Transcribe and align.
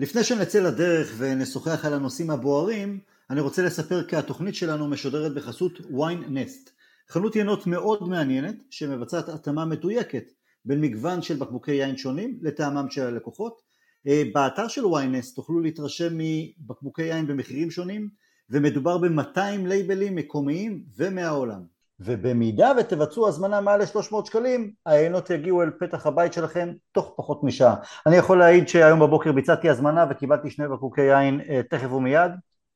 לפני 0.00 0.24
שנצא 0.24 0.60
לדרך 0.60 1.14
ונשוחח 1.18 1.84
על 1.84 1.94
הנושאים 1.94 2.30
הבוערים, 2.30 2.98
אני 3.30 3.40
רוצה 3.40 3.62
לספר 3.62 4.02
כי 4.02 4.16
התוכנית 4.16 4.54
שלנו 4.54 4.88
משודרת 4.88 5.34
בחסות 5.34 5.72
ויין 5.80 6.24
נסט, 6.28 6.70
חנות 7.08 7.36
ינות 7.36 7.66
מאוד 7.66 8.08
מעניינת 8.08 8.54
שמבצעת 8.70 9.28
התאמה 9.28 9.64
מדויקת 9.64 10.24
בין 10.64 10.80
מגוון 10.80 11.22
של 11.22 11.36
בקבוקי 11.36 11.72
יין 11.72 11.96
שונים 11.96 12.38
לטעמם 12.42 12.90
של 12.90 13.02
הלקוחות. 13.02 13.62
אה, 14.06 14.22
באתר 14.34 14.68
של 14.68 14.86
ויין 14.86 15.14
נסט 15.14 15.36
תוכלו 15.36 15.60
להתרשם 15.60 16.18
מבקבוקי 16.18 17.02
יין 17.02 17.26
במחירים 17.26 17.70
שונים 17.70 18.08
ומדובר 18.50 18.98
ב-200 18.98 19.66
לייבלים 19.66 20.16
מקומיים 20.16 20.84
ומהעולם. 20.96 21.62
ובמידה 22.00 22.72
ותבצעו 22.78 23.28
הזמנה 23.28 23.60
מעל 23.60 23.80
ל-300 23.80 24.24
שקלים, 24.24 24.70
העיינות 24.86 25.30
יגיעו 25.30 25.62
אל 25.62 25.70
פתח 25.80 26.06
הבית 26.06 26.32
שלכם 26.32 26.72
תוך 26.92 27.12
פחות 27.16 27.44
משעה. 27.44 27.74
אני 28.06 28.16
יכול 28.16 28.38
להעיד 28.38 28.68
שהיום 28.68 29.00
בבוקר 29.00 29.32
ביצעתי 29.32 29.70
הזמנה 29.70 30.06
וקיבלתי 30.10 30.50
שני 30.50 30.68
בקבוקי 30.68 31.02
יין 31.02 31.40
אה, 31.48 31.60
תכף 31.70 31.92
ומיד, 31.92 32.32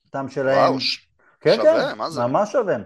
הטעם 0.09 0.29
שלהם... 0.29 0.59
וואו, 0.59 0.79
כן, 1.41 1.57
שווה, 1.57 1.93
כן, 1.93 1.99
מה 1.99 2.11
זה? 2.11 2.27
ממש 2.27 2.53
שווה. 2.53 2.77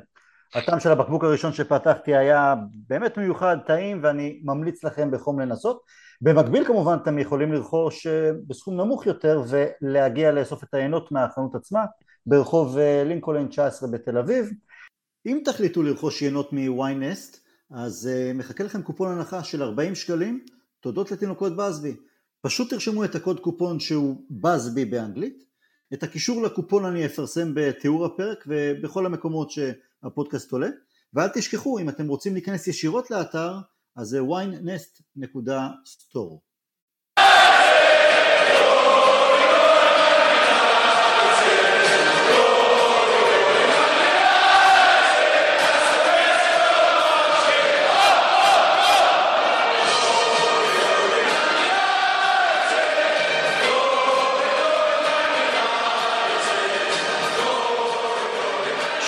הטעם 0.55 0.81
של 0.81 0.93
הבקבוק 0.93 1.25
הראשון 1.25 1.53
שפתחתי 1.53 2.17
היה 2.17 2.55
באמת 2.89 3.19
מיוחד, 3.19 3.57
טעים, 3.67 4.01
ואני 4.03 4.41
ממליץ 4.45 4.85
לכם 4.85 5.11
בחום 5.11 5.41
לנסות. 5.41 5.81
במקביל 6.21 6.65
כמובן 6.65 6.97
אתם 7.03 7.19
יכולים 7.19 7.53
לרכוש 7.53 8.07
אה, 8.07 8.31
בסכום 8.47 8.81
נמוך 8.81 9.07
יותר 9.07 9.43
ולהגיע 9.49 10.33
לאסוף 10.33 10.65
את 10.65 10.75
העיינות 10.75 11.13
מהחנות 11.13 11.55
עצמה 11.55 11.85
ברחוב 12.27 12.79
אה, 12.79 13.03
לינקולן 13.07 13.49
19 13.49 13.89
בתל 13.93 14.19
אביב. 14.19 14.51
אם 15.29 15.41
תחליטו 15.45 15.83
לרכוש 15.83 16.23
יינות 16.23 16.53
מ-yNest 16.53 17.37
אז 17.71 18.11
uh, 18.11 18.37
מחכה 18.37 18.65
לכם 18.65 18.83
קופון 18.83 19.13
הנחה 19.13 19.45
של 19.45 19.63
40 19.63 19.95
שקלים 19.95 20.45
תודות 20.81 21.11
לתינוקות 21.11 21.57
באזבי 21.57 21.97
פשוט 22.41 22.71
תרשמו 22.71 23.05
את 23.05 23.15
הקוד 23.15 23.41
קופון 23.41 23.81
שהוא 23.81 24.17
באזבי 24.31 24.85
באנגלית 24.85 25.45
את 25.93 26.03
הקישור 26.03 26.43
לקופון 26.43 26.85
אני 26.85 27.07
אפרסם 27.07 27.53
בתיאור 27.55 28.07
הפרק 28.07 28.45
ובכל 28.47 29.07
המקומות 29.07 29.51
שהפודקאסט 29.51 30.53
עולה 30.53 30.69
ואל 31.15 31.29
תשכחו 31.29 31.79
אם 31.79 31.89
אתם 31.89 32.09
רוצים 32.09 32.33
להיכנס 32.33 32.67
ישירות 32.67 33.11
לאתר 33.11 33.55
אז 33.97 34.07
זה 34.07 34.21
ynest.store 34.21 35.19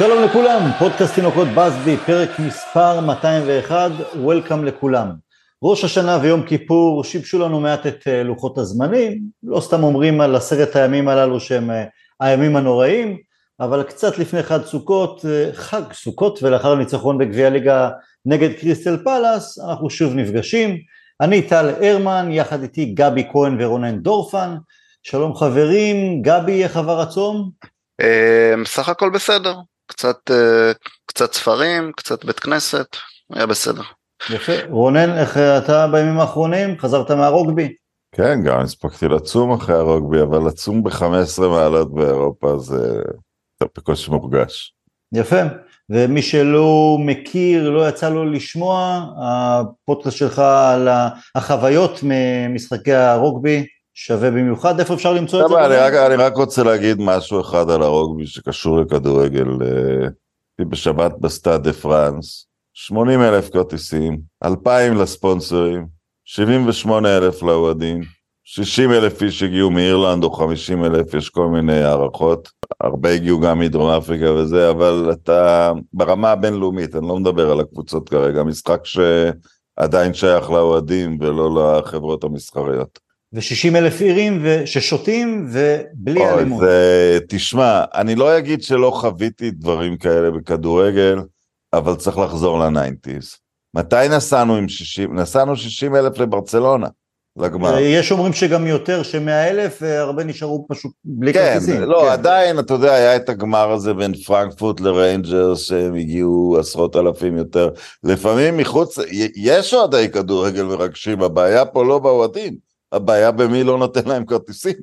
שלום 0.00 0.24
לכולם, 0.24 0.70
פודקאסט 0.78 1.14
תינוקות 1.14 1.48
בסבי, 1.48 1.96
פרק 1.96 2.38
מספר 2.38 3.00
201, 3.00 3.90
וולקאם 4.16 4.64
לכולם. 4.64 5.10
ראש 5.62 5.84
השנה 5.84 6.18
ויום 6.22 6.42
כיפור 6.42 7.04
שיבשו 7.04 7.38
לנו 7.38 7.60
מעט 7.60 7.86
את 7.86 8.08
אה, 8.08 8.22
לוחות 8.22 8.58
הזמנים, 8.58 9.20
לא 9.42 9.60
סתם 9.60 9.82
אומרים 9.82 10.20
על 10.20 10.36
עשרת 10.36 10.76
הימים 10.76 11.08
הללו 11.08 11.40
שהם 11.40 11.70
אה, 11.70 11.84
הימים 12.20 12.56
הנוראים, 12.56 13.18
אבל 13.60 13.82
קצת 13.82 14.18
לפני 14.18 14.42
חג 14.42 14.64
סוכות, 14.64 15.24
אה, 15.28 15.50
חג 15.52 15.92
סוכות 15.92 16.42
ולאחר 16.42 16.72
הניצחון 16.72 17.18
בגביע 17.18 17.50
ליגה 17.50 17.90
נגד 18.26 18.52
קריסטל 18.52 18.96
פלאס, 19.04 19.58
אנחנו 19.58 19.90
שוב 19.90 20.14
נפגשים. 20.14 20.78
אני 21.20 21.42
טל 21.42 21.70
הרמן, 21.80 22.28
יחד 22.30 22.62
איתי 22.62 22.84
גבי 22.84 23.28
כהן 23.32 23.56
ורונן 23.60 23.98
דורפן. 23.98 24.56
שלום 25.02 25.34
חברים, 25.34 26.22
גבי, 26.22 26.64
איך 26.64 26.76
עבר 26.76 27.00
הצום? 27.00 27.50
סך 28.64 28.88
הכל 28.88 29.10
בסדר, 29.10 29.54
קצת, 29.90 30.30
אה, 30.30 30.72
קצת 31.06 31.32
ספרים, 31.32 31.92
קצת 31.96 32.24
בית 32.24 32.40
כנסת, 32.40 32.86
היה 33.32 33.46
בסדר. 33.46 33.82
יפה. 34.30 34.52
רונן, 34.68 35.18
איך 35.18 35.36
אתה 35.36 35.86
בימים 35.86 36.20
האחרונים? 36.20 36.78
חזרת 36.78 37.10
מהרוגבי? 37.10 37.74
כן, 38.14 38.42
גם 38.44 38.60
הספקתי 38.60 39.08
לצום 39.08 39.52
אחרי 39.52 39.74
הרוגבי, 39.74 40.22
אבל 40.22 40.48
לצום 40.48 40.82
ב-15 40.82 41.40
מעלות 41.40 41.94
באירופה 41.94 42.58
זה 42.58 43.02
בקושי 43.76 44.10
מורגש. 44.10 44.74
יפה. 45.14 45.40
ומי 45.90 46.22
שלא 46.22 46.96
מכיר, 47.00 47.70
לא 47.70 47.88
יצא 47.88 48.08
לו 48.08 48.24
לשמוע, 48.24 49.06
הפודקאסט 49.24 50.16
שלך 50.16 50.38
על 50.38 50.88
החוויות 51.34 52.00
ממשחקי 52.02 52.92
הרוגבי, 52.92 53.66
שווה 54.02 54.30
במיוחד, 54.30 54.80
איפה 54.80 54.94
אפשר 54.94 55.12
למצוא 55.12 55.44
את 55.44 55.48
זה? 55.48 55.66
אני 55.66 55.76
רק, 55.76 55.94
אני 55.94 56.14
רק 56.14 56.36
רוצה 56.36 56.62
להגיד 56.62 56.96
משהו 57.00 57.40
אחד 57.40 57.70
על 57.70 57.82
הרוגבי 57.82 58.26
שקשור 58.26 58.80
לכדורגל. 58.80 59.46
הייתי 60.58 60.70
בשבת 60.70 61.12
בסטאד 61.20 61.62
דה 61.62 61.72
פרנס, 61.72 62.46
80 62.74 63.22
אלף 63.22 63.50
כרטיסים, 63.50 64.20
2,000 64.44 64.96
לספונסרים, 64.96 65.86
78 66.24 67.16
אלף 67.16 67.42
לאוהדים, 67.42 68.00
60 68.44 68.92
אלף 68.92 69.22
איש 69.22 69.42
הגיעו 69.42 69.70
מאירלנד 69.70 70.24
או 70.24 70.32
50 70.32 70.84
אלף, 70.84 71.14
יש 71.14 71.28
כל 71.28 71.46
מיני 71.46 71.82
הערכות, 71.82 72.48
הרבה 72.80 73.10
הגיעו 73.10 73.40
גם 73.40 73.58
מדרום 73.58 73.90
אפריקה 73.90 74.32
וזה, 74.32 74.70
אבל 74.70 75.10
אתה 75.12 75.72
ברמה 75.92 76.30
הבינלאומית, 76.30 76.96
אני 76.96 77.08
לא 77.08 77.16
מדבר 77.16 77.50
על 77.50 77.60
הקבוצות 77.60 78.08
כרגע, 78.08 78.42
משחק 78.42 78.80
שעדיין 78.84 80.14
שייך 80.14 80.50
לאוהדים 80.50 81.18
ולא 81.20 81.78
לחברות 81.78 82.24
המסחריות. 82.24 83.09
ו-60 83.32 83.76
אלף 83.76 84.00
אירים 84.00 84.44
ששותים 84.64 85.48
ובלי 85.52 86.20
אוי, 86.20 86.30
אלימות. 86.30 86.60
זה, 86.60 87.18
תשמע, 87.28 87.84
אני 87.94 88.14
לא 88.14 88.38
אגיד 88.38 88.62
שלא 88.62 88.90
חוויתי 88.90 89.50
דברים 89.50 89.96
כאלה 89.96 90.30
בכדורגל, 90.30 91.18
אבל 91.72 91.94
צריך 91.96 92.18
לחזור 92.18 92.58
ל 92.58 92.66
nineties. 92.66 93.36
מתי 93.76 94.08
נסענו 94.10 94.56
עם 94.56 94.68
60? 94.68 95.18
נסענו 95.18 95.56
60 95.56 95.96
אלף 95.96 96.18
לברצלונה, 96.18 96.86
לגמר. 97.36 97.78
יש 97.78 98.12
אומרים 98.12 98.32
שגם 98.32 98.66
יותר, 98.66 99.02
ש-100 99.02 99.30
אלף, 99.30 99.78
והרבה 99.80 100.24
נשארו 100.24 100.66
פשוט 100.68 100.92
בלי 101.04 101.32
כן, 101.32 101.50
כרטיסים. 101.52 101.80
לא, 101.82 102.02
כן. 102.06 102.12
עדיין, 102.12 102.58
אתה 102.58 102.74
יודע, 102.74 102.92
היה 102.94 103.16
את 103.16 103.28
הגמר 103.28 103.70
הזה 103.72 103.94
בין 103.94 104.14
פרנקפורט 104.14 104.80
לריינג'רס, 104.80 105.62
שהם 105.62 105.94
הגיעו 105.94 106.56
עשרות 106.60 106.96
אלפים 106.96 107.36
יותר. 107.36 107.70
לפעמים 108.04 108.56
מחוץ, 108.56 108.98
יש 109.36 109.74
אוהדי 109.74 110.08
כדורגל 110.08 110.62
מרגשים, 110.62 111.22
הבעיה 111.22 111.64
פה 111.64 111.84
לא 111.84 111.98
באוהדים. 111.98 112.69
הבעיה 112.92 113.30
במי 113.30 113.64
לא 113.64 113.78
נותן 113.78 114.08
להם 114.08 114.24
כרטיסים. 114.24 114.74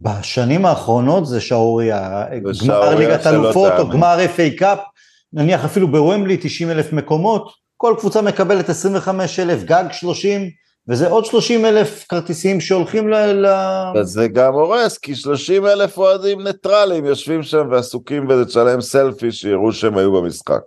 בשנים 0.00 0.66
האחרונות 0.66 1.26
זה 1.26 1.40
שערורייה, 1.40 2.24
גמר 2.64 2.94
ליגת 2.94 3.26
אלופות 3.26 3.72
או 3.78 3.88
גמר 3.88 4.18
FA 4.36 4.58
קאפ, 4.58 4.78
נניח 5.32 5.64
אפילו 5.64 5.88
בוומבלי 5.88 6.36
90 6.36 6.70
אלף 6.70 6.92
מקומות, 6.92 7.52
כל 7.76 7.94
קבוצה 7.98 8.22
מקבלת 8.22 8.68
25 8.68 9.38
אלף, 9.38 9.62
גג 9.62 9.84
30, 9.92 10.50
וזה 10.88 11.08
עוד 11.08 11.24
30 11.24 11.64
אלף 11.64 12.06
כרטיסים 12.08 12.60
שהולכים 12.60 13.08
ל... 13.08 13.46
וזה 13.96 14.28
גם 14.28 14.54
הורס, 14.54 14.98
כי 14.98 15.14
30 15.14 15.66
אלף 15.66 15.98
אוהדים 15.98 16.40
ניטרלים 16.40 17.04
יושבים 17.04 17.42
שם 17.42 17.68
ועסוקים 17.70 18.28
ולצלם 18.28 18.80
סלפי 18.80 19.32
שיראו 19.32 19.72
שהם 19.72 19.98
היו 19.98 20.12
במשחק. 20.12 20.62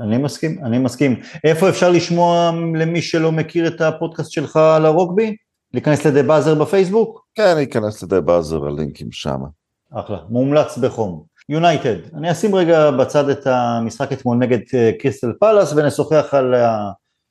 אני 0.00 0.18
מסכים, 0.18 0.58
אני 0.64 0.78
מסכים. 0.78 1.20
איפה 1.44 1.68
אפשר 1.68 1.90
לשמוע 1.90 2.50
למי 2.74 3.02
שלא 3.02 3.32
מכיר 3.32 3.66
את 3.66 3.80
הפודקאסט 3.80 4.30
שלך 4.30 4.56
על 4.56 4.86
הרוגבי? 4.86 5.36
להיכנס 5.74 6.06
לדה 6.06 6.22
באזר 6.22 6.54
בפייסבוק? 6.54 7.26
כן, 7.34 7.54
להיכנס 7.54 8.02
לדה 8.02 8.20
באזר, 8.20 8.66
הלינקים 8.66 9.12
שמה. 9.12 9.46
אחלה, 9.94 10.18
מומלץ 10.28 10.78
בחום. 10.78 11.22
יונייטד, 11.48 11.96
אני 12.14 12.32
אשים 12.32 12.54
רגע 12.54 12.90
בצד 12.90 13.28
את 13.28 13.46
המשחק 13.46 14.12
אתמול 14.12 14.36
נגד 14.36 14.58
אה, 14.74 14.90
קריסטל 14.98 15.32
פלאס 15.40 15.72
ונשוחח 15.76 16.34
על 16.34 16.54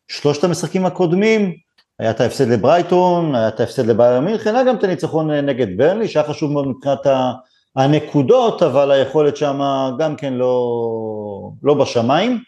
שלושת 0.08 0.44
המשחקים 0.44 0.86
הקודמים, 0.86 1.54
היה 2.00 2.12
את 2.12 2.22
ההפסד 2.22 2.48
לברייטון, 2.48 3.36
היה 3.36 3.48
את 3.48 3.60
ההפסד 3.60 3.86
לבייר 3.86 4.20
מינכן, 4.20 4.56
היה 4.56 4.64
גם 4.64 4.76
את 4.76 4.84
הניצחון 4.84 5.32
אה, 5.32 5.42
נגד 5.42 5.78
ברנלי, 5.78 6.08
שהיה 6.08 6.28
חשוב 6.28 6.52
מאוד 6.52 6.68
מבחינת 6.68 7.00
הנקודות, 7.76 8.64
אבל 8.64 8.92
היכולת 8.92 9.38
שם 9.38 9.62
גם 10.00 10.16
כן 10.16 10.34
לא, 10.34 11.52
לא 11.64 11.74
בשמיים. 11.74 12.40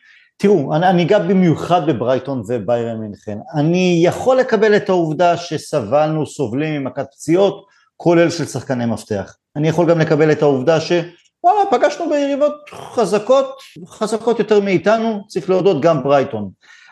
תראו, 0.44 0.76
אני, 0.76 0.90
אני 0.90 1.04
אגע 1.04 1.20
במיוחד 1.20 1.86
בברייטון 1.86 2.44
וביירן 2.48 3.00
מינכן. 3.00 3.38
אני 3.56 4.02
יכול 4.06 4.38
לקבל 4.38 4.76
את 4.76 4.90
העובדה 4.90 5.38
שסבלנו, 5.38 6.26
סובלים 6.26 6.84
ממכת 6.84 7.06
פציעות, 7.12 7.66
כולל 7.98 8.30
של 8.30 8.46
שחקני 8.46 8.86
מפתח. 8.86 9.36
אני 9.56 9.70
יכול 9.70 9.90
גם 9.90 10.00
לקבל 10.00 10.32
את 10.32 10.42
העובדה 10.42 10.80
שוואלה, 10.82 11.60
פגשנו 11.72 12.10
ביריבות 12.10 12.54
חזקות, 12.70 13.56
חזקות 13.88 14.40
יותר 14.40 14.60
מאיתנו, 14.60 15.28
צריך 15.28 15.50
להודות 15.50 15.82
גם 15.82 16.04
ברייטון. 16.04 16.50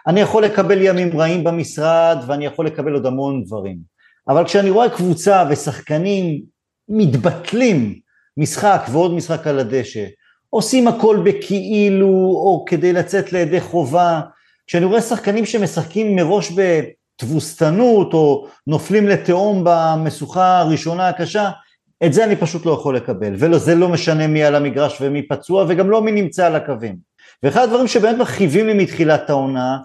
אני 0.08 0.22
יכול 0.22 0.44
לקבל 0.44 0.82
ימים 0.82 1.20
רעים 1.20 1.44
במשרד 1.44 2.18
ואני 2.28 2.46
יכול 2.46 2.66
לקבל 2.66 2.94
עוד 2.94 3.06
המון 3.06 3.44
דברים. 3.44 3.78
אבל 4.28 4.46
כשאני 4.46 4.70
רואה 4.70 4.90
קבוצה 4.90 5.44
ושחקנים 5.50 6.42
מתבטלים 6.90 8.00
משחק 8.38 8.82
ועוד 8.92 9.14
משחק 9.14 9.48
על 9.48 9.60
הדשא, 9.60 10.06
עושים 10.54 10.88
הכל 10.88 11.18
בכאילו 11.24 12.08
או 12.18 12.66
כדי 12.68 12.94
לצאת 12.94 13.34
לידי 13.34 13.62
חובה. 13.62 14.22
כשאני 14.68 14.86
רואה 14.86 15.02
שחקנים 15.02 15.46
שמשחקים 15.46 16.16
מראש 16.16 16.52
בתבוסתנות 16.56 18.14
או 18.14 18.48
נופלים 18.68 19.08
לתהום 19.08 19.62
במשוכה 19.66 20.60
הראשונה 20.60 21.10
הקשה, 21.10 21.50
את 22.06 22.14
זה 22.14 22.24
אני 22.24 22.36
פשוט 22.36 22.66
לא 22.66 22.72
יכול 22.72 22.96
לקבל, 22.96 23.34
וזה 23.38 23.76
לא 23.76 23.90
משנה 23.90 24.28
מי 24.28 24.44
על 24.44 24.56
המגרש 24.56 24.98
ומי 25.02 25.28
פצוע, 25.28 25.66
וגם 25.68 25.90
לא 25.90 26.02
מי 26.02 26.12
נמצא 26.12 26.46
על 26.48 26.56
הקווים. 26.56 26.96
ואחד 27.44 27.64
הדברים 27.64 27.88
שבאמת 27.88 28.18
מכאיבים 28.18 28.68
לי 28.68 28.74
מתחילת 28.74 29.30
העונה, 29.30 29.78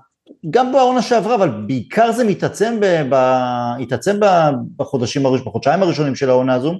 גם 0.50 0.72
בעונה 0.72 1.02
שעברה, 1.02 1.34
אבל 1.34 1.48
בעיקר 1.48 2.12
זה 2.12 2.24
מתעצם, 2.24 2.76
ב, 2.80 3.02
ב, 3.08 3.14
התעצם 3.82 4.20
בחודשים, 4.76 5.22
בחודשיים 5.22 5.82
הראשונים 5.82 6.14
של 6.14 6.30
העונה 6.30 6.54
הזו, 6.54 6.74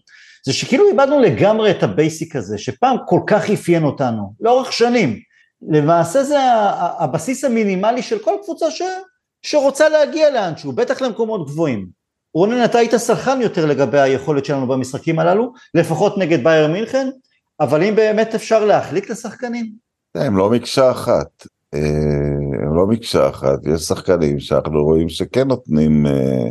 זה 0.47 0.53
שכאילו 0.53 0.89
איבדנו 0.89 1.21
לגמרי 1.21 1.71
את 1.71 1.83
ה 1.83 1.92
basic 1.92 2.37
הזה, 2.37 2.59
שפעם 2.59 2.97
כל 3.07 3.21
כך 3.27 3.51
אפיין 3.51 3.85
אותנו, 3.85 4.33
לאורך 4.41 4.73
שנים. 4.73 5.19
למעשה 5.69 6.25
זה 6.25 6.39
הבסיס 6.99 7.45
המינימלי 7.45 8.03
של 8.03 8.19
כל 8.19 8.35
קבוצה 8.45 8.71
ש, 8.71 8.83
שרוצה 9.43 9.89
להגיע 9.89 10.31
לאנשהו, 10.31 10.73
בטח 10.73 11.03
למקומות 11.03 11.47
גבוהים. 11.47 11.87
רונן, 12.35 12.65
אתה 12.65 12.79
היית 12.79 12.97
סלחן 12.97 13.41
יותר 13.43 13.67
לגבי 13.67 14.01
היכולת 14.01 14.45
שלנו 14.45 14.69
במשחקים 14.69 15.19
הללו, 15.19 15.53
לפחות 15.75 16.19
נגד 16.19 16.45
באיירן 16.45 16.69
מינכן, 16.69 17.09
אבל 17.61 17.83
אם 17.83 17.97
באמת 17.97 18.35
אפשר 18.35 18.65
להחליק 18.65 19.11
לשחקנים? 19.11 19.73
הם 20.15 20.37
לא 20.37 20.51
מקשה 20.51 20.91
אחת. 20.91 21.47
אה, 21.75 21.81
הם 22.63 22.77
לא 22.77 22.87
מקשה 22.87 23.29
אחת, 23.29 23.67
יש 23.67 23.83
שחקנים 23.83 24.41
שאנחנו 24.41 24.85
רואים 24.85 25.09
שכן 25.09 25.49
נותנים, 25.49 26.07
אה, 26.07 26.47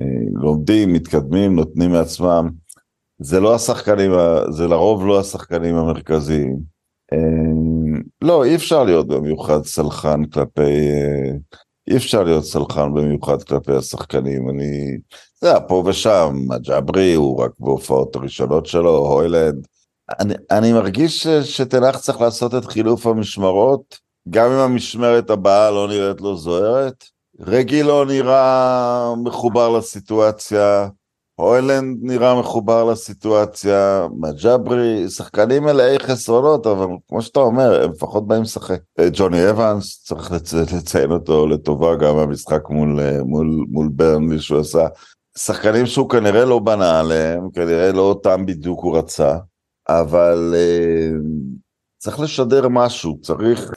אה, 0.00 0.06
לומדים, 0.32 0.92
מתקדמים, 0.92 1.56
נותנים 1.56 1.90
מעצמם. 1.90 2.63
זה 3.18 3.40
לא 3.40 3.54
השחקנים, 3.54 4.10
זה 4.50 4.68
לרוב 4.68 5.06
לא 5.06 5.20
השחקנים 5.20 5.76
המרכזיים. 5.76 6.74
לא, 8.22 8.44
אי 8.44 8.54
אפשר 8.54 8.84
להיות 8.84 9.08
במיוחד 9.08 9.64
סלחן 9.64 10.24
כלפי, 10.24 10.90
אי 11.90 11.96
אפשר 11.96 12.22
להיות 12.22 12.44
סלחן 12.44 12.94
במיוחד 12.94 13.42
כלפי 13.42 13.72
השחקנים. 13.72 14.48
אני, 14.48 14.98
זה 15.40 15.50
היה 15.50 15.60
פה 15.60 15.82
ושם, 15.86 16.34
הג'אברי 16.50 17.14
הוא 17.14 17.42
רק 17.42 17.50
בהופעות 17.58 18.16
הראשונות 18.16 18.66
שלו, 18.66 18.96
הוילנד. 18.96 19.66
אני, 20.20 20.34
אני 20.50 20.72
מרגיש 20.72 21.26
שתנח 21.26 21.98
צריך 21.98 22.20
לעשות 22.20 22.54
את 22.54 22.64
חילוף 22.64 23.06
המשמרות, 23.06 23.98
גם 24.30 24.50
אם 24.50 24.58
המשמרת 24.58 25.30
הבאה 25.30 25.70
לא 25.70 25.88
נראית 25.88 26.20
לו 26.20 26.36
זוהרת. 26.36 27.04
רגי 27.40 27.82
לא 27.82 28.06
נראה 28.06 29.14
מחובר 29.24 29.78
לסיטואציה, 29.78 30.88
הוילנד 31.36 31.98
נראה 32.02 32.40
מחובר 32.40 32.84
לסיטואציה, 32.84 34.06
מג'אברי, 34.18 35.08
שחקנים 35.08 35.64
מלאי 35.64 35.98
חסרונות, 35.98 36.66
אבל 36.66 36.86
כמו 37.08 37.22
שאתה 37.22 37.40
אומר, 37.40 37.84
הם 37.84 37.90
לפחות 37.90 38.26
באים 38.26 38.42
לשחק. 38.42 38.80
אה, 38.98 39.08
ג'וני 39.12 39.50
אבנס, 39.50 40.02
צריך 40.04 40.32
לצ... 40.32 40.54
לציין 40.54 41.10
אותו 41.10 41.46
לטובה 41.46 41.96
גם 41.96 42.16
במשחק 42.16 42.70
מול, 42.70 43.00
אה, 43.00 43.22
מול, 43.24 43.64
מול 43.70 43.88
ברנלי 43.92 44.38
שהוא 44.38 44.60
עשה. 44.60 44.86
שחקנים 45.38 45.86
שהוא 45.86 46.10
כנראה 46.10 46.44
לא 46.44 46.58
בנה 46.58 47.00
עליהם, 47.00 47.50
כנראה 47.50 47.92
לא 47.92 48.02
אותם 48.02 48.46
בדיוק 48.46 48.80
הוא 48.80 48.98
רצה, 48.98 49.36
אבל 49.88 50.54
uh, 50.54 51.64
צריך 51.98 52.20
לשדר 52.20 52.68
משהו, 52.68 53.20
צריך, 53.20 53.70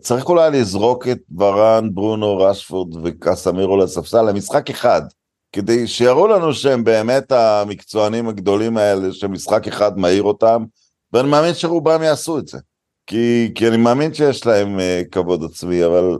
צריך 0.00 0.28
אולי 0.28 0.50
לזרוק 0.50 1.08
את 1.08 1.18
ורן, 1.38 1.88
ברונו, 1.94 2.38
רשפורד 2.38 2.96
וקסמירו 3.04 3.76
לספסל 3.76 4.22
למשחק 4.22 4.70
אחד. 4.70 5.02
כדי 5.52 5.86
שיראו 5.86 6.26
לנו 6.26 6.54
שהם 6.54 6.84
באמת 6.84 7.32
המקצוענים 7.32 8.28
הגדולים 8.28 8.76
האלה, 8.76 9.12
שמשחק 9.12 9.68
אחד 9.68 9.98
מעיר 9.98 10.22
אותם, 10.22 10.64
ואני 11.12 11.28
מאמין 11.28 11.54
שרובם 11.54 12.02
יעשו 12.02 12.38
את 12.38 12.48
זה. 12.48 12.58
כי, 13.06 13.52
כי 13.54 13.68
אני 13.68 13.76
מאמין 13.76 14.14
שיש 14.14 14.46
להם 14.46 14.78
uh, 14.78 15.08
כבוד 15.10 15.44
עצמי, 15.44 15.84
אבל 15.84 16.18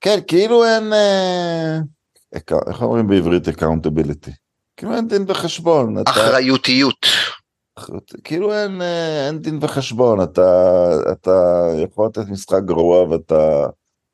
כן, 0.00 0.18
כאילו 0.26 0.64
אין... 0.64 0.92
אה, 0.92 2.36
איך 2.68 2.82
אומרים 2.82 3.06
בעברית 3.06 3.48
accountability? 3.48 4.30
כאילו 4.76 4.96
אין 4.96 5.08
דין 5.08 5.24
וחשבון. 5.28 5.94
אחריותיות. 6.06 7.06
אתה, 7.78 8.18
כאילו 8.24 8.52
אין, 8.52 8.82
אה, 8.82 9.26
אין 9.26 9.38
דין 9.38 9.58
וחשבון, 9.62 10.22
אתה, 10.22 10.90
אתה 11.12 11.66
יכול 11.84 12.06
לתת 12.06 12.28
משחק 12.28 12.62
גרוע 12.64 13.02
ואתה 13.02 13.66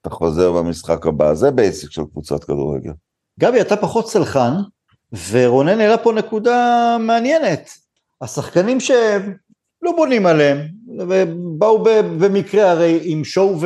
חוזר 0.09 0.53
במשחק 0.53 1.07
הבא, 1.07 1.35
זה 1.35 1.51
basic 1.51 1.91
של 1.91 2.03
קבוצת 2.13 2.45
כדורגל. 2.45 2.93
גבי, 3.41 3.61
אתה 3.61 3.77
פחות 3.77 4.09
סלחן, 4.09 4.53
ורונן 5.31 5.81
העלה 5.81 5.99
פה 5.99 6.13
נקודה 6.13 6.97
מעניינת. 7.01 7.71
השחקנים 8.23 8.81
שלא 8.81 9.93
בונים 9.97 10.27
עליהם, 10.27 10.59
ובאו 10.99 11.85
במקרה 12.19 12.71
הרי 12.71 13.01
עם 13.03 13.25
שואו 13.25 13.59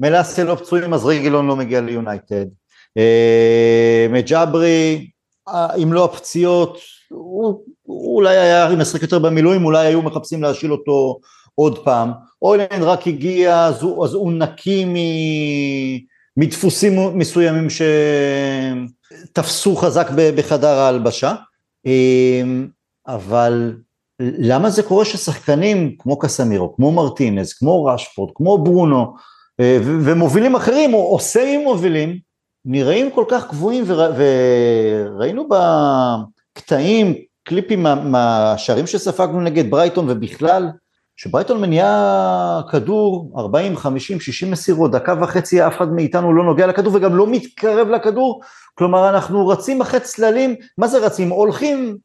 ומלאסה 0.00 0.44
לא 0.44 0.54
פצועים, 0.54 0.94
אז 0.94 1.06
רגילון 1.06 1.46
לא 1.46 1.56
מגיע 1.56 1.80
ליונייטד. 1.80 2.46
אה, 2.98 4.06
מג'אברי, 4.10 5.10
אה, 5.48 5.74
אם 5.82 5.92
לא 5.92 6.04
הפציעות, 6.04 6.78
הוא, 7.08 7.62
אולי 7.88 8.38
היה 8.38 8.68
משחק 8.76 9.02
יותר 9.02 9.18
במילואים, 9.18 9.64
אולי 9.64 9.86
היו 9.86 10.02
מחפשים 10.02 10.42
להשיל 10.42 10.72
אותו 10.72 11.20
עוד 11.54 11.84
פעם. 11.84 12.10
אוילנד 12.42 12.82
רק 12.82 13.06
הגיע, 13.06 13.64
אז 13.64 13.82
הוא, 13.82 14.04
אז 14.04 14.14
הוא 14.14 14.32
נקי 14.32 14.84
מ... 14.84 14.94
מדפוסים 16.38 17.18
מסוימים 17.18 17.66
שתפסו 19.30 19.76
חזק 19.76 20.10
בחדר 20.36 20.78
ההלבשה, 20.78 21.34
אמ, 21.86 22.68
אבל 23.06 23.76
למה 24.20 24.70
זה 24.70 24.82
קורה 24.82 25.04
ששחקנים 25.04 25.96
כמו 25.98 26.18
קסמירו, 26.18 26.76
כמו 26.76 26.92
מרטינז, 26.92 27.52
כמו 27.52 27.84
רשפורד, 27.84 28.30
כמו 28.34 28.58
ברונו, 28.58 29.14
אה, 29.60 29.78
ומובילים 29.82 30.54
אחרים, 30.54 30.94
או, 30.94 31.18
סמים 31.20 31.64
מובילים, 31.64 32.18
נראים 32.64 33.10
כל 33.10 33.24
כך 33.28 33.50
גבוהים, 33.50 33.84
וראינו 33.88 35.48
בקטעים, 35.48 37.14
קליפים 37.44 37.82
מהשערים 37.82 38.86
שספגנו 38.86 39.40
נגד 39.40 39.70
ברייטון 39.70 40.10
ובכלל, 40.10 40.68
שברייטון 41.20 41.60
מניעה 41.60 42.60
כדור 42.70 43.32
40, 43.36 43.76
50, 43.76 44.20
60 44.20 44.50
מסירות, 44.50 44.90
דקה 44.90 45.14
וחצי 45.20 45.66
אף 45.66 45.76
אחד 45.76 45.92
מאיתנו 45.92 46.32
לא 46.32 46.44
נוגע 46.44 46.66
לכדור 46.66 46.94
וגם 46.94 47.16
לא 47.16 47.26
מתקרב 47.26 47.88
לכדור, 47.88 48.40
כלומר 48.74 49.08
אנחנו 49.08 49.48
רצים 49.48 49.80
אחרי 49.80 50.00
צללים, 50.00 50.56
מה 50.78 50.88
זה 50.88 50.98
רצים? 50.98 51.30
הולכים, 51.30 51.96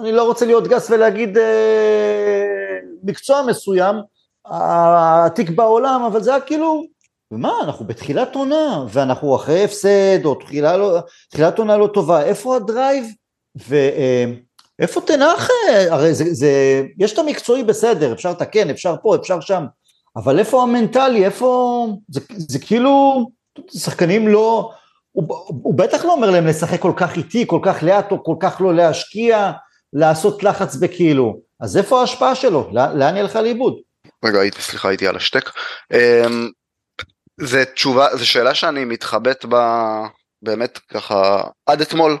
אני 0.00 0.12
לא 0.12 0.26
רוצה 0.26 0.46
להיות 0.46 0.68
גס 0.68 0.90
ולהגיד 0.90 1.38
אה, 1.38 2.44
מקצוע 3.04 3.42
מסוים, 3.46 3.96
העתיק 4.46 5.50
בעולם, 5.50 6.02
אבל 6.06 6.22
זה 6.22 6.30
היה 6.30 6.40
כאילו, 6.40 6.84
ומה, 7.30 7.52
אנחנו 7.64 7.86
בתחילת 7.86 8.34
עונה, 8.34 8.84
ואנחנו 8.88 9.36
אחרי 9.36 9.64
הפסד, 9.64 10.24
או 10.24 10.34
תחילה 10.34 10.76
לא, 10.76 10.98
תחילת 11.30 11.58
עונה 11.58 11.76
לא 11.76 11.86
טובה, 11.86 12.22
איפה 12.22 12.56
הדרייב? 12.56 13.06
ו... 13.68 13.74
אה, 13.74 14.24
איפה 14.78 15.00
תנח? 15.00 15.48
הרי 15.90 16.14
זה, 16.14 16.24
זה, 16.30 16.82
יש 16.98 17.12
את 17.12 17.18
המקצועי 17.18 17.64
בסדר, 17.64 18.12
אפשר 18.12 18.30
לתקן, 18.30 18.70
אפשר 18.70 18.94
פה, 19.02 19.16
אפשר 19.16 19.40
שם, 19.40 19.64
אבל 20.16 20.38
איפה 20.38 20.62
המנטלי, 20.62 21.24
איפה, 21.24 21.86
זה, 22.08 22.20
זה 22.36 22.58
כאילו, 22.58 23.26
שחקנים 23.70 24.28
לא, 24.28 24.72
הוא, 25.12 25.28
הוא 25.48 25.74
בטח 25.74 26.04
לא 26.04 26.12
אומר 26.12 26.30
להם 26.30 26.46
לשחק 26.46 26.80
כל 26.80 26.92
כך 26.96 27.16
איטי, 27.16 27.44
כל 27.46 27.60
כך 27.62 27.82
לאט, 27.82 28.12
או 28.12 28.24
כל 28.24 28.36
כך 28.40 28.60
לא 28.60 28.74
להשקיע, 28.74 29.52
לעשות 29.92 30.42
לחץ 30.42 30.76
בכאילו, 30.76 31.40
אז 31.60 31.76
איפה 31.76 32.00
ההשפעה 32.00 32.34
שלו? 32.34 32.70
לאן 32.72 33.16
ילך 33.16 33.36
לאיבוד? 33.36 33.74
רגע, 34.24 34.40
הייתי, 34.40 34.62
סליחה, 34.62 34.88
הייתי 34.88 35.08
על 35.08 35.16
השטק. 35.16 35.50
אמ, 35.92 36.50
זה 37.40 37.64
תשובה, 37.64 38.16
זו 38.16 38.26
שאלה 38.26 38.54
שאני 38.54 38.84
מתחבט 38.84 39.44
בה 39.44 40.00
באמת 40.42 40.78
ככה 40.78 41.42
עד 41.66 41.80
אתמול, 41.80 42.18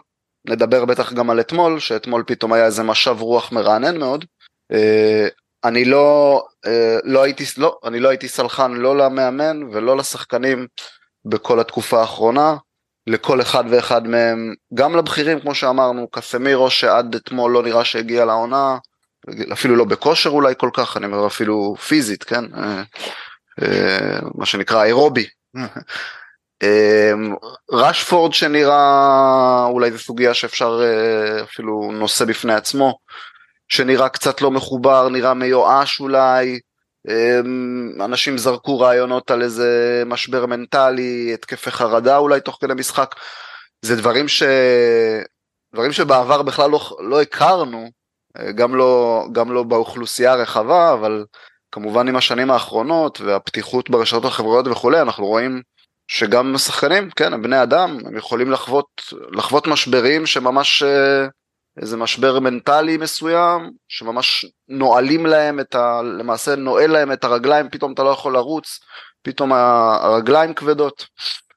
נדבר 0.48 0.84
בטח 0.84 1.12
גם 1.12 1.30
על 1.30 1.40
אתמול, 1.40 1.80
שאתמול 1.80 2.24
פתאום 2.26 2.52
היה 2.52 2.64
איזה 2.64 2.82
משב 2.82 3.16
רוח 3.20 3.52
מרענן 3.52 3.98
מאוד. 3.98 4.24
אה, 4.72 5.28
אני 5.64 5.84
לא, 5.84 6.42
אה, 6.66 6.98
לא 7.04 7.22
הייתי, 7.22 7.44
לא, 7.58 7.78
אני 7.84 8.00
לא 8.00 8.08
הייתי 8.08 8.28
סלחן 8.28 8.72
לא 8.72 8.96
למאמן 8.96 9.62
ולא 9.72 9.96
לשחקנים 9.96 10.66
בכל 11.24 11.60
התקופה 11.60 12.00
האחרונה, 12.00 12.56
לכל 13.06 13.40
אחד 13.40 13.64
ואחד 13.70 14.06
מהם, 14.06 14.54
גם 14.74 14.96
לבכירים 14.96 15.40
כמו 15.40 15.54
שאמרנו, 15.54 16.08
קסמירו 16.10 16.70
שעד 16.70 17.14
אתמול 17.14 17.52
לא 17.52 17.62
נראה 17.62 17.84
שהגיע 17.84 18.24
לעונה, 18.24 18.76
אפילו 19.52 19.76
לא 19.76 19.84
בכושר 19.84 20.30
אולי 20.30 20.54
כל 20.58 20.70
כך, 20.72 20.96
אני 20.96 21.06
אומר 21.06 21.26
אפילו 21.26 21.74
פיזית, 21.76 22.24
כן? 22.24 22.44
אה, 23.62 24.18
מה 24.34 24.46
שנקרא 24.46 24.84
אירובי. 24.84 25.26
אמ, 26.62 27.34
שנראה, 28.32 29.64
אולי 29.70 29.90
זו 29.92 29.98
סוגיה 29.98 30.34
שאפשר 30.34 30.80
אה, 30.82 31.42
אפילו 31.42 31.90
נושא 31.92 32.24
בפני 32.24 32.54
עצמו, 32.54 32.98
שנראה 33.68 34.08
קצת 34.08 34.40
לא 34.40 34.50
מחובר, 34.50 35.08
נראה 35.08 35.34
מיואש 35.34 36.00
אולי, 36.00 36.58
אמ, 37.08 38.02
אנשים 38.04 38.38
זרקו 38.38 38.80
רעיונות 38.80 39.30
על 39.30 39.42
איזה 39.42 40.02
משבר 40.06 40.46
מנטלי, 40.46 41.30
התקפי 41.34 41.70
חרדה 41.70 42.16
אולי 42.16 42.40
תוך 42.40 42.58
כדי 42.60 42.74
משחק, 42.74 43.14
זה 43.82 43.96
דברים 43.96 44.28
ש... 44.28 44.42
דברים 45.74 45.92
שבעבר 45.92 46.42
בכלל 46.42 46.70
לא, 46.70 46.96
לא 47.00 47.22
הכרנו, 47.22 47.90
אה, 48.38 48.52
גם 48.52 48.74
לא, 48.74 49.24
גם 49.32 49.52
לא 49.52 49.62
באוכלוסייה 49.62 50.32
הרחבה, 50.32 50.92
אבל 50.92 51.24
כמובן 51.72 52.08
עם 52.08 52.16
השנים 52.16 52.50
האחרונות 52.50 53.20
והפתיחות 53.20 53.90
ברשתות 53.90 54.24
החברתיות 54.24 54.66
וכולי, 54.76 55.00
אנחנו 55.00 55.26
רואים 55.26 55.62
שגם 56.08 56.54
השחקנים, 56.54 57.10
כן, 57.10 57.32
הם 57.32 57.42
בני 57.42 57.62
אדם, 57.62 57.98
הם 58.06 58.16
יכולים 58.16 58.50
לחוות, 58.50 58.86
לחוות 59.32 59.66
משברים 59.66 60.26
שממש 60.26 60.82
אה, 60.82 61.26
איזה 61.80 61.96
משבר 61.96 62.40
מנטלי 62.40 62.96
מסוים, 62.96 63.70
שממש 63.88 64.46
נועלים 64.68 65.26
להם 65.26 65.60
את 65.60 65.74
ה... 65.74 66.00
למעשה 66.18 66.56
נועל 66.56 66.90
להם 66.90 67.12
את 67.12 67.24
הרגליים, 67.24 67.68
פתאום 67.70 67.92
אתה 67.92 68.02
לא 68.02 68.10
יכול 68.10 68.34
לרוץ, 68.34 68.80
פתאום 69.22 69.52
הרגליים 69.52 70.54
כבדות. 70.54 71.06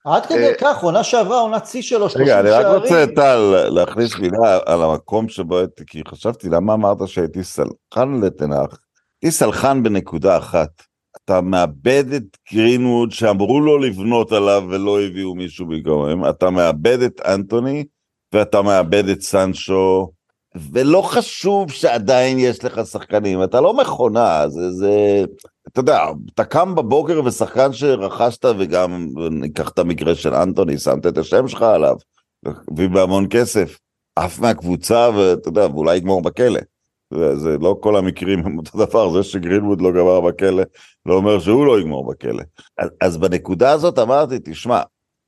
עד 0.06 0.26
כדי 0.26 0.48
אה, 0.48 0.54
כך, 0.60 0.84
עונה 0.84 1.04
שעברה, 1.04 1.40
עונת 1.40 1.66
שיא 1.66 1.82
שלו, 1.82 2.10
30 2.10 2.28
רגע, 2.28 2.40
אני 2.40 2.50
רק 2.50 2.66
רוצה, 2.66 2.90
שערים. 2.90 3.16
טל, 3.16 3.68
להכניס 3.70 4.16
מילה 4.16 4.60
על 4.66 4.84
המקום 4.84 5.30
שבו 5.30 5.58
הייתי, 5.58 5.84
כי 5.88 6.02
חשבתי, 6.08 6.50
למה 6.50 6.74
אמרת 6.74 6.98
שהייתי 7.06 7.44
סלחן 7.44 8.22
לתנח? 8.24 8.80
הייתי 9.22 9.32
סלחן 9.38 9.84
בנקודה 9.84 10.38
אחת. 10.38 10.91
אתה 11.32 11.42
מאבד 11.42 12.14
את 12.16 12.38
גרינווד 12.54 13.12
שאמרו 13.12 13.60
לו 13.60 13.78
לבנות 13.78 14.32
עליו 14.32 14.64
ולא 14.70 15.02
הביאו 15.02 15.36
מישהו 15.36 15.66
במקומם, 15.66 16.30
אתה 16.30 16.50
מאבד 16.50 17.02
את 17.02 17.22
אנטוני 17.26 17.84
ואתה 18.34 18.62
מאבד 18.62 19.10
את 19.10 19.22
סנצ'ו, 19.22 20.12
ולא 20.72 21.02
חשוב 21.02 21.72
שעדיין 21.72 22.40
יש 22.40 22.66
לך 22.66 22.86
שחקנים, 22.86 23.44
אתה 23.44 23.62
לא 23.62 23.74
מכונה, 23.74 24.50
זה, 24.50 24.72
זה, 24.72 25.24
אתה 25.68 25.80
יודע, 25.80 26.06
אתה 26.34 26.44
קם 26.44 26.76
בבוקר 26.76 27.22
ושחקן 27.26 27.74
שרכשת, 27.74 28.46
וגם 28.60 29.08
ניקח 29.32 29.70
את 29.70 29.80
המקרה 29.80 30.16
של 30.16 30.34
אנטוני, 30.34 30.78
שמת 30.78 31.08
את 31.08 31.18
השם 31.18 31.48
שלך 31.48 31.62
עליו, 31.62 31.96
הביא 32.72 32.90
בהמון 32.90 33.28
כסף, 33.30 33.78
עף 34.16 34.40
מהקבוצה, 34.40 35.10
ואתה 35.16 35.50
יודע, 35.50 35.68
ואולי 35.68 35.98
יגמור 35.98 36.22
בכלא. 36.22 36.60
זה, 37.16 37.36
זה 37.36 37.58
לא 37.58 37.78
כל 37.80 37.96
המקרים 37.96 38.40
הם 38.46 38.58
אותו 38.58 38.86
דבר, 38.86 39.12
זה 39.12 39.24
שגרינווד 39.24 39.82
לא 39.82 39.92
גמר 39.92 40.22
בכלא, 40.22 40.64
לא 41.06 41.14
אומר 41.14 41.40
שהוא 41.40 41.66
לא 41.66 41.80
יגמור 41.80 42.12
בכלא. 42.12 42.44
אז, 42.78 42.90
אז 43.02 43.18
בנקודה 43.18 43.72
הזאת 43.72 44.00
אמרתי, 44.00 44.36
תשמע, 44.44 44.82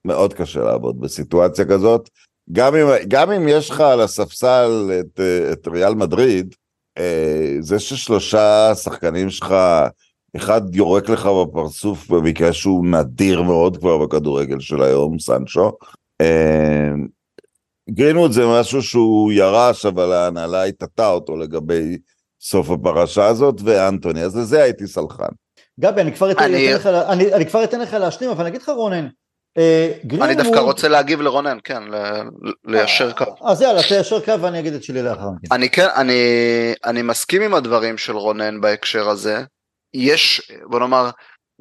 מאוד 0.06 0.34
קשה 0.34 0.63
לעבוד 0.63 1.00
בסיטואציה 1.00 1.66
כזאת, 1.66 2.10
גם 2.52 2.75
אם, 2.75 2.88
גם 3.08 3.32
אם 3.32 3.48
יש 3.48 3.70
לך 3.70 3.82
על 3.82 4.02
הספסל 4.02 4.92
את, 5.00 5.20
את 5.52 5.68
ריאל 5.68 5.94
מדריד, 5.96 6.56
אה, 6.98 7.56
זה 7.60 7.80
ששלושה 7.80 8.75
שחקנים 8.75 9.30
שלך, 9.30 9.56
אחד 10.36 10.75
יורק 10.75 11.10
לך 11.10 11.25
בפרצוף 11.25 12.10
במקרה 12.10 12.54
שהוא 12.54 12.86
נדיר 12.86 13.42
מאוד 13.42 13.78
כבר 13.78 13.98
בכדורגל 13.98 14.60
של 14.60 14.84
היום, 14.84 15.20
סנצ'ו. 15.20 15.72
גרינווד 17.90 18.32
זה 18.32 18.42
משהו 18.48 18.82
שהוא 18.82 19.32
ירש, 19.32 19.86
אבל 19.86 20.12
ההנהלה 20.13 20.66
הטעתה 20.66 21.08
אותו 21.08 21.38
לגבי 21.38 21.98
סוף 22.42 22.70
הפרשה 22.70 23.25
הזאת, 23.28 23.56
ואנטוני, 23.63 24.22
אז 24.24 24.38
לזה 24.38 24.63
הייתי 24.63 24.88
סלחן. 24.88 25.30
גבי, 25.80 26.02
אני 26.02 26.16
כבר 26.16 26.32
אתן 26.32 26.44
אני- 26.44 26.75
אתן 26.75 26.80
לך, 26.80 26.86
אני 27.10 27.34
אני 27.34 27.46
כבר 27.46 27.63
אתן 27.63 27.80
לך 27.80 27.94
להשלים, 27.94 28.30
אבל 28.30 28.42
אני 28.42 28.50
אגיד 28.50 28.62
לך 28.62 28.70
רונן, 28.70 29.08
אה, 29.58 29.92
גרינווד... 30.06 30.30
אני 30.30 30.44
דווקא 30.44 30.60
רוצה 30.60 30.88
להגיב 30.88 31.22
לרונן, 31.22 31.58
כן, 31.63 31.84
ל- 31.84 32.22
ליישר 32.66 33.12
קו. 33.12 33.25
אז 33.42 33.62
יאללה, 33.62 33.82
תיישר 33.84 34.20
קו 34.25 34.42
ואני 34.42 34.60
אגיד 34.60 34.74
את 34.74 34.84
שלי 34.84 35.02
לאחר 35.02 35.30
מכן. 35.30 35.56
אני 35.56 35.70
כן, 35.70 35.88
אני, 35.96 36.13
אני 36.86 37.02
מסכים 37.02 37.42
עם 37.42 37.54
הדברים 37.54 37.98
של 37.98 38.16
רונן 38.16 38.62
בהקשר 38.62 39.10
הזה. 39.10 39.44
יש, 39.94 40.52
בוא 40.70 40.80
נאמר, 40.80 41.10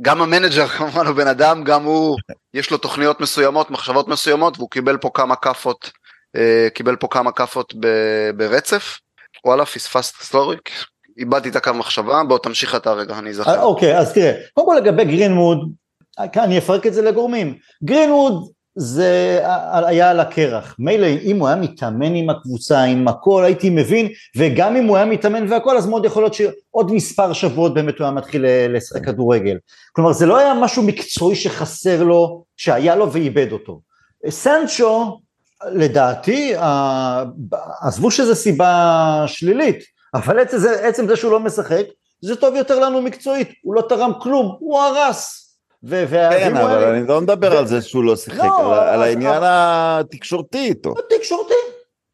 גם 0.02 0.22
המנג'ר 0.22 0.66
כמובן 0.78 1.06
הוא 1.06 1.16
בן 1.16 1.26
אדם, 1.28 1.64
גם 1.64 1.84
הוא, 1.84 2.16
יש 2.54 2.70
לו 2.70 2.78
תוכניות 2.78 3.20
מסוימות, 3.20 3.70
מחשבות 3.70 4.08
מסוימות, 4.08 4.58
והוא 4.58 4.70
קיבל 4.70 4.96
פה 4.96 5.10
כמה 5.14 5.36
כאפות, 5.36 5.90
קיבל 6.74 6.96
פה 6.96 7.08
כמה 7.10 7.32
כאפות 7.32 7.74
ברצף. 8.36 8.98
וואלה, 9.44 9.66
פספסת 9.66 10.14
sorry, 10.14 10.56
איבדתי 11.18 11.48
את 11.48 11.56
הקו 11.56 11.74
מחשבה, 11.74 12.22
בוא 12.28 12.38
תמשיך 12.38 12.74
אתה 12.74 12.92
רגע, 12.92 13.18
אני 13.18 13.26
אה, 13.26 13.30
אזכר. 13.30 13.62
אוקיי, 13.62 13.98
אז 13.98 14.12
תראה, 14.12 14.32
קודם 14.54 14.66
כל 14.66 14.74
לגבי 14.74 15.04
גרינווד, 15.04 15.58
אה, 16.18 16.44
אני 16.44 16.58
אפרק 16.58 16.86
את 16.86 16.94
זה 16.94 17.02
לגורמים. 17.02 17.54
גרינווד 17.84 18.50
זה 18.74 19.40
אה, 19.44 19.86
היה 19.88 20.10
על 20.10 20.20
הקרח. 20.20 20.76
מילא 20.78 21.06
אם 21.06 21.38
הוא 21.38 21.48
היה 21.48 21.56
מתאמן 21.56 22.14
עם 22.14 22.30
הקבוצה, 22.30 22.82
עם 22.82 23.08
הכל, 23.08 23.44
הייתי 23.44 23.70
מבין, 23.70 24.08
וגם 24.36 24.76
אם 24.76 24.86
הוא 24.86 24.96
היה 24.96 25.06
מתאמן 25.06 25.52
והכל, 25.52 25.76
אז 25.76 25.86
מאוד 25.86 26.04
יכול 26.04 26.22
להיות 26.22 26.34
שעוד 26.34 26.92
מספר 26.92 27.32
שבועות 27.32 27.74
באמת 27.74 27.98
הוא 27.98 28.04
היה 28.04 28.14
מתחיל 28.14 28.46
אה, 28.46 28.66
לשחק 28.68 29.04
כדורגל. 29.04 29.58
כלומר, 29.92 30.12
זה 30.12 30.26
לא 30.26 30.38
היה 30.38 30.54
משהו 30.54 30.82
מקצועי 30.82 31.36
שחסר 31.36 32.02
לו, 32.02 32.44
שהיה 32.56 32.96
לו 32.96 33.12
ואיבד 33.12 33.52
אותו. 33.52 33.80
סנצ'ו, 34.28 35.20
לדעתי, 35.70 36.54
עזבו 37.80 38.10
שזו 38.10 38.34
סיבה 38.34 39.24
שלילית, 39.26 39.84
אבל 40.14 40.38
עצם 40.38 40.58
זה, 40.58 40.86
עצם 40.86 41.08
זה 41.08 41.16
שהוא 41.16 41.32
לא 41.32 41.40
משחק, 41.40 41.84
זה 42.20 42.36
טוב 42.36 42.54
יותר 42.54 42.78
לנו 42.78 43.02
מקצועית, 43.02 43.48
הוא 43.62 43.74
לא 43.74 43.82
תרם 43.88 44.12
כלום, 44.20 44.56
הוא 44.60 44.78
הרס. 44.78 45.38
ו- 45.84 46.04
כן, 46.10 46.56
אבל 46.56 46.84
אני 46.84 47.06
לא 47.06 47.20
מדבר 47.20 47.56
על 47.56 47.66
זה 47.66 47.82
שהוא 47.82 48.04
לא 48.04 48.16
שיחק, 48.16 48.38
לא, 48.38 48.82
על 48.82 49.02
העניין 49.02 49.42
התקשורתי 49.44 50.58
איתו. 50.58 50.94
התקשורתי, 50.98 51.54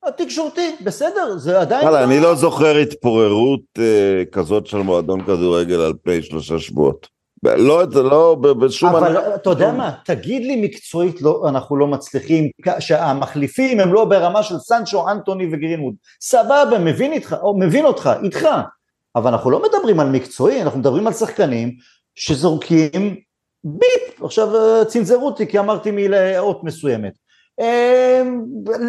התקשורתי, 0.04 0.76
בסדר, 0.80 1.36
זה 1.36 1.60
עדיין... 1.60 1.82
וואלה, 1.82 2.04
אני 2.04 2.20
לא 2.20 2.34
זוכר 2.34 2.76
התפוררות 2.76 3.60
אה, 3.78 4.22
כזאת 4.32 4.66
של 4.66 4.76
מועדון 4.78 5.24
כדורגל 5.24 5.80
על 5.80 5.92
פני 6.02 6.22
שלושה 6.22 6.58
שבועות. 6.58 7.17
לא, 7.44 7.82
זה 7.92 8.02
לא 8.02 8.34
בשום... 8.34 8.96
אבל 8.96 9.16
הנ- 9.16 9.34
אתה 9.34 9.50
יודע 9.50 9.72
מה, 9.72 9.90
תגיד 10.04 10.42
לי 10.42 10.60
מקצועית 10.62 11.22
לא, 11.22 11.44
אנחנו 11.48 11.76
לא 11.76 11.86
מצליחים, 11.86 12.50
שהמחליפים 12.78 13.80
הם 13.80 13.92
לא 13.92 14.04
ברמה 14.04 14.42
של 14.42 14.58
סנצ'ו, 14.58 15.08
אנטוני 15.10 15.48
וגרינווד, 15.52 15.94
סבבה, 16.20 16.78
מבין 16.80 17.12
איתך, 17.12 17.36
או 17.42 17.58
מבין 17.58 17.84
אותך, 17.84 18.10
איתך, 18.22 18.48
אבל 19.16 19.30
אנחנו 19.30 19.50
לא 19.50 19.62
מדברים 19.62 20.00
על 20.00 20.08
מקצועי, 20.08 20.62
אנחנו 20.62 20.78
מדברים 20.80 21.06
על 21.06 21.12
שחקנים 21.12 21.72
שזורקים 22.14 23.16
ביפ, 23.64 24.22
עכשיו 24.22 24.56
אה, 24.56 24.84
צנזרו 24.84 25.26
אותי 25.26 25.46
כי 25.46 25.58
אמרתי 25.58 25.90
מילה 25.90 26.38
אות 26.38 26.64
מסוימת. 26.64 27.12
אה, 27.60 28.22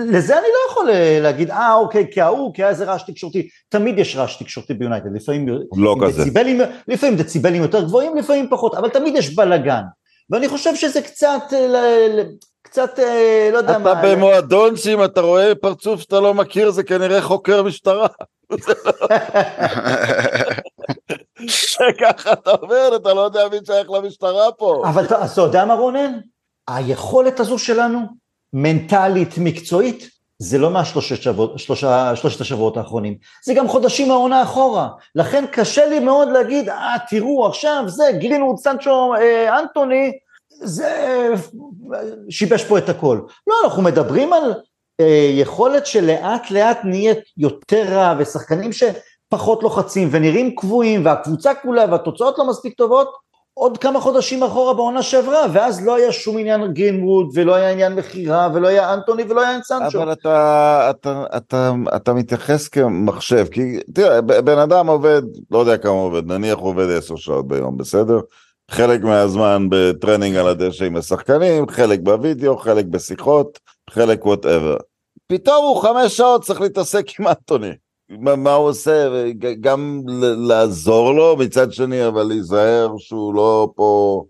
לזה 0.07 0.33
אני 0.38 0.47
לא 0.47 0.71
יכול 0.71 0.89
אה, 0.89 1.19
להגיד, 1.21 1.51
אה 1.51 1.73
אוקיי, 1.73 2.07
כי 2.11 2.21
ההוא, 2.21 2.53
כי 2.53 2.63
היה 2.63 2.69
איזה 2.69 2.85
רעש 2.85 3.03
תקשורתי, 3.03 3.47
תמיד 3.69 3.99
יש 3.99 4.15
רעש 4.15 4.35
תקשורתי 4.35 4.73
ביונייטד, 4.73 5.15
לפעמים 5.15 5.47
לא. 5.77 5.95
דציבלים, 6.09 6.61
לפעמים 6.88 7.15
דציבלים 7.15 7.61
יותר 7.61 7.83
גבוהים, 7.83 8.17
לפעמים 8.17 8.47
פחות, 8.49 8.75
אבל 8.75 8.89
תמיד 8.89 9.15
יש 9.15 9.35
בלאגן. 9.35 9.81
ואני 10.29 10.47
חושב 10.49 10.75
שזה 10.75 11.01
קצת, 11.01 11.41
אה, 11.53 12.23
קצת, 12.61 12.99
אה, 12.99 13.49
לא 13.53 13.57
יודע 13.57 13.71
אתה 13.71 13.79
מה, 13.79 14.01
במועדון 14.03 14.75
שאם 14.77 15.03
אתה 15.03 15.21
רואה 15.21 15.55
פרצוף 15.55 16.01
שאתה 16.01 16.19
לא 16.19 16.33
מכיר 16.33 16.71
זה 16.71 16.83
כנראה 16.83 17.21
חוקר 17.21 17.63
משטרה. 17.63 18.07
ככה 22.01 22.33
אתה 22.33 22.51
אומר, 22.61 22.95
אתה 22.95 23.13
לא 23.13 23.21
יודע 23.21 23.47
מי 23.51 23.57
שייך 23.65 23.89
למשטרה 23.89 24.51
פה. 24.51 24.83
אבל 24.89 25.05
אתה- 25.05 25.25
אתה 25.25 25.41
יודע 25.41 25.65
מה 25.65 25.73
רונן? 25.73 26.19
היכולת 26.67 27.39
הזו 27.39 27.57
שלנו, 27.57 27.99
מנטלית, 28.53 29.37
מקצועית, 29.37 30.09
זה 30.39 30.57
לא 30.57 30.71
מהשלושת 30.71 31.21
שבועות, 31.21 31.55
השבועות 32.41 32.77
האחרונים, 32.77 33.15
זה 33.45 33.53
גם 33.53 33.67
חודשים 33.67 34.07
מהעונה 34.07 34.43
אחורה. 34.43 34.89
לכן 35.15 35.45
קשה 35.51 35.85
לי 35.85 35.99
מאוד 35.99 36.27
להגיד, 36.29 36.69
אה, 36.69 36.95
תראו, 37.09 37.47
עכשיו 37.47 37.83
זה, 37.87 38.03
גרינווד, 38.19 38.57
סנצ'ו, 38.57 39.15
אה, 39.15 39.59
אנטוני, 39.59 40.11
זה 40.49 40.89
שיבש 42.29 42.63
פה 42.63 42.77
את 42.77 42.89
הכל. 42.89 43.19
לא, 43.47 43.55
אנחנו 43.63 43.81
מדברים 43.81 44.33
על 44.33 44.53
אה, 44.99 45.29
יכולת 45.33 45.85
שלאט 45.85 46.51
לאט 46.51 46.79
נהיית 46.83 47.19
יותר 47.37 47.83
רע, 47.89 48.15
ושחקנים 48.19 48.71
שפחות 48.73 49.63
לוחצים 49.63 50.09
ונראים 50.11 50.55
קבועים, 50.55 51.05
והקבוצה 51.05 51.53
כולה 51.53 51.85
והתוצאות 51.91 52.35
לא 52.37 52.49
מספיק 52.49 52.73
טובות, 52.73 53.28
עוד 53.59 53.77
כמה 53.77 53.99
חודשים 53.99 54.43
אחורה 54.43 54.73
בעונה 54.73 55.03
שעברה, 55.03 55.45
ואז 55.53 55.85
לא 55.85 55.95
היה 55.95 56.11
שום 56.11 56.37
עניין 56.37 56.73
גרינווד, 56.73 57.29
ולא 57.33 57.55
היה 57.55 57.71
עניין 57.71 57.95
מכירה, 57.95 58.49
ולא 58.53 58.67
היה 58.67 58.93
אנטוני, 58.93 59.23
ולא 59.23 59.41
היה 59.41 59.59
סנצ'ו. 59.63 60.03
אבל 60.03 60.11
אתה, 60.11 60.87
אתה, 60.89 61.23
אתה, 61.37 61.71
אתה 61.95 62.13
מתייחס 62.13 62.67
כמחשב, 62.67 63.45
כי 63.51 63.79
תראה, 63.93 64.21
בן 64.21 64.57
אדם 64.57 64.87
עובד, 64.87 65.21
לא 65.51 65.59
יודע 65.59 65.77
כמה 65.77 65.91
עובד, 65.91 66.31
נניח 66.31 66.57
עובד 66.57 66.89
עשר 66.89 67.15
שעות 67.15 67.47
ביום, 67.47 67.77
בסדר? 67.77 68.19
חלק 68.71 69.03
מהזמן 69.03 69.67
ב 69.69 69.77
training 69.77 70.35
על 70.35 70.47
הדשא 70.47 70.85
עם 70.85 70.95
השחקנים, 70.95 71.69
חלק 71.69 71.99
בווידאו, 72.03 72.57
חלק 72.57 72.85
בשיחות, 72.85 73.59
חלק 73.89 74.25
whatever. 74.25 74.77
פתאום 75.27 75.65
הוא 75.65 75.81
חמש 75.81 76.17
שעות 76.17 76.43
צריך 76.43 76.61
להתעסק 76.61 77.19
עם 77.19 77.27
אנטוני. 77.27 77.71
מה, 78.09 78.35
מה 78.35 78.53
הוא 78.53 78.67
עושה, 78.69 79.09
גם 79.61 80.01
לעזור 80.47 81.13
לו 81.13 81.37
מצד 81.37 81.73
שני, 81.73 82.07
אבל 82.07 82.23
להיזהר 82.23 82.93
שהוא 82.97 83.33
לא 83.35 83.69
פה, 83.75 84.23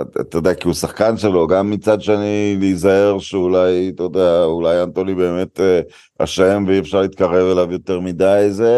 אתה 0.00 0.20
אתה 0.20 0.38
יודע, 0.38 0.54
כי 0.54 0.68
הוא 0.68 0.74
שחקן 0.74 1.16
שלו, 1.16 1.46
גם 1.46 1.70
מצד 1.70 2.00
שני 2.00 2.56
להיזהר 2.60 3.18
שאולי, 3.18 3.92
אתה 3.94 4.02
יודע, 4.02 4.44
אולי 4.44 4.82
אנטוני 4.82 5.14
באמת 5.14 5.60
אה, 5.60 5.80
אשם 6.18 6.64
ואי 6.68 6.78
אפשר 6.78 7.00
להתקרב 7.00 7.50
אליו 7.52 7.72
יותר 7.72 8.00
מדי, 8.00 8.46
זה... 8.50 8.72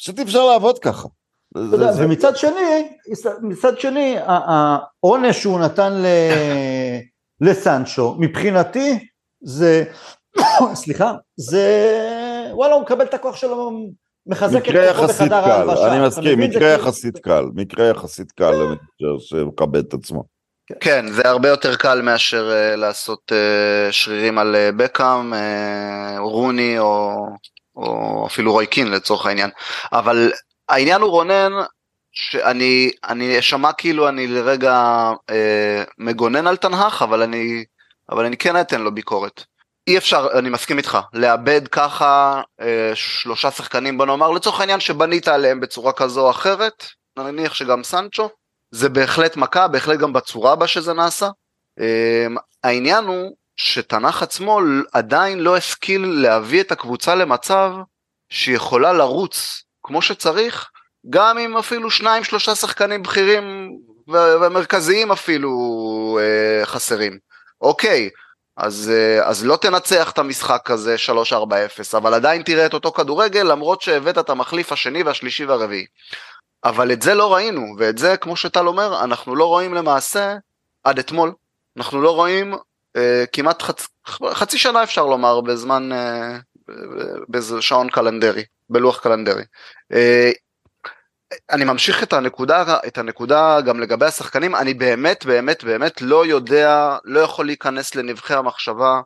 פשוט 0.00 0.18
אי 0.18 0.24
אפשר 0.24 0.46
לעבוד 0.46 0.78
ככה. 0.78 1.08
אתה 1.52 1.60
יודע, 1.60 1.92
זה- 1.92 1.92
זה- 1.92 2.06
ומצד 2.06 2.36
שני, 2.36 2.88
מצד 3.42 3.78
שני, 3.80 4.16
העונש 4.26 5.42
שהוא 5.42 5.60
נתן 5.60 5.92
ל- 5.92 7.00
לסנצ'ו, 7.40 8.16
מבחינתי, 8.18 8.98
זה, 9.42 9.84
סליחה, 10.74 11.12
זה, 11.36 12.00
וואלה, 12.52 12.74
הוא 12.74 12.82
מקבל 12.82 13.04
את 13.04 13.14
הכוח 13.14 13.36
שלו, 13.36 13.70
מחזק 14.26 14.68
את 14.68 14.74
כוחו 14.96 15.08
בחדר 15.08 15.34
ההלבשה. 15.34 15.92
אני 15.92 16.06
מסכים, 16.06 16.40
מקרה 16.40 16.60
כאילו- 16.60 16.66
יחסית 16.66 17.18
קל, 17.18 17.44
מקרה 17.54 17.88
יחסית 17.88 18.32
קל 18.32 18.54
שמכבד 19.18 19.84
את 19.86 19.94
עצמו. 19.94 20.24
כן, 20.80 21.06
זה 21.12 21.22
הרבה 21.28 21.48
יותר 21.48 21.76
קל 21.76 22.02
מאשר 22.02 22.50
uh, 22.50 22.76
לעשות 22.76 23.32
uh, 23.32 23.92
שרירים 23.92 24.38
על 24.38 24.56
uh, 24.56 24.76
בקאם, 24.76 25.32
uh, 25.32 25.36
רוני 26.18 26.78
או, 26.78 27.26
או 27.76 28.26
אפילו 28.26 28.52
רוי 28.52 28.66
קין 28.66 28.90
לצורך 28.90 29.26
העניין. 29.26 29.50
אבל 29.92 30.32
העניין 30.68 31.00
הוא 31.00 31.10
רונן, 31.10 31.52
שאני 32.12 32.90
אני 33.08 33.38
אשמע 33.38 33.72
כאילו 33.72 34.08
אני 34.08 34.26
לרגע 34.26 35.10
uh, 35.30 35.34
מגונן 35.98 36.46
על 36.46 36.56
תנהך, 36.56 37.02
אבל 37.02 37.22
אני, 37.22 37.64
אבל 38.10 38.24
אני 38.24 38.36
כן 38.36 38.60
אתן 38.60 38.80
לו 38.80 38.94
ביקורת. 38.94 39.44
אי 39.90 39.98
אפשר, 39.98 40.28
אני 40.38 40.50
מסכים 40.50 40.78
איתך, 40.78 40.98
לאבד 41.12 41.68
ככה 41.68 42.42
אה, 42.60 42.92
שלושה 42.94 43.50
שחקנים, 43.50 43.98
בוא 43.98 44.06
נאמר, 44.06 44.30
לצורך 44.30 44.60
העניין 44.60 44.80
שבנית 44.80 45.28
עליהם 45.28 45.60
בצורה 45.60 45.92
כזו 45.92 46.20
או 46.20 46.30
אחרת, 46.30 46.86
נניח 47.18 47.54
שגם 47.54 47.84
סנצ'ו, 47.84 48.30
זה 48.70 48.88
בהחלט 48.88 49.36
מכה, 49.36 49.68
בהחלט 49.68 49.98
גם 49.98 50.12
בצורה 50.12 50.56
בה 50.56 50.66
שזה 50.66 50.92
נעשה. 50.92 51.28
אה, 51.80 52.26
העניין 52.64 53.04
הוא 53.04 53.36
שתנ"ך 53.56 54.22
עצמו 54.22 54.60
עדיין 54.92 55.38
לא 55.38 55.56
השכיל 55.56 56.06
להביא 56.06 56.60
את 56.60 56.72
הקבוצה 56.72 57.14
למצב 57.14 57.72
שהיא 58.30 58.56
יכולה 58.56 58.92
לרוץ 58.92 59.64
כמו 59.82 60.02
שצריך, 60.02 60.70
גם 61.10 61.38
אם 61.38 61.56
אפילו 61.56 61.90
שניים 61.90 62.24
שלושה 62.24 62.54
שחקנים 62.54 63.02
בכירים 63.02 63.70
ומרכזיים 64.08 65.12
אפילו 65.12 65.50
אה, 66.20 66.66
חסרים. 66.66 67.18
אוקיי, 67.60 68.10
אז, 68.60 68.92
אה, 68.94 69.28
אז 69.28 69.44
לא 69.44 69.56
תנצח 69.56 70.10
את 70.10 70.18
המשחק 70.18 70.70
הזה 70.70 70.96
3-4-0, 70.98 71.96
אבל 71.96 72.14
עדיין 72.14 72.42
תראה 72.42 72.66
את 72.66 72.74
אותו 72.74 72.92
כדורגל 72.92 73.42
למרות 73.42 73.82
שהבאת 73.82 74.18
את 74.18 74.30
המחליף 74.30 74.72
השני 74.72 75.02
והשלישי 75.02 75.44
והרביעי. 75.44 75.86
אבל 76.64 76.92
את 76.92 77.02
זה 77.02 77.14
לא 77.14 77.34
ראינו, 77.34 77.74
ואת 77.78 77.98
זה, 77.98 78.16
כמו 78.16 78.36
שטל 78.36 78.66
אומר, 78.66 79.04
אנחנו 79.04 79.36
לא 79.36 79.44
רואים 79.44 79.74
למעשה 79.74 80.36
עד 80.84 80.98
אתמול. 80.98 81.32
אנחנו 81.76 82.02
לא 82.02 82.14
רואים 82.14 82.54
אה, 82.96 83.24
כמעט 83.32 83.62
חצ... 83.62 83.86
חצי 84.30 84.58
שנה 84.58 84.82
אפשר 84.82 85.06
לומר 85.06 85.40
בזמן, 85.40 85.92
אה, 85.92 86.38
בשעון 87.28 87.90
קלנדרי, 87.90 88.44
בלוח 88.70 89.00
קלנדרי. 89.00 89.42
אה, 89.92 90.30
אני 91.50 91.64
ממשיך 91.64 92.02
את 92.02 92.12
הנקודה, 92.12 92.78
את 92.86 92.98
הנקודה 92.98 93.60
גם 93.60 93.80
לגבי 93.80 94.06
השחקנים, 94.06 94.54
אני 94.54 94.74
באמת 94.74 95.26
באמת 95.26 95.64
באמת 95.64 96.02
לא 96.02 96.26
יודע, 96.26 96.96
לא 97.04 97.20
יכול 97.20 97.46
להיכנס 97.46 97.94
לנבחי 97.94 98.34
המחשבה, 98.34 99.00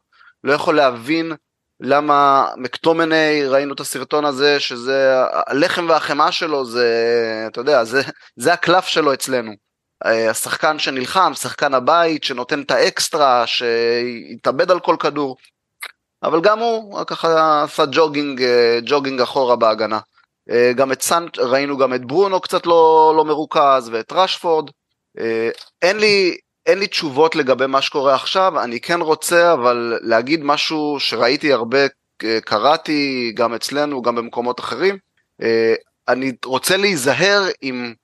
לא 0.45 0.53
יכול 0.53 0.77
להבין 0.77 1.33
למה 1.81 2.49
מקטומני, 2.57 3.47
ראינו 3.47 3.75
את 3.75 3.81
הסרטון 3.81 4.25
הזה, 4.25 4.61
שזה 4.61 5.15
הלחם 5.47 5.87
והחמאה 5.89 6.33
שלו, 6.33 6.65
זה, 6.65 6.89
אתה 7.47 7.61
יודע, 7.61 7.85
זה, 7.85 8.03
זה 8.37 8.53
הקלף 8.53 8.87
שלו 8.87 9.15
אצלנו. 9.15 9.53
אה, 10.07 10.31
השחקן 10.31 10.79
שנלחם, 10.79 11.33
שחקן 11.35 11.75
הבית, 11.75 12.25
שנותן 12.25 12.63
את 12.63 12.71
האקסטרה, 12.71 13.47
שהתאבד 13.47 14.71
על 14.71 14.81
כל 14.81 14.97
כדור. 15.01 15.37
אבל 16.23 16.41
גם 16.41 16.59
הוא 16.59 17.05
ככה 17.05 17.63
עשה 17.63 17.85
ג'וגינג, 17.93 18.43
אה, 18.43 18.79
ג'וגינג 18.87 19.21
אחורה 19.21 19.57
בהגנה. 19.57 19.99
אה, 20.51 20.73
גם 20.73 20.93
את 20.93 21.03
סנט, 21.03 21.39
ראינו 21.39 21.77
גם 21.79 21.95
את 21.95 22.05
ברונו 22.05 22.41
קצת 22.41 22.67
לא, 22.67 23.15
לא 23.17 23.25
מרוכז 23.25 23.89
ואת 23.93 24.13
רשפורד. 24.13 24.71
אה, 25.19 25.51
אין 25.83 25.99
לי, 25.99 26.37
אין 26.67 26.79
לי 26.79 26.87
תשובות 26.87 27.37
לגבי 27.37 27.67
מה 27.67 27.83
שקורה 27.83 28.15
עכשיו, 28.15 28.61
אני 28.61 28.81
כן 28.81 29.01
רוצה 29.01 29.53
אבל 29.53 29.99
להגיד 30.03 30.45
משהו 30.45 30.97
שראיתי 31.01 31.53
הרבה, 31.53 31.87
אה, 32.25 32.39
קראתי 32.45 33.33
גם 33.37 33.55
אצלנו, 33.55 34.03
גם 34.03 34.15
במקומות 34.15 34.61
אחרים. 34.61 34.99
אני 36.09 36.33
רוצה 36.45 36.77
להיזהר 36.77 37.43
עם, 37.61 37.95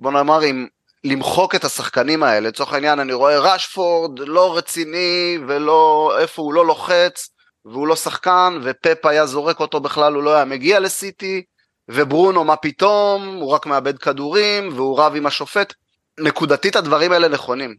בוא 0.00 0.12
נאמר, 0.12 0.40
עם 0.40 0.66
למחוק 1.04 1.54
את 1.54 1.64
השחקנים 1.64 2.22
האלה. 2.22 2.48
לצורך 2.48 2.72
העניין 2.72 3.00
אני 3.00 3.12
רואה 3.12 3.38
רשפורד 3.38 4.18
לא 4.18 4.56
רציני 4.56 5.38
ולא, 5.48 6.12
איפה 6.20 6.42
הוא 6.42 6.54
לא 6.54 6.66
לוחץ. 6.66 7.28
והוא 7.64 7.88
לא 7.88 7.96
שחקן, 7.96 8.58
ופפ 8.62 9.06
היה 9.06 9.26
זורק 9.26 9.60
אותו 9.60 9.80
בכלל, 9.80 10.14
הוא 10.14 10.22
לא 10.22 10.34
היה 10.34 10.44
מגיע 10.44 10.80
לסיטי, 10.80 11.42
וברונו 11.88 12.44
מה 12.44 12.56
פתאום, 12.56 13.36
הוא 13.36 13.50
רק 13.50 13.66
מאבד 13.66 13.98
כדורים, 13.98 14.68
והוא 14.74 15.00
רב 15.00 15.12
עם 15.16 15.26
השופט. 15.26 15.74
נקודתית 16.20 16.76
הדברים 16.76 17.12
האלה 17.12 17.28
נכונים, 17.28 17.76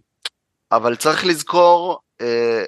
אבל 0.72 0.96
צריך 0.96 1.26
לזכור 1.26 2.00
אה, 2.22 2.64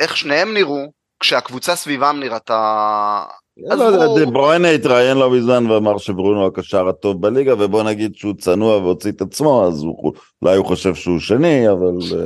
איך 0.00 0.16
שניהם 0.16 0.54
נראו 0.54 0.92
כשהקבוצה 1.20 1.76
סביבם 1.76 2.16
נראתה 2.20 3.24
לא 3.58 3.84
יודע, 3.84 4.06
דה 4.18 4.30
ברוינה 4.30 4.70
התראיין 4.70 5.16
לא 5.16 5.30
מזמן 5.30 5.70
ואמר 5.70 5.98
שברונו 5.98 6.46
הקשר 6.46 6.88
הטוב 6.88 7.22
בליגה, 7.22 7.54
ובוא 7.54 7.82
נגיד 7.82 8.14
שהוא 8.14 8.34
צנוע 8.38 8.76
והוציא 8.76 9.10
את 9.10 9.20
עצמו, 9.20 9.66
אז 9.66 9.84
אולי 10.42 10.56
הוא 10.56 10.66
חושב 10.66 10.94
שהוא 10.94 11.18
שני, 11.18 11.70
אבל... 11.70 12.18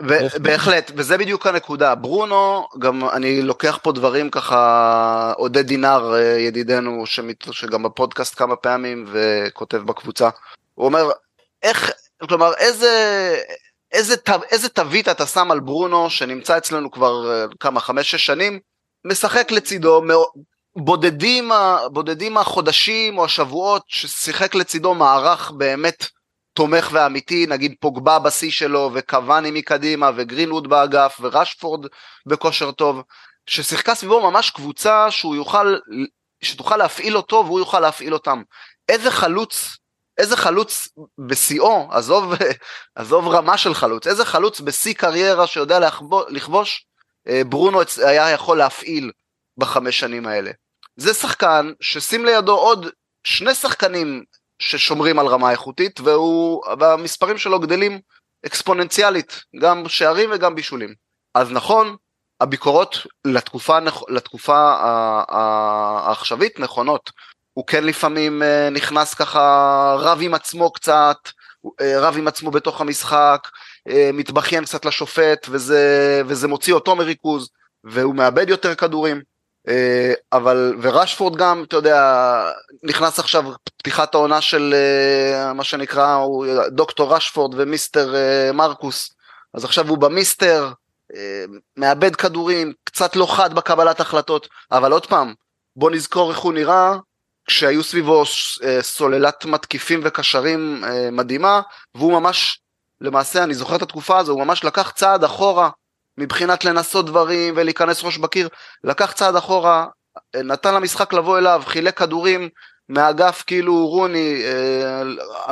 אה, 0.00 0.28
בהחלט, 0.42 0.92
וזה 0.96 1.18
בדיוק 1.18 1.46
הנקודה. 1.46 1.94
ברונו, 1.94 2.66
גם 2.78 3.08
אני 3.08 3.42
לוקח 3.42 3.78
פה 3.82 3.92
דברים 3.92 4.30
ככה, 4.30 5.32
עודד 5.36 5.66
דינר 5.66 6.14
אה, 6.14 6.38
ידידנו, 6.38 7.04
שגם 7.50 7.82
בפודקאסט 7.82 8.38
כמה 8.38 8.56
פעמים 8.56 9.06
וכותב 9.12 9.78
בקבוצה, 9.78 10.28
הוא 10.74 10.86
אומר, 10.86 11.10
איך, 11.62 11.90
כלומר, 12.28 12.52
איזה... 12.58 13.34
איזה, 13.92 14.14
איזה 14.50 14.68
תווית 14.68 15.08
אתה 15.08 15.26
שם 15.26 15.50
על 15.50 15.60
ברונו 15.60 16.10
שנמצא 16.10 16.58
אצלנו 16.58 16.90
כבר 16.90 17.30
אה, 17.30 17.46
כמה 17.60 17.80
חמש 17.80 18.10
שש 18.10 18.26
שנים 18.26 18.58
משחק 19.04 19.50
לצידו 19.50 20.02
בודדים, 20.76 21.50
בודדים 21.92 22.36
החודשים 22.36 23.18
או 23.18 23.24
השבועות 23.24 23.82
ששיחק 23.86 24.54
לצידו 24.54 24.94
מערך 24.94 25.50
באמת 25.50 26.06
תומך 26.52 26.88
ואמיתי, 26.92 27.46
נגיד 27.48 27.74
פוגבה 27.80 28.18
בשיא 28.18 28.50
שלו 28.50 28.90
וקוואני 28.94 29.50
מקדימה 29.50 30.10
וגרינווד 30.16 30.68
באגף 30.68 31.16
ורשפורד 31.20 31.86
בכושר 32.26 32.72
טוב, 32.72 33.02
ששיחקה 33.46 33.94
סביבו 33.94 34.30
ממש 34.30 34.50
קבוצה 34.50 35.10
שהוא 35.10 35.36
יוכל, 35.36 35.76
שתוכל 36.42 36.76
להפעיל 36.76 37.16
אותו 37.16 37.42
והוא 37.46 37.58
יוכל 37.58 37.80
להפעיל 37.80 38.14
אותם. 38.14 38.42
איזה 38.88 39.10
חלוץ, 39.10 39.76
איזה 40.18 40.36
חלוץ 40.36 40.88
בשיאו, 41.26 41.88
עזוב, 41.90 42.32
עזוב 42.94 43.28
רמה 43.28 43.58
של 43.58 43.74
חלוץ, 43.74 44.06
איזה 44.06 44.24
חלוץ 44.24 44.60
בשיא 44.60 44.94
קריירה 44.94 45.46
שיודע 45.46 45.78
לכבוש, 46.28 46.86
אה, 47.28 47.42
ברונו 47.44 47.80
היה 48.06 48.30
יכול 48.30 48.58
להפעיל 48.58 49.10
בחמש 49.56 49.98
שנים 49.98 50.26
האלה. 50.26 50.50
זה 50.96 51.14
שחקן 51.14 51.72
ששים 51.80 52.24
לידו 52.24 52.54
עוד 52.54 52.86
שני 53.24 53.54
שחקנים 53.54 54.24
ששומרים 54.58 55.18
על 55.18 55.26
רמה 55.26 55.50
איכותית 55.50 56.00
והמספרים 56.78 57.38
שלו 57.38 57.60
גדלים 57.60 58.00
אקספוננציאלית, 58.46 59.42
גם 59.60 59.88
שערים 59.88 60.30
וגם 60.32 60.54
בישולים. 60.54 60.94
אז 61.34 61.50
נכון, 61.50 61.96
הביקורות 62.40 63.06
לתקופה, 63.24 63.78
לתקופה 64.08 64.74
העכשווית 65.28 66.60
נכונות. 66.60 67.10
הוא 67.52 67.66
כן 67.66 67.84
לפעמים 67.84 68.42
אה, 68.42 68.70
נכנס 68.70 69.14
ככה 69.14 69.96
רב 69.98 70.18
עם 70.22 70.34
עצמו 70.34 70.72
קצת, 70.72 71.16
אה, 71.80 72.00
רב 72.00 72.16
עם 72.18 72.28
עצמו 72.28 72.50
בתוך 72.50 72.80
המשחק, 72.80 73.48
אה, 73.88 74.10
מתבכיין 74.12 74.64
קצת 74.64 74.84
לשופט 74.84 75.46
וזה, 75.50 76.22
וזה 76.26 76.48
מוציא 76.48 76.74
אותו 76.74 76.96
מריכוז 76.96 77.50
והוא 77.84 78.14
מאבד 78.14 78.48
יותר 78.48 78.74
כדורים. 78.74 79.22
אה, 79.68 80.12
אבל 80.32 80.76
ורשפורד 80.82 81.36
גם 81.36 81.64
אתה 81.68 81.76
יודע 81.76 82.00
נכנס 82.82 83.18
עכשיו 83.18 83.44
פתיחת 83.76 84.14
העונה 84.14 84.40
של 84.40 84.74
אה, 84.74 85.52
מה 85.52 85.64
שנקרא 85.64 86.18
דוקטור 86.68 87.14
רשפורד 87.14 87.54
ומיסטר 87.56 88.14
אה, 88.14 88.52
מרקוס. 88.52 89.10
אז 89.54 89.64
עכשיו 89.64 89.88
הוא 89.88 89.98
במיסטר 89.98 90.72
מאבד 91.76 92.16
כדורים 92.16 92.72
קצת 92.84 93.16
לא 93.16 93.36
חד 93.36 93.54
בקבלת 93.54 94.00
החלטות 94.00 94.48
אבל 94.72 94.92
עוד 94.92 95.06
פעם 95.06 95.34
בוא 95.76 95.90
נזכור 95.90 96.30
איך 96.30 96.38
הוא 96.38 96.52
נראה 96.52 96.96
כשהיו 97.46 97.82
סביבו 97.82 98.24
סוללת 98.80 99.44
מתקיפים 99.44 100.00
וקשרים 100.04 100.84
מדהימה 101.12 101.60
והוא 101.94 102.12
ממש 102.12 102.60
למעשה 103.00 103.44
אני 103.44 103.54
זוכר 103.54 103.76
את 103.76 103.82
התקופה 103.82 104.18
הזו 104.18 104.32
הוא 104.32 104.44
ממש 104.44 104.64
לקח 104.64 104.90
צעד 104.90 105.24
אחורה 105.24 105.70
מבחינת 106.18 106.64
לנסות 106.64 107.06
דברים 107.06 107.54
ולהיכנס 107.56 108.04
ראש 108.04 108.18
בקיר, 108.18 108.48
לקח 108.84 109.12
צעד 109.12 109.36
אחורה, 109.36 109.86
נתן 110.36 110.74
למשחק 110.74 111.12
לבוא 111.12 111.38
אליו, 111.38 111.62
חילק 111.66 111.98
כדורים 111.98 112.48
מאגף 112.88 113.44
כאילו 113.46 113.86
רוני, 113.86 114.42
אה, 114.44 115.02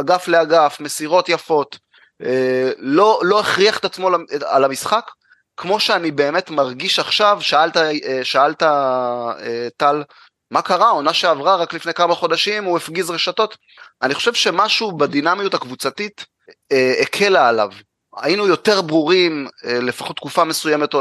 אגף 0.01 0.29
לאגף, 0.29 0.77
מסירות 0.81 1.29
יפות, 1.29 1.79
אה, 2.23 2.71
לא, 2.79 3.21
לא 3.23 3.41
הכריח 3.41 3.79
את 3.79 3.85
עצמו 3.85 4.11
על 4.45 4.65
המשחק, 4.65 5.11
כמו 5.57 5.81
שאני 5.81 6.11
באמת 6.11 6.51
מרגיש 6.51 6.99
עכשיו, 6.99 7.39
שאלת, 7.41 7.77
אה, 7.77 8.21
שאלת 8.23 8.63
טל, 9.77 10.03
מה 10.51 10.63
קרה, 10.63 10.89
עונה 10.89 11.13
שעברה 11.13 11.57
רק 11.57 11.73
לפני 11.73 11.95
כמה 11.95 12.15
חודשים 12.15 12.65
הוא 12.65 12.77
הפגיז 12.77 13.11
רשתות, 13.11 13.57
אני 14.03 14.15
חושב 14.15 14.35
שמשהו 14.35 14.93
בדינמיות 14.93 15.55
הקבוצתית 15.55 16.27
הקלה 17.03 17.49
עליו. 17.49 17.71
היינו 18.17 18.47
יותר 18.47 18.83
ברורים, 18.83 19.49
אה, 19.65 19.81
לפחות 19.81 20.17
תקופה 20.17 20.45
מסוימת 20.45 20.95
אה, 20.95 21.01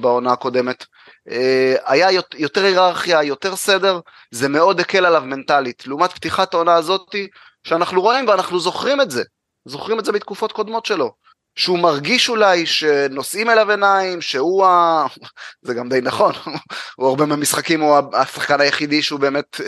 בעונה 0.00 0.32
הקודמת. 0.32 0.84
אה, 1.30 1.74
היה 1.86 2.08
יותר 2.34 2.64
היררכיה, 2.64 3.22
יותר 3.22 3.56
סדר, 3.56 4.00
זה 4.30 4.48
מאוד 4.48 4.80
הקל 4.80 5.06
עליו 5.06 5.22
מנטלית. 5.26 5.86
לעומת 5.86 6.12
פתיחת 6.12 6.54
העונה 6.54 6.74
הזאתי, 6.74 7.28
שאנחנו 7.66 8.00
רואים 8.00 8.28
ואנחנו 8.28 8.60
זוכרים 8.60 9.00
את 9.00 9.10
זה, 9.10 9.22
זוכרים 9.64 9.98
את 9.98 10.04
זה 10.04 10.12
מתקופות 10.12 10.52
קודמות 10.52 10.86
שלו. 10.86 11.24
שהוא 11.56 11.78
מרגיש 11.78 12.28
אולי 12.28 12.66
שנושאים 12.66 13.50
אליו 13.50 13.70
עיניים, 13.70 14.20
שהוא 14.20 14.66
ה... 14.66 15.06
זה 15.66 15.74
גם 15.74 15.88
די 15.88 16.00
נכון, 16.00 16.32
הוא 16.96 17.08
הרבה 17.08 17.26
מהמשחקים 17.26 17.80
הוא 17.80 17.98
השחקן 18.12 18.60
היחידי 18.60 19.02
שהוא 19.02 19.20
באמת 19.20 19.60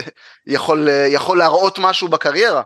יכול, 0.47 0.87
יכול 1.07 1.37
להראות 1.37 1.79
משהו 1.79 2.07
בקריירה 2.07 2.61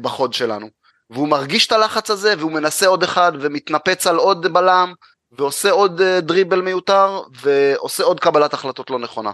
בחוד 0.00 0.32
שלנו. 0.32 0.83
והוא 1.10 1.28
מרגיש 1.28 1.66
את 1.66 1.72
הלחץ 1.72 2.10
הזה 2.10 2.34
והוא 2.38 2.52
מנסה 2.52 2.86
עוד 2.86 3.02
אחד 3.02 3.32
ומתנפץ 3.40 4.06
על 4.06 4.16
עוד 4.16 4.52
בלם 4.52 4.92
ועושה 5.32 5.70
עוד 5.70 6.00
אה, 6.00 6.20
דריבל 6.20 6.60
מיותר 6.60 7.20
ועושה 7.42 8.04
עוד 8.04 8.20
קבלת 8.20 8.54
החלטות 8.54 8.90
לא 8.90 8.98
נכונה. 8.98 9.30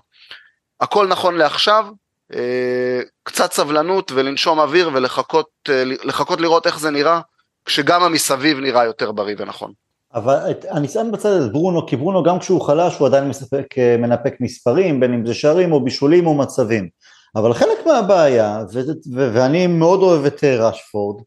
הכל 0.80 1.06
נכון 1.06 1.36
לעכשיו, 1.36 1.86
אה, 2.34 3.00
קצת 3.22 3.52
סבלנות 3.52 4.12
ולנשום 4.14 4.60
אוויר 4.60 4.90
ולחכות 4.92 6.40
לראות 6.40 6.66
איך 6.66 6.78
זה 6.78 6.90
נראה 6.90 7.20
כשגם 7.64 8.02
המסביב 8.02 8.58
נראה 8.58 8.84
יותר 8.84 9.12
בריא 9.12 9.34
ונכון. 9.38 9.72
אבל 10.14 10.36
את, 10.50 10.64
אני 10.64 10.88
שם 10.88 11.10
בצד 11.12 11.32
את 11.32 11.52
ברונו, 11.52 11.86
כי 11.86 11.96
ברונו 11.96 12.22
גם 12.22 12.38
כשהוא 12.38 12.60
חלש 12.60 12.98
הוא 12.98 13.06
עדיין 13.06 13.28
מספק, 13.28 13.66
אה, 13.78 13.96
מנפק 13.96 14.34
מספרים, 14.40 15.00
בין 15.00 15.14
אם 15.14 15.26
זה 15.26 15.34
שערים 15.34 15.72
או 15.72 15.84
בישולים 15.84 16.26
או 16.26 16.34
מצבים. 16.34 16.88
אבל 17.36 17.54
חלק 17.54 17.86
מהבעיה, 17.86 18.64
ו, 18.72 18.80
ו, 19.14 19.30
ואני 19.34 19.66
מאוד 19.66 20.02
אוהב 20.02 20.24
את 20.24 20.44
אה, 20.44 20.68
רשפורד, 20.68 21.22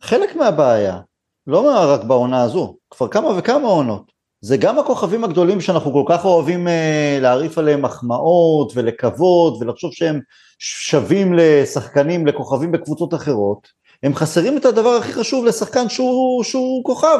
חלק 0.00 0.36
מהבעיה, 0.36 1.00
לא 1.46 1.90
רק 1.92 2.04
בעונה 2.04 2.42
הזו, 2.42 2.76
כבר 2.90 3.08
כמה 3.08 3.28
וכמה 3.38 3.68
עונות, 3.68 4.12
זה 4.40 4.56
גם 4.56 4.78
הכוכבים 4.78 5.24
הגדולים 5.24 5.60
שאנחנו 5.60 5.92
כל 5.92 6.04
כך 6.08 6.24
אוהבים 6.24 6.68
אה, 6.68 7.18
להרעיף 7.20 7.58
עליהם 7.58 7.82
מחמאות 7.82 8.72
ולקוות 8.74 9.54
ולחשוב 9.60 9.92
שהם 9.92 10.20
שווים 10.58 11.34
לשחקנים, 11.36 12.26
לכוכבים 12.26 12.72
בקבוצות 12.72 13.14
אחרות, 13.14 13.68
הם 14.02 14.14
חסרים 14.14 14.56
את 14.56 14.64
הדבר 14.64 14.88
הכי 14.88 15.12
חשוב 15.12 15.44
לשחקן 15.44 15.88
שהוא, 15.88 16.44
שהוא 16.44 16.84
כוכב, 16.84 17.18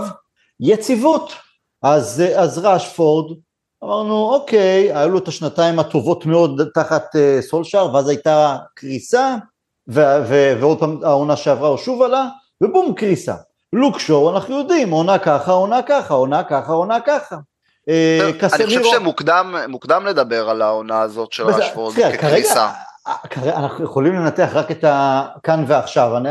יציבות. 0.61 1.33
אז, 1.83 2.23
אז 2.37 2.59
ראשפורד, 2.59 3.37
אמרנו 3.85 4.35
אוקיי, 4.35 4.97
היו 4.97 5.09
לו 5.09 5.19
את 5.19 5.29
השנתיים 5.29 5.79
הטובות 5.79 6.27
מאוד 6.27 6.61
תחת 6.75 7.05
uh, 7.17 7.43
סולשאר, 7.43 7.95
ואז 7.95 8.09
הייתה 8.09 8.57
קריסה, 8.75 9.37
ועוד 9.89 10.79
פעם 10.79 10.99
העונה 11.03 11.37
שעברה 11.37 11.69
הוא 11.69 11.79
שוב 11.79 12.03
עלה, 12.03 12.29
ובום 12.61 12.95
קריסה. 12.95 13.35
לוקשור 13.73 14.35
אנחנו 14.35 14.59
יודעים, 14.59 14.91
עונה 14.91 15.19
ככה, 15.19 15.53
עונה 15.53 15.83
ככה, 15.83 16.15
עונה 16.15 16.45
ככה, 16.45 16.73
עונה 16.73 17.01
ככה. 17.01 17.37
אה, 17.89 18.31
אני 18.55 18.67
חושב 18.67 18.85
שמוקדם 18.85 20.07
לדבר 20.07 20.51
על 20.51 20.63
העונה 20.63 21.01
הזאת 21.01 21.33
של 21.33 21.47
ראשפורד 21.47 21.95
כקריסה. 21.95 22.71
אנחנו 23.37 23.85
יכולים 23.85 24.15
לנתח 24.15 24.51
רק 24.53 24.71
את 24.71 24.85
הכאן 24.89 25.65
ועכשיו, 25.67 26.17
אני, 26.17 26.29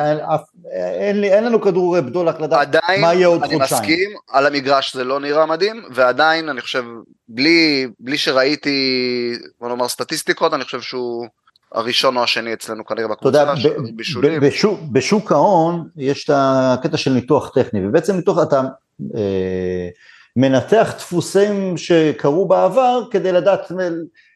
אין, 1.00 1.22
לי, 1.22 1.34
אין 1.34 1.44
לנו 1.44 1.62
כדור 1.62 2.02
בדולק 2.02 2.40
לדעת 2.40 2.68
מה 3.02 3.14
יהיה 3.14 3.28
עוד 3.28 3.40
חודשיים. 3.40 3.62
עדיין, 3.62 3.62
אני 3.62 3.80
מסכים, 3.80 4.10
על 4.32 4.46
המגרש 4.46 4.96
זה 4.96 5.04
לא 5.04 5.20
נראה 5.20 5.46
מדהים, 5.46 5.84
ועדיין 5.92 6.50
אני 6.50 6.62
חושב, 6.62 6.84
בלי, 7.28 7.88
בלי 8.00 8.18
שראיתי, 8.18 9.32
בוא 9.60 9.70
נאמר 9.70 9.88
סטטיסטיקות, 9.88 10.54
אני 10.54 10.64
חושב 10.64 10.82
שהוא 10.82 11.28
הראשון 11.74 12.18
או 12.18 12.24
השני 12.24 12.54
אצלנו 12.54 12.86
כנראה 12.86 13.08
בקבוצה, 13.08 13.54
בישולים. 13.96 14.42
בשוק, 14.42 14.80
בשוק 14.92 15.32
ההון 15.32 15.88
יש 15.98 16.24
את 16.24 16.30
הקטע 16.34 16.98
של 16.98 17.12
ניתוח 17.12 17.52
טכני, 17.54 17.88
ובעצם 17.88 18.16
ניתוח 18.16 18.38
אתה 18.44 18.62
אה, 19.16 19.90
מנתח 20.36 20.94
דפוסים 20.98 21.78
שקרו 21.78 22.48
בעבר 22.48 23.04
כדי 23.12 23.32
לדעת 23.32 23.72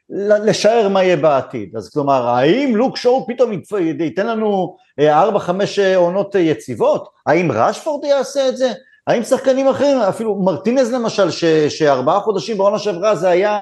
לשער 0.10 0.89
מה 0.89 1.04
יהיה 1.04 1.17
בעתיד. 1.17 1.76
אז 1.76 1.89
כלומר, 1.89 2.28
האם 2.28 2.76
לוק 2.76 2.97
שואו 2.97 3.28
פתאום 3.28 3.52
ייתן 4.00 4.28
לנו 4.28 4.78
4-5 5.00 5.04
אה, 5.80 5.95
עונות 5.95 6.36
יציבות? 6.36 7.10
האם 7.26 7.52
ראשפורד 7.52 8.06
יעשה 8.06 8.50
את 8.50 8.58
זה? 8.58 8.71
האם 9.08 9.24
שחקנים 9.24 9.67
אחרים, 9.67 9.98
אפילו 9.98 10.36
מרטינז 10.36 10.93
למשל, 10.93 11.32
ש, 11.32 11.46
שארבעה 11.46 12.20
חודשים 12.20 12.58
בעונה 12.58 12.80
שעברה 12.80 13.15
זה 13.15 13.30
היה 13.30 13.60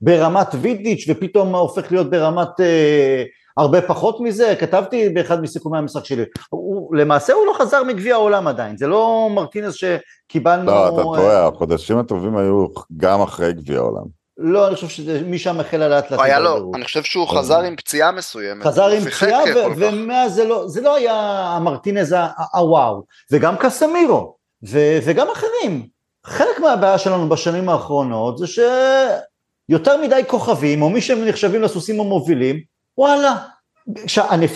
ברמת 0.00 0.48
וידיץ' 0.60 1.04
ופתאום 1.08 1.54
הופך 1.54 1.92
להיות 1.92 2.10
ברמת 2.10 2.60
אה, 2.60 3.22
הרבה 3.56 3.82
פחות 3.82 4.20
מזה, 4.20 4.54
כתבתי 4.58 5.08
באחד 5.08 5.42
מסיכומי 5.42 5.78
המשחק 5.78 6.04
שלי, 6.04 6.24
הוא, 6.50 6.96
למעשה 6.96 7.32
הוא 7.32 7.46
לא 7.46 7.52
חזר 7.58 7.82
מגביע 7.84 8.14
העולם 8.14 8.48
עדיין, 8.48 8.76
זה 8.76 8.86
לא 8.86 9.28
מרטינז 9.34 9.74
שקיבלנו... 9.74 10.66
לא, 10.66 10.88
אתה 10.88 11.02
טועה, 11.02 11.42
אה... 11.42 11.46
החודשים 11.46 11.98
הטובים 11.98 12.36
היו 12.36 12.66
גם 12.96 13.20
אחרי 13.20 13.52
גביע 13.52 13.78
העולם. 13.78 14.18
לא, 14.40 14.66
אני 14.66 14.74
חושב 14.74 14.88
שמשם 14.88 15.60
החל 15.60 15.76
לאט 15.76 16.10
לאט. 16.10 16.20
היה 16.22 16.38
לו, 16.38 16.70
אני 16.74 16.84
חושב 16.84 17.02
שהוא 17.02 17.28
חזר 17.28 17.60
עם 17.60 17.76
פציעה 17.76 18.12
מסוימת. 18.12 18.64
חזר 18.64 18.86
עם 18.86 19.00
פציעה, 19.00 19.40
ומאז 19.76 20.34
זה 20.34 20.44
לא, 20.44 20.68
זה 20.68 20.80
לא 20.80 20.96
היה 20.96 21.14
המרטינז 21.56 22.14
הוואו, 22.54 23.02
וגם 23.32 23.56
קסמירו, 23.56 24.37
וגם 24.62 25.26
אחרים. 25.32 25.88
חלק 26.24 26.60
מהבעיה 26.60 26.98
שלנו 26.98 27.28
בשנים 27.28 27.68
האחרונות 27.68 28.38
זה 28.38 28.46
שיותר 28.46 30.02
מדי 30.02 30.22
כוכבים, 30.26 30.82
או 30.82 30.90
מי 30.90 31.00
שהם 31.00 31.24
נחשבים 31.24 31.62
לסוסים 31.62 32.00
המובילים, 32.00 32.60
וואלה, 32.98 33.36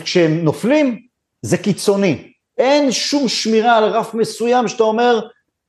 כשהם 0.05 0.45
נופלים 0.45 0.99
זה 1.43 1.57
קיצוני. 1.57 2.33
אין 2.59 2.93
שום 2.93 3.29
שמירה 3.29 3.77
על 3.77 3.85
רף 3.85 4.15
מסוים 4.15 4.69
שאתה 4.69 4.83
אומר, 4.83 5.21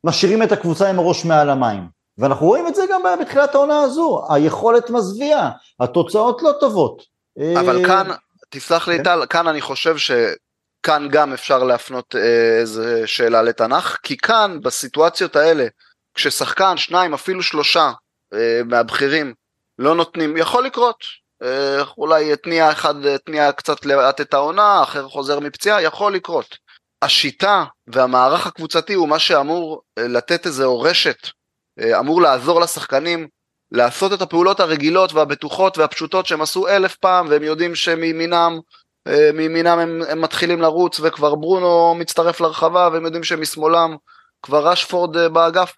משאירים 0.03 0.43
את 0.43 0.51
הקבוצה 0.51 0.89
עם 0.89 0.99
הראש 0.99 1.25
מעל 1.25 1.49
המים. 1.49 1.87
ואנחנו 2.17 2.45
רואים 2.47 2.67
את 2.67 2.75
זה 2.75 2.83
גם 2.91 3.01
בתחילת 3.21 3.55
העונה 3.55 3.81
הזו, 3.81 4.25
היכולת 4.29 4.89
מזוויעה, 4.89 5.49
התוצאות 5.79 6.41
לא 6.43 6.51
טובות. 6.59 7.03
אבל 7.59 7.79
אה, 7.79 7.85
כאן, 7.85 8.07
תסלח 8.49 8.87
לי 8.87 8.97
כן. 8.97 9.03
טל, 9.03 9.25
כאן 9.29 9.47
אני 9.47 9.61
חושב 9.61 9.97
שכאן 10.83 11.07
גם 11.11 11.33
אפשר 11.33 11.63
להפנות 11.63 12.15
אה, 12.15 12.59
איזה 12.59 13.07
שאלה 13.07 13.41
לתנ"ך, 13.41 13.97
כי 14.03 14.17
כאן 14.17 14.59
בסיטואציות 14.63 15.35
האלה, 15.35 15.67
כששחקן, 16.13 16.77
שניים, 16.77 17.13
אפילו 17.13 17.43
שלושה 17.43 17.91
אה, 18.33 18.61
מהבכירים 18.65 19.33
לא 19.79 19.95
נותנים, 19.95 20.37
יכול 20.37 20.65
לקרות. 20.65 21.23
אולי 21.97 22.33
התניע 22.33 22.71
אחד, 22.71 23.05
התניע 23.05 23.51
קצת 23.51 23.85
לאט 23.85 24.21
את 24.21 24.33
העונה, 24.33 24.83
אחר 24.83 25.07
חוזר 25.07 25.39
מפציעה, 25.39 25.81
יכול 25.81 26.13
לקרות. 26.13 26.57
השיטה 27.03 27.63
והמערך 27.87 28.47
הקבוצתי 28.47 28.93
הוא 28.93 29.09
מה 29.09 29.19
שאמור 29.19 29.81
לתת 29.99 30.45
איזה 30.45 30.65
אורשת 30.65 31.27
אה, 31.79 31.99
אמור 31.99 32.21
לעזור 32.21 32.61
לשחקנים 32.61 33.27
לעשות 33.71 34.13
את 34.13 34.21
הפעולות 34.21 34.59
הרגילות 34.59 35.13
והבטוחות 35.13 35.77
והפשוטות 35.77 36.25
שהם 36.25 36.41
עשו 36.41 36.67
אלף 36.67 36.95
פעם 36.95 37.27
והם 37.29 37.43
יודעים 37.43 37.75
שמימינם 37.75 38.53
אה, 38.53 38.59
מימינם 39.33 39.79
הם, 39.79 40.01
הם 40.09 40.21
מתחילים 40.21 40.61
לרוץ 40.61 40.99
וכבר 40.99 41.35
ברונו 41.35 41.95
מצטרף 41.95 42.41
לרחבה 42.41 42.89
והם 42.93 43.05
יודעים 43.05 43.23
שמשמאלם 43.23 43.95
כבר 44.41 44.67
רשפורד 44.67 45.17
אה, 45.17 45.29
באגף. 45.29 45.73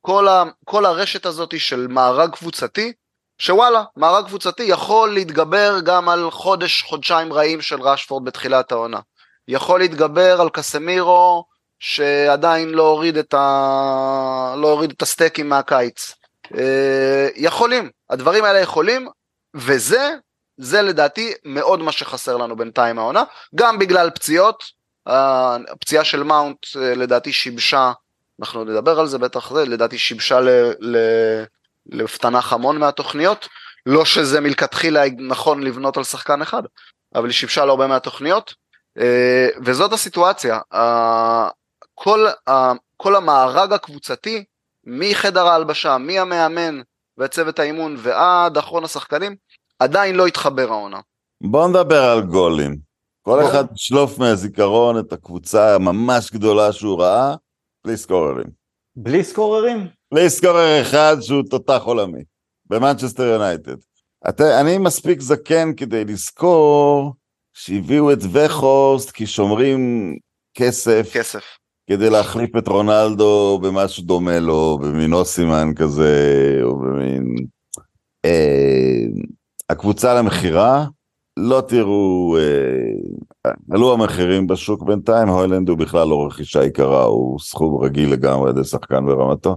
כל, 0.00 0.28
ה, 0.28 0.44
כל 0.64 0.86
הרשת 0.86 1.26
הזאת 1.26 1.60
של 1.60 1.86
מארג 1.86 2.30
קבוצתי 2.30 2.92
שוואלה 3.38 3.84
מארג 3.96 4.26
קבוצתי 4.26 4.62
יכול 4.62 5.14
להתגבר 5.14 5.78
גם 5.84 6.08
על 6.08 6.30
חודש 6.30 6.82
חודשיים 6.82 7.32
רעים 7.32 7.60
של 7.60 7.82
רשפורד 7.82 8.24
בתחילת 8.24 8.72
העונה. 8.72 9.00
יכול 9.48 9.80
להתגבר 9.80 10.40
על 10.40 10.48
קסמירו 10.50 11.44
שעדיין 11.78 12.68
לא 12.68 12.82
הוריד 12.82 13.16
את, 13.16 13.34
ה... 13.34 14.54
לא 14.56 14.70
הוריד 14.70 14.90
את 14.90 15.02
הסטייקים 15.02 15.48
מהקיץ. 15.48 16.14
אה, 16.58 17.28
יכולים, 17.36 17.90
הדברים 18.10 18.44
האלה 18.44 18.58
יכולים, 18.58 19.08
וזה, 19.54 20.14
זה 20.58 20.82
לדעתי 20.82 21.32
מאוד 21.44 21.82
מה 21.82 21.92
שחסר 21.92 22.36
לנו 22.36 22.56
בינתיים 22.56 22.98
העונה, 22.98 23.24
גם 23.54 23.78
בגלל 23.78 24.10
פציעות, 24.10 24.64
הפציעה 25.06 26.04
של 26.04 26.22
מאונט 26.22 26.66
אה, 26.76 26.94
לדעתי 26.94 27.32
שיבשה, 27.32 27.92
אנחנו 28.40 28.64
נדבר 28.64 29.00
על 29.00 29.06
זה 29.06 29.18
בטח 29.18 29.52
זה, 29.54 29.64
לדעתי 29.64 29.98
שיבשה. 29.98 30.40
לפתנח 31.92 32.52
המון 32.52 32.78
מהתוכניות, 32.78 33.48
לא 33.86 34.04
שזה 34.04 34.40
מלכתחילה 34.40 35.04
נכון 35.18 35.62
לבנות 35.62 35.96
על 35.96 36.04
שחקן 36.04 36.42
אחד, 36.42 36.62
אבל 37.14 37.24
היא 37.24 37.34
שיבשה 37.34 37.64
להרבה 37.64 37.86
מהתוכניות, 37.86 38.54
אה, 38.98 39.48
וזאת 39.64 39.92
הסיטואציה, 39.92 40.60
כל, 41.94 42.26
כל 42.96 43.16
המארג 43.16 43.72
הקבוצתי, 43.72 44.44
מחדר 44.84 45.46
ההלבשה, 45.46 45.98
מהמאמן 45.98 46.80
וצוות 47.18 47.58
האימון 47.58 47.96
ועד 47.98 48.58
אחרון 48.58 48.84
השחקנים, 48.84 49.36
עדיין 49.78 50.16
לא 50.16 50.26
התחבר 50.26 50.72
העונה. 50.72 51.00
בוא 51.40 51.68
נדבר 51.68 52.02
על 52.02 52.20
גולים. 52.20 52.76
כל 53.22 53.44
אחד 53.44 53.64
ישלוף 53.74 54.18
מהזיכרון 54.18 54.98
את 54.98 55.12
הקבוצה 55.12 55.74
הממש 55.74 56.30
גדולה 56.30 56.72
שהוא 56.72 57.00
ראה, 57.00 57.34
בלי 57.86 57.96
סקוררים. 57.96 58.46
בלי 58.96 59.24
סקוררים? 59.24 59.86
בלי 60.14 60.30
סקורר 60.30 60.82
אחד 60.82 61.16
שהוא 61.20 61.42
תותח 61.50 61.82
עולמי, 61.84 62.22
במנצ'סטר 62.66 63.22
יונייטד. 63.22 63.76
אני 64.40 64.78
מספיק 64.78 65.20
זקן 65.20 65.74
כדי 65.76 66.04
לזכור 66.04 67.14
שהביאו 67.54 68.12
את 68.12 68.18
וכורסט 68.32 69.10
כי 69.10 69.26
שומרים 69.26 70.14
כסף. 70.54 71.10
כסף. 71.12 71.44
כדי 71.90 72.10
להחליף 72.10 72.56
את 72.56 72.68
רונלדו 72.68 73.58
במשהו 73.62 74.02
דומה 74.02 74.38
לו, 74.38 74.78
במין 74.82 75.12
אוסימן 75.12 75.74
כזה, 75.76 76.60
או 76.62 76.78
במין... 76.78 77.34
אה, 78.24 79.04
הקבוצה 79.70 80.14
למכירה, 80.14 80.84
לא 81.36 81.60
תראו, 81.60 82.36
אה, 82.38 83.50
עלו 83.70 83.92
המחירים 83.92 84.46
בשוק 84.46 84.82
בינתיים, 84.82 85.28
הוילנד 85.28 85.68
הוא 85.68 85.78
בכלל 85.78 86.08
לא 86.08 86.26
רכישה 86.26 86.64
יקרה, 86.64 87.04
הוא 87.04 87.40
סכום 87.40 87.84
רגיל 87.84 88.12
לגמרי 88.12 88.52
לשחקן 88.56 89.06
ברמתו. 89.06 89.56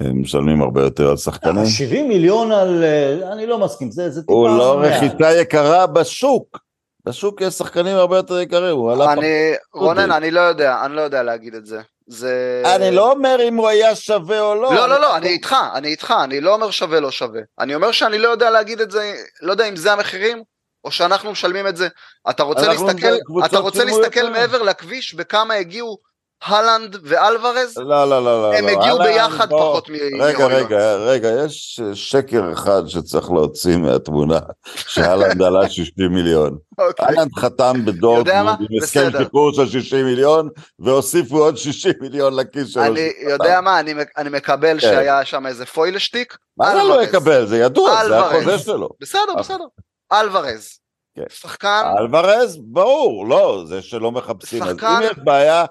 הם 0.00 0.20
משלמים 0.20 0.62
הרבה 0.62 0.82
יותר 0.82 1.10
על 1.10 1.16
שחקנים. 1.16 1.66
70 1.66 2.08
מיליון 2.08 2.52
על... 2.52 2.84
אה, 2.84 3.32
אני 3.32 3.46
לא 3.46 3.58
מסכים, 3.58 3.90
זה, 3.90 4.10
זה 4.10 4.20
טיפה... 4.20 4.32
הוא 4.32 4.48
לא. 4.48 4.80
רכישה 4.80 5.40
יקרה 5.40 5.86
בשוק. 5.86 6.58
בשוק 7.06 7.40
יש 7.40 7.54
שחקנים 7.54 7.96
הרבה 7.96 8.16
יותר 8.16 8.40
יקרים, 8.40 8.76
הוא 8.76 8.92
עלה 8.92 9.12
אני. 9.12 9.52
רונן, 9.74 10.10
אני 10.10 10.30
לא 10.30 10.40
יודע, 10.40 10.84
אני 10.84 10.96
לא 10.96 11.00
יודע 11.00 11.22
להגיד 11.22 11.54
את 11.54 11.66
זה. 11.66 11.80
זה... 12.06 12.62
אני 12.76 12.90
לא 12.90 13.10
אומר 13.10 13.36
אם 13.48 13.56
הוא 13.56 13.68
היה 13.68 13.96
שווה 13.96 14.40
או 14.40 14.54
לא. 14.54 14.74
לא, 14.74 14.88
לא, 14.88 15.00
לא, 15.00 15.16
אני 15.16 15.28
איתך, 15.28 15.56
אני 15.74 15.88
איתך, 15.88 16.14
אני 16.24 16.40
לא 16.40 16.54
אומר 16.54 16.70
שווה 16.70 17.00
לא 17.00 17.10
שווה. 17.10 17.40
אני 17.58 17.74
אומר 17.74 17.92
שאני 17.92 18.18
לא 18.18 18.28
יודע 18.28 18.50
להגיד 18.50 18.80
את 18.80 18.90
זה, 18.90 19.14
לא 19.42 19.52
יודע 19.52 19.68
אם 19.68 19.76
זה 19.76 19.92
המחירים, 19.92 20.42
או 20.84 20.90
שאנחנו 20.90 21.32
משלמים 21.32 21.66
את 21.66 21.76
זה. 21.76 21.88
אתה 22.30 22.42
רוצה 22.42 22.68
להסתכל, 22.68 23.14
אתה 23.44 23.58
רוצה 23.58 23.84
להסתכל. 23.84 24.30
מעבר 24.30 24.62
לכביש 24.62 25.14
וכמה 25.18 25.54
הגיעו 25.54 25.98
הלנד 26.44 26.96
ואלוורז? 27.02 27.78
לא, 27.78 27.84
לא, 28.10 28.24
לא, 28.24 28.42
לא. 28.42 28.54
הם 28.54 28.64
לא. 28.66 28.70
הגיעו 28.70 29.00
אהלן, 29.00 29.12
ביחד 29.12 29.48
בוא. 29.48 29.58
פחות 29.60 29.90
מ... 29.90 29.92
רגע. 30.20 30.46
רגע, 30.46 30.96
רגע, 30.96 31.28
יש 31.44 31.80
שקר 31.94 32.52
אחד 32.52 32.82
שצריך 32.86 33.30
להוציא 33.30 33.76
מהתמונה, 33.76 34.38
שאלנד 34.92 35.42
עלה 35.42 35.68
60 35.68 35.92
מיליון. 36.10 36.56
אוקיי. 36.78 37.06
אהלנד 37.06 37.32
חתם? 37.38 37.72
בדורטמונד 37.84 38.58
עם 38.70 38.82
הסכם. 38.82 39.10
שחרור 39.24 39.52
של 39.52 39.68
60 39.68 40.04
מיליון, 40.06 40.48
והוסיפו 40.78 41.38
עוד 41.38 41.56
60 41.56 41.92
מיליון 42.00 42.34
לכיס 42.36 42.68
שלו. 42.68 42.82
אני 42.84 43.12
יודע 43.30 43.60
מה, 43.60 43.80
אני, 43.80 43.94
אני 44.18 44.30
מקבל 44.30 44.80
כן. 44.80 44.80
שהיה 44.80 45.24
שם 45.24 45.46
איזה 45.46 45.66
פוילשטיק. 45.66 46.36
מה 46.58 46.70
זה 46.70 46.82
לא. 46.82 47.02
יקבל? 47.02 47.46
זה 47.46 47.58
ידוע, 47.58 48.06
זה. 48.08 48.18
החוזה 48.18 48.58
שלו. 48.58 48.88
בסדר, 49.00 49.34
בסדר. 49.38 49.64
אלוורז. 50.12 50.68
כן. 51.16 51.22
שחקן, 51.28 51.82
אלוורז, 51.98 52.58
ברור, 52.62 53.28
לא, 53.28 53.64
זה 53.66 53.82
שלא 53.82 54.12
מחפשים. 54.12 54.62
אז 54.62 54.68
שחקן- 54.76 54.86
אם 54.86 55.02
יש 55.02 55.18
בעיה, 55.24 55.64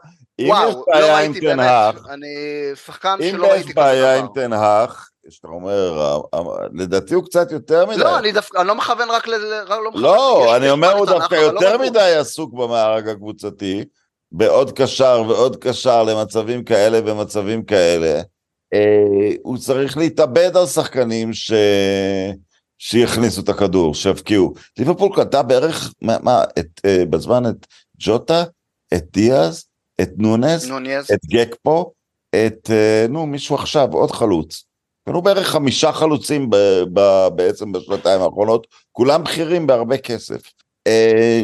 וואו, 0.48 0.86
לא 1.00 1.06
ראיתי 1.16 1.40
באמת, 1.42 1.72
אני 2.10 2.28
שחקן 2.86 3.18
אם 3.24 3.32
שלא 3.32 3.46
יש 3.46 3.52
ראיתי 3.52 3.64
כזה 3.72 3.74
בעיה 3.76 4.20
עם 4.20 4.26
דבר. 4.26 4.34
תנהך, 4.36 5.10
שאתה 5.30 5.48
אומר, 5.48 6.02
ה- 6.02 6.38
ה- 6.38 6.68
לדעתי 6.74 7.14
הוא 7.14 7.24
קצת 7.26 7.52
יותר 7.52 7.86
מדי. 7.86 8.00
לא, 8.00 8.20
אני 8.20 8.32
דווקא, 8.32 8.58
אני 8.58 8.68
לא 8.68 8.76
מכוון 8.76 9.10
רק 9.10 9.28
ל... 9.28 9.32
לא 9.70 9.92
לא, 9.96 10.44
יש- 10.50 10.56
אני 10.56 10.66
יש 10.66 10.72
אומר, 10.72 10.92
הוא 10.98 11.06
דווקא 11.06 11.28
תנ"ך, 11.36 11.44
אבל 11.44 11.54
לא 11.54 11.60
יותר 11.62 11.76
הוא. 11.76 11.86
מדי 11.86 12.16
עסוק 12.20 12.54
במארג 12.54 13.08
הקבוצתי, 13.10 13.84
בעוד 14.32 14.72
קשר 14.72 15.24
ועוד 15.28 15.56
קשר 15.56 16.04
למצבים 16.04 16.64
כאלה 16.64 17.00
ומצבים 17.06 17.64
כאלה. 17.64 18.22
אה, 18.74 19.32
הוא 19.44 19.58
צריך 19.58 19.98
להתאבד 19.98 20.58
על 20.58 20.66
שחקנים 20.66 21.34
ש... 21.34 21.52
שיכניסו 22.78 23.42
את 23.42 23.50
הכדור, 23.50 23.96
שיבקיעו. 23.96 24.54
ליברפול 24.80 25.16
קנתה 25.16 25.44
בערך, 25.44 25.94
מה, 26.02 26.18
מה 26.22 26.44
את, 26.60 26.66
אה, 26.86 27.04
בזמן 27.10 27.46
את 27.50 27.68
ג'וטה, 28.00 28.44
את 28.94 29.04
דיאז, 29.14 29.66
את 30.02 30.10
נונס, 30.18 30.68
נוניז. 30.68 31.12
את 31.14 31.26
גקפו, 31.26 31.92
את, 32.36 32.70
אה, 32.70 33.06
נו, 33.10 33.26
מישהו 33.26 33.56
עכשיו, 33.56 33.88
עוד 33.94 34.12
חלוץ. 34.12 34.64
קנו 35.06 35.22
בערך 35.22 35.48
חמישה 35.48 35.92
חלוצים 35.92 36.50
ב, 36.50 36.56
ב, 36.94 37.28
בעצם 37.36 37.72
בשנתיים 37.72 38.22
האחרונות, 38.22 38.68
כולם 38.92 39.24
בכירים 39.24 39.68
בהרבה 39.68 39.98
כסף. 39.98 40.42
אה, 40.88 41.42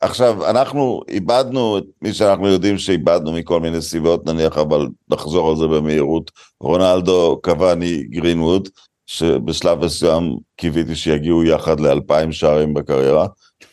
עכשיו, 0.00 0.50
אנחנו 0.50 1.00
איבדנו 1.08 1.78
את 1.78 1.84
מי 2.02 2.12
שאנחנו 2.12 2.48
יודעים 2.48 2.78
שאיבדנו 2.78 3.32
מכל 3.32 3.60
מיני 3.60 3.82
סיבות, 3.82 4.26
נניח, 4.26 4.58
אבל 4.58 4.88
נחזור 5.10 5.50
על 5.50 5.56
זה 5.56 5.66
במהירות. 5.66 6.30
רונלדו, 6.60 7.40
קוואני, 7.44 8.02
גרינווד, 8.02 8.68
שבשלב 9.06 9.84
מסוים 9.84 10.36
קיוויתי 10.56 10.96
שיגיעו 10.96 11.44
יחד 11.44 11.80
לאלפיים 11.80 12.32
שערים 12.32 12.74
בקריירה. 12.74 13.26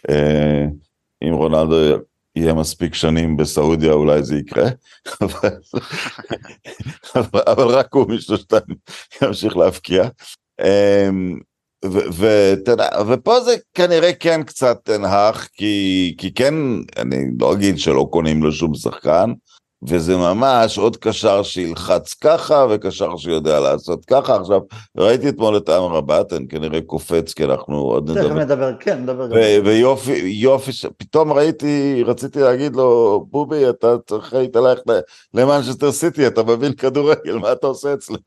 אה, 0.09 0.65
אם 1.23 1.33
רונלדו 1.33 1.75
יהיה 2.37 2.53
מספיק 2.53 2.93
שנים 2.93 3.37
בסעודיה 3.37 3.93
אולי 3.93 4.23
זה 4.23 4.35
יקרה, 4.35 4.69
אבל, 5.21 5.49
אבל, 7.47 7.67
רק 7.67 7.93
הוא 7.93 8.09
משלושתם 8.09 8.57
ימשיך 9.21 9.57
להבקיע. 9.57 10.03
אמ, 10.61 11.39
ו- 11.85 12.09
ואתה 12.13 12.71
יודע, 12.71 12.89
ופה 13.07 13.41
זה 13.41 13.55
כנראה 13.73 14.13
כן 14.13 14.43
קצת 14.43 14.77
תנהך, 14.83 15.49
כי, 15.53 16.15
כי 16.17 16.33
כן, 16.33 16.53
אני 16.97 17.25
לא 17.39 17.53
אגיד 17.53 17.79
שלא 17.79 18.07
קונים 18.11 18.43
לו 18.43 18.51
שום 18.51 18.75
שחקן, 18.75 19.33
וזה 19.83 20.17
ממש 20.17 20.77
עוד 20.77 20.97
קשר 20.97 21.43
שילחץ 21.43 22.13
ככה, 22.13 22.65
וקשר 22.69 23.17
שיודע 23.17 23.59
לעשות 23.59 24.05
ככה. 24.05 24.35
עכשיו, 24.35 24.59
ראיתי 24.97 25.29
אתמול 25.29 25.57
את 25.57 25.69
עמר 25.69 25.97
הבטן, 25.97 26.43
כנראה 26.49 26.81
קופץ, 26.81 27.33
כי 27.33 27.43
אנחנו 27.43 27.77
עוד 27.77 28.11
תכף 28.13 28.17
נדבר 28.23 28.39
נדבר, 28.39 28.71
כן, 28.79 29.01
נדבר. 29.01 29.23
ו- 29.35 29.65
ויופי, 29.65 30.11
יופי, 30.25 30.71
ש- 30.71 30.85
פתאום 30.97 31.33
ראיתי, 31.33 32.03
רציתי 32.05 32.39
להגיד 32.39 32.75
לו, 32.75 33.25
בובי, 33.29 33.69
אתה 33.69 33.95
צריך 34.07 34.33
היית 34.33 34.55
ללכת 34.55 34.83
למנצ'סטר 35.33 35.91
סיטי, 35.91 36.27
אתה 36.27 36.43
מבין 36.43 36.73
כדורגל, 36.73 37.37
מה 37.37 37.51
אתה 37.51 37.67
עושה 37.67 37.93
אצלנו? 37.93 38.19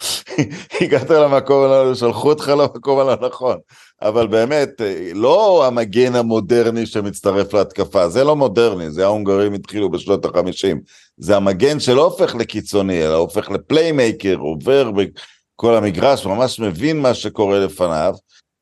הגעת 0.80 1.10
למקום 1.10 1.94
שלחו 1.94 2.28
אותך 2.28 2.48
למקום 2.48 2.98
הלא 2.98 3.16
נכון. 3.26 3.56
אבל 4.02 4.26
באמת, 4.26 4.80
אה, 4.80 5.10
לא 5.14 5.66
המגן 5.66 6.14
המודרני 6.14 6.86
שמצטרף 6.86 7.54
להתקפה, 7.54 8.08
זה 8.08 8.24
לא 8.24 8.36
מודרני, 8.36 8.90
זה 8.90 9.04
ההונגרים 9.04 9.52
התחילו 9.52 9.90
בשנות 9.90 10.24
החמישים. 10.24 10.80
זה 11.16 11.36
המגן 11.36 11.80
שלא 11.80 12.04
הופך 12.04 12.34
לקיצוני, 12.34 13.06
אלא 13.06 13.14
הופך 13.14 13.50
ל 13.50 13.58
playmaker, 13.58 14.36
עובר 14.36 14.90
בכל 14.90 15.74
המגרש, 15.74 16.26
ממש 16.26 16.60
מבין 16.60 17.00
מה 17.00 17.14
שקורה 17.14 17.58
לפניו. 17.58 18.14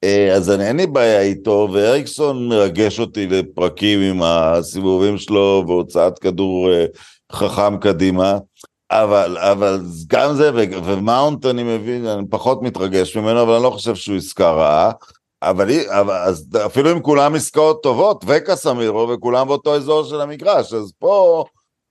אה, 0.04 0.32
אז 0.34 0.50
אני 0.50 0.68
אין 0.68 0.76
לי 0.76 0.86
בעיה 0.86 1.20
איתו, 1.20 1.68
ואריקסון 1.72 2.48
מרגש 2.48 3.00
אותי 3.00 3.26
לפרקים 3.26 4.00
עם 4.00 4.22
הסיבובים 4.22 5.18
שלו 5.18 5.64
והוצאת 5.66 6.18
כדור 6.18 6.72
אה, 6.72 6.86
חכם 7.32 7.78
קדימה, 7.78 8.38
אבל, 8.90 9.38
אבל 9.38 9.80
גם 10.06 10.34
זה, 10.34 10.50
ומאונט 10.84 11.46
אני 11.46 11.62
מבין, 11.62 12.06
אני 12.06 12.22
פחות 12.30 12.62
מתרגש 12.62 13.16
ממנו, 13.16 13.42
אבל 13.42 13.54
אני 13.54 13.62
לא 13.62 13.70
חושב 13.70 13.94
שהוא 13.94 14.16
עסקה 14.16 14.50
רעה. 14.50 14.90
אבל, 15.50 15.68
אבל 15.88 16.14
אז 16.14 16.48
אפילו 16.66 16.92
אם 16.92 17.00
כולם 17.00 17.34
עסקאות 17.34 17.82
טובות, 17.82 18.24
וקסמירו, 18.26 19.08
וכולם 19.08 19.48
באותו 19.48 19.74
אזור 19.74 20.04
של 20.04 20.20
המגרש, 20.20 20.72
אז 20.72 20.92
פה 20.98 21.44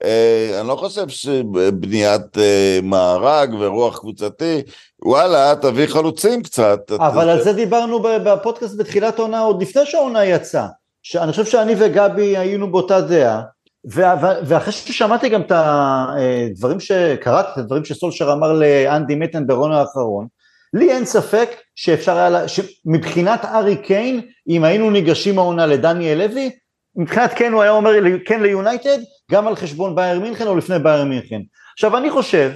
אה, 0.04 0.60
אני 0.60 0.68
לא 0.68 0.76
חושב 0.76 1.10
שבניית 1.10 2.38
אה, 2.38 2.80
מארג 2.84 3.54
ורוח 3.60 4.00
קבוצתי, 4.00 4.62
וואלה, 5.06 5.56
תביא 5.62 5.88
חלוצים 5.88 6.44
קצת. 6.44 6.91
אבל 6.91 7.30
על 7.30 7.44
זה 7.44 7.54
דיברנו 7.54 8.02
בפודקאסט 8.02 8.78
בתחילת 8.78 9.20
העונה, 9.20 9.39
עוד 9.39 9.62
לפני 9.62 9.86
שהעונה 9.86 10.26
יצאה. 10.26 10.68
שאני 11.04 11.32
חושב 11.32 11.46
שאני 11.46 11.76
וגבי 11.80 12.38
היינו 12.38 12.72
באותה 12.72 13.02
דעה, 13.02 13.41
ואחרי 14.46 14.74
ששמעתי 14.74 15.30
גם 15.30 15.41
את 15.41 15.52
הדברים 15.56 16.80
שקראתי, 16.80 17.50
את 17.54 17.58
הדברים 17.58 17.86
שסולשר 17.86 18.34
אמר 18.34 18.54
לאנדי 18.54 19.15
מיטן 19.15 19.48
בראיון 19.48 19.72
האחרון, 19.72 20.28
לי 20.74 20.91
אין 20.91 21.06
ספק 21.06 21.50
שאפשר 21.76 22.18
היה, 22.18 22.48
שמבחינת 22.48 23.46
הארי 23.46 23.76
קיין, 23.76 24.22
אם 24.50 24.64
היינו 24.64 24.90
ניגשים 24.90 25.40
העונה 25.40 25.66
לדניאל 25.66 26.18
לוי, 26.18 26.50
מבחינת 26.96 27.34
קיין 27.34 27.54
הוא 27.54 27.62
היה 27.62 27.72
אומר 27.72 27.92
כן 28.26 28.42
ליונייטד, 28.42 28.98
גם 29.32 29.48
על 29.48 29.56
חשבון 29.56 29.96
באיירן 29.96 30.20
מינכן 30.20 30.48
או 30.48 30.56
לפני 30.56 30.80
באיירן 30.80 31.04
מינכן. 31.04 31.42
עכשיו 31.74 31.98
אני 31.98 32.10
חושב, 32.10 32.52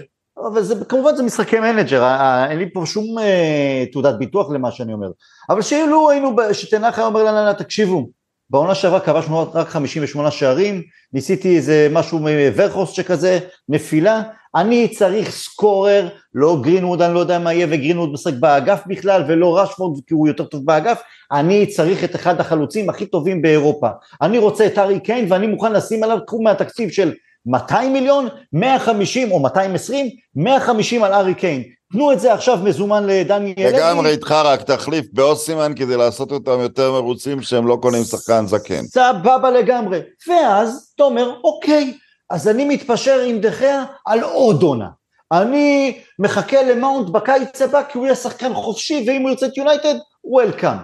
אבל 0.52 0.62
זה, 0.62 0.86
כמובן 0.86 1.16
זה 1.16 1.24
משחקי 1.24 1.60
מנג'ר, 1.60 2.04
אין 2.50 2.60
לי 2.60 2.74
פה 2.74 2.84
שום 2.86 3.20
אה, 3.20 3.86
תעודת 3.92 4.16
ביטוח 4.16 4.52
למה 4.52 4.72
שאני 4.72 4.94
אומר, 4.94 5.08
אבל 5.50 5.62
שאילו 5.62 6.10
היינו, 6.10 6.36
שתנח 6.54 6.98
היה 6.98 7.08
אומר 7.08 7.24
לנו, 7.24 7.54
תקשיבו, 7.54 8.10
בעונה 8.50 8.76
שעברה 8.76 9.00
כבשנו 9.00 9.52
רק 9.54 9.68
58 9.68 10.32
שערים, 10.32 10.82
ניסיתי 11.14 11.58
איזה 11.58 11.88
משהו 11.92 12.20
מוורחוס 12.20 12.92
שכזה, 12.92 13.40
נפילה, 13.70 14.22
אני 14.56 14.88
צריך 14.88 15.32
סקורר, 15.32 16.08
לא 16.34 16.58
גרינווד, 16.62 17.02
אני 17.02 17.14
לא 17.14 17.20
יודע 17.20 17.40
מה 17.40 17.54
יהיה, 17.54 17.68
וגרינווד 17.70 18.12
משחק 18.12 18.34
באגף 18.34 18.82
בכלל, 18.88 19.24
ולא 19.28 19.60
רשפורד 19.60 20.00
כי 20.08 20.14
הוא 20.14 20.28
יותר 20.28 20.44
טוב 20.44 20.66
באגף, 20.66 21.02
אני 21.32 21.66
צריך 21.66 22.04
את 22.04 22.16
אחד 22.16 22.40
החלוצים 22.40 22.90
הכי 22.90 23.06
טובים 23.06 23.42
באירופה. 23.42 23.88
אני 24.22 24.38
רוצה 24.38 24.66
את 24.66 24.78
ארי 24.78 25.00
קיין 25.00 25.26
ואני 25.30 25.48
מוכן 25.48 25.74
לשים 25.74 26.04
עליו, 26.04 26.18
קחו 26.28 26.42
מהתקציב 26.42 26.90
של 26.90 27.14
200 27.46 27.94
מיליון, 27.94 28.28
150 28.54 29.32
או 29.32 29.40
220, 29.40 30.10
150 30.36 31.04
על 31.04 31.14
ארי 31.14 31.34
קיין. 31.34 31.64
תנו 31.92 32.12
את 32.12 32.20
זה 32.20 32.34
עכשיו 32.34 32.60
מזומן 32.64 33.04
לדניאל 33.04 33.70
לוי. 33.72 33.80
לגמרי 33.80 34.10
איתך, 34.10 34.32
רק 34.32 34.62
תחליף 34.62 35.06
באוסימן 35.14 35.74
כדי 35.76 35.98
לעשות 35.98 36.32
אותם 36.32 36.60
יותר 36.60 36.92
מרוצים 36.92 37.42
שהם 37.42 37.68
לא 37.68 37.78
קונים 37.82 38.04
שחקן 38.04 38.46
זקן. 38.48 38.84
סבבה 38.86 39.52
לגמרי. 39.52 40.00
ואז 40.28 40.92
אתה 40.96 41.04
אומר, 41.04 41.34
אוקיי, 41.44 41.94
אז 42.30 42.48
אני 42.48 42.66
מתפשר 42.66 43.20
עם 43.20 43.40
דחיה 43.40 43.84
על 44.06 44.24
עוד 44.24 44.64
עונה. 44.64 44.90
אני 45.32 46.00
מחכה 46.20 46.62
למאונט 46.64 47.10
בקיץ 47.10 47.62
הבא 47.62 47.84
כי 47.84 47.98
הוא 47.98 48.06
יהיה 48.06 48.16
שחקן 48.16 48.54
חופשי, 48.54 49.06
ואם 49.08 49.22
הוא 49.22 49.30
יוצא 49.30 49.46
את 49.46 49.58
יונייטד, 49.58 49.96
וולקאם. 50.24 50.78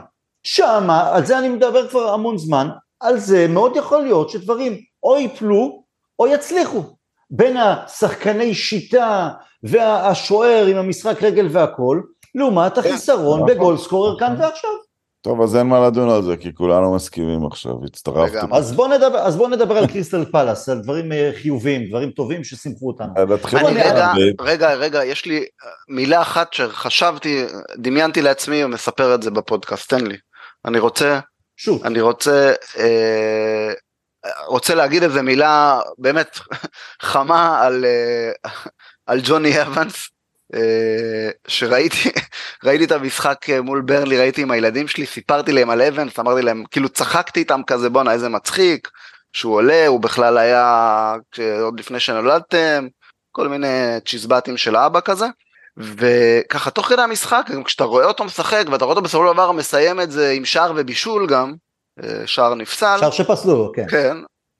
שמה, 0.44 1.16
על 1.16 1.26
זה 1.26 1.40
אני 1.40 1.50
מדבר 1.50 1.90
כבר 1.90 2.14
המון 2.14 2.38
זמן, 2.38 2.70
על 3.00 3.18
זה 3.18 3.48
מאוד 3.48 3.76
יכול 3.76 4.04
להיות 4.04 4.30
שדברים 4.30 4.78
או 5.04 5.18
ייפלו 5.18 5.84
או 6.20 6.28
יצליחו. 6.28 6.84
בין 7.30 7.58
השחקני 7.58 8.54
שיטה 8.54 9.30
והשוער 9.64 10.66
עם 10.66 10.78
המשחק 10.78 11.24
רגל 11.24 11.48
והכל, 11.52 12.02
לעומת 12.36 12.78
החיסרון 12.78 13.42
נכון. 13.42 13.56
בגול 13.56 13.78
סקורר 13.78 14.20
כאן 14.20 14.36
ועכשיו. 14.40 14.70
טוב, 15.26 15.42
אז 15.42 15.56
אין 15.56 15.68
מה 15.68 15.88
לדון 15.88 16.10
על 16.10 16.24
זה, 16.24 16.38
כי 16.38 16.54
כולנו 16.54 16.96
מסכימים 16.96 17.46
עכשיו, 17.46 17.72
הצטרפתי. 17.86 18.38
אז 18.52 18.74
בוא 18.74 18.88
נדבר, 18.88 19.18
אז 19.18 19.36
בוא 19.38 19.50
נדבר 19.50 19.78
על 19.78 19.88
קריסטל 19.88 20.26
פלאס, 20.26 20.70
על 20.70 20.80
דברים 20.80 21.12
אה, 21.12 21.32
חיוביים, 21.42 21.90
דברים 21.90 22.12
טובים 22.12 22.44
ששימחו 22.44 22.88
אותנו. 22.88 23.14
אה, 23.18 23.24
אני 23.60 23.70
אני- 23.70 23.84
רגע, 23.84 24.14
רגע, 24.42 24.74
רגע, 24.74 25.06
יש 25.06 25.26
לי 25.26 25.38
אה, 25.38 25.70
מילה 25.90 26.22
אחת 26.22 26.54
שחשבתי, 26.54 27.46
דמיינתי 27.78 28.22
לעצמי 28.22 28.64
ומספר 28.64 29.16
את 29.16 29.24
זה 29.24 29.32
בפודקאסט, 29.32 29.90
תן 29.90 30.08
לי. 30.08 30.18
אני 30.66 30.80
רוצה, 30.80 31.20
שוט. 31.58 31.86
אני 31.86 32.02
רוצה, 32.02 32.54
אה, 32.78 33.74
רוצה 34.48 34.76
להגיד 34.76 35.04
איזה 35.04 35.22
מילה 35.22 35.80
באמת 35.98 36.40
חמה 37.02 37.62
על, 37.62 37.86
אה, 37.86 38.52
על 39.06 39.20
ג'וני 39.24 39.62
אבנס, 39.62 40.10
שראיתי, 41.48 42.10
ראיתי 42.66 42.84
את 42.84 42.92
המשחק 42.92 43.50
אה, 43.50 43.62
מול 43.62 43.82
ברלי, 43.82 44.18
ראיתי 44.18 44.42
עם 44.42 44.52
הילדים 44.52 44.88
שלי, 44.88 45.06
סיפרתי 45.06 45.52
להם 45.52 45.70
על 45.70 45.82
אבנס, 45.82 46.20
אמרתי 46.20 46.42
להם, 46.42 46.64
כאילו 46.72 46.90
צחקתי 46.90 47.40
איתם 47.40 47.62
כזה, 47.68 47.90
בואנה 47.90 48.12
איזה 48.12 48.30
מצחיק, 48.30 48.90
שהוא 49.34 49.56
עולה, 49.56 49.88
הוא 49.88 50.00
בכלל 50.00 50.38
היה 50.38 51.16
עוד 51.62 51.80
לפני 51.80 52.00
שנולדתם, 52.00 52.88
כל 53.32 53.48
מיני 53.48 53.68
צ'יזבטים 54.06 54.58
של 54.58 54.76
האבא 54.76 55.00
כזה. 55.00 55.26
וככה 55.78 56.72
תוך 56.72 56.88
כדי 56.88 57.02
המשחק, 57.02 57.46
גם 57.54 57.64
כשאתה 57.64 57.84
רואה 57.84 58.06
אותו 58.06 58.24
משחק 58.24 58.64
ואתה 58.72 58.86
רואה 58.86 58.96
אותו 58.96 59.06
בסופו 59.06 59.28
של 59.28 59.34
דבר 59.34 59.52
מסיים 59.52 60.02
את 60.02 60.12
זה 60.12 60.32
עם 60.32 60.46
שער 60.46 60.74
ובישול 60.76 61.28
גם, 61.28 61.54
אה, 62.04 62.28
שער 62.28 62.56
נפסל, 62.56 62.98
שער 63.00 63.12
שפסלו 63.12 63.58
לו, 63.58 63.72
כן. 63.76 63.86
כן, 63.90 64.18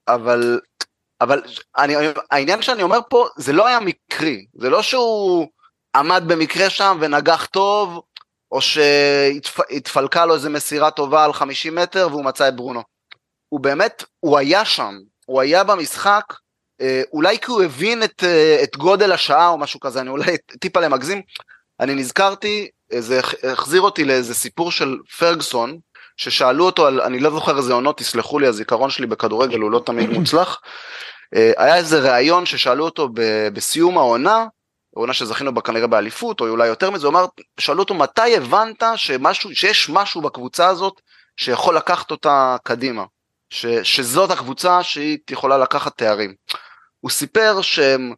אבל, 0.08 0.60
אבל 1.22 1.42
אני, 1.78 1.96
העניין 2.32 2.62
שאני 2.62 2.84
אומר 2.84 3.00
פה, 3.10 3.28
זה 3.38 3.54
לא 3.54 3.68
היה 3.68 3.80
מקרי, 3.80 4.46
זה 4.60 4.70
לא 4.70 4.82
שהוא 4.82 5.48
עמד 5.96 6.24
במקרה 6.28 6.70
שם 6.70 6.98
ונגח 7.02 7.46
טוב, 7.46 8.02
או 8.52 8.62
שהתפלקה 8.62 10.26
לו 10.26 10.34
איזה 10.34 10.50
מסירה 10.50 10.92
טובה 10.92 11.26
על 11.26 11.34
50 11.34 11.76
מטר 11.76 12.08
והוא 12.12 12.26
מצא 12.26 12.48
את 12.48 12.56
ברונו. 12.56 12.84
הוא 13.50 13.60
באמת, 13.60 14.04
הוא 14.20 14.38
היה 14.38 14.66
שם, 14.66 14.94
הוא 15.26 15.42
היה 15.42 15.64
במשחק, 15.64 16.24
אה, 16.82 17.02
אולי 17.14 17.40
כי 17.40 17.52
הוא 17.52 17.64
הבין 17.64 18.04
את, 18.04 18.24
אה, 18.24 18.60
את 18.64 18.78
גודל 18.78 19.12
השעה 19.12 19.48
או 19.48 19.58
משהו 19.58 19.80
כזה, 19.80 20.02
אני 20.02 20.10
אולי 20.10 20.38
טיפה 20.60 20.80
למגזים, 20.80 21.22
אני 21.80 21.96
נזכרתי, 21.96 22.70
זה 22.94 23.20
החזיר 23.52 23.82
אותי 23.82 24.06
לאיזה 24.06 24.36
סיפור 24.36 24.72
של 24.72 24.98
פרגסון, 25.18 25.80
ששאלו 26.18 26.66
אותו 26.66 26.88
על, 26.88 27.02
אני 27.02 27.20
לא 27.20 27.30
זוכר 27.30 27.58
איזה 27.58 27.74
עונות, 27.74 27.98
תסלחו 27.98 28.40
לי, 28.40 28.48
הזיכרון 28.48 28.90
שלי 28.90 29.08
בכדורגל 29.08 29.60
הוא 29.60 29.72
לא 29.72 29.82
תמיד 29.86 30.10
מוצלח. 30.10 30.62
אה, 31.36 31.52
היה 31.58 31.76
איזה 31.76 32.00
ראיון 32.00 32.46
ששאלו 32.46 32.86
אותו 32.86 33.10
בסיום 33.54 33.98
העונה, 33.98 34.46
העונה 34.96 35.14
שזכינו 35.14 35.54
בה 35.54 35.62
כנראה 35.62 35.88
באליפות, 35.88 36.42
או 36.42 36.48
אולי 36.48 36.68
יותר 36.68 36.92
מזה, 36.92 37.08
הוא 37.08 37.12
אמר, 37.12 37.26
שאלו 37.60 37.80
אותו 37.80 37.94
מתי 37.94 38.38
הבנת 38.38 38.84
שמשהו, 38.96 39.56
שיש 39.56 39.90
משהו 39.90 40.22
בקבוצה 40.22 40.68
הזאת 40.68 41.02
שיכול 41.38 41.78
לקחת 41.78 42.12
אותה 42.12 42.56
קדימה, 42.64 43.04
ש, 43.50 43.66
שזאת 43.66 44.32
הקבוצה 44.32 44.84
שהיא 44.84 45.18
יכולה 45.30 45.58
לקחת 45.58 45.98
תארים. 45.98 46.34
הוא 47.00 47.12
סיפר 47.12 47.62
שהם 47.62 48.14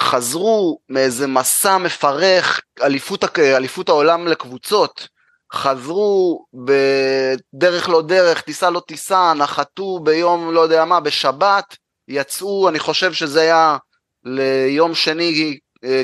חזרו 0.00 0.78
מאיזה 0.88 1.26
מסע 1.26 1.78
מפרך, 1.78 2.60
אליפות, 2.82 3.38
אליפות 3.38 3.88
העולם 3.88 4.26
לקבוצות, 4.26 5.08
חזרו 5.52 6.44
בדרך 6.54 7.88
לא 7.88 8.02
דרך, 8.02 8.40
טיסה 8.40 8.70
לא 8.70 8.80
טיסה, 8.80 9.32
נחתו 9.34 9.98
ביום 9.98 10.54
לא 10.54 10.60
יודע 10.60 10.84
מה, 10.84 11.00
בשבת, 11.00 11.76
יצאו, 12.08 12.68
אני 12.68 12.78
חושב 12.78 13.12
שזה 13.12 13.40
היה 13.40 13.76
ליום 14.24 14.94
שני 14.94 15.58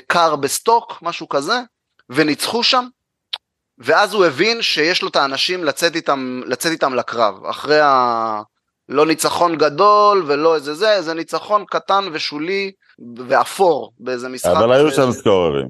קר 0.07 0.37
בסטוק, 0.37 0.99
משהו 1.03 1.29
כזה, 1.29 1.61
וניצחו 2.11 2.63
שם, 2.63 2.87
ואז 3.79 4.15
הוא 4.15 4.25
הבין 4.25 4.63
שיש 4.63 5.03
לו 5.03 5.09
את 5.09 5.17
האנשים 5.17 5.65
לצאת 5.65 5.97
איתם, 5.97 6.41
לצאת 6.47 6.73
איתם 6.73 6.95
לקרב, 6.95 7.45
אחרי 7.47 7.81
ה... 7.81 8.43
לא 8.89 9.07
ניצחון 9.07 9.57
גדול 9.57 10.25
ולא 10.27 10.55
איזה 10.55 10.75
זה, 10.75 10.93
איזה 10.93 11.15
ניצחון 11.15 11.65
קטן 11.65 12.05
ושולי 12.13 12.73
ואפור 13.29 13.93
באיזה 13.99 14.29
משחק. 14.29 14.51
אבל 14.51 14.73
היו 14.73 14.91
שם 14.91 15.13
סקוררים. 15.13 15.69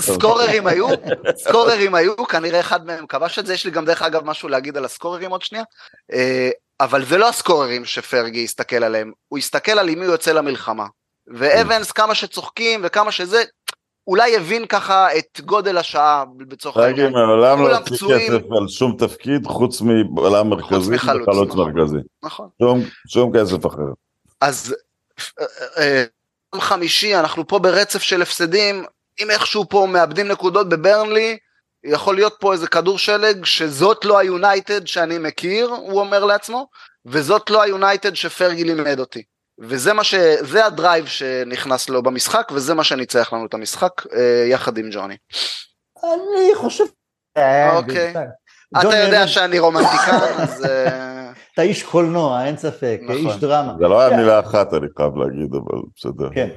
סקוררים 0.14 0.66
היו, 0.66 0.88
סקוררים 1.36 1.94
היו, 1.94 2.16
כנראה 2.16 2.60
אחד 2.60 2.86
מהם 2.86 3.06
כבש 3.06 3.38
את 3.38 3.46
זה, 3.46 3.54
יש 3.54 3.64
לי 3.64 3.70
גם 3.70 3.84
דרך 3.84 4.02
אגב 4.02 4.24
משהו 4.24 4.48
להגיד 4.48 4.76
על 4.76 4.84
הסקוררים 4.84 5.30
עוד 5.30 5.42
שנייה, 5.42 5.64
אה, 6.12 6.50
אבל 6.80 7.04
זה 7.04 7.18
לא 7.18 7.28
הסקוררים 7.28 7.84
שפרגי 7.84 8.44
הסתכל 8.44 8.84
עליהם, 8.84 9.12
הוא 9.28 9.38
הסתכל 9.38 9.78
על 9.78 9.88
עם 9.88 9.98
מי 9.98 10.04
הוא 10.04 10.12
יוצא 10.12 10.32
למלחמה. 10.32 10.86
ואבנס 11.26 11.92
כמה 11.92 12.14
שצוחקים 12.14 12.80
וכמה 12.84 13.12
שזה, 13.12 13.42
אולי 14.06 14.36
הבין 14.36 14.66
ככה 14.66 15.18
את 15.18 15.40
גודל 15.40 15.78
השעה 15.78 16.24
בצורך 16.36 16.76
העניין. 16.76 17.12
מעולם 17.12 17.62
לא 17.62 17.76
הוציא. 17.76 17.96
כסף 18.18 18.42
על 18.60 18.68
שום 18.68 18.96
תפקיד 18.98 19.46
חוץ 19.46 19.80
מבלם 19.80 20.48
מרכזי 20.48 20.96
וחלוץ 20.96 21.48
נכון. 21.50 21.72
מרכזי. 21.74 21.96
נכון. 22.22 22.48
שום- 22.62 22.84
שום 23.08 23.32
כסף 23.38 23.66
אחר. 23.66 23.78
אז 24.40 24.74
אה, 25.40 25.44
אה, 25.78 26.04
יום 26.54 26.60
חמישי 26.62 27.16
אנחנו 27.16 27.46
פה 27.48 27.58
ברצף 27.58 28.02
של 28.02 28.22
הפסדים, 28.22 28.84
אם 29.22 29.30
איכשהו 29.30 29.68
פה 29.68 29.86
מאבדים 29.90 30.28
נקודות 30.28 30.68
בברנלי, 30.68 31.38
יכול 31.84 32.14
להיות 32.14 32.34
פה 32.40 32.52
איזה 32.52 32.66
כדור 32.66 32.98
שלג 32.98 33.44
שזאת 33.44 34.04
לא 34.04 34.18
היונייטד 34.18 34.86
שאני 34.86 35.18
מכיר, 35.18 35.66
הוא 35.68 36.00
אומר 36.00 36.24
לעצמו, 36.24 36.66
וזאת 37.06 37.50
לא 37.50 37.62
היונייטד 37.62 38.14
שפרגי 38.14 38.64
לימד 38.64 38.98
אותי. 39.00 39.22
וזה 39.58 39.92
מה 39.92 40.04
ש... 40.04 40.14
זה 40.40 40.66
ה 40.66 40.73
drive 40.73 41.06
שנכנס 41.06 41.88
לו 41.88 42.02
במשחק, 42.02 42.48
וזה 42.54 42.74
מה 42.74 42.84
שניצח 42.84 43.32
לנו 43.32 43.46
את 43.46 43.54
המשחק, 43.54 44.06
אה, 44.14 44.44
יחד 44.48 44.78
עם 44.78 44.88
ג'וני. 44.92 45.16
אני 46.04 46.54
חושב... 46.54 46.84
אה, 47.36 47.76
אוקיי. 47.76 48.14
אתה 48.80 48.96
יודע 48.96 49.28
שאני 49.28 49.58
רומנטיקן, 49.58 50.18
אז... 50.38 50.64
אה, 50.64 51.12
אתה 51.54 51.62
איש 51.62 51.82
קולנוע, 51.82 52.44
אין 52.44 52.56
ספק, 52.56 53.00
נכון. 53.02 53.16
איש 53.16 53.36
דרמה. 53.36 53.74
זה 53.78 53.88
לא 53.88 54.00
היה 54.00 54.16
מילה 54.16 54.40
אחת 54.40 54.74
אני 54.74 54.86
חייב 54.96 55.16
להגיד 55.16 55.54
אבל 55.54 55.82
בסדר. 55.96 56.28
כן, 56.34 56.48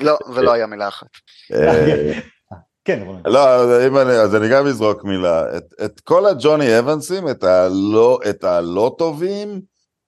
לא, 0.00 0.18
ולא 0.34 0.52
היה 0.52 0.66
מילה 0.66 0.88
אחת. 0.88 1.06
כן, 2.84 3.02
רונן. 3.06 3.20
לא, 3.24 3.48
אז 3.48 3.86
אם 3.86 3.98
אני, 3.98 4.12
אז 4.12 4.34
אני 4.34 4.48
גם 4.48 4.66
אזרוק 4.66 5.04
מילה. 5.04 5.56
את, 5.56 5.64
את 5.84 6.00
כל 6.00 6.26
הג'וני 6.26 6.78
אבנסים, 6.78 7.28
את 7.28 7.44
הלא, 7.44 8.18
את 8.30 8.44
הלא 8.44 8.94
טובים, 8.98 9.60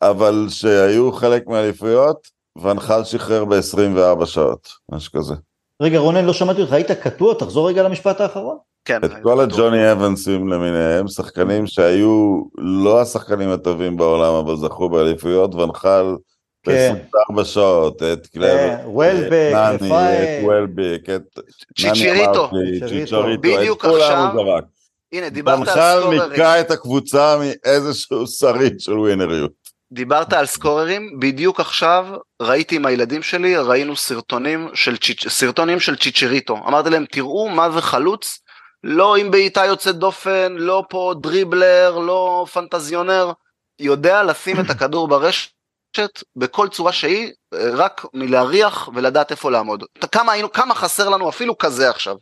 אבל 0.03 0.47
שהיו 0.49 1.13
חלק 1.13 1.47
מהאליפויות, 1.47 2.29
ונחל 2.63 3.05
שחרר 3.05 3.45
ב-24 3.45 4.27
שעות, 4.27 4.69
משהו 4.93 5.13
כזה. 5.13 5.35
רגע, 5.83 5.99
רונן, 5.99 6.25
לא 6.25 6.33
שמעתי 6.33 6.61
אותך, 6.61 6.73
היית 6.73 6.91
קטוע? 6.91 7.35
תחזור 7.35 7.69
רגע 7.69 7.83
למשפט 7.83 8.21
האחרון. 8.21 8.57
כן. 8.85 9.05
את 9.05 9.11
כל 9.23 9.41
הג'וני 9.41 9.93
אבנסים 9.93 10.49
למיניהם, 10.49 11.09
שחקנים 11.09 11.67
שהיו 11.67 12.43
לא 12.59 13.01
השחקנים 13.01 13.51
הטובים 13.51 13.97
בעולם, 13.97 14.35
אבל 14.35 14.57
זכו 14.57 14.89
באליפויות, 14.89 15.55
ונחל 15.55 16.17
כן. 16.63 16.95
ב-24 17.13 17.45
שעות, 17.45 18.03
את 18.03 18.27
קלבר, 18.27 18.47
אה, 18.47 18.89
וולבק, 18.89 19.53
רפאל. 19.55 20.15
את 20.15 20.45
וולבק, 20.45 21.11
את. 21.17 21.23
צ'יצ'ריטו, 21.79 22.51
בדיוק 23.41 23.85
את 23.85 23.91
כולם 23.91 24.03
עכשיו, 24.03 24.33
הוא 24.33 24.45
זרק. 24.45 24.65
הנה, 25.13 25.29
דיברת 25.29 25.69
על 25.69 25.99
סקוררים. 26.01 26.21
ניקה 26.31 26.61
את 26.61 26.71
הקבוצה 26.71 27.37
מאיזשהו 27.39 28.27
שריד 28.27 28.81
של 28.81 28.99
ווינריות. 28.99 29.66
דיברת 29.93 30.33
על 30.33 30.47
סקוררים, 30.47 31.21
בדיוק 31.21 31.61
עכשיו 31.61 32.07
ראיתי 32.43 32.77
עם 32.77 32.87
הילדים 32.87 33.23
שלי, 33.23 33.57
ראינו 33.57 33.97
סרטונים 33.97 34.71
של, 34.75 34.97
צ'יצ'... 34.97 35.29
סרטונים 35.29 35.81
של 35.81 35.97
צ'יצ'ריטו. 35.97 36.57
אמרתי 36.57 36.91
להם, 36.91 37.05
תראו 37.13 37.49
מה 37.49 37.71
זה 37.71 37.81
חלוץ, 37.81 38.39
לא 38.85 39.17
עם 39.17 39.31
בעיטה 39.31 39.65
יוצאת 39.65 39.97
דופן, 39.97 40.53
לא 40.53 40.85
פה 40.89 41.15
דריבלר, 41.21 41.99
לא 41.99 42.47
פנטזיונר, 42.53 43.33
יודע 43.79 44.23
לשים 44.23 44.61
את 44.61 44.71
הכדור 44.71 45.09
ברשת 45.09 46.23
בכל 46.37 46.69
צורה 46.69 46.93
שהיא, 46.93 47.33
רק 47.55 48.05
מלהריח 48.15 48.89
ולדעת 48.95 49.31
איפה 49.31 49.51
לעמוד. 49.51 49.85
כמה, 50.13 50.33
היינו, 50.33 50.53
כמה 50.53 50.75
חסר 50.75 51.09
לנו 51.09 51.29
אפילו 51.29 51.59
כזה 51.59 51.91
עכשיו. 51.91 52.17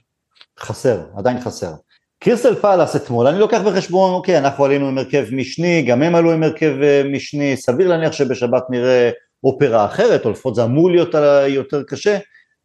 חסר, 0.58 1.00
עדיין 1.18 1.40
חסר. 1.40 1.72
קריסטל 2.18 2.54
פאלאס 2.54 2.96
אתמול, 2.96 3.26
אני 3.26 3.38
לוקח 3.38 3.60
בחשבון, 3.60 4.12
אוקיי, 4.12 4.38
אנחנו 4.38 4.64
עלינו 4.64 4.88
עם 4.88 4.98
הרכב 4.98 5.24
משני, 5.32 5.82
גם 5.82 6.02
הם 6.02 6.14
עלו 6.14 6.32
עם 6.32 6.42
הרכב 6.42 6.74
אה, 6.82 7.02
משני, 7.12 7.56
סביר 7.56 7.88
להניח 7.88 8.12
שבשבת 8.12 8.62
נראה 8.70 9.10
אופרה 9.44 9.84
אחרת, 9.84 10.24
או 10.24 10.30
לפחות 10.30 10.54
זה 10.54 10.64
אמור 10.64 10.90
להיות 10.90 11.14
אה, 11.14 11.48
יותר 11.48 11.82
קשה. 11.82 12.18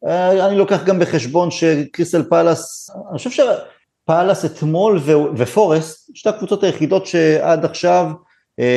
אה, 0.08 0.48
אני 0.48 0.58
לוקח 0.58 0.84
גם 0.84 1.00
בחשבון 1.00 1.52
שקריסטל 1.52 2.24
פאלאס, 2.24 2.90
אני 3.10 3.18
חושב 3.18 3.30
שפאלאס 3.30 4.46
אתמול 4.46 4.98
ו- 5.02 5.36
ופורסט, 5.38 6.12
שתי 6.16 6.30
הקבוצות 6.30 6.64
היחידות 6.64 7.06
שעד 7.06 7.66
עכשיו 7.66 8.12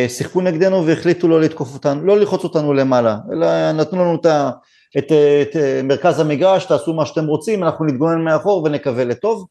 שיחקו 0.08 0.40
נגדנו 0.40 0.86
והחליטו 0.86 1.28
לא 1.28 1.40
לתקוף 1.40 1.74
אותנו, 1.74 2.04
לא 2.04 2.16
ללחוץ 2.16 2.44
אותנו 2.44 2.72
למעלה, 2.72 3.16
אלא 3.32 3.72
נתנו 3.72 3.98
לנו 4.00 4.14
את, 4.14 4.26
את, 4.26 5.04
את, 5.04 5.12
את 5.56 5.56
מרכז 5.84 6.20
המגרש, 6.20 6.64
תעשו 6.64 6.92
מה 6.92 7.06
שאתם 7.06 7.26
רוצים, 7.26 7.64
אנחנו 7.64 7.84
נתגונן 7.84 8.24
מאחור 8.24 8.64
ונקווה 8.64 9.04
לטוב. 9.04 9.46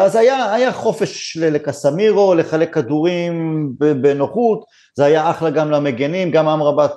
אז 0.00 0.16
היה, 0.16 0.52
היה 0.52 0.72
חופש 0.72 1.36
לקסמירו, 1.36 2.34
לחלק 2.34 2.74
כדורים 2.74 3.68
בנוחות, 3.78 4.64
זה 4.96 5.04
היה 5.04 5.30
אחלה 5.30 5.50
גם 5.50 5.70
למגנים, 5.70 6.30
גם 6.30 6.48
אמרבת 6.48 6.94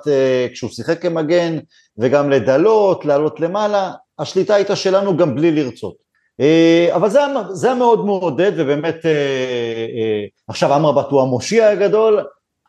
כשהוא 0.52 0.70
שיחק 0.70 1.02
כמגן, 1.02 1.58
וגם 1.98 2.30
לדלות, 2.30 3.04
לעלות 3.04 3.40
למעלה, 3.40 3.92
השליטה 4.18 4.54
הייתה 4.54 4.76
שלנו 4.76 5.16
גם 5.16 5.34
בלי 5.34 5.50
לרצות. 5.50 6.08
אה, 6.40 6.88
אבל 6.94 7.10
זה, 7.10 7.20
היה 7.62 7.74
מאוד 7.74 8.06
מעודד 8.06 8.52
ובאמת 8.56 9.06
אה, 9.06 9.10
אה, 9.10 10.24
עכשיו 10.48 10.76
אמרבת 10.76 11.10
הוא 11.10 11.22
המושיע 11.22 11.68
הגדול 11.68 12.24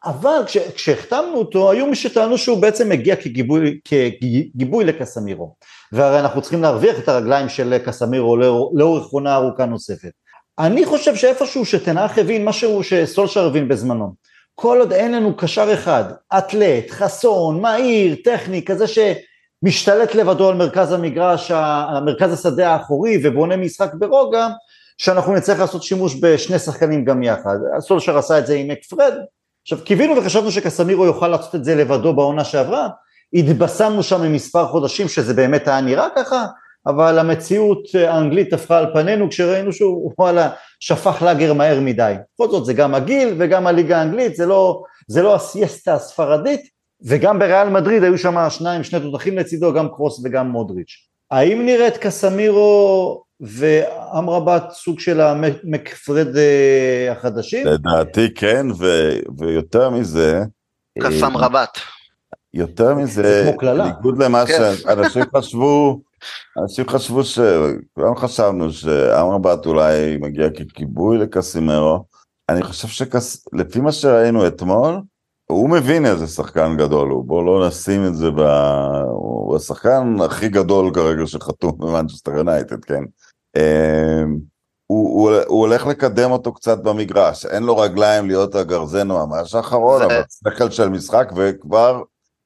אבל 0.06 0.42
כש, 0.46 0.58
כשהחתמנו 0.58 1.36
אותו 1.36 1.72
היו 1.72 1.88
מי 1.88 1.96
שטענו 1.96 2.38
שהוא 2.38 2.62
בעצם 2.62 2.90
מגיע 2.90 3.16
כגיבוי, 3.16 3.80
כגיבוי 3.86 4.86
לקסמירו. 4.86 5.56
והרי 5.92 6.20
אנחנו 6.20 6.42
צריכים 6.42 6.62
להרוויח 6.62 7.00
את 7.00 7.10
הרגליים 7.10 7.50
של 7.50 7.78
קסמירו 7.78 8.38
לאורך 8.74 9.08
עונה 9.08 9.36
ארוכה 9.36 9.66
נוספת. 9.66 10.12
אני 10.60 10.86
חושב 10.86 11.16
שאיפשהו 11.16 11.66
שתנח 11.66 12.18
הבין 12.18 12.46
משהו 12.46 12.84
שסולשר 12.84 13.46
הבין 13.46 13.68
בזמנו. 13.68 14.14
כל 14.56 14.80
עוד 14.80 14.94
אין 14.94 15.12
לנו 15.12 15.38
קשר 15.38 15.74
אחד, 15.74 16.04
אתלט, 16.38 16.90
חסון, 16.90 17.62
מהיר, 17.62 18.16
טכני, 18.24 18.66
כזה 18.66 18.86
שמשתלט 18.88 20.16
לבדו 20.16 20.50
על 20.50 20.56
מרכז 20.56 20.92
המגרש, 20.92 21.52
מרכז 22.06 22.34
השדה 22.34 22.72
האחורי 22.72 23.20
ובונה 23.24 23.58
משחק 23.58 23.94
ברוגע, 23.94 24.48
שאנחנו 24.98 25.34
נצטרך 25.34 25.60
לעשות 25.60 25.84
שימוש 25.84 26.16
בשני 26.22 26.60
שחקנים 26.60 27.06
גם 27.06 27.24
יחד. 27.24 27.58
סולשר 27.80 28.18
עשה 28.18 28.40
את 28.40 28.48
זה 28.48 28.56
עם 28.56 28.72
אקפרד, 28.72 29.14
עכשיו 29.72 29.86
קיווינו 29.86 30.18
וחשבנו 30.18 30.52
שקסמירו 30.52 31.06
יוכל 31.06 31.28
לעשות 31.28 31.56
את 31.56 31.64
זה 31.64 31.76
לבדו 31.76 32.14
בעונה 32.14 32.44
שעברה, 32.44 32.88
התבשמנו 33.34 34.04
שם 34.04 34.22
ממספר 34.22 34.68
חודשים 34.68 35.08
שזה 35.08 35.34
באמת 35.34 35.68
היה 35.68 35.82
נראה 35.82 36.08
ככה, 36.16 36.46
אבל 36.88 37.20
המציאות 37.20 37.84
האנגלית 38.08 38.54
הפכה 38.54 38.78
על 38.78 38.94
פנינו 38.94 39.30
כשראינו 39.30 39.74
שהוא 39.74 40.14
וואלה 40.18 40.50
שפך 40.80 41.22
לאגר 41.22 41.54
מהר 41.54 41.80
מדי. 41.80 42.14
בכל 42.34 42.50
זאת 42.50 42.66
זה 42.66 42.74
גם 42.74 42.96
הגיל 42.96 43.36
וגם 43.38 43.68
הליגה 43.68 44.00
האנגלית, 44.00 44.36
זה 44.36 44.46
לא, 44.46 44.84
זה 45.08 45.22
לא 45.22 45.36
הסיאסטה 45.36 45.94
הספרדית, 45.94 46.62
וגם 47.06 47.40
בריאל 47.40 47.70
מדריד 47.70 48.04
היו 48.04 48.18
שם 48.18 48.50
שניים, 48.50 48.84
שני 48.84 49.00
תותחים 49.00 49.38
לצידו, 49.38 49.74
גם 49.74 49.90
קרוס 49.90 50.22
וגם 50.24 50.50
מודריץ'. 50.50 51.08
האם 51.32 51.66
נראית 51.66 51.98
קסמירו 51.98 53.24
ואמרבת 53.42 54.64
סוג 54.72 55.00
של 55.00 55.22
המקפרד 55.22 56.38
אה, 56.38 57.12
החדשים? 57.12 57.68
לדעתי 57.68 58.34
כן, 58.34 58.68
ו, 58.78 59.10
ויותר 59.38 59.90
מזה... 59.90 60.44
קסם 61.00 61.36
אה, 61.38 61.46
רבת. 61.46 61.78
יותר 62.54 62.96
מזה, 62.96 63.52
בניגוד 63.62 64.24
למה 64.24 64.46
כן. 64.46 64.74
שאנשים 64.76 65.24
חשבו, 65.38 66.02
אנשים 66.62 66.90
חשבו 66.90 67.24
ש... 67.24 67.40
כולם 67.94 68.16
חשבנו 68.16 68.72
שאמרבת 68.74 69.66
אולי 69.66 70.18
מגיע 70.18 70.50
ככיבוי 70.50 71.18
לקסימרו. 71.18 72.06
אני 72.50 72.64
חושב 72.64 72.88
שלפי 72.88 73.80
מה 73.80 73.92
שראינו 73.92 74.48
אתמול, 74.48 75.02
הוא 75.46 75.70
מבין 75.70 76.06
איזה 76.06 76.28
שחקן 76.28 76.78
גדול 76.78 77.10
הוא, 77.10 77.26
בואו 77.26 77.46
לא 77.46 77.68
נשים 77.68 78.06
את 78.06 78.16
זה 78.16 78.32
ב... 78.32 78.40
הוא 79.08 79.56
השחקן 79.56 80.16
הכי 80.26 80.50
גדול 80.50 80.94
כרגע 80.94 81.28
שחתום 81.28 81.72
במנצ'סטר 81.78 82.32
יונייטד, 82.32 82.86
כן? 82.86 83.04
אמ, 83.60 84.38
הוא, 84.86 85.22
הוא, 85.22 85.42
הוא 85.48 85.60
הולך 85.60 85.88
לקדם 85.88 86.32
אותו 86.32 86.54
קצת 86.54 86.78
במגרש, 86.78 87.46
אין 87.46 87.64
לו 87.64 87.78
רגליים 87.78 88.28
להיות 88.28 88.56
הגרזן 88.56 89.08
ממש 89.08 89.56
האחרון, 89.56 90.00
זה... 90.00 90.06
אבל 90.06 90.24
שכל 90.30 90.72
של 90.72 90.90
משחק 90.90 91.32
וכבר 91.36 92.04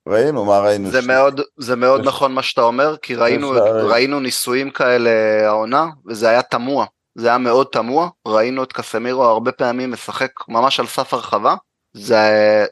ראינו 0.08 0.46
מה 0.46 0.60
ראינו. 0.60 0.92
זה 0.92 1.02
ש... 1.02 1.06
מאוד, 1.06 1.42
זה 1.58 1.76
מאוד 1.76 2.02
יש... 2.02 2.08
נכון 2.08 2.34
מה 2.34 2.44
שאתה 2.44 2.62
אומר, 2.62 2.98
כי 2.98 3.16
ראינו, 3.16 3.52
ראינו 3.90 4.20
ניסויים 4.20 4.72
כאלה 4.72 5.12
העונה, 5.48 5.86
וזה 6.08 6.30
היה 6.30 6.42
תמוה, 6.42 6.86
זה 7.16 7.28
היה 7.28 7.38
מאוד 7.38 7.68
תמוה, 7.72 8.10
ראינו 8.28 8.64
את 8.64 8.74
קסמירו 8.74 9.24
הרבה 9.24 9.52
פעמים 9.52 9.92
משחק 9.92 10.32
ממש 10.48 10.80
על 10.80 10.88
סף 10.88 11.14
הרחבה, 11.14 11.56
זה, 11.94 12.66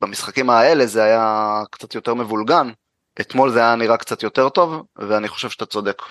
במשחקים 0.00 0.50
האלה 0.50 0.86
זה 0.86 1.02
היה 1.02 1.62
קצת 1.70 1.94
יותר 1.94 2.14
מבולגן, 2.14 2.70
אתמול 3.20 3.50
זה 3.50 3.58
היה 3.58 3.76
נראה 3.76 3.96
קצת 3.96 4.22
יותר 4.22 4.48
טוב, 4.48 4.82
ואני 4.96 5.28
חושב 5.28 5.50
שאתה 5.50 5.66
צודק. 5.66 6.02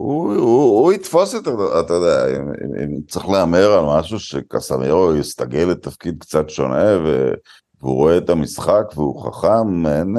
הוא, 0.00 0.34
הוא, 0.34 0.80
הוא 0.80 0.92
יתפוס 0.92 1.34
את, 1.34 1.48
אתה 1.80 1.94
יודע, 1.94 2.36
אם, 2.36 2.52
אם 2.84 3.00
צריך 3.08 3.28
להמר 3.28 3.72
על 3.72 3.84
משהו 3.98 4.20
שקסמירו 4.20 5.14
יסתגל 5.14 5.64
לתפקיד 5.64 6.16
קצת 6.20 6.50
שונה, 6.50 6.98
ו... 7.04 7.32
והוא 7.80 7.94
רואה 7.94 8.18
את 8.18 8.30
המשחק 8.30 8.84
והוא 8.94 9.22
חכם, 9.22 9.86
אין, 9.86 10.16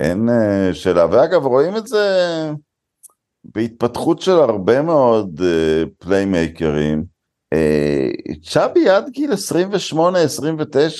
אין 0.00 0.28
שאלה. 0.72 1.06
ואגב, 1.10 1.46
רואים 1.46 1.76
את 1.76 1.86
זה 1.86 2.06
בהתפתחות 3.44 4.20
של 4.20 4.32
הרבה 4.32 4.82
מאוד 4.82 5.40
פליימייקרים. 5.98 7.04
צ'אבי 8.42 8.88
עד 8.88 9.08
גיל 9.08 9.32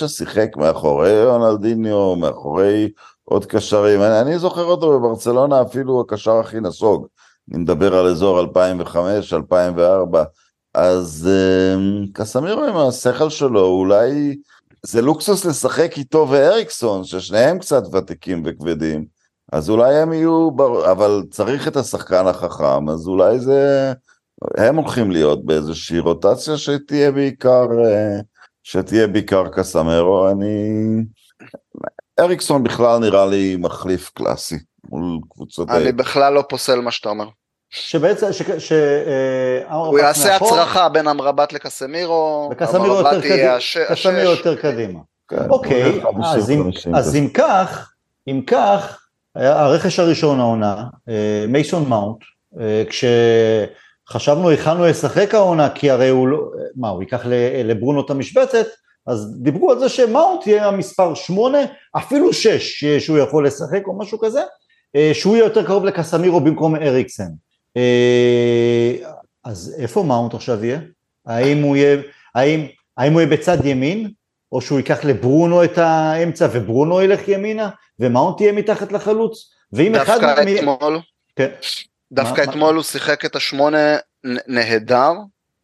28-29 0.02 0.08
שיחק 0.08 0.56
מאחורי 0.56 1.26
רונלדיניו, 1.26 2.16
מאחורי 2.16 2.90
עוד 3.24 3.46
קשרים. 3.46 4.00
אני, 4.00 4.20
אני 4.20 4.38
זוכר 4.38 4.64
אותו 4.64 5.00
בברצלונה 5.00 5.62
אפילו 5.62 6.00
הקשר 6.00 6.38
הכי 6.38 6.60
נסוג. 6.60 7.06
אני 7.52 7.62
מדבר 7.62 7.94
על 7.94 8.06
אזור 8.06 8.40
2005-2004. 8.40 10.16
אז 10.74 11.28
קסמירו 12.12 12.64
עם 12.64 12.76
השכל 12.76 13.30
שלו 13.30 13.66
אולי 13.66 14.36
זה 14.82 15.02
לוקסוס 15.02 15.44
לשחק 15.44 15.92
איתו 15.96 16.26
ואריקסון, 16.30 17.04
ששניהם 17.04 17.58
קצת 17.58 17.82
ותיקים 17.94 18.42
וכבדים, 18.44 19.06
אז 19.52 19.70
אולי 19.70 19.94
הם 19.94 20.12
יהיו, 20.12 20.50
בר... 20.50 20.92
אבל 20.92 21.22
צריך 21.30 21.68
את 21.68 21.76
השחקן 21.76 22.26
החכם, 22.26 22.88
אז 22.88 23.08
אולי 23.08 23.38
זה, 23.38 23.92
הם 24.56 24.76
הולכים 24.76 25.10
להיות 25.10 25.44
באיזושהי 25.44 25.98
רוטציה 25.98 26.56
שתהיה 26.56 27.12
בעיקר, 27.12 27.66
אה, 27.84 28.20
שתהיה 28.62 29.06
בעיקר 29.06 29.48
קסמרו, 29.48 30.30
אני... 30.30 31.04
אריקסון 32.20 32.64
בכלל 32.64 32.98
נראה 32.98 33.26
לי 33.26 33.56
מחליף 33.56 34.10
קלאסי 34.14 34.58
מול 34.90 35.20
קבוצות... 35.30 35.70
אני 35.70 35.92
בכלל 35.92 36.32
לא 36.32 36.44
פוסל 36.48 36.80
מה 36.80 36.90
שאתה 36.90 37.08
אומר. 37.08 37.26
שבעצם, 37.70 38.32
ש... 38.32 38.42
ש... 38.58 38.72
אה, 38.72 39.74
הוא 39.74 39.98
יעשה 39.98 40.36
הצרחה 40.36 40.88
בין 40.88 41.08
אמרבת 41.08 41.52
לקסמירו, 41.52 42.48
וקסמירו 42.52 42.94
יותר 42.94 43.20
קדימה, 43.20 43.56
קסמירו 43.88 44.30
יותר 44.30 44.56
קדימה. 44.56 45.00
כן, 45.28 45.50
אוקיי, 45.50 46.02
אז 46.94 47.16
אם 47.16 47.28
כך, 47.34 47.92
אם 48.28 48.42
כך, 48.46 49.06
הרכש 49.34 49.98
הראשון 49.98 50.40
העונה, 50.40 50.84
אה, 51.08 51.44
מייסון 51.48 51.88
מאונט, 51.88 52.18
אה, 52.60 52.82
כשחשבנו 52.88 54.48
היכן 54.48 54.70
הוא 54.70 54.86
ישחק 54.86 55.34
העונה, 55.34 55.70
כי 55.70 55.90
הרי 55.90 56.08
הוא 56.08 56.28
לא, 56.28 56.38
מה, 56.76 56.88
הוא 56.88 57.02
ייקח 57.02 57.26
לברונו 57.64 58.00
את 58.00 58.10
המשבצת, 58.10 58.66
אז 59.06 59.36
דיברו 59.42 59.70
על 59.70 59.78
זה 59.78 59.88
שמאונט 59.88 60.46
יהיה 60.46 60.66
המספר 60.66 61.14
8, 61.14 61.58
אפילו 61.96 62.32
6 62.32 62.84
שהוא 62.98 63.18
יכול 63.18 63.46
לשחק 63.46 63.86
או 63.86 63.98
משהו 63.98 64.18
כזה, 64.18 64.40
שהוא 65.12 65.36
יהיה 65.36 65.44
יותר 65.44 65.66
קרוב 65.66 65.84
לקסמירו 65.84 66.40
במקום 66.40 66.76
אריקסן. 66.76 67.28
אה, 67.76 68.94
אז 69.44 69.76
איפה 69.78 70.02
מאונט 70.02 70.34
עכשיו 70.34 70.64
יהיה? 70.64 70.80
האם 71.26 71.62
הוא 71.62 71.76
יהיה, 71.76 71.96
האם, 72.34 72.66
האם 72.96 73.12
הוא 73.12 73.20
יהיה 73.20 73.30
בצד 73.30 73.64
ימין, 73.64 74.10
או 74.52 74.60
שהוא 74.60 74.78
ייקח 74.78 75.04
לברונו 75.04 75.64
את 75.64 75.78
האמצע 75.78 76.48
וברונו 76.52 77.02
ילך 77.02 77.28
ימינה, 77.28 77.70
ומאונט 78.00 78.40
יהיה 78.40 78.52
מתחת 78.52 78.92
לחלוץ? 78.92 79.52
ואם 79.72 79.94
אחד... 79.94 80.20
דווקא 80.20 80.44
אתמול, 80.58 81.00
כן. 81.36 81.50
דווקא 82.12 82.40
מה, 82.40 82.44
אתמול 82.44 82.70
מה? 82.70 82.76
הוא 82.76 82.82
שיחק 82.82 83.24
את 83.24 83.36
השמונה 83.36 83.96
נהדר, 84.46 85.12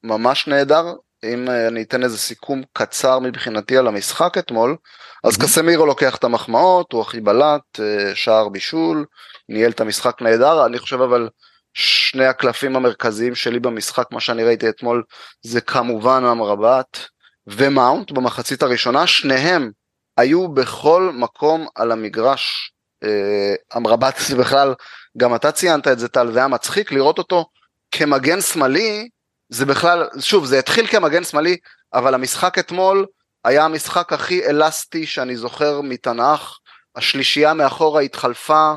ממש 0.05 0.49
נהדר. 0.49 0.85
אם 1.25 1.49
אה, 1.49 1.69
אני 1.69 1.83
אתן 1.83 2.03
איזה 2.03 2.19
סיכום 2.19 2.63
קצר 2.73 3.19
מבחינתי 3.19 3.77
על 3.77 3.89
המשחק 3.89 4.39
אתמול, 4.39 4.77
אז 5.25 5.37
קסמירו 5.37 5.87
לוקח 5.87 6.17
את 6.17 6.25
המחמאות, 6.25 6.93
הוא 6.93 7.01
הכי 7.01 7.21
בלט, 7.21 7.81
אה, 7.81 8.15
שער 8.15 8.49
בישול, 8.49 9.07
ניהל 9.49 9.71
את 9.71 9.81
המשחק 9.81 10.23
נהדר, 10.23 10.67
אני 10.67 10.79
חושב 10.79 11.01
אבל 11.01 11.29
שני 11.75 12.27
הקלפים 12.27 12.77
המרכזיים 12.77 13.35
שלי 13.35 13.61
במשחק, 13.61 14.07
מה 14.13 14.21
שאני 14.21 14.45
ראיתי 14.45 14.69
אתמול, 14.69 15.03
זה 15.43 15.61
כמובן 15.61 16.25
אמרבת 16.25 16.99
ומאונט 17.47 18.11
במחצית 18.11 18.63
הראשונה, 18.63 19.07
שניהם 19.07 19.71
היו 20.17 20.49
בכל 20.49 21.11
מקום 21.15 21.67
על 21.75 21.93
המגרש. 21.93 22.73
אה, 23.05 23.55
אמרבת 23.77 24.15
זה 24.29 24.37
בכלל, 24.43 24.75
גם 25.17 25.35
אתה 25.35 25.53
ציינת 25.53 25.89
את 25.89 25.99
זה 25.99 26.09
טל, 26.09 26.33
זה 26.33 26.39
היה 26.39 26.49
מצחיק 26.49 26.93
לראות 26.93 27.19
אותו 27.19 27.47
כמגן 27.91 28.41
שמאלי, 28.41 29.09
זה 29.49 29.67
בכלל, 29.67 30.09
שוב, 30.21 30.45
זה 30.45 30.59
התחיל 30.59 30.87
כמגן 30.87 31.25
שמאלי, 31.25 31.57
אבל 31.95 32.15
המשחק 32.15 32.59
אתמול 32.59 33.07
היה 33.45 33.65
המשחק 33.65 34.13
הכי 34.13 34.47
אלסטי 34.47 35.07
שאני 35.07 35.37
זוכר 35.37 35.81
מתנ"ך, 35.81 36.59
השלישייה 36.97 37.55
מאחורה 37.55 38.01
התחלפה, 38.01 38.75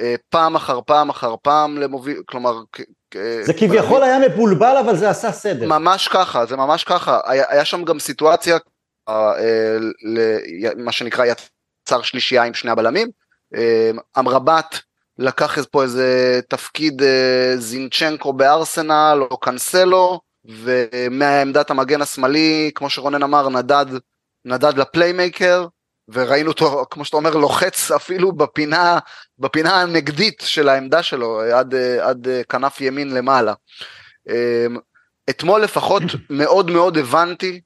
אה, 0.00 0.14
פעם 0.28 0.56
אחר 0.56 0.80
פעם 0.86 1.10
אחר 1.10 1.34
פעם 1.42 1.78
למוביל, 1.78 2.22
כלומר... 2.26 2.60
זה 3.42 3.52
כביכול 3.58 4.02
היה 4.02 4.18
מבולבל 4.18 4.76
אבל 4.84 4.96
זה 4.96 5.10
עשה 5.10 5.32
סדר. 5.32 5.66
ממש 5.66 6.08
ככה, 6.08 6.46
זה 6.46 6.56
ממש 6.56 6.84
ככה. 6.84 7.20
היה, 7.24 7.44
היה 7.48 7.64
שם 7.64 7.84
גם 7.84 7.98
סיטואציה, 7.98 8.58
אה, 9.08 9.34
מה 10.76 10.92
שנקרא 10.92 11.24
יצר 11.24 12.02
שלישייה 12.02 12.42
עם 12.42 12.54
שני 12.54 12.70
הבלמים. 12.70 13.08
אה, 13.54 13.90
אמרבת 14.18 14.80
לקח 15.18 15.58
פה 15.66 15.82
איזה 15.82 16.40
תפקיד 16.48 17.02
זינצ'נקו 17.56 18.32
בארסנל 18.32 19.18
או 19.30 19.36
קאנסלו, 19.36 20.20
ומעמדת 20.48 21.70
המגן 21.70 22.02
השמאלי, 22.02 22.70
כמו 22.74 22.90
שרונן 22.90 23.22
אמר, 23.22 23.48
נדד, 23.48 23.86
נדד 24.44 24.78
לפליימייקר. 24.78 25.66
וראינו 26.08 26.50
אותו, 26.50 26.86
כמו 26.90 27.04
שאתה 27.04 27.16
אומר, 27.16 27.34
לוחץ 27.36 27.90
אפילו 27.90 28.32
בפינה, 28.32 28.98
בפינה 29.38 29.82
הנגדית 29.82 30.42
של 30.46 30.68
העמדה 30.68 31.02
שלו, 31.02 31.40
עד, 31.40 31.74
עד 32.00 32.28
כנף 32.48 32.80
ימין 32.80 33.14
למעלה. 33.14 33.54
אתמול 35.30 35.62
לפחות 35.62 36.02
מאוד 36.30 36.70
מאוד 36.70 36.98
הבנתי, 36.98 37.60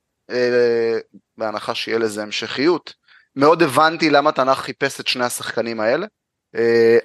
בהנחה 1.38 1.74
שיהיה 1.74 1.98
לזה 1.98 2.22
המשכיות, 2.22 2.94
מאוד 3.36 3.62
הבנתי 3.62 4.10
למה 4.10 4.32
תנ"ך 4.32 4.58
חיפש 4.58 5.00
את 5.00 5.06
שני 5.06 5.24
השחקנים 5.24 5.80
האלה. 5.80 6.06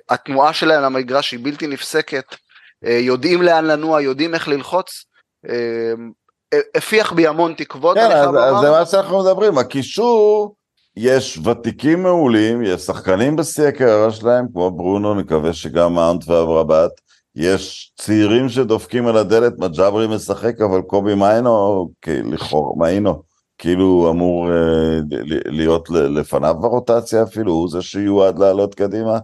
התנועה 0.10 0.54
שלהם 0.54 0.84
למגרש 0.84 1.32
היא 1.32 1.40
בלתי 1.44 1.68
נפסקת, 1.68 2.36
יודעים 2.82 3.42
לאן 3.42 3.66
לנוע, 3.66 4.02
יודעים 4.02 4.34
איך 4.34 4.48
ללחוץ. 4.48 5.06
הפיח 6.76 7.14
בי 7.14 7.28
המון 7.28 7.54
תקוות. 7.54 7.98
כן, 7.98 8.12
אז, 8.12 8.30
אז 8.30 8.62
זה 8.62 8.70
מה 8.70 8.86
שאנחנו 8.86 9.24
מדברים, 9.24 9.58
הקישור, 9.58 10.56
יש 10.98 11.40
ותיקים 11.44 12.04
מעולים, 12.04 12.64
יש 12.64 12.82
שחקנים 12.82 13.36
בשיא 13.36 13.68
הקריירה 13.68 14.12
שלהם, 14.12 14.46
כמו 14.54 14.72
ברונו, 14.72 15.14
נקווה 15.14 15.54
שגם 15.54 15.94
מאונט 15.94 16.30
ואברבט, 16.30 16.92
יש 17.36 17.94
צעירים 17.98 18.50
שדופקים 18.50 19.08
על 19.08 19.18
הדלת, 19.18 19.54
מג'אברי 19.60 20.08
משחק, 20.08 20.62
אבל 20.62 20.82
קובי 20.82 21.16
מיינו, 21.16 21.90
לכאורה, 22.08 22.74
מיינו, 22.78 23.22
כאילו 23.58 24.08
אמור 24.12 24.52
אה, 24.52 25.00
להיות 25.46 25.90
לפניו 25.90 26.56
ברוטציה 26.60 27.24
אפילו, 27.24 27.54
הוא 27.54 27.70
זה 27.70 27.82
שיועד 27.82 28.40
לעלות 28.40 28.76
קדימה. 28.76 29.18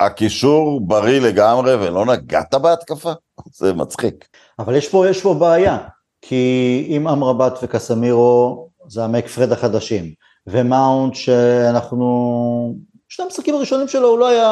הקישור 0.00 0.80
בריא 0.86 1.20
לגמרי 1.20 1.74
ולא 1.74 2.06
נגעת 2.06 2.54
בהתקפה? 2.54 3.12
זה 3.58 3.72
מצחיק. 3.72 4.28
אבל 4.58 4.76
יש 4.76 4.88
פה, 4.88 5.08
יש 5.08 5.22
פה 5.22 5.34
בעיה, 5.34 5.78
כי 6.22 6.86
אם 6.88 7.08
אמרבט 7.08 7.58
וקסמירו 7.62 8.68
זה 8.88 9.04
המקפרד 9.04 9.52
החדשים, 9.52 10.12
ומאונט 10.46 11.14
שאנחנו, 11.14 12.74
שני 13.08 13.24
המשחקים 13.24 13.54
הראשונים 13.54 13.88
שלו 13.88 14.08
הוא 14.08 14.18
לא 14.18 14.28
היה, 14.28 14.50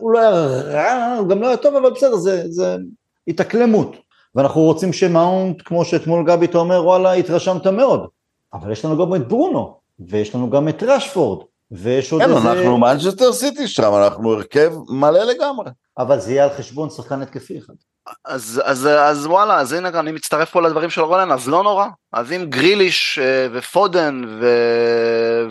הוא 0.00 0.12
לא 0.12 0.18
היה 0.18 0.30
רע, 0.72 1.16
הוא 1.18 1.28
גם 1.28 1.40
לא 1.40 1.46
היה 1.46 1.56
טוב, 1.56 1.74
אבל 1.74 1.90
בסדר, 1.90 2.16
זה, 2.16 2.44
זה 2.48 2.76
התאקלמות. 3.28 3.96
ואנחנו 4.34 4.60
רוצים 4.60 4.92
שמאונט, 4.92 5.62
כמו 5.64 5.84
שאתמול 5.84 6.26
גבי 6.26 6.46
אתה 6.46 6.58
אומר, 6.58 6.84
וואלה, 6.84 7.12
התרשמת 7.12 7.66
מאוד. 7.66 8.06
אבל 8.54 8.72
יש 8.72 8.84
לנו 8.84 9.06
גם 9.06 9.14
את 9.14 9.28
ברונו, 9.28 9.78
ויש 9.98 10.34
לנו 10.34 10.50
גם 10.50 10.68
את 10.68 10.82
רשפורד, 10.82 11.44
ויש 11.70 12.12
עוד 12.12 12.22
כן, 12.22 12.30
איזה... 12.30 12.40
כן, 12.40 12.48
אנחנו 12.48 12.78
מנצ'סטר 12.78 13.32
סיטי 13.32 13.68
שם, 13.68 13.92
אנחנו 13.94 14.32
הרכב 14.32 14.72
מלא 14.88 15.24
לגמרי. 15.24 15.70
אבל 15.98 16.20
זה 16.20 16.32
יהיה 16.32 16.44
על 16.44 16.50
חשבון 16.50 16.90
שחקן 16.90 17.22
התקפי 17.22 17.58
אחד. 17.58 17.74
אז, 18.24 18.62
אז, 18.64 18.86
אז 18.86 19.26
וואלה, 19.26 19.60
אז 19.60 19.72
הנה 19.72 19.88
אני 19.88 20.12
מצטרף 20.12 20.50
פה 20.50 20.62
לדברים 20.62 20.90
של 20.90 21.00
רולן, 21.00 21.32
אז 21.32 21.48
לא 21.48 21.62
נורא. 21.62 21.86
אז 22.12 22.32
אם 22.32 22.44
גריליש 22.48 23.18
אה, 23.18 23.48
ופודן 23.52 24.22
ו... 24.40 24.46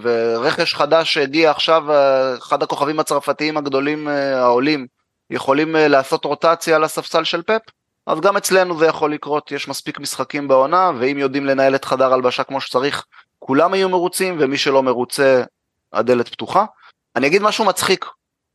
ורכש 0.01 0.73
חדש 0.73 1.13
שהגיע 1.13 1.51
עכשיו, 1.51 1.91
אה, 1.91 2.37
אחד 2.37 2.63
הכוכבים 2.63 2.99
הצרפתיים 2.99 3.57
הגדולים 3.57 4.07
אה, 4.07 4.39
העולים, 4.41 4.87
יכולים 5.29 5.75
לעשות 5.75 6.25
רוטציה 6.25 6.75
על 6.75 6.83
הספסל 6.83 7.23
של 7.23 7.41
פפ, 7.41 7.61
אז 8.07 8.19
גם 8.19 8.37
אצלנו 8.37 8.79
זה 8.79 8.85
יכול 8.85 9.13
לקרות, 9.13 9.51
יש 9.51 9.67
מספיק 9.67 9.99
משחקים 9.99 10.47
בעונה, 10.47 10.91
ואם 10.99 11.17
יודעים 11.17 11.45
לנהל 11.45 11.75
את 11.75 11.85
חדר 11.85 12.13
הלבשה 12.13 12.43
כמו 12.43 12.61
שצריך, 12.61 13.05
כולם 13.39 13.73
יהיו 13.73 13.89
מרוצים, 13.89 14.37
ומי 14.39 14.57
שלא 14.57 14.83
מרוצה, 14.83 15.43
הדלת 15.93 16.29
פתוחה. 16.29 16.65
אני 17.15 17.27
אגיד 17.27 17.41
משהו 17.41 17.65
מצחיק, 17.65 18.05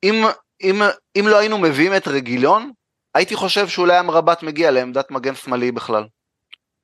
אם, 0.02 0.24
אם, 0.62 0.82
אם 1.16 1.28
לא 1.28 1.36
היינו 1.36 1.58
מביאים 1.58 1.96
את 1.96 2.08
רגילון, 2.08 2.70
הייתי 3.14 3.36
חושב 3.36 3.68
שאולי 3.68 3.96
אמרבט 3.96 4.42
מגיע 4.42 4.70
לעמדת 4.70 5.10
מגן 5.10 5.34
שמאלי 5.34 5.72
בכלל. 5.72 6.04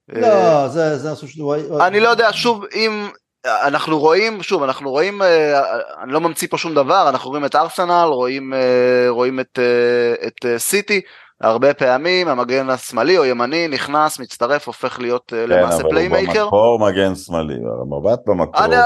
לא, 0.09 0.69
זה, 0.69 0.99
זה 0.99 1.13
משהו 1.13 1.29
שהוא... 1.29 1.57
אני 1.81 2.01
לא 2.01 2.09
יודע, 2.09 2.33
שוב, 2.33 2.65
אם 2.75 3.09
אנחנו 3.47 3.99
רואים, 3.99 4.43
שוב, 4.43 4.63
אנחנו 4.63 4.91
רואים, 4.91 5.23
אה, 5.23 5.61
אני 6.03 6.13
לא 6.13 6.21
ממציא 6.21 6.49
פה 6.51 6.59
שום 6.59 6.75
דבר, 6.75 7.09
אנחנו 7.09 7.31
רואים 7.31 7.45
את 7.45 7.55
ארסנל, 7.55 8.09
רואים, 8.09 8.55
אה, 8.55 9.07
רואים 9.09 9.41
את, 9.41 9.59
אה, 9.59 10.27
את 10.27 10.59
סיטי, 10.61 11.01
הרבה 11.41 11.75
פעמים 11.75 12.29
המגן 12.29 12.71
השמאלי 12.71 13.19
או 13.19 13.25
ימני 13.25 13.69
נכנס, 13.69 14.19
מצטרף, 14.19 14.67
הופך 14.67 14.99
להיות 15.01 15.25
כן, 15.27 15.45
למעשה 15.49 15.83
פליימייקר. 15.83 16.33
כן, 16.33 16.41
אבל 16.41 16.41
הוא 16.41 16.51
במקור 16.51 16.79
מגן 16.79 17.15
שמאלי, 17.15 17.55
אמרבט 17.55 18.19
במקור. 18.27 18.65
אני, 18.65 18.77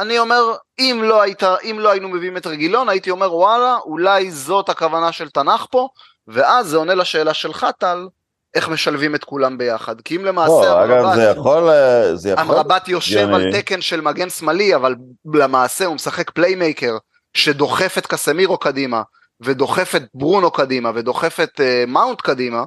אני 0.00 0.18
אומר, 0.18 0.42
אם 0.78 1.00
לא, 1.04 1.22
היית, 1.22 1.42
אם 1.42 1.76
לא 1.78 1.90
היינו 1.90 2.08
מביאים 2.08 2.36
את 2.36 2.46
רגילון, 2.46 2.88
הייתי 2.88 3.10
אומר, 3.10 3.34
וואלה, 3.34 3.76
אולי 3.84 4.30
זאת 4.30 4.68
הכוונה 4.68 5.12
של 5.12 5.30
תנ"ך 5.30 5.66
פה, 5.70 5.88
ואז 6.28 6.66
זה 6.66 6.76
עונה 6.76 6.94
לשאלה 6.94 7.34
שלך, 7.34 7.66
טל, 7.78 8.08
איך 8.54 8.68
משלבים 8.68 9.14
את 9.14 9.24
כולם 9.24 9.58
ביחד. 9.58 10.00
כי 10.00 10.16
אם 10.16 10.24
למעשה 10.24 10.52
אמרבט, 10.52 10.90
אגב, 10.90 11.14
זה 11.14 11.22
יכול, 11.22 11.68
זה 12.14 12.30
יכול... 12.30 12.44
אמרבט 12.44 12.88
יושב 12.88 13.28
על 13.28 13.52
תקן 13.52 13.80
של 13.80 14.00
מגן 14.00 14.30
שמאלי, 14.30 14.74
אבל 14.74 14.94
למעשה 15.34 15.84
הוא 15.84 15.94
משחק 15.94 16.30
פליימייקר, 16.30 16.96
שדוחף 17.34 17.98
את 17.98 18.06
קסמירו 18.06 18.58
קדימה. 18.58 19.02
ודוחף 19.40 19.94
את 19.96 20.02
ברונו 20.14 20.50
קדימה 20.50 20.90
ודוחף 20.94 21.40
את 21.40 21.60
אה, 21.60 21.90
מאונט 21.90 22.20
קדימה, 22.20 22.64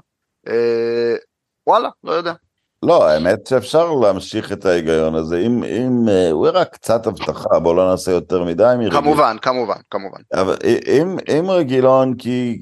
uh, 0.48 0.52
וואלה, 1.68 1.90
לא 2.04 2.12
יודע. 2.12 2.34
לא, 2.84 3.08
האמת 3.08 3.48
שאפשר 3.48 3.92
להמשיך 3.92 4.52
את 4.52 4.66
ההיגיון 4.66 5.16
הזה, 5.16 5.38
אם, 5.38 5.64
אם 5.64 6.06
הוא 6.32 6.48
יראה 6.48 6.66
קצת 6.66 7.08
הבטחה, 7.08 7.60
בואו 7.60 7.74
לא 7.74 7.92
נעשה 7.92 8.12
יותר 8.12 8.44
מדי 8.44 8.64
מרגילון. 8.64 9.04
כמובן, 9.04 9.38
כמובן, 9.42 9.80
כמובן. 9.92 10.20
אבל 10.34 10.58
אם, 10.88 11.18
אם 11.30 11.50
רגילון, 11.50 12.14
כי, 12.18 12.62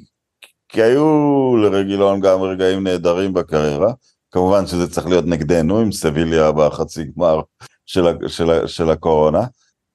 כי 0.69 0.83
היו 0.83 1.55
לרגילון 1.57 2.19
גם 2.19 2.41
רגעים 2.41 2.83
נהדרים 2.83 3.33
בקריירה, 3.33 3.93
כמובן 4.31 4.67
שזה 4.67 4.91
צריך 4.91 5.07
להיות 5.07 5.25
נגדנו 5.25 5.79
עם 5.79 5.91
סביליה 5.91 6.51
בחצי 6.51 7.03
גמר 7.03 7.41
של, 7.85 8.27
של, 8.27 8.67
של 8.67 8.89
הקורונה, 8.89 9.41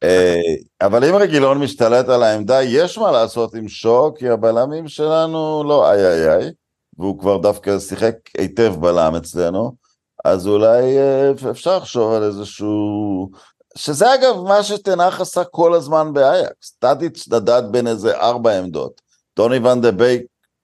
אה, 0.03 0.41
אבל 0.81 1.05
אם 1.05 1.14
רגילון 1.14 1.59
משתלט 1.59 2.09
על 2.09 2.23
העמדה, 2.23 2.62
יש 2.62 2.99
מה 2.99 3.11
לעשות 3.11 3.55
עם 3.55 3.68
שוק, 3.68 4.18
כי 4.18 4.29
הבלמים 4.29 4.89
שלנו 4.89 5.64
לא 5.64 5.91
איי 5.91 6.07
איי 6.07 6.29
איי, 6.29 6.51
והוא 6.99 7.18
כבר 7.18 7.37
דווקא 7.37 7.79
שיחק 7.79 8.14
היטב 8.39 8.75
בלם 8.81 9.14
אצלנו, 9.14 9.73
אז 10.25 10.47
אולי 10.47 10.99
אה, 10.99 11.51
אפשר 11.51 11.77
לחשוב 11.77 12.12
על 12.12 12.23
איזשהו... 12.23 13.31
שזה 13.77 14.14
אגב 14.14 14.37
מה 14.49 14.62
שטן 14.62 14.96
האח 14.96 15.20
עשה 15.20 15.45
כל 15.45 15.75
הזמן 15.75 16.12
באייקס, 16.12 16.77
טאדיץ' 16.79 17.29
נדד 17.33 17.62
בין 17.70 17.87
איזה 17.87 18.16
ארבע 18.16 18.59
עמדות, 18.59 19.01
דוני 19.35 19.59
ואן 19.59 19.81
דה 19.81 19.91
ביק, 19.91 20.22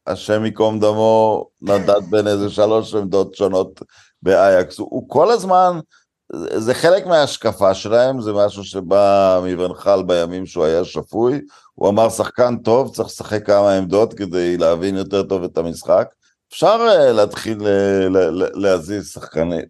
השם 0.09 0.45
ייקום 0.45 0.81
דמו, 0.81 1.47
נדד 1.63 2.11
בין 2.11 2.27
איזה 2.27 2.51
שלוש 2.51 2.95
עמדות 2.95 3.35
שונות 3.35 3.83
באייקס, 4.23 4.79
הוא, 4.79 5.09
כל 5.09 5.31
הזמן... 5.31 5.81
זה 6.57 6.75
חלק 6.75 7.07
מההשקפה 7.07 7.75
שלהם, 7.75 8.21
זה 8.21 8.33
משהו 8.33 8.65
שבא 8.65 9.41
מואן 9.45 9.78
חאל 9.78 10.03
בימים 10.03 10.47
שהוא 10.47 10.65
היה 10.65 10.85
שפוי. 10.85 11.41
הוא 11.75 11.89
אמר, 11.89 12.11
שחקן 12.11 12.57
טוב, 12.57 12.95
צריך 12.95 13.09
לשחק 13.09 13.47
כמה 13.47 13.75
עמדות 13.75 14.15
כדי 14.15 14.57
להבין 14.57 14.97
יותר 14.97 15.23
טוב 15.23 15.45
את 15.45 15.59
המשחק. 15.59 16.09
אפשר 16.53 16.89
אה, 16.89 17.13
להתחיל 17.13 17.59
אה, 17.61 17.65
להזיז 18.55 19.09
שחקנים 19.09 19.61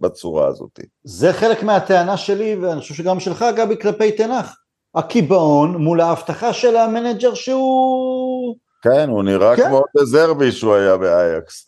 בצורה 0.00 0.46
הזאת. 0.46 0.80
זה 1.04 1.32
חלק 1.32 1.62
מהטענה 1.62 2.16
שלי, 2.16 2.56
ואני 2.56 2.80
חושב 2.80 2.94
שגם 2.94 3.20
שלך, 3.20 3.44
גבי, 3.56 3.76
כלפי 3.80 4.12
תנח. 4.12 4.56
הקיבעון 4.96 5.76
מול 5.76 6.00
ההבטחה 6.00 6.52
של 6.52 6.76
המנג'ר 6.76 7.34
שהוא... 7.34 8.56
כן, 8.82 9.08
הוא 9.08 9.22
נראה 9.22 9.56
כן. 9.56 9.68
כמו 9.68 9.82
דה 9.98 10.16
זרבי 10.16 10.52
שהוא 10.52 10.74
היה 10.74 10.96
באייקס. 10.96 11.66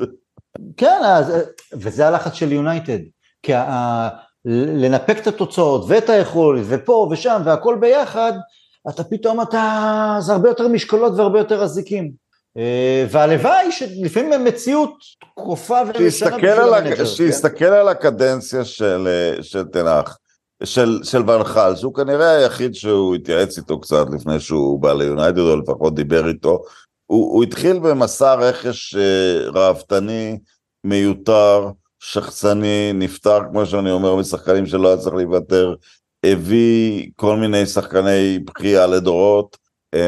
כן, 0.76 1.00
אז, 1.04 1.32
וזה 1.72 2.08
הלחץ 2.08 2.32
של 2.32 2.52
יונייטד, 2.52 2.98
כי 3.42 3.54
ה, 3.54 4.08
לנפק 4.44 5.18
את 5.22 5.26
התוצאות 5.26 5.84
ואת 5.88 6.10
היכולת 6.10 6.62
ופה 6.68 7.08
ושם 7.10 7.42
והכל 7.44 7.76
ביחד, 7.80 8.32
אתה 8.88 9.04
פתאום 9.04 9.40
אתה, 9.40 10.16
זה 10.20 10.32
הרבה 10.32 10.48
יותר 10.48 10.68
משקולות 10.68 11.12
והרבה 11.16 11.38
יותר 11.38 11.62
אזיקים. 11.62 12.10
אה, 12.56 13.04
והלוואי 13.10 13.72
שלפעמים 13.72 14.32
המציאות 14.32 14.94
כופה 15.34 15.80
ומשנה 15.86 16.36
בשביל 16.36 16.50
המנג'ר. 16.50 17.04
שיסתכל 17.04 17.58
כן? 17.58 17.72
על 17.72 17.88
הקדנציה 17.88 18.64
של, 18.64 19.08
של 19.40 19.64
טן 19.64 19.82
האח, 19.82 20.18
של, 20.64 21.00
של 21.02 21.30
ואן 21.30 21.50
חאל, 21.50 21.76
שהוא 21.76 21.94
כנראה 21.94 22.30
היחיד 22.30 22.74
שהוא 22.74 23.14
התייעץ 23.14 23.58
איתו 23.58 23.80
קצת 23.80 24.06
לפני 24.12 24.40
שהוא 24.40 24.80
בא 24.82 24.92
ליונייטד, 24.92 25.38
או 25.38 25.56
לפחות 25.56 25.94
דיבר 25.94 26.28
איתו, 26.28 26.62
הוא, 27.06 27.34
הוא 27.34 27.44
התחיל 27.44 27.78
במסע 27.78 28.34
רכש 28.34 28.94
אה, 28.94 28.98
ראוותני, 29.54 30.38
מיותר, 30.84 31.70
שחצני, 32.00 32.92
נפטר, 32.94 33.38
כמו 33.50 33.66
שאני 33.66 33.90
אומר, 33.90 34.16
משחקנים 34.16 34.66
שלא 34.66 34.88
היה 34.88 34.96
צריך 34.96 35.14
להיוותר, 35.14 35.74
הביא 36.26 37.10
כל 37.16 37.36
מיני 37.36 37.66
שחקני 37.66 38.38
בחייה 38.38 38.86
לדורות, 38.86 39.56
uh, 39.94 39.98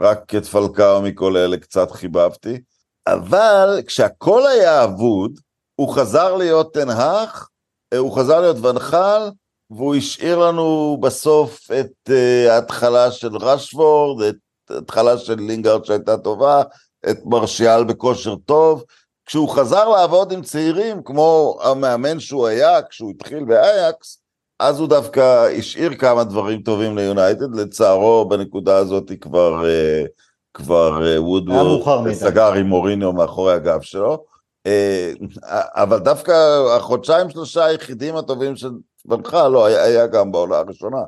רק 0.00 0.34
את 0.34 0.44
פלקאו 0.44 1.02
מכל 1.02 1.36
אלה 1.36 1.56
קצת 1.56 1.90
חיבבתי, 1.90 2.60
אבל 3.06 3.80
כשהכל 3.86 4.46
היה 4.46 4.84
אבוד, 4.84 5.40
הוא 5.74 5.94
חזר 5.94 6.34
להיות 6.34 6.74
תנהך, 6.74 7.42
אה, 7.42 7.57
הוא 7.96 8.12
חזר 8.12 8.40
להיות 8.40 8.64
ונחל, 8.64 9.30
והוא 9.70 9.94
השאיר 9.94 10.38
לנו 10.38 10.98
בסוף 11.00 11.70
את 11.80 12.10
uh, 12.10 12.50
ההתחלה 12.50 13.10
של 13.10 13.36
רשוורד, 13.36 14.22
את 14.22 14.70
התחלה 14.70 15.18
של 15.18 15.34
לינגארד 15.38 15.84
שהייתה 15.84 16.16
טובה, 16.16 16.62
את 17.10 17.18
מרשיאל 17.24 17.84
בכושר 17.84 18.34
טוב. 18.36 18.84
כשהוא 19.26 19.48
חזר 19.48 19.88
לעבוד 19.88 20.32
עם 20.32 20.42
צעירים, 20.42 21.02
כמו 21.02 21.58
המאמן 21.62 22.20
שהוא 22.20 22.46
היה 22.46 22.82
כשהוא 22.82 23.10
התחיל 23.10 23.44
באייקס, 23.44 24.18
אז 24.60 24.80
הוא 24.80 24.88
דווקא 24.88 25.48
השאיר 25.58 25.94
כמה 25.94 26.24
דברים 26.24 26.62
טובים 26.62 26.98
ליונייטד, 26.98 27.54
לצערו 27.54 28.28
בנקודה 28.28 28.76
הזאת 28.76 29.12
כבר, 29.20 29.66
אה, 29.66 30.04
כבר 30.54 31.00
וודוורד. 31.18 32.12
סגר 32.12 32.52
עם 32.52 32.66
מוריניו 32.66 33.12
מאחורי 33.12 33.52
הגב 33.52 33.80
שלו, 33.80 34.10
אה, 34.12 34.16
אבל 35.74 35.98
דווקא 35.98 36.32
החודשיים 36.76 37.30
שלושה 37.30 37.64
היחידים 37.64 38.16
הטובים 38.16 38.56
של 38.56 38.70
בנחה, 39.04 39.48
לא, 39.48 39.66
היה, 39.66 40.06
גם 40.06 40.32
בעונה 40.32 40.56
הראשונה, 40.56 41.00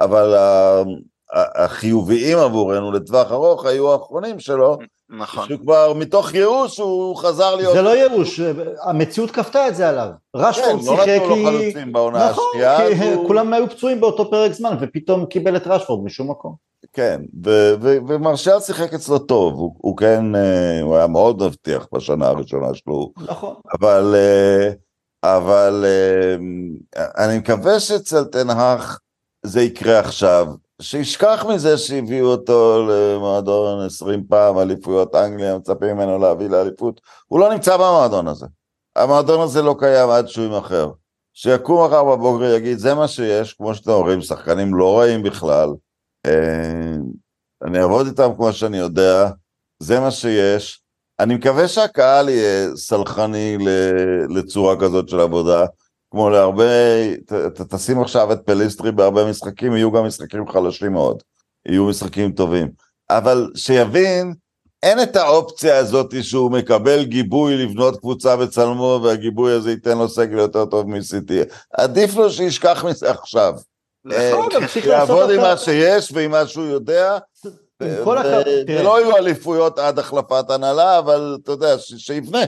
אבל 0.00 0.34
ה- 0.34 0.82
ה- 0.82 0.84
החיוביים 1.32 2.38
עבורנו 2.38 2.92
לטווח 2.92 3.32
ארוך 3.32 3.64
היו 3.66 3.92
האחרונים 3.92 4.40
שלו, 4.40 4.78
נכון. 5.18 5.46
שהוא 5.48 5.60
כבר 5.60 5.92
מתוך 5.92 6.34
ייאוש 6.34 6.78
הוא 6.78 7.16
חזר 7.16 7.54
להיות... 7.56 7.74
זה 7.74 7.82
לא 7.82 7.96
ייאוש, 7.96 8.40
המציאות 8.82 9.30
כפתה 9.30 9.68
את 9.68 9.76
זה 9.76 9.88
עליו. 9.88 10.08
כן, 10.36 10.38
רשפורד 10.38 10.84
לא 10.84 10.96
שיחק 10.96 11.08
נתנו 11.08 11.28
לו 11.28 11.34
כי... 11.34 11.44
חלוצים 11.46 11.92
בעונה 11.92 12.30
נכון, 12.30 12.44
השנייה, 12.50 12.82
אז 12.86 12.92
כי 12.92 13.12
הוא- 13.12 13.26
כולם 13.26 13.52
היו 13.52 13.70
פצועים 13.70 14.00
באותו 14.00 14.30
פרק 14.30 14.52
זמן, 14.52 14.76
ופתאום 14.80 15.26
קיבל 15.26 15.56
את 15.56 15.66
רשפורד 15.66 16.04
משום 16.04 16.30
מקום. 16.30 16.54
כן, 16.92 17.20
ו- 17.46 17.74
ו- 17.80 17.98
ומרשל 18.08 18.60
שיחק 18.60 18.94
אצלו 18.94 19.18
טוב, 19.18 19.54
הוא, 19.54 19.74
הוא 19.78 19.96
כן, 19.96 20.34
אה, 20.36 20.80
הוא 20.82 20.96
היה 20.96 21.06
מאוד 21.06 21.42
מבטיח 21.42 21.86
בשנה 21.94 22.26
הראשונה 22.28 22.74
שלו, 22.74 23.12
נכון. 23.18 23.54
אבל, 23.80 24.14
אה, 24.16 24.70
אבל 25.36 25.84
אה, 25.86 26.36
אני 27.24 27.38
מקווה 27.38 27.80
שאצל 27.80 28.24
תנהך 28.24 29.00
זה 29.42 29.60
יקרה 29.62 29.98
עכשיו, 29.98 30.46
שישכח 30.82 31.44
מזה 31.48 31.78
שהביאו 31.78 32.26
אותו 32.26 32.86
למועדון 32.88 33.86
20 33.86 34.24
פעם, 34.28 34.58
אליפויות 34.58 35.14
אנגליה, 35.14 35.58
מצפים 35.58 35.96
ממנו 35.96 36.18
להביא 36.18 36.48
לאליפות, 36.48 37.00
הוא 37.26 37.40
לא 37.40 37.52
נמצא 37.54 37.76
במועדון 37.76 38.28
הזה, 38.28 38.46
המועדון 38.96 39.40
הזה 39.40 39.62
לא 39.62 39.76
קיים 39.78 40.10
עד 40.10 40.28
שהוא 40.28 40.44
יימכר, 40.44 40.90
שיקום 41.34 41.86
מחר 41.86 42.04
בבוקר 42.04 42.44
ויגיד 42.44 42.78
זה 42.78 42.94
מה 42.94 43.08
שיש, 43.08 43.52
כמו 43.52 43.74
שאתם 43.74 43.90
אומרים, 43.90 44.20
שחקנים 44.20 44.74
לא 44.74 44.98
רעים 44.98 45.22
בכלל, 45.22 45.68
אה, 46.26 46.96
אני 47.64 47.80
אעבוד 47.82 48.06
איתם 48.06 48.30
כמו 48.36 48.52
שאני 48.52 48.78
יודע, 48.78 49.30
זה 49.82 50.00
מה 50.00 50.10
שיש. 50.10 50.82
אני 51.20 51.34
מקווה 51.34 51.68
שהקהל 51.68 52.28
יהיה 52.28 52.76
סלחני 52.76 53.58
לצורה 54.28 54.80
כזאת 54.80 55.08
של 55.08 55.20
עבודה, 55.20 55.64
כמו 56.10 56.30
להרבה, 56.30 56.64
ת, 57.26 57.32
ת, 57.32 57.74
תשים 57.74 58.00
עכשיו 58.00 58.32
את 58.32 58.40
פליסטרי 58.44 58.92
בהרבה 58.92 59.30
משחקים, 59.30 59.76
יהיו 59.76 59.92
גם 59.92 60.04
משחקים 60.04 60.48
חלשים 60.48 60.92
מאוד, 60.92 61.22
יהיו 61.68 61.84
משחקים 61.84 62.32
טובים. 62.32 62.68
אבל 63.10 63.50
שיבין, 63.54 64.34
אין 64.82 65.02
את 65.02 65.16
האופציה 65.16 65.78
הזאת 65.78 66.14
שהוא 66.22 66.52
מקבל 66.52 67.04
גיבוי 67.04 67.56
לבנות 67.56 68.00
קבוצה 68.00 68.36
בצלמו, 68.36 69.00
והגיבוי 69.04 69.52
הזה 69.52 69.70
ייתן 69.70 69.98
לו 69.98 70.08
סגל 70.08 70.38
יותר 70.38 70.64
טוב 70.64 70.88
מסיטי. 70.88 71.40
עדיף 71.72 72.16
לו 72.16 72.30
שישכח 72.30 72.84
מזה 72.84 73.10
עכשיו. 73.10 73.54
נכון, 74.04 74.48
צריך 74.50 74.76
יעבוד 74.86 75.30
עם. 75.30 75.40
מה 75.40 75.56
שיש 75.56 76.12
ועם 76.12 76.30
מה 76.30 76.46
שהוא 76.46 76.64
יודע, 76.64 77.18
הכבוד, 77.80 78.18
ו- 78.18 78.22
תראה. 78.66 78.80
ולא 78.80 79.00
יהיו 79.00 79.16
אליפויות 79.16 79.78
עד 79.78 79.98
החלפת 79.98 80.50
הנהלה, 80.50 80.98
אבל 80.98 81.36
אתה 81.42 81.52
יודע, 81.52 81.78
שיבנה. 81.78 82.44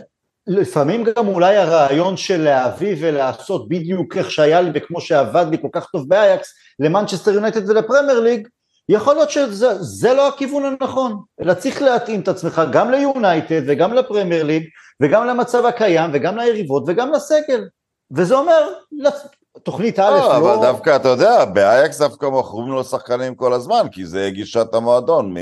לפעמים 0.53 1.05
גם 1.05 1.29
אולי 1.29 1.57
הרעיון 1.57 2.17
של 2.17 2.43
להביא 2.43 2.97
ולעשות 3.01 3.69
בדיוק 3.69 4.17
איך 4.17 4.31
שהיה 4.31 4.61
לי 4.61 4.71
וכמו 4.75 5.01
שעבד 5.01 5.47
לי 5.51 5.57
כל 5.63 5.69
כך 5.73 5.87
טוב 5.91 6.09
באייקס 6.09 6.55
למנצ'סטר 6.81 7.31
יונייטד 7.31 7.71
ולפרמייר 7.71 8.21
ליג, 8.21 8.49
יכול 8.89 9.15
להיות 9.15 9.31
שזה 9.31 9.83
זה 9.83 10.15
לא 10.15 10.29
הכיוון 10.29 10.65
הנכון, 10.65 11.23
אלא 11.41 11.55
צריך 11.55 11.83
להתאים 11.83 12.21
את 12.21 12.29
עצמך 12.29 12.63
גם 12.73 12.91
ליונייטד 12.91 13.63
וגם 13.67 13.93
לפרמייר 13.93 14.45
ליג 14.45 14.65
וגם 15.03 15.27
למצב 15.27 15.67
הקיים 15.67 16.11
וגם 16.15 16.37
ליריבות 16.37 16.85
וגם 16.87 17.13
לסגל, 17.13 17.65
וזה 18.11 18.35
אומר 18.35 18.73
תוכנית 19.63 19.99
א' 19.99 20.03
לא, 20.03 20.19
לא... 20.19 20.37
אבל 20.37 20.67
דווקא, 20.67 20.97
אתה 20.97 21.09
יודע, 21.09 21.45
באייקס 21.45 21.99
דווקא 21.99 22.27
מוכרים 22.27 22.69
לו 22.69 22.85
שחקנים 22.85 23.35
כל 23.35 23.53
הזמן, 23.53 23.87
כי 23.93 24.07
זה 24.07 24.31
גישת 24.33 24.75
המועדון. 24.75 25.35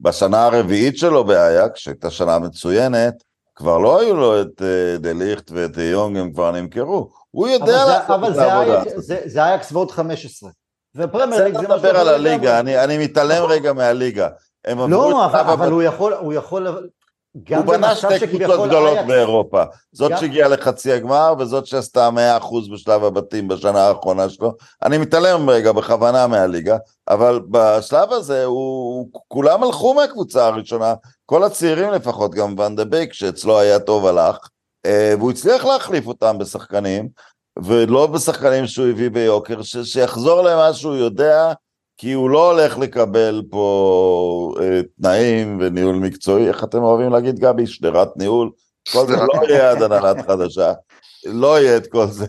בשנה 0.00 0.44
הרביעית 0.44 0.98
שלו 0.98 1.24
באייקס, 1.24 1.78
שהייתה 1.78 2.10
שנה 2.10 2.38
מצוינת, 2.38 3.14
כבר 3.58 3.78
לא 3.78 4.00
היו 4.00 4.16
לו 4.16 4.40
את 4.40 4.62
אה, 4.62 4.98
דה 4.98 5.12
ליכט 5.12 5.50
ואת 5.54 5.76
יונג, 5.76 6.16
הם 6.16 6.32
כבר 6.32 6.50
נמכרו. 6.50 7.10
הוא 7.30 7.46
אבל 7.46 7.52
יודע 7.54 7.84
לעשות 7.84 8.10
אבל 8.10 8.32
את 8.32 8.38
העבודה. 8.38 8.82
אייקס- 8.82 8.98
זה- 9.26 9.44
אייקס 9.44 9.72
ועוד 9.72 9.90
15, 9.90 10.50
ופרמייר 10.96 11.44
ליג 11.44 11.54
זה 11.56 11.62
לדבר 11.62 11.76
משהו 11.76 11.88
על 12.00 12.08
הליגה. 12.08 12.60
אני 12.60 12.84
אני 12.84 12.98
מתעלם 12.98 13.36
נכון. 13.38 13.50
רגע 13.50 13.72
מהליגה. 13.72 14.28
הם 14.64 14.78
עברו 14.80 14.88
לא, 15.10 15.24
אבל, 15.26 15.40
אבל 15.40 15.70
הוא 15.72 15.82
יכול, 15.82 16.12
הוא 16.14 16.32
יכול, 16.32 16.88
גם 17.44 17.58
הוא 17.58 17.66
בנה 17.66 17.94
שתי 17.94 18.26
קבוצות 18.26 18.68
גדולות 18.68 18.98
באירופה. 19.06 19.62
זאת 19.92 20.10
גם- 20.10 20.16
שהגיעה 20.18 20.48
לחצי 20.48 20.92
הגמר 20.92 21.34
וזאת 21.38 21.66
שעשתה 21.66 22.10
100% 22.10 22.18
בשלב 22.72 23.04
הבתים 23.04 23.48
בשנה 23.48 23.80
האחרונה 23.80 24.28
שלו. 24.28 24.52
אני 24.82 24.98
מתעלם 24.98 25.50
רגע 25.50 25.72
בכוונה 25.72 26.26
מהליגה, 26.26 26.76
אבל 27.08 27.40
בשלב 27.50 28.12
הזה 28.12 28.44
הוא, 28.44 29.08
כולם 29.28 29.62
הלכו 29.62 29.94
מהקבוצה 29.94 30.46
הראשונה, 30.46 30.94
כל 31.30 31.44
הצעירים 31.44 31.90
לפחות, 31.90 32.34
גם 32.34 32.54
ואן 32.58 32.76
דה 32.76 32.84
בייק 32.84 33.12
שאצלו 33.12 33.58
היה 33.58 33.78
טוב 33.78 34.06
הלך, 34.06 34.36
אה, 34.86 35.14
והוא 35.18 35.30
הצליח 35.30 35.64
להחליף 35.64 36.06
אותם 36.06 36.38
בשחקנים, 36.38 37.08
ולא 37.62 38.06
בשחקנים 38.06 38.66
שהוא 38.66 38.86
הביא 38.86 39.10
ביוקר, 39.10 39.62
ש, 39.62 39.76
שיחזור 39.76 40.42
למה 40.42 40.72
שהוא 40.72 40.94
יודע, 40.94 41.52
כי 41.96 42.12
הוא 42.12 42.30
לא 42.30 42.52
הולך 42.52 42.78
לקבל 42.78 43.42
פה 43.50 44.54
אה, 44.60 44.80
תנאים 45.00 45.58
וניהול 45.60 45.96
מקצועי, 45.96 46.48
איך 46.48 46.64
אתם 46.64 46.82
אוהבים 46.82 47.12
להגיד 47.12 47.38
גבי? 47.38 47.66
שדרת 47.66 48.16
ניהול? 48.16 48.50
כל 48.92 49.06
זה 49.06 49.16
לא 49.16 49.48
יהיה 49.48 49.70
עד 49.70 49.82
הנהלת 49.82 50.26
חדשה, 50.26 50.72
לא 51.26 51.60
יהיה 51.60 51.76
את 51.76 51.86
כל 51.86 52.06
זה, 52.06 52.26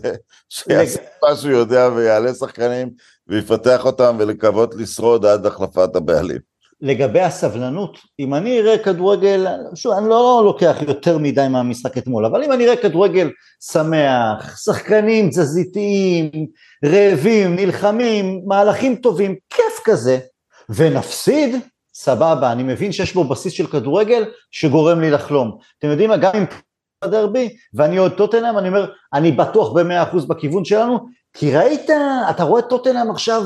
שיעשה 0.48 1.00
מה 1.22 1.36
שהוא 1.36 1.52
יודע 1.52 1.88
ויעלה 1.96 2.34
שחקנים 2.34 2.90
ויפתח 3.26 3.86
אותם 3.86 4.16
ולקוות 4.18 4.74
לשרוד 4.74 5.26
עד 5.26 5.46
החלפת 5.46 5.96
הבעלים. 5.96 6.49
לגבי 6.82 7.20
הסבלנות, 7.20 7.98
אם 8.20 8.34
אני 8.34 8.60
אראה 8.60 8.78
כדורגל, 8.78 9.46
שוב, 9.74 9.92
אני 9.92 10.08
לא 10.08 10.42
לוקח 10.44 10.76
יותר 10.88 11.18
מדי 11.18 11.46
מהמשחק 11.50 11.98
אתמול, 11.98 12.26
אבל 12.26 12.44
אם 12.44 12.52
אני 12.52 12.64
אראה 12.64 12.76
כדורגל 12.76 13.30
שמח, 13.72 14.56
שחקנים 14.64 15.28
תזזיתיים, 15.28 16.30
רעבים, 16.84 17.56
נלחמים, 17.56 18.42
מהלכים 18.46 18.96
טובים, 18.96 19.34
כיף 19.50 19.80
כזה, 19.84 20.18
ונפסיד, 20.70 21.56
סבבה, 21.94 22.52
אני 22.52 22.62
מבין 22.62 22.92
שיש 22.92 23.14
בו 23.14 23.24
בסיס 23.24 23.52
של 23.52 23.66
כדורגל 23.66 24.24
שגורם 24.50 25.00
לי 25.00 25.10
לחלום. 25.10 25.58
אתם 25.78 25.88
יודעים 25.88 26.10
מה, 26.10 26.16
גם 26.16 26.32
אם 26.34 26.44
הדרבי, 27.02 27.56
ואני 27.74 27.96
עוד 27.96 28.12
טוטנאם, 28.12 28.58
אני 28.58 28.68
אומר, 28.68 28.92
אני 29.14 29.32
בטוח 29.32 29.72
במאה 29.72 30.02
אחוז 30.02 30.28
בכיוון 30.28 30.64
שלנו, 30.64 30.98
כי 31.32 31.56
ראית, 31.56 31.90
אתה 32.30 32.44
רואה 32.44 32.62
טוטנאם 32.62 33.10
עכשיו, 33.10 33.42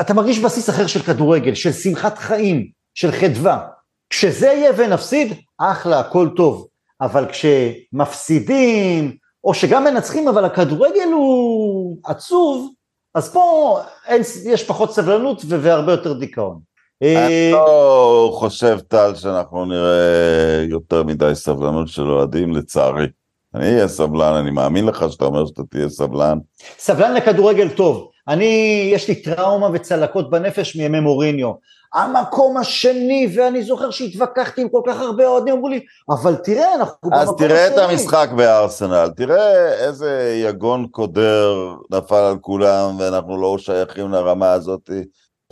אתה 0.00 0.14
מרגיש 0.14 0.38
בסיס 0.38 0.70
אחר 0.70 0.86
של 0.86 1.02
כדורגל, 1.02 1.54
של 1.54 1.72
שמחת 1.72 2.18
חיים, 2.18 2.66
של 2.94 3.12
חדווה. 3.12 3.66
כשזה 4.10 4.46
יהיה 4.46 4.72
ונפסיד, 4.76 5.32
אחלה, 5.58 6.00
הכל 6.00 6.28
טוב. 6.36 6.66
אבל 7.00 7.26
כשמפסידים, 7.26 9.16
או 9.44 9.54
שגם 9.54 9.84
מנצחים, 9.84 10.28
אבל 10.28 10.44
הכדורגל 10.44 11.08
הוא 11.14 11.96
עצוב, 12.04 12.72
אז 13.14 13.32
פה 13.32 13.78
אין, 14.06 14.22
יש 14.44 14.64
פחות 14.64 14.92
סבלנות 14.92 15.42
והרבה 15.48 15.92
יותר 15.92 16.12
דיכאון. 16.12 16.60
אני 17.02 17.50
לא 17.52 18.30
חושב, 18.34 18.78
טל, 18.88 19.14
שאנחנו 19.14 19.64
נראה 19.64 20.64
יותר 20.68 21.02
מדי 21.02 21.30
סבלנות 21.34 21.88
של 21.88 22.10
אוהדים, 22.10 22.52
לצערי. 22.52 23.06
אני 23.54 23.74
אהיה 23.74 23.88
סבלן, 23.88 24.32
אני 24.32 24.50
מאמין 24.50 24.86
לך 24.86 25.04
שאתה 25.10 25.24
אומר 25.24 25.46
שאתה 25.46 25.62
תהיה 25.70 25.88
סבלן. 25.88 26.38
סבלן 26.78 27.14
לכדורגל 27.14 27.68
טוב. 27.68 28.10
אני, 28.28 28.90
יש 28.94 29.08
לי 29.08 29.14
טראומה 29.14 29.68
וצלקות 29.72 30.30
בנפש 30.30 30.76
מימי 30.76 31.00
מוריניו. 31.00 31.52
המקום 31.94 32.56
השני, 32.56 33.28
ואני 33.34 33.62
זוכר 33.62 33.90
שהתווכחתי 33.90 34.62
עם 34.62 34.68
כל 34.68 34.80
כך 34.86 35.00
הרבה 35.00 35.26
אוהדים, 35.26 35.54
אמרו 35.54 35.68
לי, 35.68 35.80
אבל 36.10 36.36
תראה, 36.36 36.74
אנחנו 36.74 36.94
במקום 37.02 37.18
אז 37.18 37.28
השני. 37.34 37.48
תראה 37.48 37.66
את 37.66 37.78
המשחק 37.78 38.28
בארסנל, 38.36 39.08
תראה 39.16 39.72
איזה 39.86 40.40
יגון 40.48 40.86
קודר 40.90 41.54
נפל 41.90 42.14
על 42.14 42.36
כולם, 42.40 42.96
ואנחנו 42.98 43.40
לא 43.40 43.56
שייכים 43.58 44.12
לרמה 44.12 44.52
הזאת. 44.52 44.90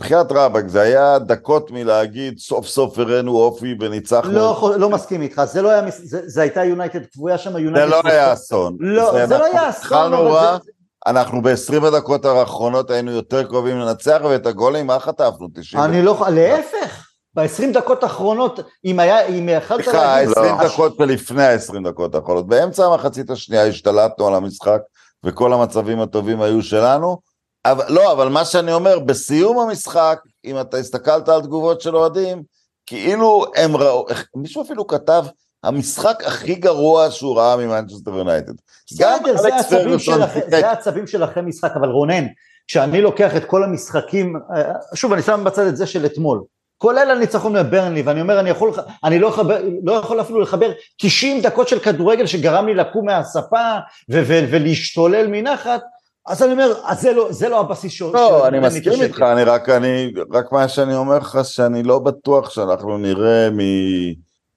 בחייאת 0.01 0.31
רבאק, 0.31 0.67
זה 0.67 0.81
היה 0.81 1.19
דקות 1.19 1.71
מלהגיד, 1.71 2.37
סוף 2.37 2.67
סוף 2.67 2.99
הראינו 2.99 3.35
אופי 3.35 3.75
וניצחנו. 3.79 4.31
לא, 4.31 4.73
לא 4.77 4.89
מסכים 4.89 5.21
איתך, 5.21 5.41
זה 5.45 5.61
לא 5.61 5.69
היה, 5.69 5.81
זה, 5.89 6.21
זה 6.25 6.41
הייתה 6.41 6.63
יונייטד 6.63 7.05
כבויה 7.13 7.37
שם, 7.37 7.57
יונייטד... 7.57 7.85
זה 7.85 7.91
לא 7.91 8.01
היה 8.03 8.33
אסון. 8.33 8.77
לא, 8.79 9.11
זה 9.11 9.37
לא 9.37 9.45
אנחנו 9.45 9.57
היה 9.59 9.69
אסון, 9.69 10.13
אבל 10.13 10.31
זה- 10.31 10.71
אנחנו 11.07 11.41
ב-20 11.41 11.85
הדקות 11.87 12.25
האחרונות 12.25 12.91
היינו 12.91 13.11
יותר 13.11 13.43
קרובים 13.43 13.79
לנצח, 13.79 14.21
ואת 14.23 14.45
הגולים, 14.45 14.87
מה 14.87 14.99
חטפנו? 14.99 15.47
90? 15.53 15.83
אני 15.83 16.01
לא, 16.01 16.17
להפך, 16.29 17.07
ב-20 17.35 17.73
דקות 17.73 18.03
האחרונות, 18.03 18.59
אם 18.85 18.99
היה, 18.99 19.27
אם 19.27 19.49
יכלת 19.49 19.83
סליחה, 19.83 20.15
להגיד... 20.15 20.31
20 20.31 20.55
לא. 20.55 20.67
דקות 20.67 20.99
ולפני 20.99 21.43
ה-20 21.43 21.89
דקות 21.89 22.15
האחרונות. 22.15 22.47
באמצע 22.47 22.85
המחצית 22.85 23.29
השנייה 23.29 23.67
השתלטנו 23.67 24.27
על 24.27 24.35
המשחק, 24.35 24.79
וכל 25.25 25.53
המצבים 25.53 26.01
הטובים 26.01 26.41
היו 26.41 26.63
שלנו. 26.63 27.17
אבל, 27.65 27.85
לא, 27.89 28.11
אבל 28.11 28.29
מה 28.29 28.45
שאני 28.45 28.73
אומר, 28.73 28.99
בסיום 28.99 29.59
המשחק, 29.59 30.19
אם 30.45 30.61
אתה 30.61 30.77
הסתכלת 30.77 31.29
על 31.29 31.41
תגובות 31.41 31.81
של 31.81 31.95
אוהדים, 31.95 32.43
כאילו 32.85 33.45
הם 33.55 33.77
ראו, 33.77 34.05
מישהו 34.35 34.63
אפילו 34.63 34.87
כתב, 34.87 35.25
המשחק 35.63 36.23
הכי 36.25 36.55
גרוע 36.55 37.11
שהוא 37.11 37.37
ראה 37.37 37.57
ממנצ'סטר 37.57 38.11
יונייטד. 38.11 38.53
גם 38.99 39.19
בסדר, 39.23 39.37
זה 39.37 39.47
אלכס 39.47 39.55
העצבים 39.55 39.83
פרגוסון 39.83 40.15
שלכם. 40.15 40.39
זה 40.49 40.69
העצבים 40.69 41.05
משחק, 41.45 41.71
אבל 41.75 41.89
רונן, 41.89 42.25
כשאני 42.67 43.01
לוקח 43.01 43.35
את 43.35 43.45
כל 43.45 43.63
המשחקים, 43.63 44.35
אה, 44.55 44.73
שוב 44.93 45.13
אני 45.13 45.21
שם 45.21 45.43
בצד 45.43 45.67
את 45.67 45.77
זה 45.77 45.85
של 45.85 46.05
אתמול, 46.05 46.41
כולל 46.77 47.11
הניצחון 47.11 47.53
בברנלי, 47.53 48.01
ואני 48.01 48.21
אומר 48.21 48.39
אני 48.39 48.49
יכול, 48.49 48.71
אני 49.03 49.19
לא, 49.19 49.29
חבר, 49.29 49.57
לא 49.83 49.93
יכול 49.93 50.21
אפילו 50.21 50.41
לחבר 50.41 50.71
90 50.97 51.41
דקות 51.41 51.67
של 51.67 51.79
כדורגל 51.79 52.25
שגרם 52.25 52.67
לי 52.67 52.73
לקום 52.73 53.05
מהספה 53.05 53.77
ו- 54.11 54.23
ו- 54.27 54.45
ולהשתולל 54.49 55.27
מנחת, 55.27 55.81
אז 56.27 56.43
אני 56.43 56.51
אומר, 56.51 56.73
אז 56.85 57.01
זה 57.01 57.13
לא, 57.13 57.27
זה 57.31 57.49
לא 57.49 57.59
הבסיס 57.59 57.91
ש... 57.91 58.01
לא, 58.01 58.47
אני 58.47 58.59
מסכים 58.59 59.01
איתך, 59.01 59.21
אני 59.21 59.43
רק, 59.43 59.69
אני, 59.69 60.13
רק 60.33 60.51
מה 60.51 60.67
שאני 60.67 60.95
אומר 60.95 61.17
לך, 61.17 61.37
שאני 61.43 61.83
לא 61.83 61.99
בטוח 61.99 62.49
שאנחנו 62.49 62.97
נראה 62.97 63.49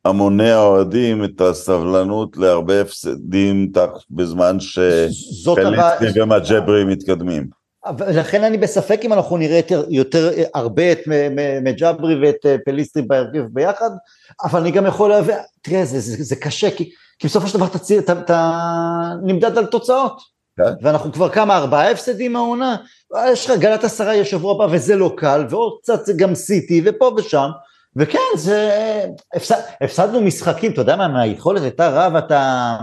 מהמוני 0.06 0.50
האוהדים 0.50 1.24
את 1.24 1.40
הסבלנות 1.40 2.36
להרבה 2.36 2.80
הפסדים 2.80 3.72
בזמן 4.10 4.60
שפליסטרי 4.60 6.20
ומג'ברי 6.20 6.84
מתקדמים. 6.84 7.46
לכן 8.08 8.44
אני 8.44 8.58
בספק 8.58 9.00
אם 9.04 9.12
אנחנו 9.12 9.36
נראה 9.36 9.56
יותר, 9.56 9.84
יותר 9.88 10.30
הרבה 10.54 10.92
את 10.92 10.98
מג'ברי 11.62 12.20
ואת 12.22 12.46
אה, 12.46 12.56
פליסטרי 12.64 13.02
בהרכב 13.02 13.44
ביחד, 13.52 13.90
אבל 14.44 14.60
אני 14.60 14.70
גם 14.70 14.86
יכול 14.86 15.10
להבין, 15.10 15.36
תראה, 15.62 15.84
זה, 15.84 16.00
זה, 16.00 16.24
זה 16.24 16.36
קשה, 16.36 16.70
כי, 16.70 16.90
כי 17.18 17.26
בסופו 17.26 17.48
של 17.48 17.58
דבר 17.58 17.66
אתה, 17.98 18.12
אתה 18.12 18.52
נמדד 19.22 19.58
על 19.58 19.66
תוצאות. 19.66 20.36
כן. 20.56 20.72
ואנחנו 20.82 21.12
כבר 21.12 21.28
כמה, 21.28 21.56
ארבעה 21.56 21.90
הפסדים 21.90 22.32
מהעונה, 22.32 22.76
יש 23.32 23.50
לך 23.50 23.58
גלת 23.58 23.84
עשרה 23.84 24.14
יש 24.14 24.30
שבוע 24.30 24.54
הבא 24.54 24.74
וזה 24.74 24.96
לא 24.96 25.14
קל, 25.16 25.46
ועוד 25.50 25.78
קצת 25.82 26.06
זה 26.06 26.12
גם 26.16 26.34
סיטי 26.34 26.82
ופה 26.84 27.14
ושם, 27.16 27.48
וכן, 27.96 28.18
זה, 28.36 28.70
הפסד, 29.34 29.60
הפסדנו 29.80 30.20
משחקים, 30.20 30.72
אתה 30.72 30.80
יודע 30.80 30.96
מה, 30.96 31.08
מהיכולת 31.08 31.62
הייתה 31.62 31.88
רב, 31.88 32.16
אתה 32.16 32.74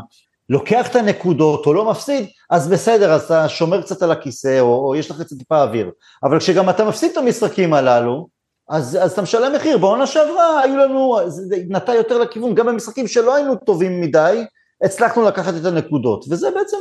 לוקח 0.50 0.88
את 0.88 0.96
הנקודות 0.96 1.66
או 1.66 1.74
לא 1.74 1.92
מפסיד, 1.92 2.26
אז 2.50 2.68
בסדר, 2.68 3.12
אז 3.12 3.24
אתה 3.24 3.50
שומר 3.50 3.82
קצת 3.82 4.02
על 4.02 4.12
הכיסא, 4.12 4.60
או, 4.60 4.88
או 4.88 4.96
יש 4.96 5.12
לך 5.12 5.22
קצת 5.22 5.38
טיפה 5.38 5.62
אוויר. 5.62 5.92
אבל 6.24 6.40
כשגם 6.40 6.70
אתה 6.70 6.86
מפסיד 6.86 7.12
את 7.12 7.18
המשחקים 7.18 7.74
הללו, 7.74 8.28
אז, 8.70 8.98
אז 9.02 9.12
אתה 9.12 9.22
משלם 9.22 9.56
מחיר. 9.56 9.78
בעונה 9.78 10.08
שעברה 10.08 10.62
היו 10.62 10.78
לנו, 10.78 11.20
זה 11.28 11.56
נטע 11.70 11.94
יותר 11.94 12.18
לכיוון, 12.18 12.56
גם 12.56 12.66
במשחקים 12.66 13.08
שלא 13.08 13.36
היינו 13.36 13.56
טובים 13.56 14.02
מדי, 14.02 14.46
הצלחנו 14.84 15.24
לקחת 15.24 15.54
את 15.62 15.66
הנקודות, 15.66 16.26
וזה 16.30 16.48
בעצם, 16.56 16.78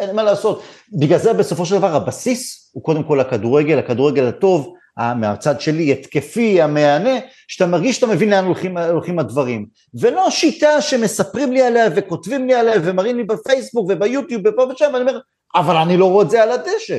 אין 0.00 0.16
מה 0.16 0.22
לעשות. 0.22 0.62
בגלל 0.92 1.18
זה 1.18 1.32
בסופו 1.32 1.66
של 1.66 1.78
דבר 1.78 1.96
הבסיס 1.96 2.70
הוא 2.72 2.82
קודם 2.82 3.02
כל 3.02 3.20
הכדורגל, 3.20 3.78
הכדורגל 3.78 4.28
הטוב, 4.28 4.74
מהצד 4.98 5.60
שלי, 5.60 5.92
התקפי, 5.92 6.62
המהנה, 6.62 7.18
שאתה 7.48 7.66
מרגיש 7.66 7.96
שאתה 7.96 8.06
מבין 8.06 8.30
לאן 8.30 8.44
הולכים, 8.44 8.78
הולכים 8.78 9.18
הדברים. 9.18 9.66
ולא 9.94 10.30
שיטה 10.30 10.80
שמספרים 10.80 11.52
לי 11.52 11.62
עליה 11.62 11.88
וכותבים 11.96 12.46
לי 12.46 12.54
עליה 12.54 12.74
ומראים 12.84 13.16
לי 13.16 13.24
בפייסבוק 13.24 13.86
וביוטיוב 13.90 14.42
ופה 14.46 14.62
ושם, 14.62 14.90
ואני 14.92 15.00
אומר, 15.00 15.18
אבל 15.54 15.76
אני 15.76 15.96
לא 15.96 16.04
רואה 16.04 16.24
את 16.24 16.30
זה 16.30 16.42
על 16.42 16.52
הדשא. 16.52 16.98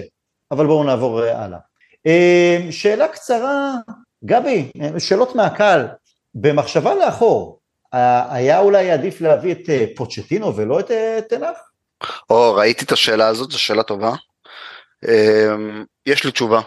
אבל 0.54 0.66
בואו 0.66 0.84
נעבור 0.84 1.24
אה, 1.24 1.44
הלאה. 1.44 1.60
אה, 2.08 2.60
שאלה 2.72 3.08
קצרה, 3.08 3.74
גבי, 4.26 4.72
אה, 4.82 5.00
שאלות 5.00 5.36
מהקהל. 5.36 5.88
במחשבה 6.36 6.96
לאחור, 6.96 7.60
היה 8.30 8.60
אולי 8.60 8.92
עדיף 8.92 9.22
להביא 9.22 9.52
את 9.52 9.70
פוצ'טינו 9.96 10.56
ולא 10.56 10.80
את 10.80 10.92
תנח? 11.30 11.58
או, 12.30 12.54
ראיתי 12.54 12.86
את 12.86 12.92
השאלה 12.92 13.28
הזאת, 13.28 13.52
זו 13.52 13.60
שאלה 13.60 13.84
טובה. 13.84 14.14
יש 16.06 16.24
לי 16.26 16.32
תשובה. 16.32 16.62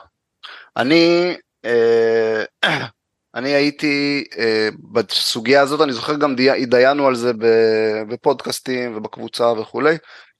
אני, 0.77 1.37
אה, 1.65 2.45
אני 3.35 3.51
הייתי 3.51 4.25
אה, 4.39 4.69
בסוגיה 4.93 5.61
הזאת, 5.61 5.81
אני 5.81 5.93
זוכר 5.93 6.15
גם 6.17 6.37
התדיינו 6.59 7.07
על 7.07 7.15
זה 7.15 7.33
בפודקאסטים 8.09 8.97
ובקבוצה 8.97 9.53
וכולי. 9.53 9.97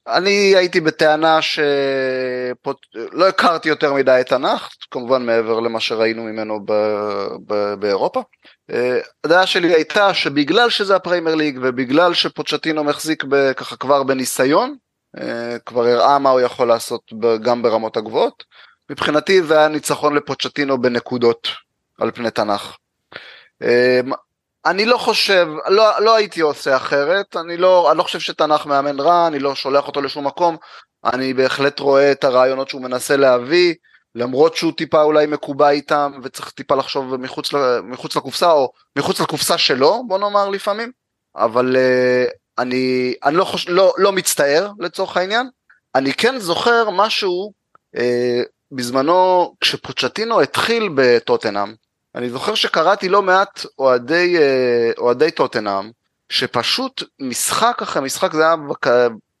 אני 0.07 0.55
הייתי 0.55 0.81
בטענה 0.81 1.41
שלא 1.41 3.27
הכרתי 3.29 3.69
יותר 3.69 3.93
מדי 3.93 4.17
את 4.21 4.27
תנ"ך, 4.27 4.69
כמובן 4.91 5.25
מעבר 5.25 5.59
למה 5.59 5.79
שראינו 5.79 6.23
ממנו 6.23 6.59
ב... 6.65 6.71
ב... 7.47 7.73
באירופה. 7.73 8.21
אה, 8.71 8.99
הדעה 9.23 9.47
שלי 9.47 9.73
הייתה 9.73 10.13
שבגלל 10.13 10.69
שזה 10.69 10.95
הפריימר 10.95 11.35
ליג 11.35 11.59
ובגלל 11.61 12.13
שפוצ'טינו 12.13 12.83
מחזיק 12.83 13.23
ככה 13.57 13.75
כבר 13.75 14.03
בניסיון, 14.03 14.75
כבר 15.65 15.85
הראה 15.85 16.19
מה 16.19 16.29
הוא 16.29 16.41
יכול 16.41 16.67
לעשות 16.67 17.01
גם 17.41 17.61
ברמות 17.61 17.97
הגבוהות, 17.97 18.43
מבחינתי 18.89 19.43
זה 19.43 19.57
היה 19.57 19.67
ניצחון 19.67 20.15
לפוצ'טינו 20.15 20.81
בנקודות 20.81 21.47
על 21.99 22.11
פני 22.11 22.31
תנ"ך. 22.31 22.77
אמ, 23.61 24.11
אני 24.65 24.85
לא 24.85 24.97
חושב, 24.97 25.47
לא, 25.67 26.01
לא 26.01 26.15
הייתי 26.15 26.41
עושה 26.41 26.75
אחרת, 26.75 27.35
אני 27.37 27.57
לא, 27.57 27.91
אני 27.91 27.97
לא 27.97 28.03
חושב 28.03 28.19
שתנ"ך 28.19 28.65
מאמן 28.65 28.99
רע, 28.99 29.27
אני 29.27 29.39
לא 29.39 29.55
שולח 29.55 29.87
אותו 29.87 30.01
לשום 30.01 30.27
מקום, 30.27 30.57
אני 31.05 31.33
בהחלט 31.33 31.79
רואה 31.79 32.11
את 32.11 32.23
הרעיונות 32.23 32.69
שהוא 32.69 32.81
מנסה 32.81 33.17
להביא, 33.17 33.73
למרות 34.15 34.55
שהוא 34.55 34.71
טיפה 34.77 35.01
אולי 35.01 35.25
מקובע 35.25 35.69
איתם 35.69 36.11
וצריך 36.23 36.51
טיפה 36.51 36.75
לחשוב 36.75 37.15
מחוץ, 37.15 37.49
מחוץ 37.83 38.15
לקופסה 38.15 38.51
או 38.51 38.71
מחוץ 38.97 39.21
לקופסה 39.21 39.57
שלו, 39.57 40.03
בוא 40.07 40.19
נאמר 40.19 40.49
לפעמים, 40.49 40.91
אבל 41.35 41.75
uh, 41.75 42.31
אני, 42.61 43.13
אני 43.23 43.35
לא, 43.35 43.43
חוש, 43.43 43.69
לא, 43.69 43.93
לא 43.97 44.11
מצטער 44.11 44.71
לצורך 44.79 45.17
העניין, 45.17 45.49
אני 45.95 46.13
כן 46.13 46.39
זוכר 46.39 46.89
משהו 46.89 47.51
uh, 47.95 47.99
בזמנו 48.71 49.53
כשפוצ'טינו 49.61 50.41
התחיל 50.41 50.89
בטוטנאם, 50.95 51.73
אני 52.15 52.29
זוכר 52.29 52.55
שקראתי 52.55 53.09
לא 53.09 53.21
מעט 53.21 53.65
אוהדי, 53.79 54.37
אה, 54.37 54.91
אוהדי 54.97 55.31
טוטנאם, 55.31 55.91
שפשוט 56.29 57.03
משחק 57.19 57.81
אחרי 57.81 58.01
משחק 58.01 58.33
זה 58.33 58.45
היה, 58.45 58.55
בק... 58.55 58.87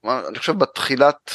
אני 0.05 0.39
חושב 0.39 0.57
בתחילת, 0.57 1.31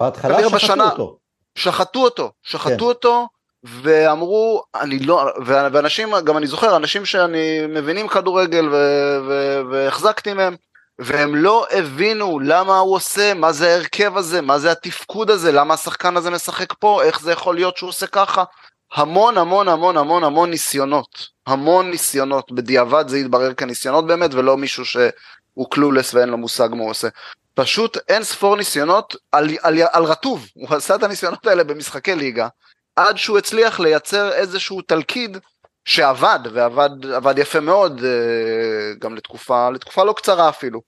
בהתחלה 0.00 0.38
שחטו 0.40 0.50
בשנה, 0.50 0.84
אותו. 0.84 1.18
שחטו 1.54 2.02
אותו, 2.02 2.32
שחטו 2.42 2.76
כן. 2.78 2.84
אותו, 2.84 3.28
ואמרו, 3.64 4.62
אני 4.74 4.98
לא, 4.98 5.32
ואנשים, 5.46 6.08
גם 6.24 6.36
אני 6.36 6.46
זוכר, 6.46 6.76
אנשים 6.76 7.06
שאני 7.06 7.66
מבינים 7.68 8.08
כדורגל 8.08 8.68
והחזקתי 9.70 10.32
מהם, 10.32 10.56
והם 11.02 11.34
לא 11.34 11.66
הבינו 11.70 12.40
למה 12.40 12.78
הוא 12.78 12.94
עושה, 12.94 13.34
מה 13.34 13.52
זה 13.52 13.68
ההרכב 13.70 14.16
הזה, 14.16 14.40
מה 14.40 14.58
זה 14.58 14.72
התפקוד 14.72 15.30
הזה, 15.30 15.52
למה 15.52 15.74
השחקן 15.74 16.16
הזה 16.16 16.30
משחק 16.30 16.72
פה, 16.72 17.02
איך 17.02 17.20
זה 17.20 17.32
יכול 17.32 17.54
להיות 17.54 17.76
שהוא 17.76 17.88
עושה 17.88 18.06
ככה. 18.06 18.44
המון 18.92 19.38
המון 19.38 19.68
המון 19.68 19.96
המון 19.96 20.24
המון 20.24 20.50
ניסיונות, 20.50 21.28
המון 21.46 21.90
ניסיונות, 21.90 22.52
בדיעבד 22.52 23.04
זה 23.08 23.18
יתברר 23.18 23.54
כניסיונות 23.54 24.06
באמת 24.06 24.34
ולא 24.34 24.56
מישהו 24.56 24.84
שהוא 24.84 25.70
קלולס 25.70 26.14
ואין 26.14 26.28
לו 26.28 26.38
מושג 26.38 26.68
מה 26.72 26.82
הוא 26.82 26.90
עושה. 26.90 27.08
פשוט 27.54 27.98
אין 28.08 28.24
ספור 28.24 28.56
ניסיונות 28.56 29.16
על, 29.32 29.48
על, 29.62 29.78
על 29.92 30.04
רטוב, 30.04 30.46
הוא 30.54 30.76
עשה 30.76 30.94
את 30.94 31.02
הניסיונות 31.02 31.46
האלה 31.46 31.64
במשחקי 31.64 32.14
ליגה, 32.14 32.48
עד 32.96 33.16
שהוא 33.16 33.38
הצליח 33.38 33.80
לייצר 33.80 34.32
איזשהו 34.32 34.82
תלכיד 34.82 35.38
שעבד, 35.84 36.38
ועבד 36.52 37.38
יפה 37.38 37.60
מאוד, 37.60 38.04
אה, 38.04 38.94
גם 38.98 39.14
לתקופה, 39.14 39.70
לתקופה 39.70 40.04
לא 40.04 40.12
קצרה 40.12 40.48
אפילו. 40.48 40.80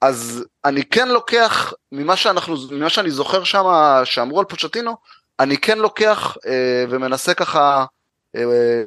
אז 0.00 0.44
אני 0.64 0.84
כן 0.84 1.08
לוקח, 1.08 1.72
ממה, 1.92 2.16
שאנחנו, 2.16 2.54
ממה 2.70 2.88
שאני 2.88 3.10
זוכר 3.10 3.44
שם, 3.44 3.64
שאמרו 4.04 4.38
על 4.38 4.44
פוצ'טינו, 4.44 4.96
אני 5.40 5.58
כן 5.58 5.78
לוקח 5.78 6.36
אה, 6.46 6.84
ומנסה 6.90 7.34
ככה 7.34 7.84
אה, 8.36 8.82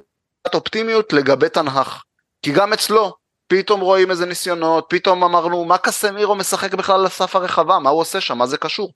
אופטימיות 0.53 1.13
לגבי 1.13 1.49
תנ"ך. 1.49 2.03
כי 2.41 2.51
גם 2.51 2.73
אצלו, 2.73 3.15
פתאום 3.47 3.81
רואים 3.81 4.11
איזה 4.11 4.25
ניסיונות, 4.25 4.85
פתאום 4.89 5.23
אמרנו, 5.23 5.65
מה 5.65 5.77
קסמירו 5.77 6.35
משחק 6.35 6.73
בכלל 6.73 6.99
על 6.99 7.05
הסף 7.05 7.35
הרחבה, 7.35 7.79
מה 7.79 7.89
הוא 7.89 8.01
עושה 8.01 8.21
שם, 8.21 8.37
מה 8.37 8.47
זה 8.47 8.57
קשור? 8.57 8.93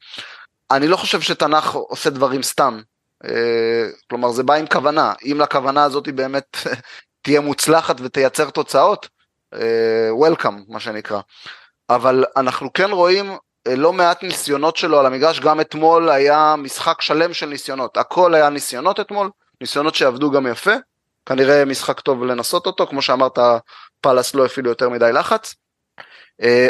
אני 0.71 0.87
לא 0.87 0.97
חושב 0.97 1.21
שתנ"ך 1.21 1.73
עושה 1.73 2.09
דברים 2.09 2.43
סתם. 2.43 2.81
אה, 3.25 3.89
כלומר 4.09 4.31
זה 4.31 4.43
בא 4.43 4.53
עם 4.53 4.67
כוונה, 4.67 5.13
אם 5.25 5.37
לכוונה 5.41 5.83
הזאת 5.83 6.05
היא 6.05 6.13
באמת 6.13 6.57
תהיה 7.23 7.41
מוצלחת 7.41 7.95
ותייצר 8.01 8.49
תוצאות, 8.49 9.09
וולקאם 10.09 10.53
אה, 10.53 10.61
מה 10.67 10.79
שנקרא. 10.79 11.21
אבל 11.89 12.25
אנחנו 12.37 12.73
כן 12.73 12.91
רואים 12.91 13.31
אה, 13.67 13.75
לא 13.75 13.93
מעט 13.93 14.23
ניסיונות 14.23 14.77
שלו 14.77 14.99
על 14.99 15.05
המגרש, 15.05 15.39
גם 15.39 15.61
אתמול 15.61 16.09
היה 16.09 16.55
משחק 16.57 17.01
שלם 17.01 17.33
של 17.33 17.45
ניסיונות, 17.45 17.97
הכל 17.97 18.33
היה 18.33 18.49
ניסיונות 18.49 18.99
אתמול, 18.99 19.29
ניסיונות 19.61 19.95
שעבדו 19.95 20.31
גם 20.31 20.47
יפה, 20.47 20.73
כנראה 21.25 21.65
משחק 21.65 21.99
טוב 21.99 22.23
לנסות 22.23 22.65
אותו, 22.65 22.87
כמו 22.87 23.01
שאמרת 23.01 23.39
פאלאס 24.01 24.35
לא 24.35 24.45
הפעילו 24.45 24.69
יותר 24.69 24.89
מדי 24.89 25.11
לחץ, 25.13 25.55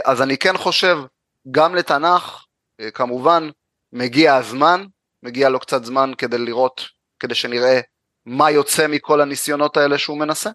אז 0.06 0.22
אני 0.22 0.38
כן 0.38 0.58
חושב, 0.58 0.98
גם 1.52 1.76
לתנ"ך, 1.76 2.46
כמובן, 2.94 3.50
מגיע 3.94 4.36
הזמן, 4.36 4.86
מגיע 5.24 5.50
לו 5.50 5.60
קצת 5.60 5.86
זמן 5.86 6.12
כדי 6.18 6.38
לראות, 6.38 6.86
כדי 7.20 7.36
שנראה 7.36 7.80
מה 8.26 8.52
יוצא 8.52 8.88
מכל 8.88 9.22
הניסיונות 9.22 9.78
האלה 9.78 9.98
שהוא 9.98 10.18
מנסה. 10.18 10.50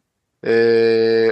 אה, 0.45 1.31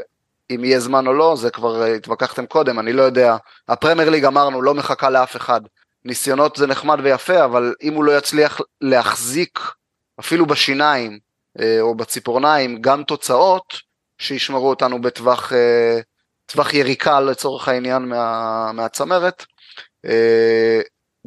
אם 0.51 0.65
יהיה 0.65 0.81
זמן 0.81 1.07
או 1.07 1.13
לא, 1.13 1.37
זה 1.37 1.51
כבר 1.51 1.83
התווכחתם 1.83 2.47
קודם, 2.47 2.79
אני 2.79 2.93
לא 2.93 3.03
יודע. 3.03 3.37
הפרמייר 3.69 4.11
ליג 4.11 4.25
אמרנו, 4.25 4.63
לא 4.63 4.75
מחכה 4.75 5.11
לאף 5.11 5.37
אחד. 5.37 5.61
ניסיונות 6.05 6.57
זה 6.57 6.67
נחמד 6.67 6.99
ויפה, 7.03 7.45
אבל 7.45 7.75
אם 7.83 7.95
הוא 7.95 8.05
לא 8.05 8.19
יצליח 8.19 8.61
להחזיק, 8.81 9.61
אפילו 10.21 10.47
בשיניים 10.47 11.19
אה, 11.61 11.81
או 11.81 11.95
בציפורניים, 11.95 12.81
גם 12.81 13.03
תוצאות 13.03 13.75
שישמרו 14.19 14.71
אותנו 14.71 15.03
בטווח 15.03 15.53
טווח 16.47 16.75
יריקה 16.75 17.21
לצורך 17.21 17.69
העניין 17.69 18.03
מה, 18.03 18.73
מהצמרת, 18.73 19.45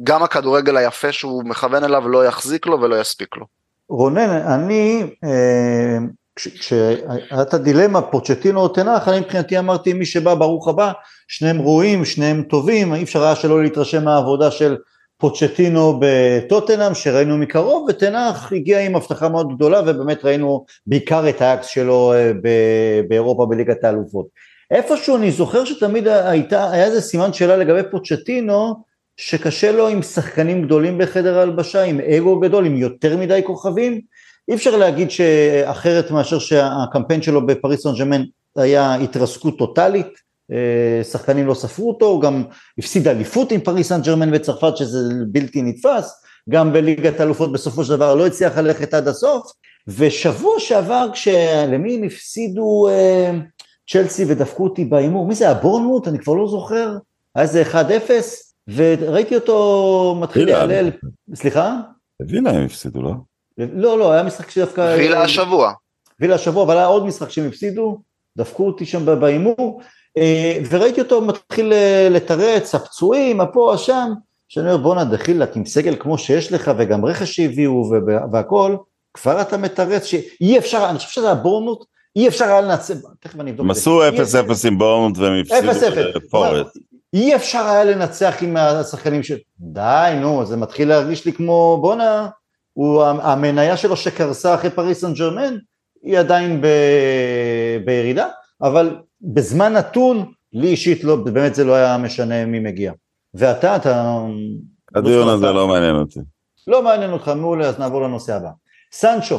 גם 0.02 0.22
הכדורגל 0.22 0.76
היפה 0.76 1.12
שהוא 1.12 1.44
מכוון 1.44 1.84
אליו 1.84 2.08
לא 2.08 2.26
יחזיק 2.26 2.66
לו 2.66 2.80
ולא 2.80 3.00
יספיק 3.00 3.36
לו. 3.36 3.46
רונן, 3.88 4.30
אני, 4.30 5.02
אה, 5.24 5.98
כשהייתה 6.36 7.58
דילמה 7.58 8.02
פוצ'טינו 8.02 8.60
או 8.60 8.68
תנח, 8.68 9.08
אני 9.08 9.20
מבחינתי 9.20 9.58
אמרתי 9.58 9.92
מי 9.92 10.06
שבא 10.06 10.34
ברוך 10.34 10.68
הבא, 10.68 10.92
שניהם 11.28 11.60
ראויים, 11.60 12.04
שניהם 12.04 12.42
טובים, 12.42 12.94
אי 12.94 13.02
אפשר 13.02 13.24
היה 13.24 13.36
שלא 13.36 13.62
להתרשם 13.62 14.04
מהעבודה 14.04 14.50
של 14.50 14.76
פוצ'טינו 15.16 16.00
בטוטנאם 16.00 16.94
שראינו 16.94 17.38
מקרוב, 17.38 17.86
ותנח 17.88 18.52
הגיע 18.52 18.80
עם 18.80 18.96
הבטחה 18.96 19.28
מאוד 19.28 19.54
גדולה 19.54 19.80
ובאמת 19.80 20.24
ראינו 20.24 20.64
בעיקר 20.86 21.28
את 21.28 21.42
האקס 21.42 21.66
שלו 21.66 22.12
אה, 22.12 22.32
באירופה 23.08 23.46
בליגת 23.46 23.84
האלופות. 23.84 24.26
איפשהו 24.70 25.16
אני 25.16 25.30
זוכר 25.30 25.64
שתמיד 25.64 26.08
הייתה, 26.08 26.70
היה 26.70 26.84
איזה 26.84 27.00
סימן 27.00 27.32
שאלה 27.32 27.56
לגבי 27.56 27.80
פוצ'טינו, 27.90 28.87
שקשה 29.18 29.72
לו 29.72 29.88
עם 29.88 30.02
שחקנים 30.02 30.62
גדולים 30.62 30.98
בחדר 30.98 31.38
ההלבשה, 31.38 31.82
עם 31.82 32.00
אגו 32.00 32.40
גדול, 32.40 32.66
עם 32.66 32.76
יותר 32.76 33.16
מדי 33.16 33.40
כוכבים, 33.44 34.00
אי 34.48 34.54
אפשר 34.54 34.76
להגיד 34.76 35.10
שאחרת 35.10 36.10
מאשר 36.10 36.38
שהקמפיין 36.38 37.22
שלו 37.22 37.46
בפריס 37.46 37.82
סן 37.82 37.94
ג'מאן 37.98 38.22
היה 38.56 38.94
התרסקות 38.94 39.58
טוטאלית, 39.58 40.06
אה, 40.52 41.04
שחקנים 41.04 41.46
לא 41.46 41.54
ספרו 41.54 41.88
אותו, 41.88 42.06
הוא 42.06 42.20
גם 42.20 42.44
הפסיד 42.78 43.08
אליפות 43.08 43.52
עם 43.52 43.60
פריס 43.60 43.88
סן 43.88 44.02
ג'רמן 44.02 44.30
בצרפת 44.30 44.76
שזה 44.76 44.98
בלתי 45.26 45.62
נתפס, 45.62 46.22
גם 46.48 46.72
בליגת 46.72 47.20
האלופות 47.20 47.52
בסופו 47.52 47.84
של 47.84 47.90
דבר 47.90 48.14
לא 48.14 48.26
הצליח 48.26 48.58
ללכת 48.58 48.94
עד 48.94 49.08
הסוף, 49.08 49.52
ושבוע 49.88 50.60
שעבר 50.60 51.08
כשלמי 51.12 51.96
הם 51.96 52.04
הפסידו 52.04 52.88
אה, 52.88 53.30
צ'לסי 53.90 54.24
ודפקו 54.28 54.64
אותי 54.64 54.84
בהימור, 54.84 55.26
מי 55.26 55.34
זה 55.34 55.44
היה? 55.44 55.54
בורנמוט? 55.54 56.08
אני 56.08 56.18
כבר 56.18 56.34
לא 56.34 56.48
זוכר, 56.48 56.96
היה 57.34 57.42
איזה 57.42 57.62
1-0, 57.62 57.74
וראיתי 58.74 59.34
אותו 59.34 60.18
מתחיל 60.20 60.48
להלל, 60.48 60.90
סליחה? 61.34 61.76
וילה 62.28 62.50
הם 62.50 62.64
הפסידו, 62.64 63.02
לא? 63.02 63.12
לא, 63.58 63.98
לא, 63.98 64.12
היה 64.12 64.22
משחק 64.22 64.50
שדווקא... 64.50 64.94
וילה 64.98 65.22
השבוע. 65.22 65.72
וילה 66.20 66.34
השבוע, 66.34 66.64
אבל 66.64 66.76
היה 66.76 66.86
עוד 66.86 67.06
משחק 67.06 67.30
שהם 67.30 67.48
הפסידו, 67.48 67.98
דפקו 68.36 68.66
אותי 68.66 68.86
שם 68.86 69.20
בהימור, 69.20 69.80
אה, 70.16 70.58
וראיתי 70.70 71.00
אותו 71.00 71.20
מתחיל 71.20 71.72
אה, 71.72 72.08
לתרץ, 72.10 72.74
הפצועים, 72.74 73.40
הפה, 73.40 73.74
השם, 73.74 74.08
שאני 74.48 74.66
אומר 74.66 74.82
בואנה 74.82 75.04
דחילק 75.04 75.56
עם 75.56 75.66
סגל 75.66 75.96
כמו 75.98 76.18
שיש 76.18 76.52
לך 76.52 76.70
וגם 76.78 77.04
רכש 77.04 77.36
שהביאו 77.36 77.90
והכל, 78.32 78.76
כבר 79.14 79.40
אתה 79.40 79.56
מתרץ 79.56 80.04
שאי 80.04 80.58
אפשר, 80.58 80.86
אני 80.90 80.98
חושב 80.98 81.10
שזה 81.10 81.30
הבורנות, 81.30 81.84
אי 82.16 82.28
אפשר 82.28 82.44
היה 82.44 82.60
לנצח, 82.60 82.94
תכף 83.20 83.40
אני 83.40 83.50
אבדוק 83.50 83.70
את 83.70 83.74
זה. 83.76 83.90
הם 83.90 84.10
עשו 84.20 84.64
0-0 84.64 84.68
עם 84.68 84.78
בורנות 84.78 85.18
והם 85.18 85.40
הפסידו 85.40 86.00
לפורט. 86.14 86.66
אי 87.14 87.36
אפשר 87.36 87.66
היה 87.66 87.84
לנצח 87.84 88.34
עם 88.42 88.56
השחקנים 88.56 89.22
ש... 89.22 89.32
די 89.60 90.12
נו, 90.20 90.46
זה 90.46 90.56
מתחיל 90.56 90.88
להרגיש 90.88 91.26
לי 91.26 91.32
כמו 91.32 91.78
בואנה, 91.80 92.28
המניה 93.22 93.76
שלו 93.76 93.96
שקרסה 93.96 94.54
אחרי 94.54 94.70
פריס 94.70 95.00
סן 95.00 95.12
ג'רמן, 95.12 95.56
היא 96.02 96.18
עדיין 96.18 96.60
ב... 96.60 96.66
בירידה, 97.84 98.28
אבל 98.62 98.96
בזמן 99.22 99.72
נתון, 99.72 100.32
לי 100.52 100.68
אישית 100.68 101.04
לא, 101.04 101.16
באמת 101.16 101.54
זה 101.54 101.64
לא 101.64 101.74
היה 101.74 101.98
משנה 101.98 102.46
מי 102.46 102.60
מגיע. 102.60 102.92
ואתה, 103.34 103.76
אתה... 103.76 104.20
הדיון 104.94 105.28
הזה 105.28 105.52
לא 105.52 105.68
מעניין 105.68 105.96
אותי. 105.96 106.20
לא 106.66 106.82
מעניין 106.82 107.10
אותך, 107.10 107.28
מעולה, 107.28 107.68
אז 107.68 107.78
נעבור 107.78 108.02
לנושא 108.02 108.34
הבא. 108.34 108.50
סנצ'ו, 108.92 109.38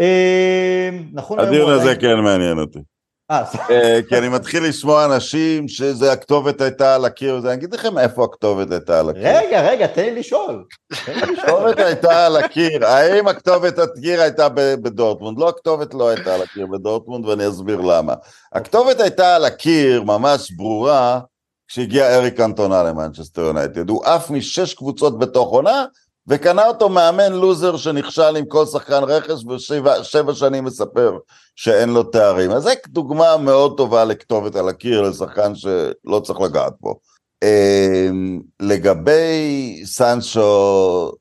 אה, 0.00 0.90
נכון 1.12 1.40
הדיון 1.40 1.72
הזה 1.72 1.96
כן 1.96 2.18
מעניין 2.18 2.58
אותי. 2.58 2.78
אה, 3.30 4.00
כי 4.08 4.18
אני 4.18 4.28
מתחיל 4.28 4.64
לשמוע 4.64 5.04
אנשים 5.04 5.68
שזה 5.68 6.12
הכתובת 6.12 6.60
הייתה 6.60 6.94
על 6.94 7.04
הקיר, 7.04 7.38
אני 7.38 7.52
אגיד 7.52 7.74
לכם 7.74 7.98
איפה 7.98 8.24
הכתובת 8.24 8.70
הייתה 8.70 9.00
על 9.00 9.10
הקיר. 9.10 9.22
רגע, 9.24 9.70
רגע, 9.70 9.86
תן 9.86 10.02
לי 10.02 10.14
לשאול. 10.14 10.64
הכתובת 11.06 11.78
הייתה 11.78 12.26
על 12.26 12.36
הקיר, 12.36 12.86
האם 12.86 13.28
הכתובת 13.28 13.78
על 13.78 13.88
הקיר 13.96 14.20
הייתה 14.20 14.48
בדורטמונד? 14.54 15.38
לא, 15.38 15.48
הכתובת 15.48 15.94
לא 15.94 16.08
הייתה 16.08 16.34
על 16.34 16.42
הקיר 16.42 16.66
בדורטמונד, 16.66 17.26
ואני 17.26 17.48
אסביר 17.48 17.80
למה. 17.80 18.14
הכתובת 18.52 19.00
הייתה 19.00 19.36
על 19.36 19.44
הקיר, 19.44 20.02
ממש 20.02 20.50
ברורה, 20.50 21.20
כשהגיע 21.68 22.16
אריק 22.16 22.40
קנטונה 22.40 22.82
למנצ'סטר 22.82 23.42
יונייטד. 23.42 23.88
הוא 23.88 24.04
עף 24.04 24.30
משש 24.30 24.74
קבוצות 24.74 25.18
בתוך 25.18 25.50
עונה, 25.50 25.84
וקנה 26.28 26.66
אותו 26.66 26.88
מאמן 26.88 27.32
לוזר 27.32 27.76
שנכשל 27.76 28.36
עם 28.36 28.44
כל 28.44 28.66
שחקן 28.66 29.02
רכש 29.02 29.44
ושבע 29.44 30.34
שנים 30.34 30.64
מספר 30.64 31.18
שאין 31.56 31.88
לו 31.88 32.02
תארים. 32.02 32.50
אז 32.50 32.62
זו 32.62 32.70
דוגמה 32.88 33.36
מאוד 33.36 33.76
טובה 33.76 34.04
לכתובת 34.04 34.56
על 34.56 34.68
הקיר 34.68 35.02
לשחקן 35.02 35.54
שלא 35.54 36.20
צריך 36.20 36.40
לגעת 36.40 36.72
בו. 36.80 36.94
אמ, 37.44 38.40
לגבי 38.62 39.82
סנצ'ו, 39.84 41.12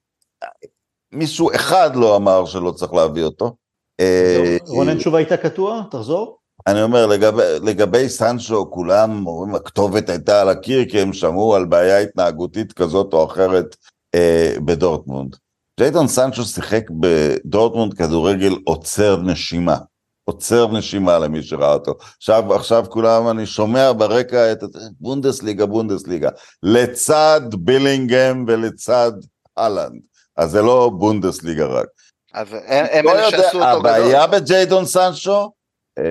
מישהו 1.12 1.52
אחד 1.56 1.96
לא 1.96 2.16
אמר 2.16 2.46
שלא 2.46 2.72
צריך 2.72 2.94
להביא 2.94 3.24
אותו. 3.24 3.56
אה, 4.00 4.58
רונן 4.68 5.00
שוב 5.00 5.16
היית 5.16 5.34
קטוע? 5.34 5.82
תחזור. 5.92 6.38
אני 6.68 6.84
אומר, 6.84 7.06
לגבי, 7.06 7.44
לגבי 7.64 8.10
סנצ'ו, 8.10 8.72
כולם 8.72 9.28
אומרים, 9.28 9.56
הכתובת 9.56 10.10
הייתה 10.10 10.42
על 10.42 10.50
הקיר, 10.50 10.90
כי 10.90 11.02
הם 11.02 11.14
שמעו 11.14 11.56
על 11.56 11.66
בעיה 11.66 12.00
התנהגותית 12.00 12.74
כזאת 12.74 13.14
או 13.14 13.26
אחרת 13.26 13.76
אה, 14.16 14.54
בדורטמונד. 14.66 15.36
ג'יידון 15.80 16.08
סנצ'ו 16.08 16.44
שיחק 16.44 16.84
בדורטמונד 17.00 17.94
כדורגל 17.94 18.56
עוצר 18.66 19.22
נשימה. 19.22 19.78
עוצר 20.24 20.68
נשימה 20.68 21.20
למי 21.20 21.44
שראה 21.44 21.74
אותו. 21.74 21.94
עכשיו, 22.18 22.54
עכשיו 22.54 22.86
כולם, 22.90 23.30
אני 23.30 23.46
שומע 23.46 23.92
ברקע 23.98 24.52
את 24.52 24.64
בונדסליגה, 25.00 25.66
בונדסליגה, 25.66 26.30
לצד 26.64 27.42
בילינגהם 27.60 28.46
ולצד 28.48 29.12
אהלנד. 29.58 30.02
אז 30.38 30.52
זה 30.52 30.62
לא 30.62 30.92
בונדסליגה 30.98 31.66
רק. 31.66 31.88
אז 32.34 32.48
הם 32.68 33.06
לא 33.06 33.12
אלה 33.12 33.30
שעשו 33.30 33.46
אותו 33.46 33.80
גדול. 33.80 33.92
הבעיה 33.92 34.28
בג'יידון 34.28 34.86
סנצ'ו, 34.86 35.52
אה, 35.98 36.04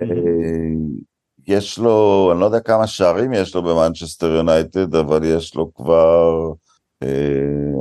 יש 1.49 1.79
לו, 1.79 2.29
אני 2.33 2.41
לא 2.41 2.45
יודע 2.45 2.61
כמה 2.61 2.87
שערים 2.87 3.33
יש 3.33 3.55
לו 3.55 3.63
במנצ'סטר 3.63 4.27
יונייטד, 4.27 4.95
אבל 4.95 5.25
יש 5.25 5.55
לו 5.55 5.75
כבר 5.75 6.53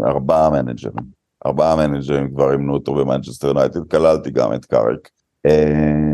ארבעה 0.05 0.49
מנג'רים. 0.49 1.17
ארבעה 1.45 1.75
מנג'רים 1.75 2.33
כבר 2.33 2.51
אימנו 2.51 2.73
אותו 2.73 2.93
במנצ'סטר 2.93 3.47
יונייטד, 3.47 3.89
כללתי 3.91 4.31
גם 4.31 4.53
את 4.53 4.65
קאריק. 4.65 5.09
אה, 5.45 6.07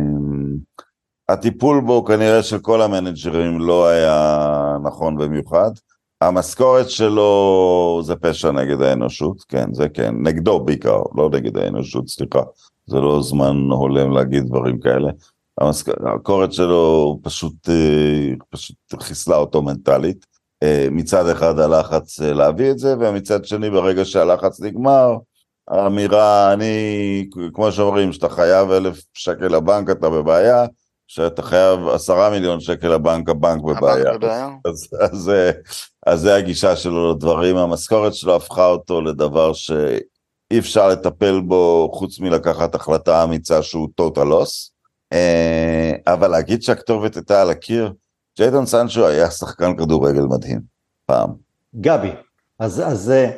הטיפול 1.29 1.81
בו 1.81 2.05
כנראה 2.05 2.43
של 2.43 2.59
כל 2.59 2.81
המנג'רים 2.81 3.59
לא 3.59 3.87
היה 3.87 4.77
נכון 4.83 5.17
במיוחד. 5.17 5.71
המשכורת 6.21 6.89
שלו 6.89 8.01
זה 8.03 8.15
פשע 8.15 8.51
נגד 8.51 8.81
האנושות, 8.81 9.43
כן, 9.47 9.73
זה 9.73 9.89
כן, 9.89 10.15
נגדו 10.19 10.59
בעיקר, 10.59 11.01
לא 11.15 11.29
נגד 11.33 11.57
האנושות, 11.57 12.07
סליחה, 12.07 12.41
זה 12.85 12.99
לא 12.99 13.21
זמן 13.21 13.55
הולם 13.71 14.11
להגיד 14.11 14.43
דברים 14.43 14.79
כאלה. 14.79 15.11
המשכורת 15.61 16.53
שלו 16.53 17.19
פשוט, 17.23 17.69
אה, 17.69 18.33
פשוט 18.49 18.75
חיסלה 18.99 19.37
אותו 19.37 19.61
מנטלית. 19.61 20.25
מצד 20.91 21.29
אחד 21.29 21.59
הלחץ 21.59 22.21
אה, 22.21 22.33
להביא 22.33 22.71
את 22.71 22.79
זה, 22.79 22.95
ומצד 22.99 23.45
שני 23.45 23.69
ברגע 23.69 24.05
שהלחץ 24.05 24.61
נגמר, 24.61 25.17
האמירה, 25.67 26.53
אני, 26.53 27.29
כמו 27.53 27.71
שאומרים, 27.71 28.13
שאתה 28.13 28.29
חייב 28.29 28.71
אלף 28.71 29.01
שקל 29.13 29.47
לבנק 29.47 29.89
אתה 29.89 30.09
בבעיה, 30.09 30.65
שאתה 31.07 31.41
חייב 31.41 31.87
עשרה 31.87 32.29
מיליון 32.29 32.59
שקל 32.59 32.87
לבנק, 32.87 33.29
הבנק 33.29 33.61
בבעיה. 33.63 34.09
הבנק 34.09 34.15
בבעיה. 34.15 34.49
אז, 34.65 34.89
אז, 34.99 35.31
אז 36.05 36.19
זה 36.19 36.35
הגישה 36.35 36.75
שלו 36.75 37.11
לדברים, 37.11 37.57
המשכורת 37.57 38.13
שלו 38.13 38.35
הפכה 38.35 38.65
אותו 38.65 39.01
לדבר 39.01 39.53
שאי 39.53 40.59
אפשר 40.59 40.87
לטפל 40.87 41.41
בו 41.41 41.89
חוץ 41.93 42.19
מלקחת 42.19 42.75
החלטה 42.75 43.23
אמיצה 43.23 43.63
שהוא 43.63 43.89
total 44.01 44.25
loss, 44.25 44.71
אה, 45.13 45.91
אבל 46.07 46.27
להגיד 46.27 46.63
שהכתובת 46.63 47.15
הייתה 47.15 47.41
על 47.41 47.49
הקיר, 47.49 47.93
ג'יידון 48.37 48.65
סנצ'ו 48.65 49.07
היה 49.07 49.31
שחקן 49.31 49.75
כדורגל 49.77 50.21
מדהים, 50.21 50.59
פעם. 51.05 51.29
גבי, 51.75 52.11
אז, 52.59 52.81
אז 52.85 53.11
אה, 53.11 53.29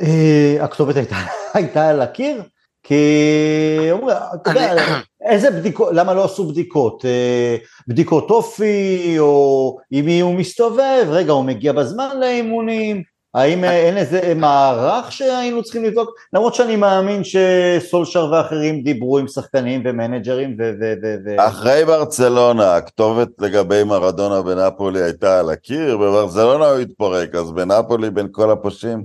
אה 0.00 0.64
הכתובת 0.64 0.96
הייתה, 0.96 1.16
הייתה 1.54 1.88
על 1.88 2.00
הקיר, 2.00 2.42
כי 2.82 3.88
אומרים, 3.90 4.16
אתה 4.34 4.50
יודע, 4.50 4.74
איזה 5.20 5.50
בדיקות, 5.50 5.88
למה 5.92 6.14
לא 6.14 6.24
עשו 6.24 6.48
בדיקות? 6.48 7.04
אה, 7.04 7.56
בדיקות 7.88 8.30
אופי, 8.30 9.14
או 9.18 9.78
עם 9.90 10.04
מי 10.04 10.20
הוא 10.20 10.34
מסתובב, 10.34 11.06
רגע, 11.08 11.32
הוא 11.32 11.44
מגיע 11.44 11.72
בזמן 11.72 12.20
לאימונים, 12.20 13.02
האם 13.34 13.64
אין 13.64 13.96
איזה 13.96 14.32
מערך 14.36 15.12
שהיינו 15.12 15.62
צריכים 15.62 15.84
לבדוק? 15.84 16.10
למרות 16.32 16.54
שאני 16.54 16.76
מאמין 16.76 17.22
שסולשר 17.24 18.30
ואחרים 18.32 18.82
דיברו 18.82 19.18
עם 19.18 19.28
שחקנים 19.28 19.82
ומנג'רים 19.84 20.56
ו... 20.58 20.72
ו, 20.80 20.94
ו. 21.24 21.48
אחרי 21.48 21.84
ברצלונה, 21.84 22.76
הכתובת 22.76 23.28
לגבי 23.38 23.84
מרדונה 23.84 24.42
בנפולי 24.42 25.02
הייתה 25.02 25.40
על 25.40 25.50
הקיר, 25.50 25.96
בברצלונה 25.96 26.66
הוא 26.66 26.78
התפורק, 26.78 27.34
אז 27.34 27.52
בנפולי 27.52 28.10
בין 28.10 28.28
כל 28.32 28.50
הפושעים. 28.50 29.04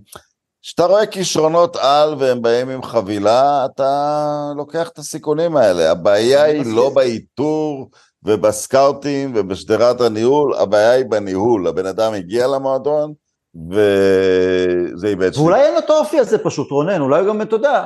כשאתה 0.61 0.85
רואה 0.85 1.05
כישרונות 1.05 1.75
על 1.75 2.15
והם 2.19 2.41
באים 2.41 2.69
עם 2.69 2.83
חבילה, 2.83 3.65
אתה 3.65 4.51
לוקח 4.57 4.89
את 4.89 4.97
הסיכונים 4.97 5.57
האלה. 5.57 5.91
הבעיה 5.91 6.43
היא 6.43 6.75
לא 6.75 6.89
באיתור 6.89 7.89
ובסקאוטים 8.23 9.33
ובשדרת 9.35 10.01
הניהול, 10.01 10.53
הבעיה 10.53 10.91
היא 10.91 11.05
בניהול. 11.05 11.67
הבן 11.67 11.85
אדם 11.85 12.13
הגיע 12.13 12.47
למועדון, 12.47 13.13
וזה 13.71 15.07
איבד 15.07 15.33
שליטה. 15.33 15.41
ואולי 15.41 15.61
אין 15.61 15.73
לו 15.73 15.79
את 15.79 15.89
האופי 15.89 16.19
הזה 16.19 16.37
פשוט, 16.37 16.71
רונן, 16.71 17.01
אולי 17.01 17.25
גם, 17.25 17.41
אתה 17.41 17.55
יודע, 17.55 17.85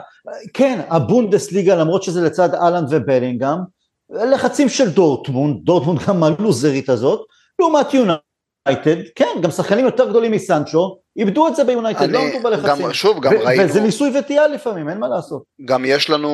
כן, 0.53 0.81
הבונדסליגה, 0.89 1.75
למרות 1.75 2.03
שזה 2.03 2.21
לצד 2.21 2.55
אהלנד 2.55 2.87
ובילינגהם, 2.89 3.59
לחצים 4.09 4.69
של 4.69 4.89
דורטמונד, 4.89 5.57
דורטמונד 5.63 5.99
גם 6.07 6.23
הלוזרית 6.23 6.89
הזאת, 6.89 7.21
לעומת 7.59 7.93
יונייטד, 7.93 9.11
כן, 9.15 9.41
גם 9.41 9.51
שחקנים 9.51 9.85
יותר 9.85 10.09
גדולים 10.09 10.31
מסנצ'ו, 10.31 10.97
איבדו 11.17 11.47
את 11.47 11.55
זה 11.55 11.63
ביונייטד, 11.63 12.09
לא 12.09 12.19
עמדו 12.19 12.39
בלחצים. 12.43 12.85
גם, 12.85 12.93
שוב, 12.93 13.19
גם 13.21 13.33
ראינו, 13.33 13.63
וזה 13.63 13.81
ניסוי 13.81 14.19
וטעייה 14.19 14.47
לפעמים, 14.47 14.89
אין 14.89 14.97
מה 14.99 15.07
לעשות. 15.07 15.43
גם 15.65 15.85
יש 15.85 16.09
לנו... 16.09 16.29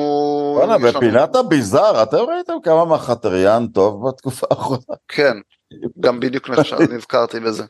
בואנה, 0.58 0.78
בפינת 0.78 1.36
הביזאר, 1.36 2.02
אתם 2.02 2.16
ראיתם 2.16 2.52
כמה 2.62 2.84
מחטריאן 2.84 3.66
טוב 3.66 4.08
בתקופה 4.08 4.46
האחרונה? 4.50 4.82
כן, 5.08 5.32
גם 6.00 6.20
בדיוק 6.20 6.50
עכשיו 6.50 6.78
נזכרתי 6.94 7.40
בזה. 7.40 7.64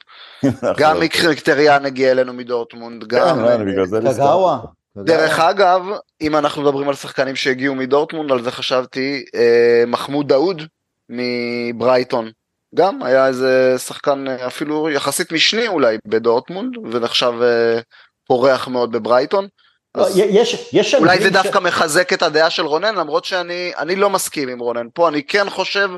גם 0.76 1.00
מקטריאן 1.00 1.86
הגיע 1.86 2.10
אלינו 2.10 2.32
מדורטמונד, 2.32 3.04
גם... 3.06 3.38
כן. 3.38 4.12
קגאווה. 4.14 4.58
דרך 4.96 5.38
אגב, 5.38 5.82
אם 6.20 6.36
אנחנו 6.36 6.62
מדברים 6.62 6.88
על 6.88 6.94
שחקנים 6.94 7.36
שהגיעו 7.36 7.74
מדורטמונד, 7.74 8.32
על 8.32 8.42
זה 8.42 8.50
חשבתי, 8.50 9.24
אה, 9.34 9.84
מחמוד 9.86 10.28
דאוד 10.28 10.62
מברייטון. 11.08 12.30
גם 12.74 13.02
היה 13.02 13.26
איזה 13.26 13.74
שחקן 13.78 14.28
אה, 14.28 14.46
אפילו 14.46 14.90
יחסית 14.90 15.32
משני 15.32 15.68
אולי 15.68 15.96
בדורטמונד, 16.06 16.72
ונחשב 16.92 17.32
אה, 17.42 17.80
פורח 18.26 18.68
מאוד 18.68 18.92
בברייטון. 18.92 19.48
לא, 19.96 20.06
יש, 20.14 20.70
יש 20.72 20.94
אולי 20.94 21.18
זה 21.18 21.28
ש- 21.28 21.32
דווקא 21.32 21.58
מחזק 21.58 22.12
את 22.12 22.22
הדעה 22.22 22.50
של 22.50 22.66
רונן, 22.66 22.94
למרות 22.94 23.24
שאני 23.24 23.72
אני 23.78 23.96
לא 23.96 24.10
מסכים 24.10 24.48
עם 24.48 24.58
רונן. 24.58 24.86
פה 24.94 25.08
אני 25.08 25.22
כן 25.22 25.50
חושב, 25.50 25.88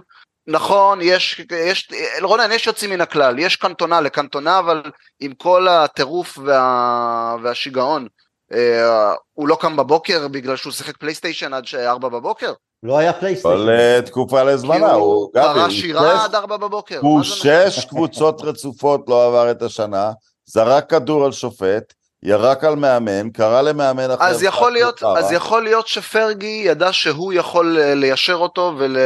נכון, 0.46 0.98
יש, 1.02 1.40
יש, 1.66 1.88
רונן, 2.22 2.52
יש 2.52 2.66
יוצאים 2.66 2.90
מן 2.90 3.00
הכלל, 3.00 3.38
יש 3.38 3.56
קנטונה 3.56 4.00
לקנטונה, 4.00 4.58
אבל 4.58 4.82
עם 5.20 5.32
כל 5.32 5.68
הטירוף 5.68 6.38
וה, 6.44 7.36
והשיגעון, 7.42 8.06
אה, 8.52 9.14
הוא 9.32 9.48
לא 9.48 9.56
קם 9.60 9.76
בבוקר 9.76 10.28
בגלל 10.28 10.56
שהוא 10.56 10.72
שיחק 10.72 10.96
פלייסטיישן 10.96 11.52
עד 11.52 11.64
4 11.74 12.08
בבוקר. 12.08 12.52
לא 12.82 12.98
היה 12.98 13.12
כל 13.12 13.20
פלייסטיישן. 13.20 13.68
אה, 13.68 14.02
תקופה 14.06 14.42
לזמנה, 14.42 14.92
הוא 14.92 15.02
הוא 15.02 15.30
גבי, 15.34 15.60
הוא 15.60 15.70
שירה 15.70 16.24
עד 16.24 16.34
4 16.34 16.56
בבוקר. 16.56 16.98
הוא? 17.00 17.22
שש 17.22 17.84
קבוצות 17.84 18.40
רצופות 18.40 19.04
לא 19.08 19.26
עבר 19.26 19.50
את 19.50 19.62
השנה, 19.62 20.12
זרק 20.44 20.90
כדור 20.90 21.24
על 21.24 21.32
שופט, 21.32 21.92
ירק 22.22 22.64
על 22.64 22.76
מאמן, 22.76 23.30
קרא 23.30 23.62
למאמן 23.62 24.10
אחר. 24.10 24.24
אז 24.24 24.42
יכול 24.42 24.72
להיות, 24.72 25.00
חרא. 25.00 25.18
אז 25.18 25.32
יכול 25.32 25.62
להיות 25.62 25.86
שפרגי 25.88 26.62
ידע 26.64 26.92
שהוא 26.92 27.32
יכול 27.32 27.78
אה, 27.80 27.94
ליישר 27.94 28.34
אותו 28.34 28.72
ול, 28.78 28.96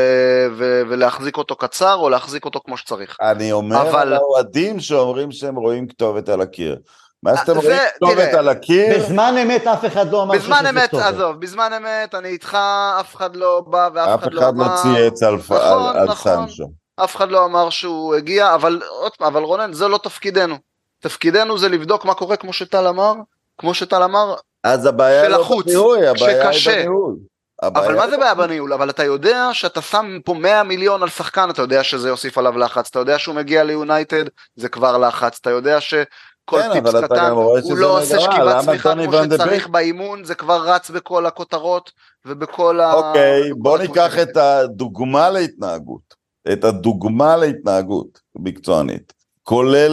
ו, 0.58 0.82
ולהחזיק 0.88 1.36
אותו 1.36 1.56
קצר 1.56 1.94
או 1.94 2.08
להחזיק 2.10 2.44
אותו 2.44 2.60
כמו 2.66 2.76
שצריך. 2.76 3.16
אני 3.20 3.52
אומר 3.52 3.80
אבל- 3.82 4.00
על 4.00 4.12
האוהדים 4.12 4.80
שאומרים 4.80 5.32
שהם 5.32 5.56
רואים 5.56 5.86
כתובת 5.88 6.28
על 6.28 6.40
הקיר. 6.40 6.76
מה 7.22 7.36
שאתם 7.36 7.52
זה- 7.52 7.58
רואים 7.68 7.78
כתובת 7.96 8.14
תראה, 8.28 8.38
על 8.38 8.48
הקיר, 8.48 8.98
בזמן 8.98 9.34
אמת 9.42 9.66
אף 9.66 9.84
אחד 9.86 10.12
לא 10.12 10.22
אמר 10.22 10.34
בזמן 10.34 10.66
אמת. 10.68 10.94
עזוב, 10.94 11.40
בזמן 11.40 11.70
אמת 11.76 12.14
אני 12.14 12.28
איתך, 12.28 12.58
אף 13.00 13.16
אחד 13.16 13.36
לא 13.36 13.62
בא 13.66 13.88
ואף 13.94 14.08
אף 14.08 14.22
אחד 14.22 14.32
לא 14.32 14.40
אחד 14.40 14.56
לא 14.56 14.64
אמר, 14.64 14.76
צייץ 14.82 15.22
על 15.22 15.38
פ- 15.38 15.52
נכון, 15.52 15.62
על- 15.88 15.96
על 15.98 16.08
נכון. 16.08 16.32
סנצ'ו. 16.48 16.64
אף 17.04 17.16
אחד 17.16 17.30
לא 17.30 17.44
אמר 17.44 17.70
שהוא 17.70 18.14
הגיע, 18.14 18.54
אבל 18.54 18.80
עוד 19.00 19.12
פעם, 19.18 19.26
אבל 19.32 19.42
רונן, 19.42 19.72
זה 19.72 19.88
לא 19.88 19.98
תפקידנו. 19.98 20.56
תפקידנו 21.04 21.58
זה 21.58 21.68
לבדוק 21.68 22.04
מה 22.04 22.14
קורה, 22.14 22.36
כמו 22.36 22.52
שטל 22.52 22.86
אמר, 22.86 23.14
כמו 23.58 23.74
שטל 23.74 24.02
אמר, 24.02 24.34
אז 24.64 24.86
הבעיה 24.86 25.24
של 25.24 25.30
לא 25.30 25.40
החוץ, 25.40 25.66
בניהול, 25.66 26.04
הבעיה 26.04 26.52
שקשה. 26.52 26.70
היא 26.70 26.78
בניהול. 26.78 27.16
הבעיה 27.62 27.86
אבל 27.86 27.96
מה 27.96 28.10
זה 28.10 28.16
בעיה 28.16 28.34
בניהול? 28.34 28.72
אבל 28.72 28.90
אתה 28.90 29.04
יודע 29.04 29.48
שאתה 29.52 29.82
שם 29.82 30.18
פה 30.24 30.34
100 30.34 30.62
מיליון 30.62 31.02
על 31.02 31.08
שחקן, 31.08 31.50
אתה 31.50 31.62
יודע 31.62 31.84
שזה 31.84 32.08
יוסיף 32.08 32.38
עליו 32.38 32.58
לחץ, 32.58 32.88
אתה 32.90 32.98
יודע 32.98 33.18
שהוא 33.18 33.34
מגיע 33.34 33.64
ליונייטד, 33.64 34.24
זה 34.56 34.68
כבר 34.68 34.98
לחץ, 34.98 35.38
אתה 35.40 35.50
יודע 35.50 35.80
שכל 35.80 36.62
כן, 36.62 36.72
טיפס 36.72 36.94
קטן, 36.94 37.30
הוא 37.30 37.60
שזה 37.60 37.74
לא 37.74 38.00
עושה 38.00 38.20
שכיבת 38.20 38.64
צמיחה 38.64 38.94
כמו 38.94 39.12
שצריך? 39.24 39.68
באימון, 39.68 40.24
זה 40.24 40.34
כבר 40.34 40.68
רץ 40.68 40.90
בכל 40.90 41.26
הכותרות 41.26 41.92
ובכל 42.26 42.80
ה... 42.80 42.92
אוקיי, 42.92 43.52
בוא. 43.56 43.78
ניקח 43.78 44.18
את 44.18 44.36
הדוגמה 44.36 45.30
להתנהגות, 45.30 46.14
את 46.52 46.64
הדוגמה 46.64 47.36
להתנהגות 47.36 48.20
מקצוענית, 48.36 49.12
כולל 49.44 49.92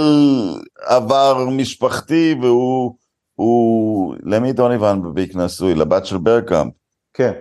עבר 0.82 1.46
משפחתי 1.50 2.36
והוא, 2.42 2.96
הוא, 3.36 4.16
למי 4.24 4.54
טוני 4.54 4.78
ון 4.78 5.14
ביק 5.14 5.36
נשוי? 5.36 5.76
לבת 5.76 6.06
של 6.06 6.18
ברקאמפ. 6.18 6.74
כן. 7.14 7.32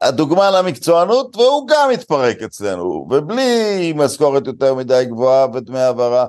הדוגמה 0.00 0.50
למקצוענות, 0.50 1.36
והוא 1.36 1.68
גם 1.68 1.90
התפרק 1.94 2.42
אצלנו, 2.42 3.06
ובלי 3.10 3.92
משכורת 3.96 4.46
יותר 4.46 4.74
מדי 4.74 5.04
גבוהה 5.08 5.46
ודמי 5.54 5.78
העברה, 5.78 6.26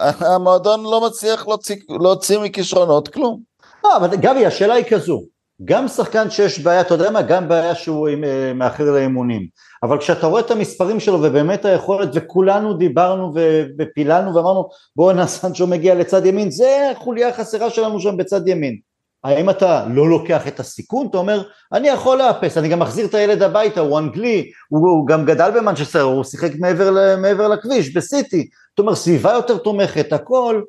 המועדון 0.00 0.82
לא 0.82 1.06
מצליח 1.06 1.48
להוציא, 1.48 1.76
להוציא 1.88 2.38
מכישרונות 2.38 3.08
כלום. 3.08 3.40
לא, 3.84 3.96
אבל 3.96 4.16
גבי, 4.16 4.46
השאלה 4.46 4.74
היא 4.74 4.84
כזו, 4.90 5.22
גם 5.64 5.88
שחקן 5.88 6.30
שיש 6.30 6.60
בעיה, 6.60 6.80
אתה 6.80 6.94
יודע 6.94 7.10
מה, 7.10 7.22
גם 7.22 7.48
בעיה 7.48 7.74
שהוא 7.74 8.08
אה, 8.08 8.52
מאחר 8.54 8.90
לאימונים, 8.90 9.46
אבל 9.82 9.98
כשאתה 9.98 10.26
רואה 10.26 10.40
את 10.40 10.50
המספרים 10.50 11.00
שלו 11.00 11.18
ובאמת 11.22 11.64
היכולת, 11.64 12.08
וכולנו 12.14 12.74
דיברנו 12.74 13.32
ופיללנו 13.78 14.34
ואמרנו, 14.34 14.68
בואנה 14.96 15.26
סנצ'ו 15.26 15.66
מגיע 15.66 15.94
לצד 15.94 16.26
ימין, 16.26 16.50
זה 16.50 16.92
החוליה 16.96 17.28
החסרה 17.28 17.70
שלנו 17.70 18.00
שם 18.00 18.16
בצד 18.16 18.48
ימין. 18.48 18.78
האם 19.24 19.50
אתה 19.50 19.86
לא 19.90 20.08
לוקח 20.08 20.48
את 20.48 20.60
הסיכון? 20.60 21.06
אתה 21.10 21.18
אומר, 21.18 21.42
אני 21.72 21.88
יכול 21.88 22.18
לאפס, 22.18 22.58
אני 22.58 22.68
גם 22.68 22.78
מחזיר 22.78 23.06
את 23.06 23.14
הילד 23.14 23.42
הביתה, 23.42 23.80
הוא 23.80 23.98
אנגלי, 23.98 24.50
הוא, 24.68 24.88
הוא 24.88 25.06
גם 25.06 25.24
גדל 25.24 25.50
במנצ'סטר, 25.56 26.02
הוא 26.02 26.24
שיחק 26.24 26.50
מעבר, 26.58 27.16
מעבר 27.16 27.48
לכביש, 27.48 27.94
בסיטי, 27.94 28.48
אתה 28.74 28.82
אומר, 28.82 28.94
סביבה 28.94 29.32
יותר 29.32 29.58
תומכת, 29.58 30.12
הכל, 30.12 30.62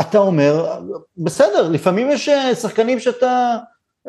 אתה 0.00 0.18
אומר, 0.18 0.80
בסדר, 1.16 1.68
לפעמים 1.68 2.10
יש 2.10 2.28
אה, 2.28 2.54
שחקנים 2.54 3.00
שאתה 3.00 3.56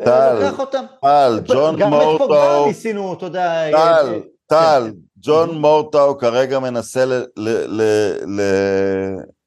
טל, 0.04 0.50
אותם. 0.58 0.84
טל, 1.02 1.40
ג'ון 1.46 1.76
גם 1.76 1.94
את 1.94 1.98
פוגבה 2.18 2.26
מורטו, 2.26 2.66
ניסינו, 2.66 3.14
אתה 3.14 3.26
יודע, 3.26 3.70
טל, 3.70 3.76
אה, 4.14 4.18
טל, 4.46 4.82
כן. 4.90 4.96
ג'ון 5.18 5.58
מורטאו 5.58 6.18
כרגע 6.18 6.58
מנסה 6.58 7.04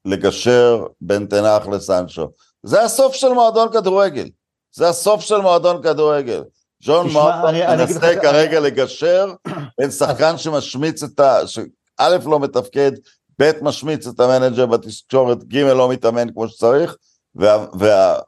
לגשר 0.04 0.86
בין 1.00 1.26
תנח 1.26 1.68
לסנצ'ו. 1.68 2.28
זה 2.62 2.82
הסוף 2.82 3.14
של 3.14 3.28
מועדון 3.28 3.72
כדורגל. 3.72 4.28
זה 4.74 4.88
הסוף 4.88 5.20
של 5.20 5.36
מועדון 5.36 5.82
כדורגל. 5.82 6.42
ג'ון 6.82 7.10
מורטאו 7.10 7.52
מנסה 7.52 8.20
כרגע 8.22 8.60
לגשר 8.60 9.32
בין 9.78 9.90
שחקן 9.90 10.38
שמשמיץ 10.38 11.02
את 11.02 11.20
ה... 11.20 11.46
שא' 11.46 12.16
לא 12.26 12.40
מתפקד, 12.40 12.92
ב' 13.40 13.52
משמיץ 13.62 14.06
את 14.06 14.20
המנג'ר 14.20 14.66
בתקשורת, 14.66 15.44
ג' 15.44 15.56
לא 15.56 15.88
מתאמן 15.88 16.32
כמו 16.32 16.48
שצריך, 16.48 16.96
וה- 17.34 18.18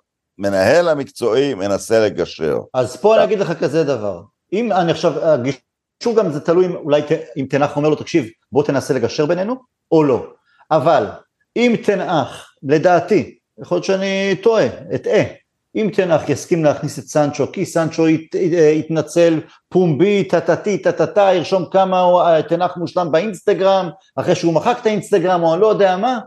והמנהל 0.43 0.89
המקצועי 0.89 1.55
מנסה 1.55 2.07
לגשר. 2.07 2.59
אז 2.75 2.97
פה 2.97 3.17
אני 3.17 3.25
אגיד 3.25 3.39
לך 3.39 3.53
כזה 3.61 3.85
דבר, 3.85 4.23
אם 4.53 4.73
אני 4.73 4.91
עכשיו, 4.91 5.25
הגישור 5.25 6.17
גם 6.17 6.33
זה 6.33 6.41
תלוי 6.41 6.67
אם 6.67 6.77
אולי 6.77 7.03
אם 7.37 7.47
טן 7.51 7.61
האח 7.61 7.77
אומר 7.77 7.89
לו, 7.89 7.97
תקשיב, 7.97 8.27
בוא 8.53 8.63
תנסה 8.63 8.95
לגשר 8.95 9.27
בינינו, 9.27 9.57
או 9.93 10.05
לא. 10.05 10.27
אבל 10.71 11.07
אם 11.57 11.75
טן 11.85 12.08
האח, 12.08 12.55
לדעתי, 12.63 13.39
יכול 13.61 13.77
להיות 13.77 13.85
שאני 13.85 14.37
טועה, 14.43 14.67
אטעה, 14.95 15.23
אם 15.77 15.91
טן 15.93 16.07
האח 16.07 16.29
יסכים 16.29 16.65
להכניס 16.65 16.99
את 16.99 17.05
סנצ'ו, 17.05 17.53
כי 17.53 17.67
סנצ'ו 17.67 18.09
ית, 18.09 18.35
יתנצל 18.75 19.41
פומבי, 19.69 20.25
טטטי, 20.25 20.79
טטטה, 20.79 21.31
ירשום 21.35 21.65
כמה 21.71 22.03
אה, 22.03 22.43
טן 22.43 22.56
האח 22.56 22.77
מושלם 22.77 23.13
באינסטגרם, 23.13 23.89
אחרי 24.17 24.35
שהוא 24.35 24.55
מחק 24.55 24.77
את 24.81 24.87
האינסטגרם 24.87 25.43
או 25.43 25.55
אני 25.55 25.61
לא 25.61 25.67
יודע 25.67 25.97
מה, 25.97 26.19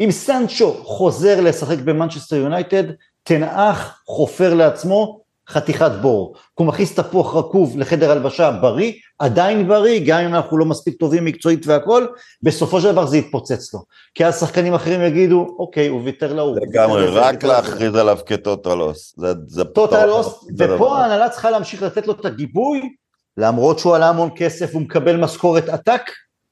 אם 0.00 0.10
סנצ'ו 0.10 0.72
חוזר 0.84 1.40
לשחק 1.40 1.78
במנצ'סטר 1.78 2.36
יונייטד, 2.36 2.84
תנאך 3.22 4.00
חופר 4.06 4.54
לעצמו 4.54 5.22
חתיכת 5.48 5.90
בור. 6.02 6.34
הוא 6.54 6.66
מכניס 6.66 6.94
תפוח 6.94 7.36
רקוב 7.36 7.78
לחדר 7.78 8.10
הלבשה 8.10 8.50
בריא, 8.50 8.92
עדיין 9.18 9.68
בריא, 9.68 10.00
גם 10.06 10.20
אם 10.20 10.34
אנחנו 10.34 10.58
לא 10.58 10.64
מספיק 10.64 10.96
טובים 11.00 11.24
מקצועית 11.24 11.66
והכל, 11.66 12.06
בסופו 12.42 12.80
של 12.80 12.92
דבר 12.92 13.06
זה 13.06 13.16
יתפוצץ 13.16 13.74
לו. 13.74 13.80
כי 14.14 14.26
אז 14.26 14.40
שחקנים 14.40 14.74
אחרים 14.74 15.02
יגידו, 15.02 15.56
אוקיי, 15.58 15.88
הוא 15.88 16.00
ויתר 16.04 16.32
להוא. 16.32 16.48
הוא 16.48 16.66
לגמרי, 16.66 17.06
רק 17.06 17.34
ויתר 17.34 17.46
לזה." 17.46 17.54
להכריז 17.54 17.94
עליו 17.94 18.18
כטוטלוס. 18.26 19.14
טוטלוס. 19.74 20.44
ופה 20.58 20.98
ההנהלה 20.98 21.28
צריכה 21.28 21.50
להמשיך 21.50 21.82
לתת 21.82 22.06
לו 22.06 22.12
את 22.12 22.24
הגיבוי, 22.24 22.80
למרות 23.36 23.78
שהוא 23.78 23.94
עלה 23.94 24.08
המון 24.08 24.30
כסף, 24.36 24.74
הוא 24.74 24.82
מקבל 24.82 25.16
משכורת 25.16 25.68
עתק, 25.68 26.02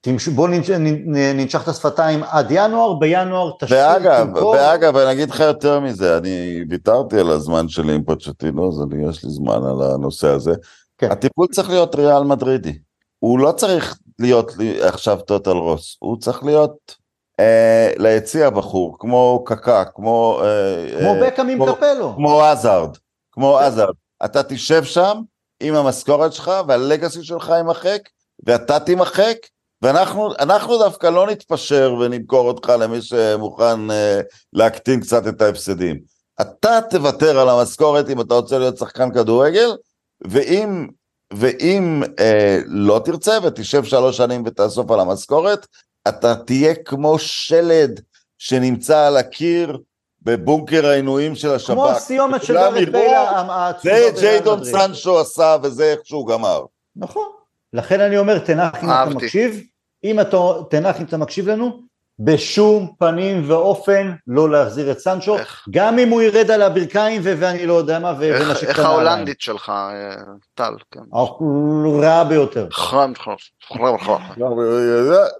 תמש- 0.00 0.28
בוא 0.28 0.48
ננש- 0.48 0.70
נ- 0.70 1.36
ננשך 1.40 1.62
את 1.62 1.68
השפתיים 1.68 2.22
עד 2.22 2.46
ינואר, 2.50 2.94
בינואר 2.94 3.50
תשאיר, 3.60 3.78
ואגב, 3.78 4.24
תמכור. 4.26 4.50
ואגב, 4.50 4.96
אני 4.96 5.12
אגיד 5.12 5.30
לך 5.30 5.40
יותר 5.40 5.80
מזה, 5.80 6.16
אני 6.18 6.64
ויתרתי 6.70 7.18
על 7.20 7.30
הזמן 7.30 7.68
שלי 7.68 7.94
עם 7.94 8.02
פוצ'טינו, 8.04 8.68
אז 8.68 8.82
אני, 8.82 9.08
יש 9.08 9.24
לי 9.24 9.30
זמן 9.30 9.60
על 9.64 9.82
הנושא 9.82 10.28
הזה. 10.28 10.52
כן. 10.98 11.10
הטיפול 11.10 11.46
צריך 11.52 11.70
להיות 11.70 11.94
ריאל 11.94 12.22
מדרידי. 12.22 12.78
הוא 13.18 13.38
לא 13.38 13.52
צריך 13.52 13.98
להיות 14.18 14.52
עכשיו 14.80 15.18
טוטל 15.20 15.50
רוס, 15.50 15.96
הוא 15.98 16.16
צריך 16.20 16.44
להיות 16.44 16.96
אה, 17.40 17.92
ליציע 17.96 18.50
בחור, 18.50 18.96
כמו 18.98 19.42
קקה, 19.46 19.84
כמו... 19.84 20.40
אה, 20.44 20.98
כמו 21.00 21.14
אה, 21.14 21.26
בקאם 21.26 21.48
עם 21.48 21.66
קפלו. 21.74 22.12
כמו 22.14 22.42
עזארד, 22.42 22.96
כמו 23.32 23.56
כן. 23.60 23.64
עזארד. 23.64 23.94
אתה 24.24 24.42
תשב 24.42 24.84
שם 24.84 25.20
עם 25.60 25.74
המשכורת 25.74 26.32
שלך 26.32 26.50
והלגאסי 26.68 27.22
שלך 27.24 27.52
יימחק, 27.56 28.00
ואתה 28.46 28.80
תימחק, 28.80 29.36
ואנחנו 29.82 30.32
אנחנו 30.38 30.78
דווקא 30.78 31.06
לא 31.06 31.26
נתפשר 31.26 31.94
ונמכור 32.00 32.48
אותך 32.48 32.68
למי 32.68 33.02
שמוכן 33.02 33.90
אה, 33.90 34.20
להקטין 34.52 35.00
קצת 35.00 35.26
את 35.26 35.42
ההפסדים. 35.42 36.00
אתה 36.40 36.78
תוותר 36.90 37.38
על 37.38 37.48
המשכורת 37.48 38.08
אם 38.08 38.20
אתה 38.20 38.34
רוצה 38.34 38.58
להיות 38.58 38.76
שחקן 38.76 39.12
כדורגל, 39.14 39.76
ואם, 40.20 40.88
ואם 41.32 42.02
אה, 42.18 42.58
לא 42.66 43.00
תרצה 43.04 43.38
ותשב 43.42 43.84
שלוש 43.84 44.16
שנים 44.16 44.42
ותאסוף 44.46 44.90
על 44.90 45.00
המשכורת, 45.00 45.66
אתה 46.08 46.34
תהיה 46.34 46.74
כמו 46.74 47.18
שלד 47.18 48.00
שנמצא 48.38 49.06
על 49.06 49.16
הקיר 49.16 49.78
בבונקר 50.22 50.86
העינויים 50.86 51.34
של 51.34 51.50
השב"כ. 51.50 51.74
כמו 51.74 51.88
הסיומת 51.88 52.44
של 52.44 52.54
גארד 52.54 52.76
יראו, 52.76 52.92
בייל 52.92 53.14
העצובה 53.14 53.74
זה 53.82 53.90
בריאל 53.90 54.20
ג'יידון. 54.20 54.64
סנצ'ו 54.64 55.20
עשה 55.20 55.56
וזה 55.62 55.92
איך 55.92 56.00
שהוא 56.04 56.28
גמר. 56.28 56.64
נכון. 56.96 57.39
לכן 57.72 58.00
אני 58.00 58.18
אומר, 58.18 58.38
תנח 58.38 58.74
אם 58.74 58.88
אתה 58.88 58.92
אהבתי. 58.92 59.14
מקשיב, 59.14 59.60
אם 60.04 60.20
אתה, 60.20 60.36
תנח 60.70 61.00
אם 61.00 61.04
אתה 61.04 61.16
מקשיב 61.16 61.48
לנו, 61.48 61.80
בשום 62.18 62.92
פנים 62.98 63.42
ואופן 63.46 64.12
לא 64.26 64.50
להחזיר 64.50 64.90
את 64.90 64.98
סנצ'ו, 64.98 65.38
איך? 65.38 65.66
גם 65.70 65.98
אם 65.98 66.08
הוא 66.08 66.22
ירד 66.22 66.50
על 66.50 66.62
הברכיים 66.62 67.20
ו- 67.24 67.34
ואני 67.38 67.66
לא 67.66 67.74
יודע 67.74 67.98
מה, 67.98 68.14
ו- 68.18 68.22
איך- 68.22 68.64
איך. 68.64 68.78
ההולנדית 68.78 69.40
שלך, 69.40 69.68
אה, 69.68 70.14
טל? 70.54 70.72
כן. 70.90 71.00
הוא 71.38 72.04
רע 72.04 72.24
ביותר. 72.24 72.68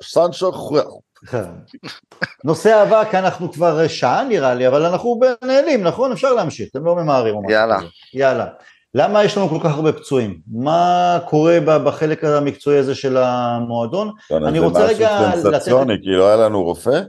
סנצ'ו 0.02 0.52
נושא 2.44 2.82
אבק 2.82 3.14
אנחנו 3.14 3.52
כבר 3.52 3.88
שעה 3.88 4.24
נראה 4.24 4.54
לי, 4.54 4.68
אבל 4.68 4.86
אנחנו 4.86 5.20
נהנים, 5.44 5.82
נכון? 5.82 6.12
אפשר 6.12 6.32
להמשיך, 6.34 6.68
אתם 6.70 6.84
לא 6.84 6.96
ממהרים. 6.96 7.34
יאללה. 7.50 7.78
יאללה. 8.14 8.46
למה 8.94 9.24
יש 9.24 9.36
לנו 9.36 9.48
כל 9.48 9.58
כך 9.60 9.74
הרבה 9.74 9.92
פצועים? 9.92 10.38
מה 10.52 11.18
קורה 11.28 11.58
בחלק 11.60 12.24
המקצועי 12.24 12.78
הזה 12.78 12.94
של 12.94 13.16
המועדון? 13.16 14.10
אני 14.32 14.58
רוצה 14.58 14.84
רגע 14.84 15.18
זה 15.18 15.28
משהו 15.28 15.42
סנסציוני, 15.42 15.94
כאילו 16.02 16.26
היה 16.26 16.36
לנו 16.36 16.64
רופא? 16.64 17.00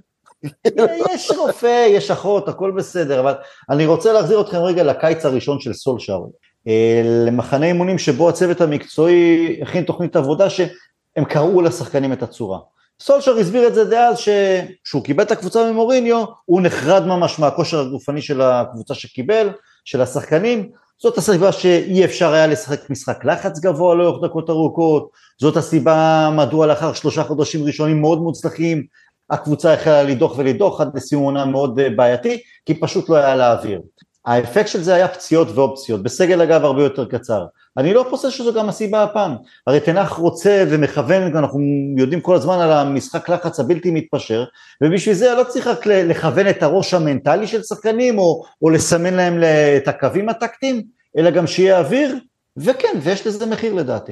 יש 1.13 1.31
רופא, 1.37 1.85
יש 1.89 2.11
אחות, 2.11 2.47
הכל 2.47 2.71
בסדר, 2.71 3.19
אבל 3.19 3.33
אני 3.69 3.85
רוצה 3.85 4.13
להחזיר 4.13 4.41
אתכם 4.41 4.57
רגע 4.57 4.83
לקיץ 4.83 5.25
הראשון 5.25 5.59
של 5.59 5.73
סולשאר, 5.73 6.21
אה, 6.67 7.01
למחנה 7.25 7.65
אימונים 7.65 7.97
שבו 7.97 8.29
הצוות 8.29 8.61
המקצועי 8.61 9.59
הכין 9.61 9.83
תוכנית 9.83 10.15
עבודה 10.15 10.49
שהם 10.49 11.25
קראו 11.29 11.61
לשחקנים 11.61 12.13
את 12.13 12.23
הצורה. 12.23 12.59
סולשאר 13.01 13.37
הסביר 13.37 13.67
את 13.67 13.73
זה 13.73 13.85
דאז 13.85 14.17
שכשהוא 14.17 15.03
קיבל 15.03 15.23
את 15.23 15.31
הקבוצה 15.31 15.71
ממוריניו, 15.71 16.23
הוא 16.45 16.61
נחרד 16.61 17.05
ממש 17.05 17.39
מהכושר 17.39 17.79
הגופני 17.79 18.21
של 18.21 18.41
הקבוצה 18.41 18.93
שקיבל, 18.93 19.49
של 19.85 20.01
השחקנים, 20.01 20.69
זאת 21.01 21.17
הסיבה 21.17 21.51
שאי 21.51 22.05
אפשר 22.05 22.33
היה 22.33 22.47
לשחק 22.47 22.89
משחק 22.89 23.25
לחץ 23.25 23.59
גבוה 23.59 23.95
לאורך 23.95 24.23
דקות 24.23 24.49
ארוכות, 24.49 25.09
זאת 25.41 25.57
הסיבה 25.57 26.29
מדוע 26.37 26.67
לאחר 26.67 26.93
שלושה 26.93 27.23
חודשים 27.23 27.63
ראשונים 27.63 28.01
מאוד 28.01 28.21
מוצלחים, 28.21 28.83
הקבוצה 29.29 29.73
החלה 29.73 30.03
לדוח 30.03 30.37
ולדוח 30.37 30.81
עד 30.81 30.91
לסיום 30.95 31.23
עונה 31.23 31.45
מאוד 31.45 31.79
אה, 31.79 31.89
בעייתי, 31.89 32.41
כי 32.65 32.79
פשוט 32.79 33.09
לא 33.09 33.15
היה 33.15 33.35
לה 33.35 33.51
אוויר. 33.51 33.81
האפקט 34.25 34.67
של 34.67 34.81
זה 34.83 34.95
היה 34.95 35.07
פציעות 35.07 35.47
ואופציות, 35.55 36.03
בסגל 36.03 36.41
אגב 36.41 36.65
הרבה 36.65 36.83
יותר 36.83 37.05
קצר. 37.05 37.45
אני 37.77 37.93
לא 37.93 38.05
חושב 38.09 38.29
שזו 38.29 38.53
גם 38.53 38.69
הסיבה 38.69 39.03
הפעם, 39.03 39.35
הרי 39.67 39.79
תנח 39.79 40.11
רוצה 40.11 40.63
ומכוון, 40.69 41.37
אנחנו 41.37 41.59
יודעים 41.97 42.21
כל 42.21 42.35
הזמן 42.35 42.59
על 42.59 42.71
המשחק 42.71 43.29
לחץ 43.29 43.59
הבלתי 43.59 43.91
מתפשר, 43.91 44.43
ובשביל 44.83 45.15
זה 45.15 45.33
לא 45.37 45.43
צריך 45.43 45.67
רק 45.67 45.85
לכוון 45.85 46.49
את 46.49 46.63
הראש 46.63 46.93
המנטלי 46.93 47.47
של 47.47 47.63
שחקנים, 47.63 48.19
או, 48.19 48.43
או 48.61 48.69
לסמן 48.69 49.13
להם 49.13 49.43
את 49.77 49.87
הקווים 49.87 50.29
הטקטיים, 50.29 50.81
אלא 51.17 51.29
גם 51.29 51.47
שיהיה 51.47 51.79
אוויר, 51.79 52.15
וכן, 52.57 52.99
ויש 53.01 53.27
לזה 53.27 53.45
מחיר 53.45 53.73
לדעתי. 53.73 54.11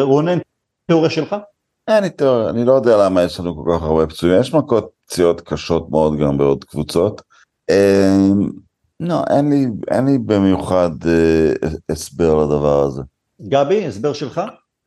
רונן, 0.00 0.38
תיאוריה 0.86 1.10
שלך? 1.10 1.36
אין 1.88 2.02
לי 2.02 2.10
תיאוריה, 2.10 2.50
אני 2.50 2.64
לא 2.64 2.72
יודע 2.72 2.96
למה 2.96 3.22
יש 3.22 3.40
לנו 3.40 3.64
כל 3.64 3.70
כך 3.74 3.82
הרבה 3.82 4.06
פצועים, 4.06 4.40
יש 4.40 4.54
מכות 4.54 4.90
פציעות 5.06 5.40
קשות 5.40 5.90
מאוד 5.90 6.18
גם 6.18 6.38
בעוד 6.38 6.64
קבוצות. 6.64 7.22
לא, 9.00 9.22
אין 9.36 9.50
לי, 9.50 9.66
אין 9.90 10.06
לי 10.06 10.18
במיוחד 10.18 10.90
אה, 11.06 11.52
הסבר 11.90 12.34
לדבר 12.34 12.82
הזה. 12.82 13.02
גבי, 13.48 13.86
הסבר 13.86 14.12
שלך? 14.12 14.40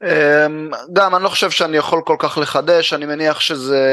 אמ, 0.04 0.70
גם 0.94 1.16
אני 1.16 1.24
לא 1.24 1.30
חושב 1.30 1.50
שאני 1.52 1.78
יכול 1.78 2.02
כל 2.06 2.16
כך 2.20 2.38
לחדש 2.38 2.94
אני 2.94 3.06
מניח 3.06 3.40
שזה 3.40 3.86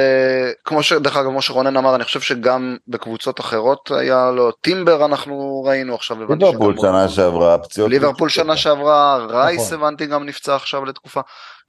כמו 0.65 0.83
שדרך 0.83 1.17
אגב 1.17 1.31
כמו 1.31 1.43
שרונן 1.43 1.77
אמר 1.77 1.95
אני 1.95 2.05
חושב 2.05 2.21
שגם 2.21 2.77
בקבוצות 2.89 3.41
אחרות 3.41 3.91
היה 3.91 4.31
לו 4.31 4.53
טימבר 4.53 5.05
אנחנו 5.05 5.63
ראינו 5.67 5.95
עכשיו 5.95 6.19
ליברפול 6.21 6.75
שגם- 6.75 6.83
שנה 6.83 7.09
שעברה, 7.09 7.59
פציעות... 7.59 7.91
ליברפול 7.91 8.29
שנה 8.29 8.57
שעברה 8.57 9.27
רייס 9.29 9.73
נכון. 9.73 9.79
הבנתי 9.79 10.07
גם 10.07 10.27
נפצע 10.27 10.57
עכשיו 10.57 10.85
לתקופה 10.85 11.21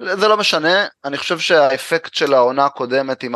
זה 0.02 0.28
לא 0.28 0.38
משנה 0.38 0.86
אני 1.06 1.18
חושב 1.18 1.40
שהאפקט 1.40 2.14
של 2.14 2.34
העונה 2.34 2.66
הקודמת 2.66 3.24
עם. 3.24 3.34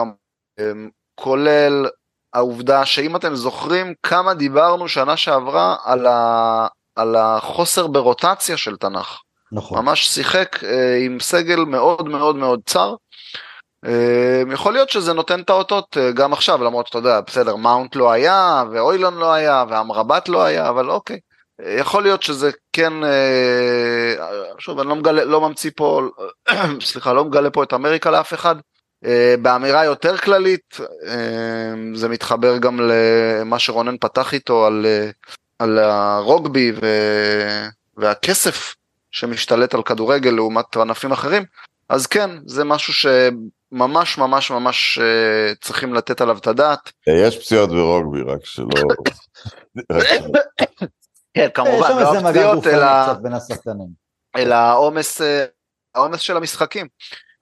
אמ, 0.60 0.89
כולל 1.16 1.86
העובדה 2.34 2.86
שאם 2.86 3.15
אתם 3.15 3.36
זוכרים 3.36 3.93
כמה 4.03 4.34
דיברנו 4.34 4.88
שנה 4.88 5.17
שעברה 5.17 5.75
על, 5.84 6.07
ה... 6.07 6.67
על 6.95 7.15
החוסר 7.15 7.88
ברוטציה 7.88 8.57
של 8.57 8.75
תנ"ך. 8.75 9.19
נכון. 9.51 9.80
ממש 9.80 10.07
שיחק 10.07 10.63
אה, 10.63 10.97
עם 11.05 11.19
סגל 11.19 11.59
מאוד 11.59 12.09
מאוד 12.09 12.36
מאוד 12.36 12.59
צר. 12.65 12.95
אה, 13.86 14.41
יכול 14.53 14.73
להיות 14.73 14.89
שזה 14.89 15.13
נותן 15.13 15.41
את 15.41 15.49
האותות 15.49 15.97
אה, 15.97 16.11
גם 16.11 16.34
עכשיו 16.34 16.63
למרות 16.63 16.88
שאתה 16.88 16.97
יודע 16.97 17.21
בסדר 17.21 17.55
מאונט 17.55 17.95
לא 17.95 18.11
היה 18.11 18.63
ואוילון 18.71 19.17
לא 19.17 19.34
היה 19.34 19.65
ואמרבת 19.69 20.30
לא 20.30 20.43
היה 20.43 20.69
אבל 20.69 20.89
אוקיי. 20.89 21.19
אה, 21.61 21.73
יכול 21.80 22.03
להיות 22.03 22.23
שזה 22.23 22.51
כן 22.73 23.03
אה, 23.03 24.15
שוב 24.59 24.80
אני 24.80 24.89
לא 24.89 24.95
מגלה 24.95 25.25
לא 25.25 25.41
ממציא 25.41 25.71
פה 25.75 26.01
סליחה 26.82 27.13
לא 27.13 27.25
מגלה 27.25 27.49
פה 27.49 27.63
את 27.63 27.73
אמריקה 27.73 28.11
לאף 28.11 28.34
אחד. 28.34 28.55
אה, 29.06 29.36
באמירה 29.41 29.86
יותר 29.86 30.18
כללית 30.18 30.78
אה, 31.08 31.74
זה 31.93 32.10
מתחבר 32.10 32.58
גם 32.58 32.80
למה 32.82 33.60
שרונן 33.60 33.97
פתח 33.97 34.34
איתו 34.34 34.66
על, 34.66 34.86
אה, 34.86 35.10
על 35.60 35.80
הרוגבי 35.80 36.72
ו... 36.72 36.86
והכסף 37.97 38.76
שמשתלט 39.12 39.74
על 39.74 39.84
כדורגל 39.84 40.30
לעומת 40.30 40.78
ענפים 40.78 41.12
אחרים, 41.12 41.43
אז 41.89 42.08
כן, 42.08 42.30
זה 42.45 42.64
משהו 42.64 42.93
שממש 42.93 44.18
ממש 44.18 44.52
ממש 44.52 45.00
צריכים 45.62 45.93
לתת 45.93 46.22
עליו 46.22 46.38
את 46.38 46.47
הדעת. 46.47 46.91
יש 47.08 47.38
פציעות 47.38 47.70
ברוגבי, 47.70 48.22
רק 48.22 48.45
שלא... 48.45 48.68
כן, 51.34 51.47
כמובן, 51.54 51.89
לא 51.91 52.18
הפציעות, 52.18 52.68
אלא, 54.36 54.56
העומס 54.56 55.22
של 56.18 56.38
המשחקים. 56.38 56.88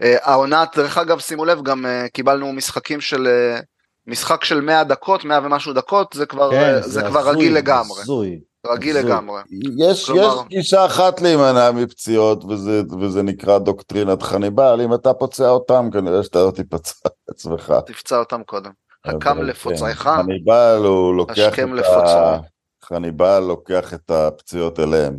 אה, 0.01 0.15
העונה, 0.21 0.63
דרך 0.75 0.97
אגב, 0.97 1.19
שימו 1.19 1.45
לב, 1.45 1.63
גם 1.63 1.85
אה, 1.85 2.05
קיבלנו 2.13 2.53
משחקים 2.53 3.01
של, 3.01 3.27
אה, 3.27 3.59
משחק 4.07 4.43
של 4.43 4.61
100 4.61 4.83
דקות, 4.83 5.25
100 5.25 5.39
ומשהו 5.43 5.73
דקות, 5.73 6.13
זה 6.13 6.25
כבר, 6.25 6.51
כן, 6.51 6.57
אה, 6.75 6.81
זה 6.81 7.01
כבר 7.01 7.19
הזוי, 7.19 7.33
רגיל 7.35 7.55
לגמרי, 7.55 8.01
הזוי. 8.01 8.39
רגיל 8.67 8.97
הזוי. 8.97 9.11
לגמרי. 9.11 9.41
יש, 9.79 10.05
כלומר- 10.05 10.41
יש 10.41 10.47
גישה 10.47 10.85
אחת 10.85 11.21
להימנע 11.21 11.71
מפציעות, 11.71 12.45
וזה, 12.45 12.81
וזה 13.01 13.23
נקרא 13.23 13.57
דוקטרינת 13.57 14.21
חניבל, 14.23 14.81
אם 14.83 14.93
אתה 14.93 15.13
פוצע 15.13 15.49
אותם, 15.49 15.89
כנראה 15.93 16.23
שאתה 16.23 16.39
לא 16.39 16.51
תיפצע 16.51 16.93
עצמך. 17.31 17.73
תפצע 17.85 18.17
אותם 18.19 18.43
קודם. 18.43 18.71
הקם 19.05 19.41
לפוצעך, 19.41 20.03
כן, 20.03 20.23
חניבל 20.23 20.81
הוא 20.85 21.15
לוקח 21.15 21.59
את. 21.59 21.73
ה... 21.89 22.37
חניבל 22.83 23.39
לוקח 23.39 23.93
את 23.93 24.11
הפציעות 24.11 24.79
אליהם. 24.79 25.17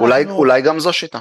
אולי, 0.00 0.22
אנחנו- 0.22 0.36
אולי 0.36 0.62
גם 0.62 0.80
זו 0.80 0.92
שיטה. 0.92 1.18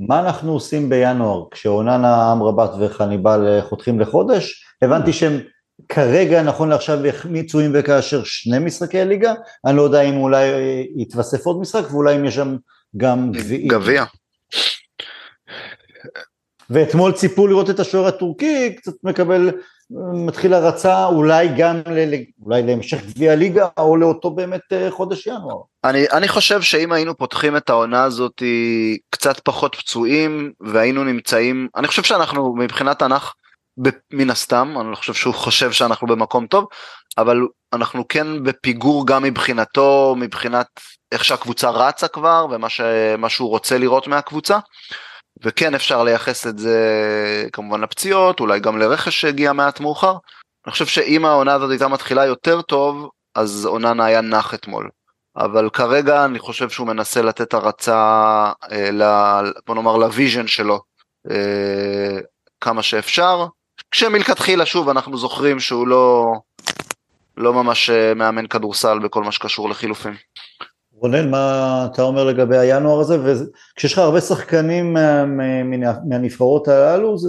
מה 0.00 0.20
אנחנו 0.20 0.52
עושים 0.52 0.88
בינואר 0.88 1.44
כשאוננה, 1.50 2.32
אמרבת 2.32 2.70
וחניבל 2.80 3.46
אה, 3.46 3.62
חותכים 3.62 4.00
לחודש? 4.00 4.64
הבנתי 4.82 5.12
שהם 5.12 5.40
כרגע, 5.88 6.42
נכון 6.42 6.68
לעכשיו, 6.68 7.06
החמיצו 7.06 7.60
אם 7.60 7.70
וכאשר 7.74 8.24
שני 8.24 8.58
משחקי 8.58 9.04
ליגה, 9.04 9.34
אני 9.66 9.76
לא 9.76 9.82
יודע 9.82 10.02
אם 10.02 10.16
אולי 10.16 10.52
אה, 10.52 10.82
יתווסף 10.96 11.46
עוד 11.46 11.60
משחק 11.60 11.90
ואולי 11.90 12.16
אם 12.16 12.24
יש 12.24 12.34
שם 12.34 12.56
גם 12.96 13.32
גביעים. 13.32 13.68
גביע. 13.68 14.04
ואתמול 16.70 17.12
ציפו 17.12 17.46
לראות 17.46 17.70
את 17.70 17.80
השוער 17.80 18.06
הטורקי, 18.06 18.74
קצת 18.76 18.92
מקבל, 19.04 19.50
מתחיל 19.90 20.54
הרצה 20.54 21.04
אולי 21.04 21.48
גם 21.56 21.76
ל, 21.86 22.14
אולי 22.44 22.62
להמשך 22.62 23.04
גביע 23.06 23.32
הליגה 23.32 23.68
או 23.78 23.96
לאותו 23.96 24.30
באמת 24.30 24.72
אה, 24.72 24.90
חודש 24.90 25.26
ינואר. 25.26 25.60
אני, 25.84 26.04
אני 26.12 26.28
חושב 26.28 26.62
שאם 26.62 26.92
היינו 26.92 27.16
פותחים 27.16 27.56
את 27.56 27.70
העונה 27.70 28.04
הזאת 28.04 28.42
קצת 29.10 29.40
פחות 29.40 29.74
פצועים 29.74 30.52
והיינו 30.60 31.04
נמצאים, 31.04 31.68
אני 31.76 31.86
חושב 31.86 32.02
שאנחנו 32.02 32.54
מבחינת 32.56 32.98
תנ"ך, 32.98 33.32
מן 34.12 34.30
הסתם, 34.30 34.74
אני 34.80 34.90
לא 34.90 34.96
חושב 34.96 35.14
שהוא 35.14 35.34
חושב 35.34 35.72
שאנחנו 35.72 36.06
במקום 36.06 36.46
טוב, 36.46 36.66
אבל 37.18 37.40
אנחנו 37.72 38.08
כן 38.08 38.42
בפיגור 38.42 39.06
גם 39.06 39.22
מבחינתו, 39.22 40.14
מבחינת 40.18 40.66
איך 41.12 41.24
שהקבוצה 41.24 41.70
רצה 41.70 42.08
כבר 42.08 42.46
ומה 42.50 42.68
ש, 42.68 42.80
שהוא 43.28 43.48
רוצה 43.48 43.78
לראות 43.78 44.06
מהקבוצה. 44.06 44.58
וכן 45.44 45.74
אפשר 45.74 46.04
לייחס 46.04 46.46
את 46.46 46.58
זה 46.58 46.78
כמובן 47.52 47.80
לפציעות, 47.80 48.40
אולי 48.40 48.60
גם 48.60 48.78
לרכש 48.78 49.20
שהגיע 49.20 49.52
מעט 49.52 49.80
מאוחר. 49.80 50.16
אני 50.66 50.72
חושב 50.72 50.86
שאם 50.86 51.24
העונה 51.24 51.54
הזאת 51.54 51.70
הייתה 51.70 51.88
מתחילה 51.88 52.24
יותר 52.24 52.62
טוב, 52.62 53.10
אז 53.34 53.66
אוננה 53.66 54.04
היה 54.04 54.20
נח 54.20 54.54
אתמול. 54.54 54.90
אבל 55.36 55.70
כרגע 55.70 56.24
אני 56.24 56.38
חושב 56.38 56.68
שהוא 56.70 56.86
מנסה 56.86 57.22
לתת 57.22 57.54
הרצה, 57.54 58.52
אה, 58.72 58.90
ל, 58.90 59.02
בוא 59.66 59.74
נאמר 59.74 59.96
ל 59.96 60.03
vision 60.03 60.46
שלו, 60.46 60.80
אה, 61.30 62.18
כמה 62.60 62.82
שאפשר, 62.82 63.46
כשמלכתחילה 63.90 64.66
שוב 64.66 64.88
אנחנו 64.88 65.16
זוכרים 65.16 65.60
שהוא 65.60 65.88
לא, 65.88 66.32
לא 67.36 67.54
ממש 67.54 67.90
אה, 67.90 68.14
מאמן 68.14 68.46
כדורסל 68.46 68.98
בכל 68.98 69.24
מה 69.24 69.32
שקשור 69.32 69.70
לחילופים. 69.70 70.14
רונן, 71.00 71.30
מה 71.30 71.86
אתה 71.92 72.02
אומר 72.02 72.24
לגבי 72.24 72.58
הינואר 72.58 73.00
הזה? 73.00 73.18
וכשיש 73.74 73.92
לך 73.92 73.98
הרבה 73.98 74.20
שחקנים 74.20 74.92
מה, 74.92 75.24
מה, 75.24 75.44
מהנבחרות 76.08 76.68
הללו, 76.68 77.18
זה, 77.18 77.28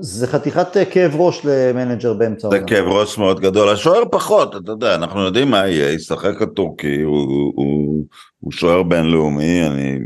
זה 0.00 0.26
חתיכת 0.26 0.66
כאב 0.90 1.14
ראש 1.16 1.40
למנג'ר 1.44 2.14
באמצע 2.14 2.46
העונה. 2.46 2.60
זה 2.60 2.66
כאב 2.66 2.84
ראש 2.86 3.18
מאוד 3.18 3.40
גדול, 3.40 3.68
השוער 3.68 4.02
פחות, 4.10 4.56
אתה 4.56 4.72
יודע, 4.72 4.94
אנחנו 4.94 5.20
יודעים 5.20 5.50
מה 5.50 5.68
יהיה, 5.68 5.92
ישחק 5.92 6.42
הטורקי, 6.42 7.02
הוא, 7.02 7.18
הוא, 7.18 7.52
הוא, 7.56 8.04
הוא 8.40 8.52
שוער 8.52 8.82
בינלאומי, 8.82 9.66
אני 9.66 9.98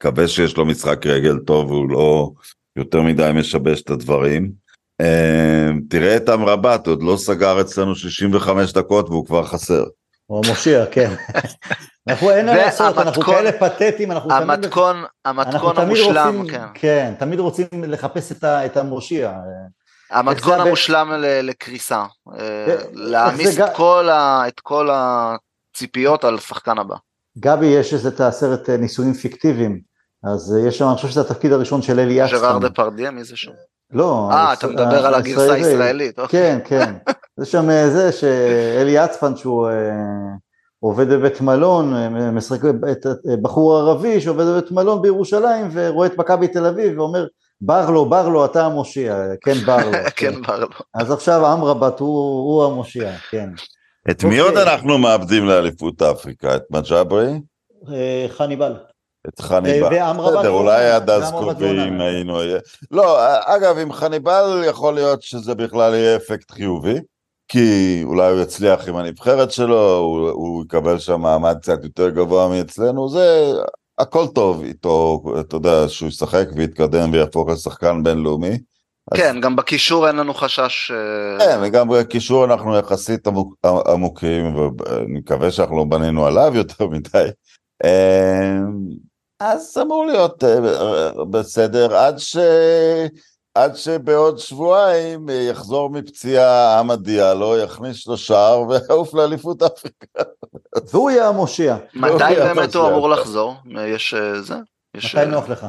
מקווה 0.00 0.28
שיש 0.28 0.56
לו 0.56 0.66
משחק 0.66 1.06
רגל 1.06 1.38
טוב, 1.38 1.70
הוא 1.70 1.90
לא 1.90 2.30
יותר 2.76 3.02
מדי 3.02 3.30
משבש 3.34 3.82
את 3.82 3.90
הדברים. 3.90 4.50
אה, 5.00 5.70
תראה 5.90 6.16
את 6.16 6.28
אמרבת, 6.28 6.86
עוד 6.86 7.02
לא 7.02 7.16
סגר 7.16 7.60
אצלנו 7.60 7.94
65 7.94 8.72
דקות 8.72 9.08
והוא 9.08 9.26
כבר 9.26 9.44
חסר. 9.44 9.84
הוא 10.30 10.44
מושיע, 10.48 10.86
כן. 10.86 11.10
אנחנו 12.08 12.30
אין 12.30 12.46
מה 12.46 12.56
לעשות, 12.56 12.98
אנחנו 12.98 13.22
כאלה 13.22 13.52
פתטיים, 13.52 14.12
אנחנו 14.12 14.30
תמיד... 14.30 14.50
המתכון, 14.50 15.04
המתכון 15.24 15.78
המושלם, 15.78 16.44
כן. 16.50 16.64
כן, 16.74 17.14
תמיד 17.18 17.38
רוצים 17.38 17.66
לחפש 17.72 18.32
את 18.44 18.76
המושיע. 18.76 19.32
המתכון 20.10 20.60
המושלם 20.60 21.12
לקריסה, 21.42 22.04
אה, 22.38 22.76
להעמיס 22.92 23.58
את 24.48 24.60
כל 24.60 24.88
הציפיות 24.92 26.24
על 26.24 26.38
שחקן 26.38 26.78
הבא. 26.78 26.96
גבי, 27.38 27.66
יש 27.66 28.06
את 28.06 28.20
הסרט 28.20 28.70
אה, 28.70 28.76
ניסויים 28.76 29.14
פיקטיביים, 29.14 29.80
אז 30.24 30.56
יש 30.68 30.78
שם, 30.78 30.86
אני 30.88 30.96
חושב 30.96 31.08
שזה 31.08 31.20
התפקיד 31.20 31.52
הראשון 31.52 31.82
של 31.82 32.00
אלי 32.00 32.12
יצפן. 32.12 32.38
ז'ראר 32.38 32.58
דה 32.58 32.70
פרדיה, 32.70 33.10
מי 33.10 33.24
זה 33.24 33.36
שם? 33.36 33.52
לא. 33.92 34.28
אה, 34.32 34.52
אתה 34.52 34.66
מדבר 34.66 35.06
על 35.06 35.14
הגרסה 35.14 35.52
הישראלית. 35.52 36.18
אוקיי. 36.18 36.60
כן, 36.64 36.94
כן. 37.04 37.12
זה 37.40 37.46
שם 37.46 37.70
אה, 37.70 37.90
זה 37.90 38.12
שאלי 38.12 38.90
יצפן 38.90 39.36
שהוא 39.36 39.68
אה, 39.68 39.72
עובד 40.80 41.08
בבית 41.08 41.40
מלון, 41.40 41.94
אה, 41.94 42.30
משחק 42.30 42.60
את 42.92 43.06
בחור 43.42 43.76
ערבי 43.76 44.20
שעובד 44.20 44.44
בבית 44.44 44.72
מלון 44.72 45.02
בירושלים 45.02 45.68
ורואה 45.72 46.06
את 46.06 46.18
מכבי 46.18 46.48
תל 46.48 46.66
אביב 46.66 46.98
ואומר 46.98 47.26
ברלו, 47.60 48.06
ברלו, 48.06 48.44
אתה 48.44 48.66
המושיע, 48.66 49.24
כן 49.40 49.54
ברלו. 49.66 49.92
כן 50.16 50.42
ברלו. 50.42 50.68
אז 50.94 51.10
עכשיו 51.10 51.52
אמרבת 51.52 52.00
הוא 52.00 52.64
המושיע, 52.64 53.16
כן. 53.30 53.50
את 54.10 54.24
מי 54.24 54.38
עוד 54.38 54.56
אוקיי. 54.56 54.72
אנחנו 54.72 54.98
מאבדים 54.98 55.44
לאליפות 55.44 56.02
אפריקה? 56.02 56.56
את 56.56 56.62
מג'אברי? 56.70 57.40
חניבל. 58.28 58.72
את 59.28 59.40
חניבל. 59.40 59.98
בסדר, 60.14 60.50
אולי 60.50 60.90
עד 60.90 61.10
אז 61.10 61.30
קרובים 61.30 62.00
היינו... 62.00 62.38
לא, 62.90 63.18
אגב, 63.44 63.78
עם 63.78 63.92
חניבל 63.92 64.62
יכול 64.66 64.94
להיות 64.94 65.22
שזה 65.22 65.54
בכלל 65.54 65.94
יהיה 65.94 66.16
אפקט 66.16 66.50
חיובי, 66.50 66.98
כי 67.48 68.00
אולי 68.04 68.32
הוא 68.32 68.40
יצליח 68.40 68.88
עם 68.88 68.96
הנבחרת 68.96 69.50
שלו, 69.50 69.96
הוא, 69.96 70.30
הוא 70.30 70.64
יקבל 70.64 70.98
שם 70.98 71.20
מעמד 71.20 71.56
קצת 71.62 71.84
יותר 71.84 72.10
גבוה 72.10 72.48
מאצלנו, 72.48 73.08
זה 73.08 73.52
הכל 73.98 74.26
טוב 74.34 74.62
איתו, 74.62 75.22
אתה 75.40 75.56
יודע, 75.56 75.88
שהוא 75.88 76.08
ישחק 76.08 76.46
ויתקדם 76.56 77.12
ויהפוך 77.12 77.48
לשחקן 77.48 78.02
בינלאומי. 78.02 78.58
כן, 79.14 79.36
אז... 79.36 79.42
גם 79.42 79.56
בקישור 79.56 80.08
אין 80.08 80.16
לנו 80.16 80.34
חשש... 80.34 80.90
אה, 80.90 81.46
כן, 81.46 81.58
וגם 81.62 81.88
בקישור 81.88 82.44
אנחנו 82.44 82.76
יחסית 82.76 83.26
עמוק, 83.26 83.54
עמוקים, 83.86 84.56
ואני 84.56 85.18
מקווה 85.18 85.50
שאנחנו 85.50 85.76
לא 85.76 85.84
בנינו 85.84 86.26
עליו 86.26 86.52
יותר 86.54 86.86
מדי. 86.86 87.28
אה, 89.42 89.52
אז 89.52 89.78
אמור 89.82 90.06
להיות 90.06 90.44
אה, 90.44 91.24
בסדר, 91.30 91.96
עד, 91.96 92.18
ש... 92.18 92.36
עד 93.54 93.76
שבעוד 93.76 94.38
שבועיים 94.38 95.30
אה, 95.30 95.34
יחזור 95.34 95.90
מפציעה 95.90 96.78
עמד 96.78 97.02
דיאלו, 97.02 97.58
יכניס 97.58 98.06
לו 98.06 98.16
שער 98.16 98.62
ויעוף 98.68 99.14
לאליפות 99.14 99.62
אפריקה. 99.62 100.22
והוא 100.90 101.10
יהיה 101.10 101.28
המושיע. 101.28 101.76
מתי 101.94 102.34
באמת 102.38 102.74
הוא 102.74 102.88
אמור 102.88 103.08
לחזור? 103.08 103.54
יש 103.86 104.14
אה, 104.14 104.42
זה? 104.42 104.54
מתי 104.96 105.26
נוח 105.26 105.48
לך? 105.48 105.66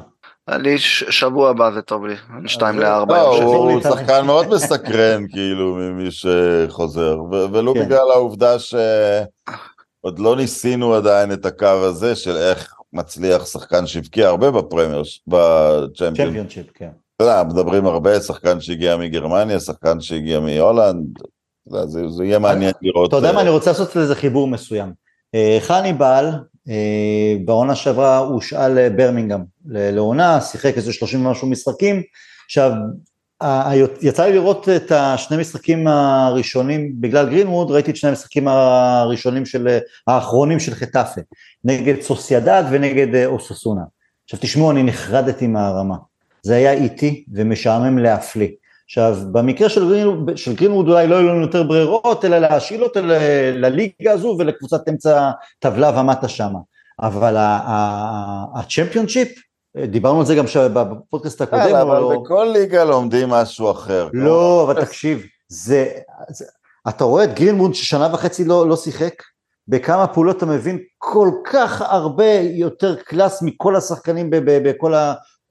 אני 0.48 0.78
שבוע 0.78 1.50
הבא 1.50 1.72
זה 1.72 1.82
טוב 1.82 2.06
לי, 2.06 2.16
שתיים 2.48 2.80
לארבע. 2.80 3.18
לא, 3.18 3.44
הוא 3.44 3.82
שחקן 3.82 4.26
מאוד 4.26 4.48
מסקרן 4.48 5.28
כאילו 5.28 5.76
ממי 5.76 6.10
שחוזר, 6.12 7.18
ולו 7.32 7.74
כן. 7.74 7.86
בגלל 7.86 8.12
העובדה 8.12 8.60
שעוד 8.60 10.20
לא 10.20 10.36
ניסינו 10.36 10.94
עדיין 10.94 11.32
את 11.32 11.46
הקו 11.46 11.66
הזה 11.66 12.16
של 12.16 12.38
איך 12.38 12.74
מצליח 12.94 13.46
שחקן 13.46 13.88
שהבקיע 13.88 14.28
הרבה 14.28 14.52
בפרמייר, 14.52 15.04
בצ'מפיונשיפ, 15.28 16.66
כן. 16.74 16.90
אתה 17.16 17.24
יודע, 17.24 17.44
מדברים 17.44 17.86
הרבה, 17.86 18.20
שחקן 18.20 18.62
שהגיע 18.62 18.98
מגרמניה, 18.98 19.60
שחקן 19.60 20.02
שהגיע 20.02 20.40
מהולנד, 20.40 21.20
זה, 21.86 22.10
זה 22.10 22.26
יהיה 22.26 22.40
מעניין 22.40 22.72
לראות. 22.82 23.10
אתה 23.10 23.18
יודע 23.18 23.32
מה, 23.32 23.38
אה, 23.38 23.42
אני 23.42 23.50
רוצה 23.50 23.72
לעשות 23.72 23.96
לזה 23.96 24.16
חיבור 24.16 24.48
מסוים. 24.48 24.94
אה, 25.36 25.58
חניבל, 25.62 26.30
אה, 26.70 27.36
בעונה 27.46 27.76
שעברה 27.76 28.18
הושאל 28.18 28.72
לברמינגהם 28.72 29.44
לעונה, 29.66 30.42
שיחק 30.42 30.78
איזה 30.78 30.94
30 30.94 31.26
ומשהו 31.26 31.50
משחקים. 31.50 32.02
עכשיו, 32.46 32.72
יצא 34.02 34.26
לי 34.26 34.34
לראות 34.34 34.70
את 34.70 34.92
השני 34.92 35.38
משחקים 35.38 35.88
הראשונים, 35.88 36.92
בגלל 37.00 37.30
גרינווד, 37.30 37.72
ראיתי 37.72 37.92
את 37.92 37.96
שני 37.96 38.10
המשחקים 38.10 38.48
הראשונים 38.48 39.46
של, 39.46 39.78
האחרונים 40.08 40.60
של 40.60 40.74
חטאפה, 40.74 41.22
נגד 41.64 42.02
סוסיידד 42.02 42.64
ונגד 42.72 43.26
אוססונה. 43.26 43.82
עכשיו 44.24 44.40
תשמעו, 44.42 44.72
אני 44.72 44.84
נחרדתי 44.84 45.48
מהרמה. 45.48 45.96
זה 46.44 46.56
היה 46.56 46.72
איטי 46.72 47.24
ומשעמם 47.34 47.98
להפליא. 47.98 48.50
עכשיו, 48.86 49.18
במקרה 49.32 49.70
של 49.70 49.90
גרינווד, 49.90 50.38
של 50.38 50.56
גרינווד 50.56 50.88
אולי 50.88 51.08
לא 51.08 51.16
היו 51.16 51.28
לנו 51.28 51.42
יותר 51.42 51.64
ברירות, 51.64 52.26
אלא 52.26 52.38
להשאיל 52.38 52.84
אותו 52.84 53.00
לליגה 53.54 54.12
הזו 54.12 54.36
ולקבוצת 54.40 54.90
אמצע 54.90 55.32
טבלה 55.60 56.00
ומטה 56.00 56.28
שמה. 56.28 56.60
אבל 57.02 57.36
הצ'מפיונשיפ, 58.56 59.28
דיברנו 59.78 60.20
על 60.20 60.26
זה 60.26 60.36
גם 60.36 60.46
בפודקאסט 60.74 61.42
הקודם. 61.42 61.76
אבל 61.76 62.00
לא... 62.00 62.22
בכל 62.24 62.50
ליגה 62.54 62.84
לומדים 62.84 63.30
משהו 63.30 63.72
אחר. 63.72 64.10
לא, 64.14 64.64
אבל 64.64 64.86
תקשיב, 64.86 65.24
זה, 65.48 65.92
זה, 66.30 66.46
אתה 66.90 67.04
רואה 67.04 67.24
את 67.24 67.34
גרינווד 67.34 67.76
ששנה 67.76 68.10
וחצי 68.14 68.46
לא, 68.46 68.68
לא 68.68 68.76
שיחק, 68.76 69.14
בכמה 69.68 70.08
פעולות 70.08 70.38
אתה 70.38 70.46
מבין 70.46 70.80
כל 70.98 71.30
כך 71.52 71.82
הרבה 71.82 72.32
יותר 72.42 72.96
קלאס 72.96 73.42
מכל 73.42 73.76
השחקנים 73.76 74.28
בכל 74.32 74.94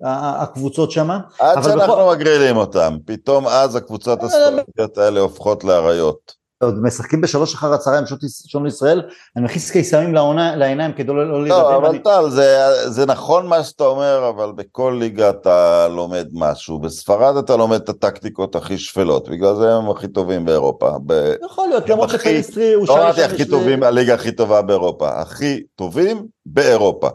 הקבוצות 0.05 0.91
שם. 0.91 1.11
עד 1.39 1.63
שאנחנו 1.63 1.95
בכל... 1.95 2.15
מגרילים 2.17 2.57
אותם, 2.57 2.97
פתאום 3.07 3.47
אז 3.47 3.77
הקבוצות 3.77 4.23
הספורטיות 4.23 4.99
האלה 4.99 5.21
הופכות 5.21 5.65
לאריות. 5.65 6.40
עוד 6.63 6.83
משחקים 6.83 7.21
בשלוש 7.21 7.55
אחר 7.55 7.73
הצהריים 7.73 8.05
שעון 8.47 8.67
ישראל, 8.67 9.03
אני 9.37 9.45
מכניס 9.45 9.71
קיסמים 9.71 10.15
לעיניים 10.35 10.93
כדי 10.93 11.13
לא, 11.13 11.29
לא 11.29 11.43
להירדם. 11.43 11.61
לא, 11.61 11.77
אבל 11.77 11.99
טל, 11.99 12.31
זה, 12.31 12.59
זה 12.87 13.07
נכון 13.07 13.47
מה 13.47 13.65
שאתה 13.65 13.85
אומר, 13.85 14.29
אבל 14.29 14.53
בכל 14.53 14.97
ליגה 14.99 15.31
אתה 15.31 15.89
לומד 15.89 16.29
משהו. 16.33 16.79
בספרד 16.79 17.37
אתה 17.37 17.57
לומד 17.57 17.81
את 17.81 17.89
הטקטיקות 17.89 18.57
הכי 18.57 18.79
שפלות, 18.79 19.29
בגלל 19.29 19.55
זה 19.55 19.75
הם 19.75 19.91
הכי 19.91 20.09
טובים 20.09 20.45
באירופה. 20.45 20.91
ב... 21.07 21.33
יכול 21.45 21.69
להיות, 21.69 21.89
למרות 21.89 22.11
שפליסטרי 22.11 22.73
הוא... 22.73 22.89
לא 22.89 23.03
אמרתי 23.03 23.23
הכי 23.23 23.45
טובים, 23.45 23.83
הליגה 23.83 24.15
הכי 24.15 24.33
טובה 24.33 24.63
באירופה, 24.63 25.21
הכי 25.21 25.63
טובים 25.77 26.27
באירופה. 26.47 27.09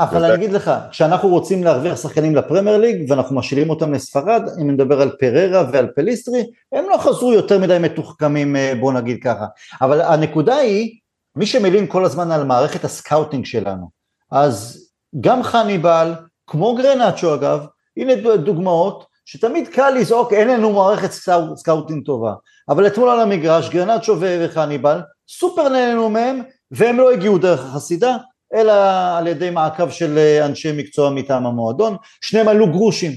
אבל 0.00 0.24
אני 0.24 0.34
אגיד 0.34 0.52
לך, 0.52 0.70
כשאנחנו 0.90 1.28
רוצים 1.28 1.64
להרוויח 1.64 1.96
שחקנים 1.96 2.36
לפרמייר 2.36 2.76
ליג 2.76 3.10
ואנחנו 3.10 3.36
משאירים 3.36 3.70
אותם 3.70 3.92
לספרד, 3.92 4.42
אם 4.60 4.70
נדבר 4.70 5.00
על 5.00 5.10
פררה 5.18 5.64
ועל 5.72 5.86
פליסטרי, 5.86 6.46
הם 6.72 6.84
לא 6.90 6.98
חזרו 6.98 7.32
יותר 7.32 7.58
מדי 7.58 7.78
מתוחכמים 7.80 8.56
אה, 8.56 8.72
בוא 8.80 8.92
נגיד 8.92 9.22
ככה. 9.22 9.46
אבל 9.80 10.00
הנקודה 10.00 10.56
היא, 10.56 10.98
מי 11.36 11.46
שמלין 11.46 11.86
כל 11.86 12.04
הזמן 12.04 12.30
על 12.30 12.44
מערכת 12.44 12.84
ה 12.84 12.91
scouting 12.91 13.44
שלנו, 13.44 13.90
אז 14.30 14.86
גם 15.20 15.42
חניבל, 15.42 16.12
כמו 16.46 16.74
גרנצ'ו 16.74 17.34
אגב, 17.34 17.66
הנה 17.96 18.36
דוגמאות 18.36 19.04
שתמיד 19.24 19.68
קל 19.68 19.90
לזעוק 19.90 20.32
אין 20.32 20.48
לנו 20.48 20.72
מערכת 20.72 21.10
scouting 21.56 22.06
טובה, 22.06 22.32
אבל 22.68 22.86
אתמול 22.86 23.08
על 23.08 23.20
המגרש 23.20 23.68
גרנצ'ו 23.68 24.16
וחניבל 24.20 25.00
סופר 25.28 25.68
נהנו 25.68 26.10
מהם 26.10 26.42
והם 26.70 26.96
לא 26.96 27.10
הגיעו 27.10 27.38
דרך 27.38 27.64
החסידה 27.64 28.16
אלא 28.54 28.72
על 29.18 29.26
ידי 29.26 29.50
מעקב 29.50 29.90
של 29.90 30.18
אה, 30.18 30.46
אנשי 30.46 30.72
מקצוע 30.72 31.10
מטעם 31.10 31.46
המועדון, 31.46 31.96
שניהם 32.20 32.48
עלו 32.48 32.72
גרושים, 32.72 33.12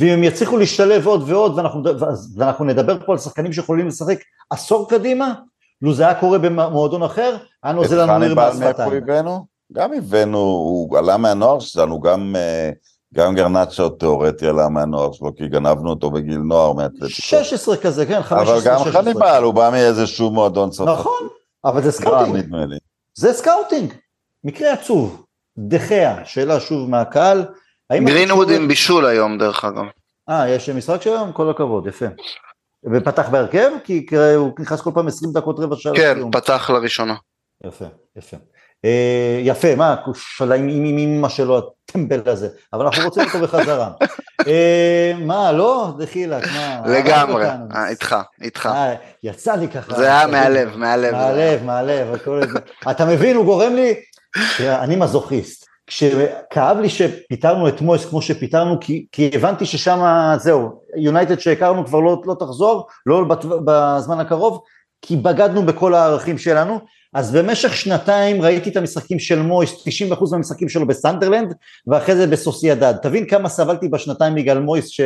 ואם 0.00 0.08
הם 0.08 0.24
יצליחו 0.24 0.56
להשתלב 0.56 1.06
עוד 1.06 1.22
ועוד, 1.26 1.58
ואנחנו, 1.58 1.82
ואנחנו 2.36 2.64
נדבר 2.64 3.06
פה 3.06 3.12
על 3.12 3.18
שחקנים 3.18 3.52
שיכולים 3.52 3.86
לשחק 3.86 4.18
עשור 4.50 4.88
קדימה, 4.88 5.34
לו 5.82 5.94
זה 5.94 6.06
היה 6.06 6.20
קורה 6.20 6.38
במועדון 6.38 7.02
אחר, 7.02 7.36
היה 7.62 7.72
נוזל 7.72 8.02
לנו 8.02 8.18
ריר 8.18 8.34
מהשפתיים. 8.34 9.02
גם 9.72 9.92
הבאנו, 9.92 10.38
הוא 10.38 10.98
עלה 10.98 11.16
מהנוער 11.16 11.60
שלנו, 11.60 12.00
גם, 12.00 12.36
אה, 12.36 12.70
גם 13.14 13.34
גרנצ'ו 13.34 13.88
תיאורטי 13.88 14.46
עלה 14.46 14.68
מהנוער 14.68 15.12
שלו, 15.12 15.36
כי 15.36 15.48
גנבנו 15.48 15.90
אותו 15.90 16.10
בגיל 16.10 16.38
נוער 16.38 16.72
מאתלטיקו. 16.72 17.08
16 17.08 17.76
כזה, 17.76 18.06
כן, 18.06 18.22
15, 18.22 18.56
אבל 18.56 18.64
גם 18.64 18.78
חניבל, 18.78 19.42
הוא 19.42 19.54
בא 19.54 19.70
מאיזשהו 19.72 20.30
מועדון 20.30 20.70
צרפתי. 20.70 20.92
נכון, 20.92 21.28
אבל 21.64 21.82
זה 21.82 21.92
scouting. 21.92 22.54
זה 23.14 23.32
scouting. 23.32 23.92
מקרה 24.46 24.72
עצוב, 24.72 25.24
דחיה, 25.58 26.24
שאלה 26.24 26.60
שוב 26.60 26.90
מהקהל. 26.90 27.44
גרינווד 27.92 28.50
עם 28.50 28.68
בישול 28.68 29.06
היום 29.06 29.38
דרך 29.38 29.64
אגב. 29.64 29.84
אה, 30.28 30.48
יש 30.48 30.68
משחק 30.68 31.02
שלהם? 31.02 31.32
כל 31.32 31.50
הכבוד, 31.50 31.86
יפה. 31.86 32.06
ופתח 32.92 33.28
בהרכב? 33.28 33.70
כי 33.84 34.06
הוא 34.36 34.52
נכנס 34.58 34.80
כל 34.80 34.90
פעם 34.94 35.08
20 35.08 35.32
דקות 35.32 35.58
רבע 35.58 35.76
שעה 35.76 35.94
כן, 35.96 36.12
לסיום. 36.12 36.30
פתח 36.30 36.70
לראשונה. 36.74 37.14
יפה, 37.64 37.84
יפה. 38.16 38.36
אה, 38.84 39.40
יפה, 39.42 39.74
מה, 39.74 39.96
שאלה 40.14 40.54
עם 40.54 40.98
אמא 40.98 41.28
שלו 41.28 41.58
הטמבל 41.58 42.20
הזה, 42.26 42.48
אבל 42.72 42.86
אנחנו 42.86 43.04
רוצים 43.04 43.24
אותו 43.24 43.38
בחזרה. 43.38 43.90
אה, 44.48 45.12
מה, 45.18 45.52
לא? 45.52 45.92
דחילק, 45.98 46.44
מה? 46.46 46.82
לגמרי. 46.86 47.46
אה, 47.46 47.88
איתך, 47.88 48.16
איתך. 48.42 48.66
אה, 48.66 48.94
יצא 49.22 49.54
לי 49.54 49.68
ככה. 49.68 49.94
זה 49.94 50.06
היה 50.06 50.26
מהלב, 50.26 50.76
מהלב. 50.76 51.12
מהלב, 51.12 51.64
מהלב. 51.64 52.16
אתה 52.90 53.04
מבין, 53.04 53.36
הוא 53.36 53.44
גורם 53.44 53.74
לי, 53.74 53.94
תראה, 54.58 54.82
אני 54.84 54.96
מזוכיסט. 54.96 55.66
כשכאב 55.86 56.78
לי 56.78 56.88
שפיטרנו 56.88 57.68
את 57.68 57.80
מויס 57.80 58.04
כמו 58.04 58.22
שפיטרנו, 58.22 58.76
כי, 58.80 59.06
כי 59.12 59.30
הבנתי 59.34 59.66
ששם, 59.66 60.00
זהו, 60.38 60.82
יונייטד 60.96 61.38
שהכרנו 61.40 61.86
כבר 61.86 62.00
לא, 62.00 62.22
לא 62.26 62.36
תחזור, 62.40 62.86
לא 63.06 63.24
בת- 63.24 63.44
בזמן 63.64 64.20
הקרוב, 64.20 64.62
כי 65.02 65.16
בגדנו 65.16 65.62
בכל 65.62 65.94
הערכים 65.94 66.38
שלנו, 66.38 66.80
אז 67.14 67.32
במשך 67.32 67.74
שנתיים 67.76 68.42
ראיתי 68.42 68.70
את 68.70 68.76
המשחקים 68.76 69.18
של 69.18 69.42
מויס, 69.42 69.84
90% 70.12 70.32
מהמשחקים 70.32 70.68
שלו 70.68 70.86
בסנדרלנד, 70.86 71.54
ואחרי 71.86 72.16
זה 72.16 72.26
בסוסיידד. 72.26 72.94
תבין 73.02 73.26
כמה 73.26 73.48
סבלתי 73.48 73.88
בשנתיים 73.88 74.34
בגלל 74.34 74.58
מויס, 74.58 74.88
ש... 74.88 75.00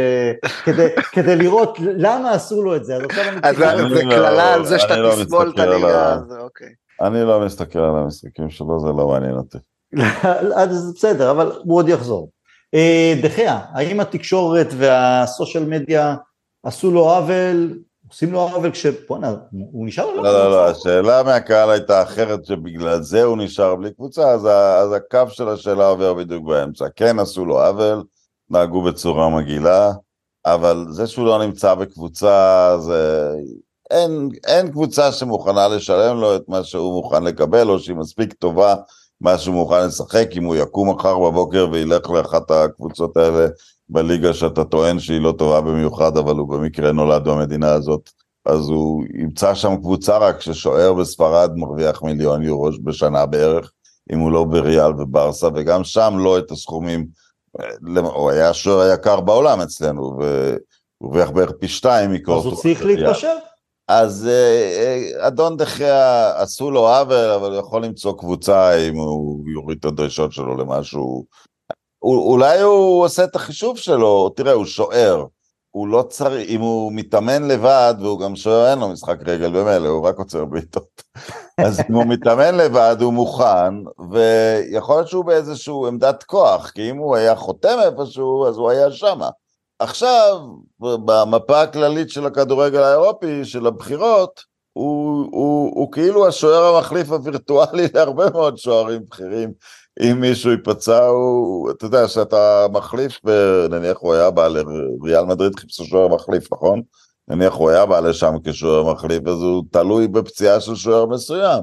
כדי, 0.64 0.86
כדי 1.12 1.36
לראות 1.36 1.78
למה 1.96 2.30
עשו 2.32 2.62
לו 2.62 2.76
את 2.76 2.84
זה, 2.84 2.96
אז 2.96 3.02
עכשיו 3.10 3.24
אני 3.28 3.36
אז 3.42 3.56
צריך 3.56 3.76
זה- 3.94 4.04
לא- 4.04 4.10
קללה 4.10 4.54
על 4.54 4.64
זה 4.66 4.78
שאתה 4.78 4.96
לא 4.96 5.14
תסבול 5.24 5.50
את 5.54 5.58
הליגה, 5.58 6.16
אוקיי. 6.40 6.68
אני 7.00 7.22
לא 7.22 7.40
מסתכל 7.40 7.78
על 7.78 7.96
המשחקים 7.96 8.50
שלו, 8.50 8.80
זה 8.80 8.88
לא 8.88 9.08
מעניין 9.08 9.36
אותי. 9.36 9.58
אז 10.62 10.94
בסדר, 10.96 11.30
אבל 11.30 11.52
הוא 11.64 11.76
עוד 11.76 11.88
יחזור. 11.88 12.30
אה, 12.74 13.14
דחיה, 13.22 13.60
האם 13.72 14.00
התקשורת 14.00 14.66
והסושיאל 14.76 15.64
מדיה 15.64 16.16
עשו 16.62 16.90
לו 16.90 17.10
עוול, 17.10 17.78
עושים 18.08 18.32
לו 18.32 18.40
עוול 18.40 18.70
כש... 18.70 18.86
בוא'נה, 18.86 19.34
הוא 19.72 19.86
נשאר? 19.86 20.14
לא, 20.14 20.22
לא, 20.22 20.50
לא, 20.50 20.68
השאלה 20.68 21.22
מהקהל 21.22 21.70
הייתה 21.70 22.02
אחרת 22.02 22.44
שבגלל 22.44 23.02
זה 23.02 23.22
הוא 23.22 23.38
נשאר 23.38 23.76
בלי 23.76 23.94
קבוצה, 23.94 24.30
אז, 24.30 24.46
אז 24.46 24.92
הקו 24.92 25.30
של 25.30 25.48
השאלה 25.48 25.86
עובר 25.86 26.14
בדיוק 26.14 26.44
באמצע. 26.44 26.84
כן 26.96 27.18
עשו 27.18 27.44
לו 27.44 27.62
עוול, 27.62 28.02
נהגו 28.50 28.82
בצורה 28.82 29.28
מגעילה, 29.28 29.92
אבל 30.46 30.86
זה 30.90 31.06
שהוא 31.06 31.26
לא 31.26 31.44
נמצא 31.46 31.74
בקבוצה, 31.74 32.76
זה... 32.78 33.32
אין, 33.90 34.28
אין 34.46 34.70
קבוצה 34.70 35.12
שמוכנה 35.12 35.68
לשלם 35.68 36.16
לו 36.16 36.36
את 36.36 36.42
מה 36.48 36.64
שהוא 36.64 36.94
מוכן 36.94 37.24
לקבל, 37.24 37.68
או 37.68 37.78
שהיא 37.78 37.96
מספיק 37.96 38.32
טובה, 38.32 38.74
מה 39.20 39.38
שהוא 39.38 39.54
מוכן 39.54 39.86
לשחק, 39.86 40.28
אם 40.36 40.44
הוא 40.44 40.56
יקום 40.56 40.90
מחר 40.90 41.18
בבוקר 41.18 41.68
וילך 41.72 42.10
לאחת 42.10 42.50
הקבוצות 42.50 43.16
האלה 43.16 43.46
בליגה 43.88 44.34
שאתה 44.34 44.64
טוען 44.64 44.98
שהיא 44.98 45.20
לא 45.20 45.34
טובה 45.38 45.60
במיוחד, 45.60 46.16
אבל 46.16 46.36
הוא 46.36 46.48
במקרה 46.48 46.92
נולד 46.92 47.24
במדינה 47.24 47.72
הזאת, 47.72 48.10
אז 48.46 48.68
הוא 48.68 49.04
ימצא 49.14 49.54
שם 49.54 49.76
קבוצה 49.76 50.18
רק 50.18 50.40
ששוער 50.40 50.92
בספרד 50.92 51.50
מרוויח 51.56 52.02
מיליון 52.02 52.42
יורו 52.42 52.68
בשנה 52.84 53.26
בערך, 53.26 53.72
אם 54.12 54.18
הוא 54.18 54.32
לא 54.32 54.44
בריאל 54.44 55.00
וברסה, 55.00 55.48
וגם 55.54 55.84
שם 55.84 56.14
לא 56.18 56.38
את 56.38 56.50
הסכומים, 56.50 57.06
הוא 58.02 58.30
היה 58.30 58.48
השוער 58.48 58.80
היקר 58.80 59.20
בעולם 59.20 59.60
אצלנו, 59.60 60.02
והוא 60.02 60.58
הרוויח 61.02 61.30
בערך 61.30 61.50
פי 61.60 61.68
שתיים 61.68 62.10
אז 62.10 62.16
מקורטו. 62.16 62.48
הוא 62.48 62.56
צריך 62.56 62.84
להתפשר? 62.84 63.36
אז 63.92 64.28
אה, 64.28 64.32
אה, 64.32 65.26
אדון 65.26 65.56
דחיה 65.56 66.32
עשו 66.42 66.70
לו 66.70 66.88
עוול, 66.88 67.30
אבל 67.30 67.50
הוא 67.50 67.58
יכול 67.58 67.84
למצוא 67.84 68.18
קבוצה 68.18 68.76
אם 68.76 68.96
הוא 68.96 69.44
יוריד 69.48 69.78
את 69.78 69.84
הדרישות 69.84 70.32
שלו 70.32 70.56
למשהו. 70.56 71.24
אולי 72.02 72.60
הוא 72.60 73.04
עושה 73.04 73.24
את 73.24 73.36
החישוב 73.36 73.78
שלו, 73.78 74.28
תראה, 74.28 74.52
הוא 74.52 74.64
שוער. 74.64 75.24
הוא 75.70 75.88
לא 75.88 76.02
צריך, 76.02 76.48
אם 76.48 76.60
הוא 76.60 76.92
מתאמן 76.92 77.48
לבד, 77.48 77.94
והוא 78.00 78.20
גם 78.20 78.36
שוער, 78.36 78.70
אין 78.70 78.78
לו 78.78 78.88
משחק 78.88 79.16
רגל 79.26 79.50
במילא, 79.50 79.88
הוא 79.88 80.06
רק 80.06 80.18
עוצר 80.18 80.44
בעיטות. 80.44 81.02
אז 81.66 81.80
אם 81.90 81.94
הוא 81.94 82.04
מתאמן 82.06 82.54
לבד, 82.54 82.96
הוא 83.00 83.12
מוכן, 83.12 83.74
ויכול 84.10 84.96
להיות 84.96 85.08
שהוא 85.08 85.24
באיזשהו 85.24 85.86
עמדת 85.86 86.22
כוח, 86.22 86.70
כי 86.70 86.90
אם 86.90 86.96
הוא 86.96 87.16
היה 87.16 87.36
חותם 87.36 87.78
איפשהו, 87.84 88.46
אז 88.46 88.56
הוא 88.56 88.70
היה 88.70 88.90
שמה. 88.90 89.28
עכשיו, 89.80 90.40
במפה 90.80 91.62
הכללית 91.62 92.10
של 92.10 92.26
הכדורגל 92.26 92.82
האירופי, 92.82 93.44
של 93.44 93.66
הבחירות, 93.66 94.40
הוא, 94.72 95.28
הוא, 95.30 95.72
הוא 95.74 95.92
כאילו 95.92 96.28
השוער 96.28 96.76
המחליף 96.76 97.10
הווירטואלי 97.10 97.86
להרבה 97.94 98.30
מאוד 98.30 98.58
שוערים 98.58 99.02
בכירים. 99.10 99.52
אם 100.00 100.20
מישהו 100.20 100.50
ייפצע, 100.50 101.06
הוא, 101.06 101.70
אתה 101.70 101.84
יודע, 101.84 102.08
שאתה 102.08 102.66
מחליף, 102.72 103.20
נניח 103.70 103.98
הוא 104.00 104.14
היה 104.14 104.30
בא 104.30 104.48
לריאל 104.48 105.24
מדריד, 105.24 105.58
חיפשו 105.58 105.84
שוער 105.84 106.08
מחליף, 106.08 106.52
נכון? 106.52 106.82
נניח 107.28 107.54
הוא 107.54 107.70
היה 107.70 107.86
בא 107.86 108.00
לשם 108.00 108.34
כשוער 108.44 108.92
מחליף, 108.92 109.26
אז 109.26 109.42
הוא 109.42 109.64
תלוי 109.70 110.08
בפציעה 110.08 110.60
של 110.60 110.74
שוער 110.74 111.06
מסוים. 111.06 111.62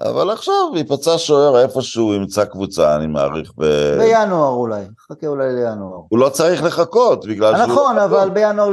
אבל 0.00 0.30
עכשיו 0.30 0.54
ייפצע 0.74 1.18
שוער 1.18 1.62
איפשהו, 1.62 2.14
ימצא 2.14 2.44
קבוצה, 2.44 2.96
אני 2.96 3.06
מעריך, 3.06 3.52
ב... 3.58 3.64
בינואר 3.98 4.54
אולי, 4.54 4.84
חכה 5.08 5.26
אולי 5.26 5.54
לינואר. 5.54 6.00
הוא 6.08 6.18
לא 6.18 6.28
צריך 6.28 6.62
לחכות, 6.62 7.26
בגלל 7.26 7.56
שהוא... 7.56 7.66
נכון, 7.66 7.98
אבל. 7.98 8.30
בינואר 8.30 8.70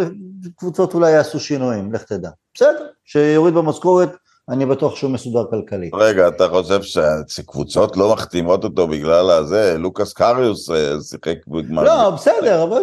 קבוצות 0.56 0.94
אולי 0.94 1.12
יעשו 1.12 1.40
שינויים, 1.40 1.94
לך 1.94 2.04
תדע. 2.04 2.30
בסדר, 2.54 2.86
שיוריד 3.06 3.54
במשכורת, 3.54 4.10
אני 4.50 4.66
בטוח 4.66 4.96
שהוא 4.96 5.12
מסודר 5.12 5.46
כלכלית. 5.50 5.94
רגע, 5.94 6.28
אתה 6.28 6.50
חושב 6.50 6.80
שקבוצות 7.28 7.98
לא 7.98 8.14
מחתימות 8.14 8.64
אותו 8.64 8.88
בגלל 8.88 9.30
הזה? 9.30 9.76
לוקאס 9.78 10.14
קריוס 10.14 10.72
אה, 10.72 11.02
שיחק 11.02 11.48
בגמר... 11.48 11.84
לא, 11.84 12.10
בסדר, 12.10 12.64
אבל, 12.64 12.82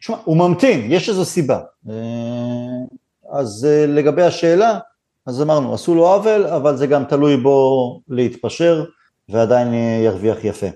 תשמע, 0.00 0.16
הוא 0.24 0.36
ממתין, 0.36 0.92
יש 0.92 1.08
איזו 1.08 1.24
סיבה. 1.24 1.60
אה, 1.90 1.94
אז 3.32 3.68
אה, 3.70 3.86
לגבי 3.86 4.22
השאלה, 4.22 4.78
אז 5.26 5.42
אמרנו, 5.42 5.74
עשו 5.74 5.94
לו 5.94 6.06
עוול, 6.06 6.46
אבל 6.46 6.76
זה 6.76 6.86
גם 6.86 7.04
תלוי 7.04 7.36
בו 7.36 8.00
להתפשר, 8.08 8.84
ועדיין 9.28 9.74
ירוויח 10.04 10.44
יפה. 10.44 10.66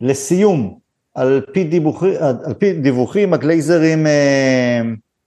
לסיום, 0.00 0.78
על 1.14 1.40
פי, 1.52 1.64
דיווחי, 1.64 2.16
על 2.18 2.54
פי 2.58 2.72
דיווחים, 2.72 3.34
הגלייזרים 3.34 4.06
אה, 4.06 4.80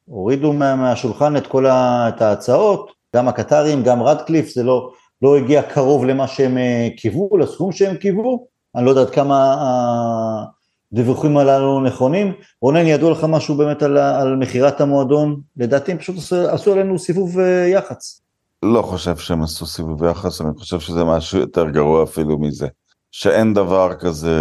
הורידו 0.06 0.54
מה, 0.54 0.76
מהשולחן 0.76 1.38
את 1.38 1.48
כל 1.48 1.66
ה, 1.66 2.10
את 2.10 2.22
ההצעות, 2.22 2.92
גם 3.16 3.28
הקטרים, 3.28 3.84
גם 3.84 4.04
רדקליף, 4.04 4.54
זה 4.54 4.64
לא, 4.64 4.92
לא 5.22 5.38
הגיע 5.38 5.62
קרוב 5.62 6.06
למה 6.06 6.28
שהם 6.28 6.58
אה, 6.58 6.88
קיוו, 6.98 7.38
לסכום 7.38 7.72
שהם 7.72 7.96
קיוו, 7.96 8.48
אני 8.76 8.86
לא 8.86 8.90
יודע 8.90 9.02
עד 9.02 9.10
כמה 9.10 9.56
הדיווחים 10.92 11.38
הללו 11.38 11.82
נכונים. 11.82 12.34
רונן, 12.62 12.88
ידוע 12.88 13.12
לך 13.12 13.24
משהו 13.30 13.56
באמת 13.56 13.84
על, 13.84 13.98
על 13.98 14.36
מכירת 14.36 14.82
המועדון? 14.82 15.42
לדעתי 15.58 15.92
הם 15.92 15.98
פשוט 15.98 16.18
עשו, 16.18 16.50
עשו 16.50 16.74
עלינו 16.74 17.00
סיבוב 17.00 17.40
אה, 17.40 17.68
יח"צ. 17.68 18.25
לא 18.74 18.82
חושב 18.82 19.18
שהם 19.18 19.44
עשו 19.44 19.66
סיבוב 19.66 20.04
יחס, 20.04 20.42
אני 20.42 20.50
חושב 20.58 20.80
שזה 20.80 21.04
משהו 21.04 21.40
יותר 21.40 21.70
גרוע 21.70 22.04
אפילו 22.04 22.40
מזה. 22.40 22.68
שאין 23.12 23.54
דבר 23.54 23.94
כזה 24.00 24.38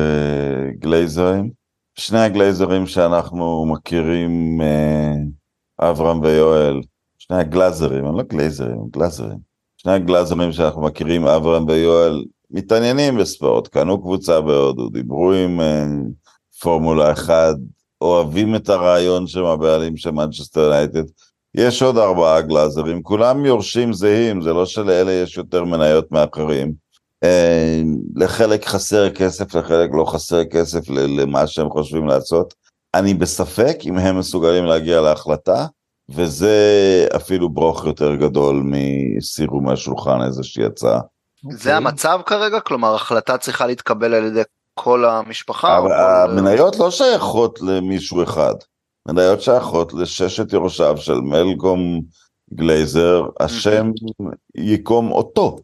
גלייזרים. 0.79 1.51
שני 1.95 2.19
הגלייזרים 2.19 2.87
שאנחנו 2.87 3.67
מכירים, 3.67 4.61
אה, 4.61 5.15
אברהם 5.91 6.21
ויואל, 6.21 6.81
שני 7.19 7.37
הגלאזרים, 7.37 8.05
הם 8.05 8.17
לא 8.17 8.23
גלייזרים, 8.23 8.79
הם 8.79 8.89
גלאזרים. 8.91 9.39
שני 9.77 9.93
הגלאזרים 9.93 10.53
שאנחנו 10.53 10.83
מכירים, 10.83 11.27
אברהם 11.27 11.67
ויואל, 11.69 12.25
מתעניינים 12.51 13.17
בספורט, 13.17 13.69
קנו 13.69 14.03
קבוצה 14.03 14.41
בהודו, 14.41 14.89
דיברו 14.89 15.33
עם 15.33 15.61
אה, 15.61 15.85
פורמולה 16.61 17.13
1, 17.13 17.55
אוהבים 18.01 18.57
את 18.57 18.69
הרעיון 18.69 19.27
שהם 19.27 19.45
הבעלים 19.45 19.97
של 19.97 20.11
מנצ'סטר 20.11 20.61
יונייטד. 20.61 21.05
יש 21.55 21.83
עוד 21.83 21.99
ארבעה 21.99 22.41
גלאזרים, 22.41 23.03
כולם 23.03 23.47
יורשים 23.47 23.93
זהים, 23.93 24.41
זה 24.43 24.53
לא 24.53 24.67
שלאלה 24.67 25.13
יש 25.13 25.37
יותר 25.37 25.65
מניות 25.65 26.13
מאחרים. 26.13 26.73
אה, 27.25 27.83
לחלק 28.17 28.65
חסר 28.67 29.11
כסף, 29.11 29.55
לחלק 29.55 29.91
לא 29.93 30.05
חסר 30.05 30.45
כסף 30.45 30.89
למה 30.89 31.47
שהם 31.47 31.71
חושבים 31.71 32.07
לעשות. 32.07 32.55
אני 32.95 33.15
בספק 33.15 33.77
אם 33.85 33.99
הם 33.99 34.19
מסוגלים 34.19 34.65
להגיע 34.65 35.01
להחלטה, 35.01 35.67
וזה 36.09 36.57
אפילו 37.17 37.49
ברוך 37.49 37.85
יותר 37.85 38.15
גדול 38.15 38.63
מסירו 38.65 39.61
מהשולחן 39.61 40.23
איזושהי 40.27 40.65
הצעה. 40.65 41.01
זה 41.51 41.77
המצב 41.77 42.21
כרגע? 42.27 42.61
כלומר, 42.61 42.95
החלטה 42.95 43.39
צריכה 43.39 43.67
להתקבל 43.67 44.15
על 44.15 44.25
ידי 44.25 44.43
כל 44.75 45.05
המשפחה? 45.05 45.79
אבל 45.79 45.89
כל- 45.89 46.31
המניות 46.39 46.79
לא 46.79 46.91
שייכות 46.91 47.59
למישהו 47.63 48.23
אחד, 48.23 48.55
מניות 49.09 49.41
שייכות 49.41 49.95
לששת 49.95 50.53
יורשיו 50.53 50.97
של 50.97 51.15
מלקום 51.15 52.01
גלייזר, 52.55 53.23
השם 53.41 53.91
ייקום 54.55 55.13
אותו. 55.13 55.57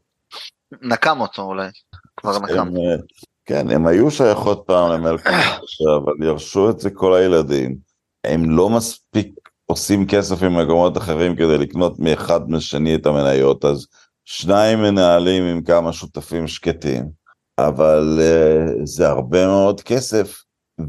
נקם 0.82 1.20
אותו 1.20 1.42
אולי. 1.42 1.68
כבר 2.16 2.38
נקם. 2.38 2.76
אה, 2.76 2.96
כן, 3.44 3.70
הם 3.70 3.86
היו 3.86 4.10
שייכות 4.10 4.62
פעם 4.66 4.92
למלקום 4.92 5.32
גלייזר, 5.32 5.96
אבל 6.04 6.26
ירשו 6.26 6.70
את 6.70 6.80
זה 6.80 6.90
כל 6.90 7.14
הילדים. 7.14 7.76
הם 8.24 8.50
לא 8.50 8.68
מספיק 8.68 9.28
עושים 9.66 10.06
כסף 10.06 10.42
ממקומות 10.42 10.96
אחרים 10.96 11.36
כדי 11.36 11.58
לקנות 11.58 11.98
מאחד 11.98 12.50
משני 12.50 12.94
את 12.94 13.06
המניות, 13.06 13.64
אז 13.64 13.86
שניים 14.24 14.82
מנהלים 14.82 15.42
עם 15.42 15.62
כמה 15.62 15.92
שותפים 15.92 16.48
שקטים, 16.48 17.10
אבל 17.58 18.18
uh, 18.20 18.80
זה 18.84 19.08
הרבה 19.08 19.46
מאוד 19.46 19.80
כסף 19.80 20.42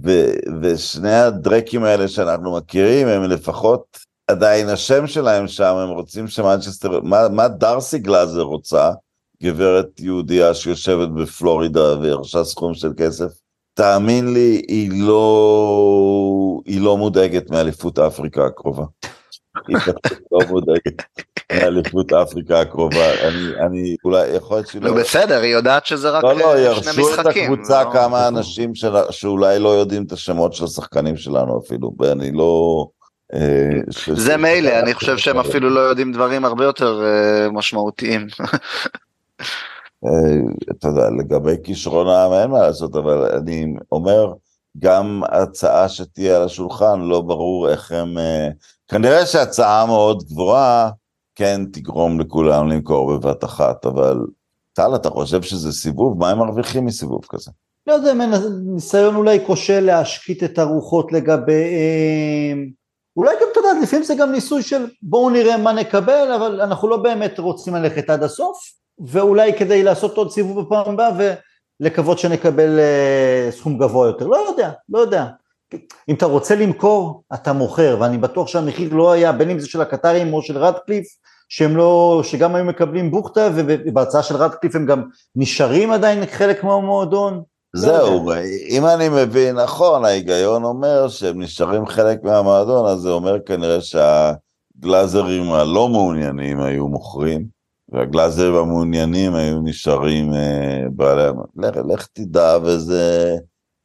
ו- 0.03 0.33
ושני 0.61 1.15
הדרקים 1.15 1.83
האלה 1.83 2.07
שאנחנו 2.07 2.57
מכירים, 2.57 3.07
הם 3.07 3.23
לפחות 3.23 3.97
עדיין 4.27 4.69
השם 4.69 5.07
שלהם 5.07 5.47
שם, 5.47 5.75
הם 5.75 5.89
רוצים 5.89 6.27
שמנצ'סטר, 6.27 7.01
מה, 7.01 7.29
מה 7.29 7.47
דרסי 7.47 7.99
גלאזר 7.99 8.41
רוצה? 8.41 8.91
גברת 9.43 9.99
יהודייה 9.99 10.53
שיושבת 10.53 11.09
בפלורידה 11.09 11.99
והרשה 11.99 12.43
סכום 12.43 12.73
של 12.73 12.91
כסף, 12.97 13.31
תאמין 13.73 14.33
לי, 14.33 14.61
היא 14.67 14.91
לא, 14.93 16.61
היא 16.65 16.81
לא 16.81 16.97
מודאגת 16.97 17.49
מאליפות 17.49 17.99
אפריקה 17.99 18.45
הקרובה. 18.45 18.85
היא 19.67 19.77
לא 20.31 20.39
מודאגת 20.49 21.01
מאליפות 21.55 22.13
אפריקה 22.13 22.61
הקרובה. 22.61 23.27
אני, 23.27 23.65
אני, 23.65 23.95
אולי, 24.05 24.27
יכול 24.27 24.57
להיות 24.57 24.67
שהיא 24.67 24.81
לא... 24.81 24.93
בסדר, 24.93 25.41
היא 25.41 25.53
יודעת 25.53 25.85
שזה 25.85 26.09
רק 26.09 26.23
לא, 26.23 26.35
לא, 26.35 26.53
אה, 26.53 26.59
ירשו 26.59 26.83
שני 26.93 27.03
את 27.03 27.19
משחקים. 27.19 27.53
הקבוצה 27.53 27.83
לא- 27.83 27.91
כמה 27.93 28.27
אנשים 28.27 28.75
של- 28.75 29.11
שאולי 29.11 29.59
לא 29.59 29.69
יודעים 29.69 30.03
את 30.03 30.11
השמות 30.11 30.53
של 30.53 30.63
השחקנים 30.63 31.17
שלנו 31.17 31.59
אפילו, 31.65 31.91
ואני 31.99 32.31
לא... 32.31 32.85
אה, 33.33 33.69
זה 34.15 34.37
מילא, 34.37 34.79
אני 34.79 34.93
חושב 34.93 35.17
שהם 35.17 35.39
אפילו 35.39 35.69
לא 35.69 35.79
יודעים 35.79 36.11
דברים 36.11 36.45
הרבה 36.45 36.63
יותר 36.63 37.01
אה, 37.05 37.49
משמעותיים. 37.51 38.27
אתה 40.71 40.87
יודע, 40.87 41.09
לגבי 41.19 41.55
כישרון 41.63 42.07
העם 42.07 42.33
אין 42.33 42.49
מה 42.49 42.59
לעשות, 42.59 42.95
אבל 42.95 43.31
אני 43.37 43.65
אומר, 43.91 44.33
גם 44.79 45.21
הצעה 45.29 45.89
שתהיה 45.89 46.37
על 46.37 46.43
השולחן, 46.43 47.01
לא 47.01 47.21
ברור 47.21 47.69
איך 47.69 47.91
הם... 47.91 48.17
אה, 48.17 48.47
כנראה 48.87 49.25
שהצעה 49.25 49.85
מאוד 49.85 50.23
גבוהה, 50.23 50.89
כן 51.41 51.61
תגרום 51.73 52.19
לכולם 52.19 52.67
למכור 52.67 53.17
בבת 53.17 53.43
אחת, 53.43 53.85
אבל 53.85 54.17
טל, 54.73 54.95
אתה 54.95 55.09
חושב 55.09 55.41
שזה 55.41 55.71
סיבוב? 55.71 56.17
מה 56.17 56.29
הם 56.29 56.37
מרוויחים 56.37 56.85
מסיבוב 56.85 57.21
כזה? 57.29 57.51
לא 57.87 57.93
יודע, 57.93 58.13
ניסיון 58.65 59.15
אולי 59.15 59.39
כושל 59.45 59.79
להשקיט 59.79 60.43
את 60.43 60.59
הרוחות 60.59 61.11
לגביהם. 61.11 62.69
אולי 63.17 63.35
גם, 63.41 63.47
אתה 63.51 63.59
יודע, 63.59 63.69
לפעמים 63.83 64.05
זה 64.05 64.15
גם 64.15 64.31
ניסוי 64.31 64.61
של 64.63 64.85
בואו 65.01 65.29
נראה 65.29 65.57
מה 65.57 65.71
נקבל, 65.73 66.31
אבל 66.35 66.61
אנחנו 66.61 66.87
לא 66.87 66.97
באמת 66.97 67.39
רוצים 67.39 67.75
ללכת 67.75 68.09
עד 68.09 68.23
הסוף, 68.23 68.57
ואולי 68.99 69.53
כדי 69.53 69.83
לעשות 69.83 70.17
עוד 70.17 70.31
סיבוב 70.31 70.61
בפעם 70.61 70.93
הבאה 70.93 71.11
ולקוות 71.81 72.19
שנקבל 72.19 72.79
אה, 72.79 73.51
סכום 73.51 73.77
גבוה 73.77 74.07
יותר. 74.07 74.27
לא 74.27 74.45
יודע, 74.49 74.71
לא 74.89 74.99
יודע. 74.99 75.25
אם 76.09 76.15
אתה 76.15 76.25
רוצה 76.25 76.55
למכור, 76.55 77.23
אתה 77.33 77.53
מוכר, 77.53 77.97
ואני 77.99 78.17
בטוח 78.17 78.47
שהמחיר 78.47 78.93
לא 78.93 79.11
היה, 79.11 79.31
בין 79.31 79.49
אם 79.49 79.59
זה 79.59 79.67
של 79.67 79.81
הקטרים 79.81 80.33
או 80.33 80.41
של 80.41 80.57
רדקליף, 80.57 81.07
שהם 81.53 81.77
לא, 81.77 82.21
שגם 82.23 82.55
היו 82.55 82.65
מקבלים 82.65 83.11
בוכטה, 83.11 83.49
ובהצעה 83.55 84.23
של 84.23 84.35
רדקליף 84.35 84.75
הם 84.75 84.85
גם 84.85 85.03
נשארים 85.35 85.91
עדיין 85.91 86.25
חלק 86.25 86.63
מהמועדון. 86.63 87.43
לא 87.73 87.81
זהו, 87.81 88.31
אם 88.69 88.85
אני 88.85 89.09
מבין 89.09 89.55
נכון, 89.55 90.05
ההיגיון 90.05 90.63
אומר 90.63 91.07
שהם 91.07 91.41
נשארים 91.41 91.85
חלק 91.85 92.23
מהמועדון, 92.23 92.85
אז 92.87 92.99
זה 92.99 93.09
אומר 93.09 93.37
כנראה 93.45 93.77
שהגלאזרים 93.81 95.51
הלא 95.51 95.89
מעוניינים 95.89 96.61
היו 96.61 96.87
מוכרים, 96.87 97.45
והגלאזרים 97.89 98.55
המעוניינים 98.55 99.35
היו 99.35 99.59
נשארים 99.61 100.33
אה, 100.33 100.83
בעלי... 100.91 101.31
לך, 101.57 101.77
לך 101.87 102.07
תדע, 102.13 102.57
וזה 102.63 103.35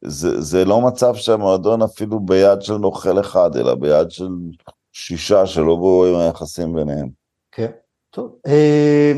זה, 0.05 0.41
זה 0.41 0.65
לא 0.65 0.81
מצב 0.81 1.15
שהמועדון 1.15 1.81
אפילו 1.81 2.19
ביד 2.19 2.61
של 2.61 2.77
נוכל 2.77 3.19
אחד, 3.19 3.55
אלא 3.55 3.75
ביד 3.75 4.11
של 4.11 4.29
שישה 4.93 5.45
שלא 5.45 5.75
ברורים 5.75 6.15
היחסים 6.15 6.73
ביניהם. 6.73 7.26
כן, 7.57 7.71
טוב. 8.09 8.35
אה, 8.47 9.13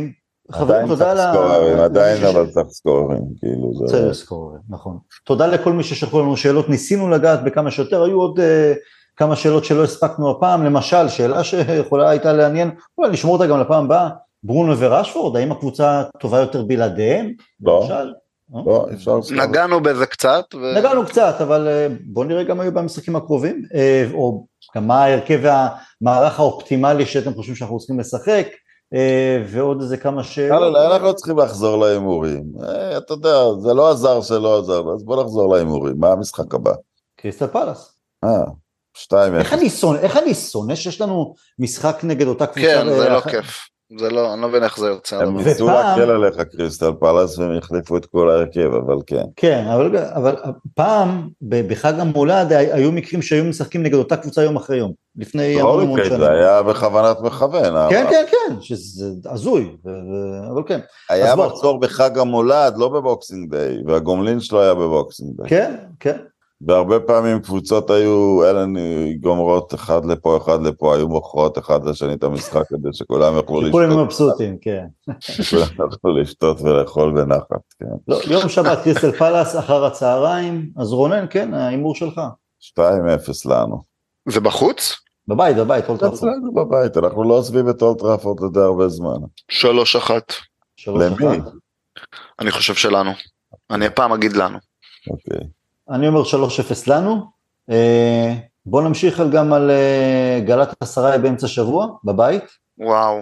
חברים, 0.51 0.87
תודה 0.87 1.05
צריך 1.15 1.19
ל... 1.19 1.31
סקוררים, 1.31 1.77
עדיין 1.77 2.23
אבל 2.25 2.49
צריך 2.49 2.67
סקוררים, 2.67 3.21
כאילו 3.39 3.73
זה... 3.73 3.85
צריך 3.85 4.09
לזכור, 4.09 4.55
נכון. 4.69 4.97
תודה 5.25 5.47
לכל 5.47 5.73
מי 5.73 5.83
ששלחו 5.83 6.21
לנו 6.21 6.37
שאלות, 6.37 6.69
ניסינו 6.69 7.09
לגעת 7.09 7.43
בכמה 7.43 7.71
שיותר, 7.71 8.03
היו 8.03 8.21
עוד 8.21 8.39
uh, 8.39 8.43
כמה 9.15 9.35
שאלות 9.35 9.65
שלא 9.65 9.83
הספקנו 9.83 10.31
הפעם, 10.31 10.65
למשל, 10.65 11.07
שאלה 11.09 11.43
שיכולה 11.43 12.09
הייתה 12.09 12.33
לעניין, 12.33 12.71
אולי 12.97 13.11
נשמור 13.11 13.33
אותה 13.33 13.47
גם 13.47 13.59
לפעם 13.59 13.85
הבאה, 13.85 14.09
ברונו 14.43 14.77
ורשפורד, 14.77 15.35
האם 15.35 15.51
הקבוצה 15.51 16.03
טובה 16.19 16.39
יותר 16.39 16.63
בלעדיהם? 16.63 17.33
לא. 17.61 17.79
למשל? 17.81 18.13
לא, 18.65 18.87
אפשר. 18.93 19.19
נגענו 19.35 19.81
בזה 19.81 20.05
קצת. 20.05 20.45
ו- 20.55 20.77
נגענו 20.77 21.05
קצת, 21.05 21.35
אבל 21.41 21.67
אה, 21.67 21.87
בוא 22.05 22.25
נראה 22.25 22.43
גם 22.43 22.59
היו 22.59 22.71
במשחקים 22.71 23.15
הקרובים, 23.15 23.63
אה, 23.73 24.05
או 24.13 24.45
גם 24.75 24.87
מה 24.87 25.03
ההרכב 25.03 25.39
והמערך 25.43 26.39
האופטימלי 26.39 27.05
שאתם 27.05 27.33
חושבים 27.33 27.55
שאנחנו 27.55 27.77
צריכים 27.77 27.99
לשחק, 27.99 28.47
אה, 28.93 29.43
ועוד 29.47 29.81
איזה 29.81 29.97
כמה 29.97 30.23
שאלות. 30.23 30.61
לא, 30.61 30.73
לא, 30.73 30.93
אנחנו 30.93 31.07
לא 31.07 31.13
צריכים 31.13 31.37
לחזור 31.37 31.85
להימורים. 31.85 32.43
אה, 32.63 32.97
אתה 32.97 33.13
יודע, 33.13 33.37
זה 33.59 33.73
לא 33.73 33.91
עזר 33.91 34.21
שלא 34.21 34.59
עזר, 34.59 34.83
אז 34.93 35.03
בוא 35.03 35.23
נחזור 35.23 35.55
להימורים. 35.55 35.95
מה 35.99 36.11
המשחק 36.11 36.53
הבא? 36.53 36.73
קריסטל 37.15 37.47
פלאס. 37.47 37.93
אה, 38.23 38.43
שתיים 38.97 39.35
איך 39.35 39.53
אפס. 39.53 39.61
אני 40.23 40.33
שונא, 40.33 40.75
שיש 40.75 41.01
לנו 41.01 41.33
משחק 41.59 41.99
נגד 42.03 42.27
אותה 42.27 42.45
קבוצה. 42.45 42.61
כן, 42.61 42.89
זה 42.89 43.09
לא 43.09 43.21
כיף. 43.21 43.69
זה 43.97 44.09
לא, 44.09 44.33
אני 44.33 44.41
לא 44.41 44.47
מבין 44.47 44.63
איך 44.63 44.79
זה 44.79 44.87
יוצא. 44.87 45.15
הם 45.15 45.37
ניסו 45.37 45.67
להקל 45.67 46.09
עליך 46.09 46.41
קריסטל 46.41 46.91
פלאס 46.99 47.39
והם 47.39 47.57
החליפו 47.57 47.97
את 47.97 48.05
כל 48.05 48.29
ההרכב, 48.29 48.73
אבל 48.85 48.95
כן. 49.07 49.23
כן, 49.35 49.65
אבל, 49.67 49.97
אבל 49.97 50.35
פעם 50.75 51.29
בחג 51.41 51.99
המולד 51.99 52.53
היו 52.53 52.91
מקרים 52.91 53.21
שהיו 53.21 53.43
משחקים 53.43 53.83
נגד 53.83 53.93
אותה 53.93 54.17
קבוצה 54.17 54.43
יום 54.43 54.55
אחרי 54.55 54.77
יום, 54.77 54.93
לפני 55.15 55.61
המון 55.61 55.81
המון 55.81 56.03
שנים. 56.05 56.19
זה 56.19 56.31
היה 56.31 56.63
בכוונת 56.63 57.21
מכוון. 57.21 57.89
כן, 57.89 58.01
אבל 58.01 58.09
כן, 58.09 58.25
כן, 58.31 58.55
שזה 58.61 59.05
הזוי, 59.25 59.75
אבל 60.53 60.63
כן. 60.67 60.79
היה. 61.09 61.35
מחזור 61.35 61.79
בחג 61.79 62.17
המולד, 62.17 62.73
לא 62.77 62.89
ב 62.89 62.98
Boxing 62.98 63.51
Day, 63.55 63.77
והגומלין 63.85 64.39
שלו 64.39 64.61
היה 64.61 64.73
ב 64.73 64.81
Boxing 64.81 65.31
Day. 65.37 65.49
כן, 65.49 65.75
כן, 65.99 66.17
והרבה 66.67 66.99
פעמים 66.99 67.39
קבוצות 67.39 67.89
היו, 67.89 68.43
אלה 68.43 68.65
גומרות 69.19 69.73
אחד 69.73 70.05
לפה, 70.05 70.37
אחד 70.37 70.61
לפה, 70.63 70.95
היו 70.95 71.07
מוכרות 71.07 71.57
אחד 71.57 71.85
לשני 71.85 72.13
את 72.13 72.23
המשחק 72.23 72.63
כדי 72.69 72.89
שכולם 72.93 73.35
יוכלו 73.35 73.71
כולם 73.71 73.89
לשתות, 73.89 74.05
מבסוטים, 74.05 74.57
כן. 74.61 74.85
כולם 75.49 75.91
יוכלו 75.91 76.21
לשתות 76.21 76.61
ולאכול 76.61 77.13
בנחת, 77.15 77.73
כן. 77.79 77.85
לא, 78.07 78.19
יום 78.27 78.49
שבת 78.49 78.83
קריסטל 78.83 79.11
פלאס 79.11 79.55
אחר 79.55 79.85
הצהריים, 79.85 80.69
אז 80.77 80.91
רונן, 80.91 81.25
כן, 81.29 81.53
ההימור 81.53 81.95
שלך. 81.95 82.21
2-0 82.61 82.81
לנו. 83.45 83.83
זה 84.29 84.39
בחוץ? 84.39 84.95
בבית, 85.27 85.57
בבית, 85.57 85.89
אולטראפורד. 85.89 86.13
אצלנו 86.17 86.53
בבית, 86.53 86.97
אנחנו 86.97 87.23
לא 87.23 87.33
עוזבים 87.33 87.69
את 87.69 87.81
אולטראפורד 87.81 88.39
לדי 88.43 88.59
הרבה 88.59 88.87
זמן. 88.87 89.17
שלוש 89.51 89.95
אחת. 89.95 90.33
שלוש 90.75 91.03
למי? 91.03 91.37
אחת. 91.39 91.51
אני 92.39 92.51
חושב 92.51 92.73
שלנו. 92.73 93.11
אני 93.71 93.85
הפעם 93.85 94.11
אגיד 94.11 94.33
לנו. 94.33 94.57
אוקיי. 95.09 95.47
אני 95.91 96.07
אומר 96.07 96.21
3-0 96.21 96.25
לנו. 96.87 97.31
אה, 97.69 98.33
בוא 98.65 98.81
נמשיך 98.81 99.19
גם 99.31 99.53
על 99.53 99.71
אה, 99.71 100.39
גלת 100.45 100.69
עשרה 100.79 101.17
באמצע 101.17 101.47
שבוע, 101.47 101.87
בבית. 102.03 102.43
וואו. 102.77 103.21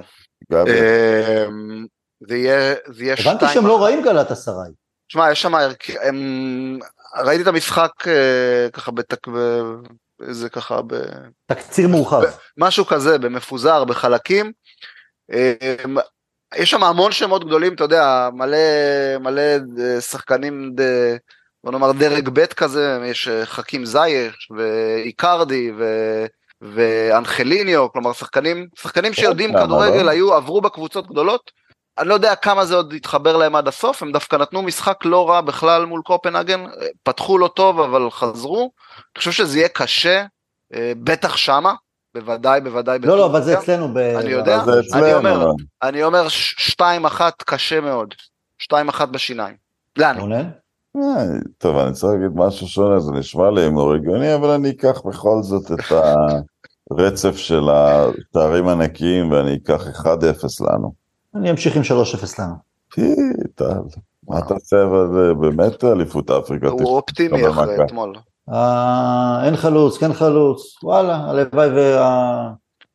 אמ, 0.54 1.86
זה 2.28 2.38
יהיה 2.38 2.76
זה 2.88 3.04
יהיה 3.04 3.18
שתיים. 3.18 3.36
הבנתי 3.38 3.54
שהם 3.54 3.68
לא 3.68 3.84
רעים 3.84 4.04
גלת 4.04 4.32
עשרה. 4.32 4.64
תשמע, 5.08 5.32
יש 5.32 5.42
שם, 5.42 5.54
הם- 6.04 6.80
ראיתי 7.24 7.42
את 7.44 7.48
המשחק 7.48 7.92
אה, 8.08 8.68
ככה 8.74 8.92
בתק... 8.92 9.28
איזה 10.28 10.50
ככה, 10.50 10.82
ב... 10.82 10.94
תקציר 11.46 11.88
מורחב. 11.88 12.22
משהו 12.58 12.86
כזה, 12.86 13.18
במפוזר, 13.18 13.84
בחלקים. 13.84 14.52
אמ, 15.34 15.96
יש 16.56 16.72
שם 16.72 16.84
המון 16.84 17.12
שמות 17.12 17.46
גדולים, 17.46 17.74
אתה 17.74 17.84
יודע, 17.84 18.30
מלא, 18.34 18.58
מלא 19.20 19.42
שחקנים, 20.00 20.72
ד- 20.76 21.18
בוא 21.64 21.72
נאמר 21.72 21.92
דרג 21.92 22.30
ב' 22.34 22.46
כזה, 22.46 23.00
יש 23.06 23.28
אה, 23.28 23.46
חכים 23.46 23.86
זייך 23.86 24.36
ואיקרדי 24.58 25.72
ו... 25.78 25.84
ואנחליניו, 26.62 27.92
כלומר 27.92 28.14
שחקנים, 28.14 28.68
שחקנים 28.80 29.14
שיודעים 29.14 29.50
למה 29.56 29.66
כדורגל? 29.66 30.10
היו, 30.10 30.34
עברו 30.34 30.62
בקבוצות 30.62 31.08
גדולות. 31.08 31.52
אני 31.98 32.08
לא 32.08 32.14
יודע 32.14 32.36
כמה 32.36 32.66
זה 32.66 32.76
עוד 32.76 32.94
יתחבר 32.94 33.38
להם 33.38 33.56
עד 33.56 33.68
הסוף, 33.68 34.04
הם 34.04 34.12
דווקא 34.12 34.36
נתנו 34.36 34.62
משחק 34.62 35.06
לא 35.06 35.30
רע 35.30 35.42
בכלל 35.42 35.86
מול 35.86 36.02
קופנהגן, 36.06 36.66
אה, 36.66 36.88
פתחו 37.04 37.38
לא 37.38 37.48
טוב 37.48 37.80
אבל 37.80 38.12
חזרו. 38.12 38.72
אני 38.98 39.18
חושב 39.18 39.32
שזה 39.32 39.58
יהיה 39.58 39.70
קשה, 39.70 40.26
אה, 40.74 40.92
בטח 41.04 41.38
שמה, 41.38 41.74
בוודאי, 42.16 42.62
בוודאי. 42.62 43.00
לא, 43.00 43.18
לא, 43.18 43.26
אבל 43.26 43.42
זה. 43.42 43.60
אצלנו. 43.60 43.94
ב- 43.94 43.98
אני 43.98 44.30
יודע. 44.30 44.64
זה 44.66 44.72
אני 44.72 44.80
אצלנו. 44.80 45.18
אומר, 45.18 45.36
אבל. 45.36 45.52
אני 45.84 46.04
אומר 46.04 46.28
ש- 46.28 46.56
שתיים 46.58 47.06
אחת 47.06 47.42
קשה 47.42 47.82
מאוד. 47.82 48.14
שתיים 48.58 48.90
אחת 48.90 49.10
בשיניים. 49.10 49.56
לנו. 49.98 50.28
אה, 50.98 51.40
טוב, 51.58 51.78
אני 51.78 51.94
צריך 51.94 52.14
להגיד 52.14 52.32
משהו 52.36 52.68
שונה, 52.68 53.00
זה 53.00 53.12
נשמע 53.12 53.52
לי 53.52 53.62
הימור 53.62 53.94
הגיוני, 53.94 54.36
אבל 54.36 54.50
אני 54.50 54.70
אקח 54.70 55.02
בכל 55.06 55.40
זאת 55.42 55.72
את 55.72 55.92
הרצף 56.92 57.38
של 57.38 57.70
התארים 57.72 58.68
הנקיים 58.68 59.32
ואני 59.32 59.56
אקח 59.56 60.02
1-0 60.02 60.06
לנו. 60.62 60.94
אני 61.36 61.52
אמשיך 61.52 61.76
עם 61.76 61.82
3-0 61.82 61.86
לנו. 62.40 62.54
טל, 63.56 63.80
מה 64.28 64.40
אתה 64.40 64.54
עושה 64.54 64.84
אבל 64.84 65.34
באמת 65.34 65.84
אליפות 65.84 66.32
אפריקה? 66.32 66.68
הוא 66.68 66.82
אופטימי 66.82 67.50
אחרי. 67.50 67.86
אתמול. 67.86 68.14
אה, 68.50 69.46
אין 69.46 69.56
חלוץ, 69.56 69.98
כן 69.98 70.14
חלוץ, 70.14 70.84
וואלה, 70.84 71.16
הלוואי 71.16 71.70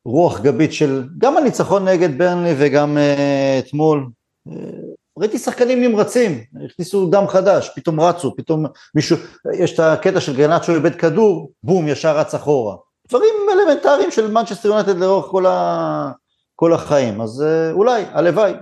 והרוח 0.04 0.40
גבית 0.40 0.72
של 0.72 1.04
גם 1.18 1.36
הניצחון 1.36 1.88
נגד 1.88 2.18
ברנלי 2.18 2.54
וגם 2.58 2.98
אה, 2.98 3.58
אתמול. 3.58 4.06
אה, 5.18 5.22
ראיתי 5.22 5.38
שחקנים 5.38 5.82
נמרצים, 5.82 6.40
הכניסו 6.64 7.06
דם 7.06 7.24
חדש, 7.28 7.70
פתאום 7.76 8.00
רצו, 8.00 8.36
פתאום 8.36 8.66
מישהו, 8.94 9.16
יש 9.54 9.74
את 9.74 9.80
הקטע 9.80 10.20
של 10.20 10.36
גרנצ'ו 10.36 10.74
איבד 10.74 10.94
כדור, 10.94 11.50
בום, 11.62 11.88
ישר 11.88 12.16
רץ 12.16 12.34
אחורה. 12.34 12.76
דברים 13.08 13.34
אלמנטריים 13.52 14.10
של 14.10 14.30
מנצ'סטר 14.30 14.68
יונטד 14.68 14.96
לאורך 14.98 15.26
כל, 15.26 15.46
ה... 15.46 16.10
כל 16.56 16.72
החיים, 16.72 17.20
אז 17.20 17.44
אולי, 17.72 18.04
הלוואי. 18.12 18.52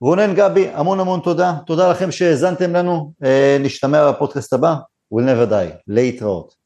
רונן 0.00 0.34
גבי, 0.34 0.68
המון 0.68 1.00
המון 1.00 1.20
תודה, 1.20 1.54
תודה 1.66 1.90
לכם 1.90 2.10
שהאזנתם 2.10 2.72
לנו, 2.72 3.12
נשתמע 3.60 4.10
בפודקאסט 4.10 4.52
הבא, 4.52 4.74
we'll 5.14 5.24
never 5.24 5.50
die, 5.50 5.76
להתראות. 5.88 6.59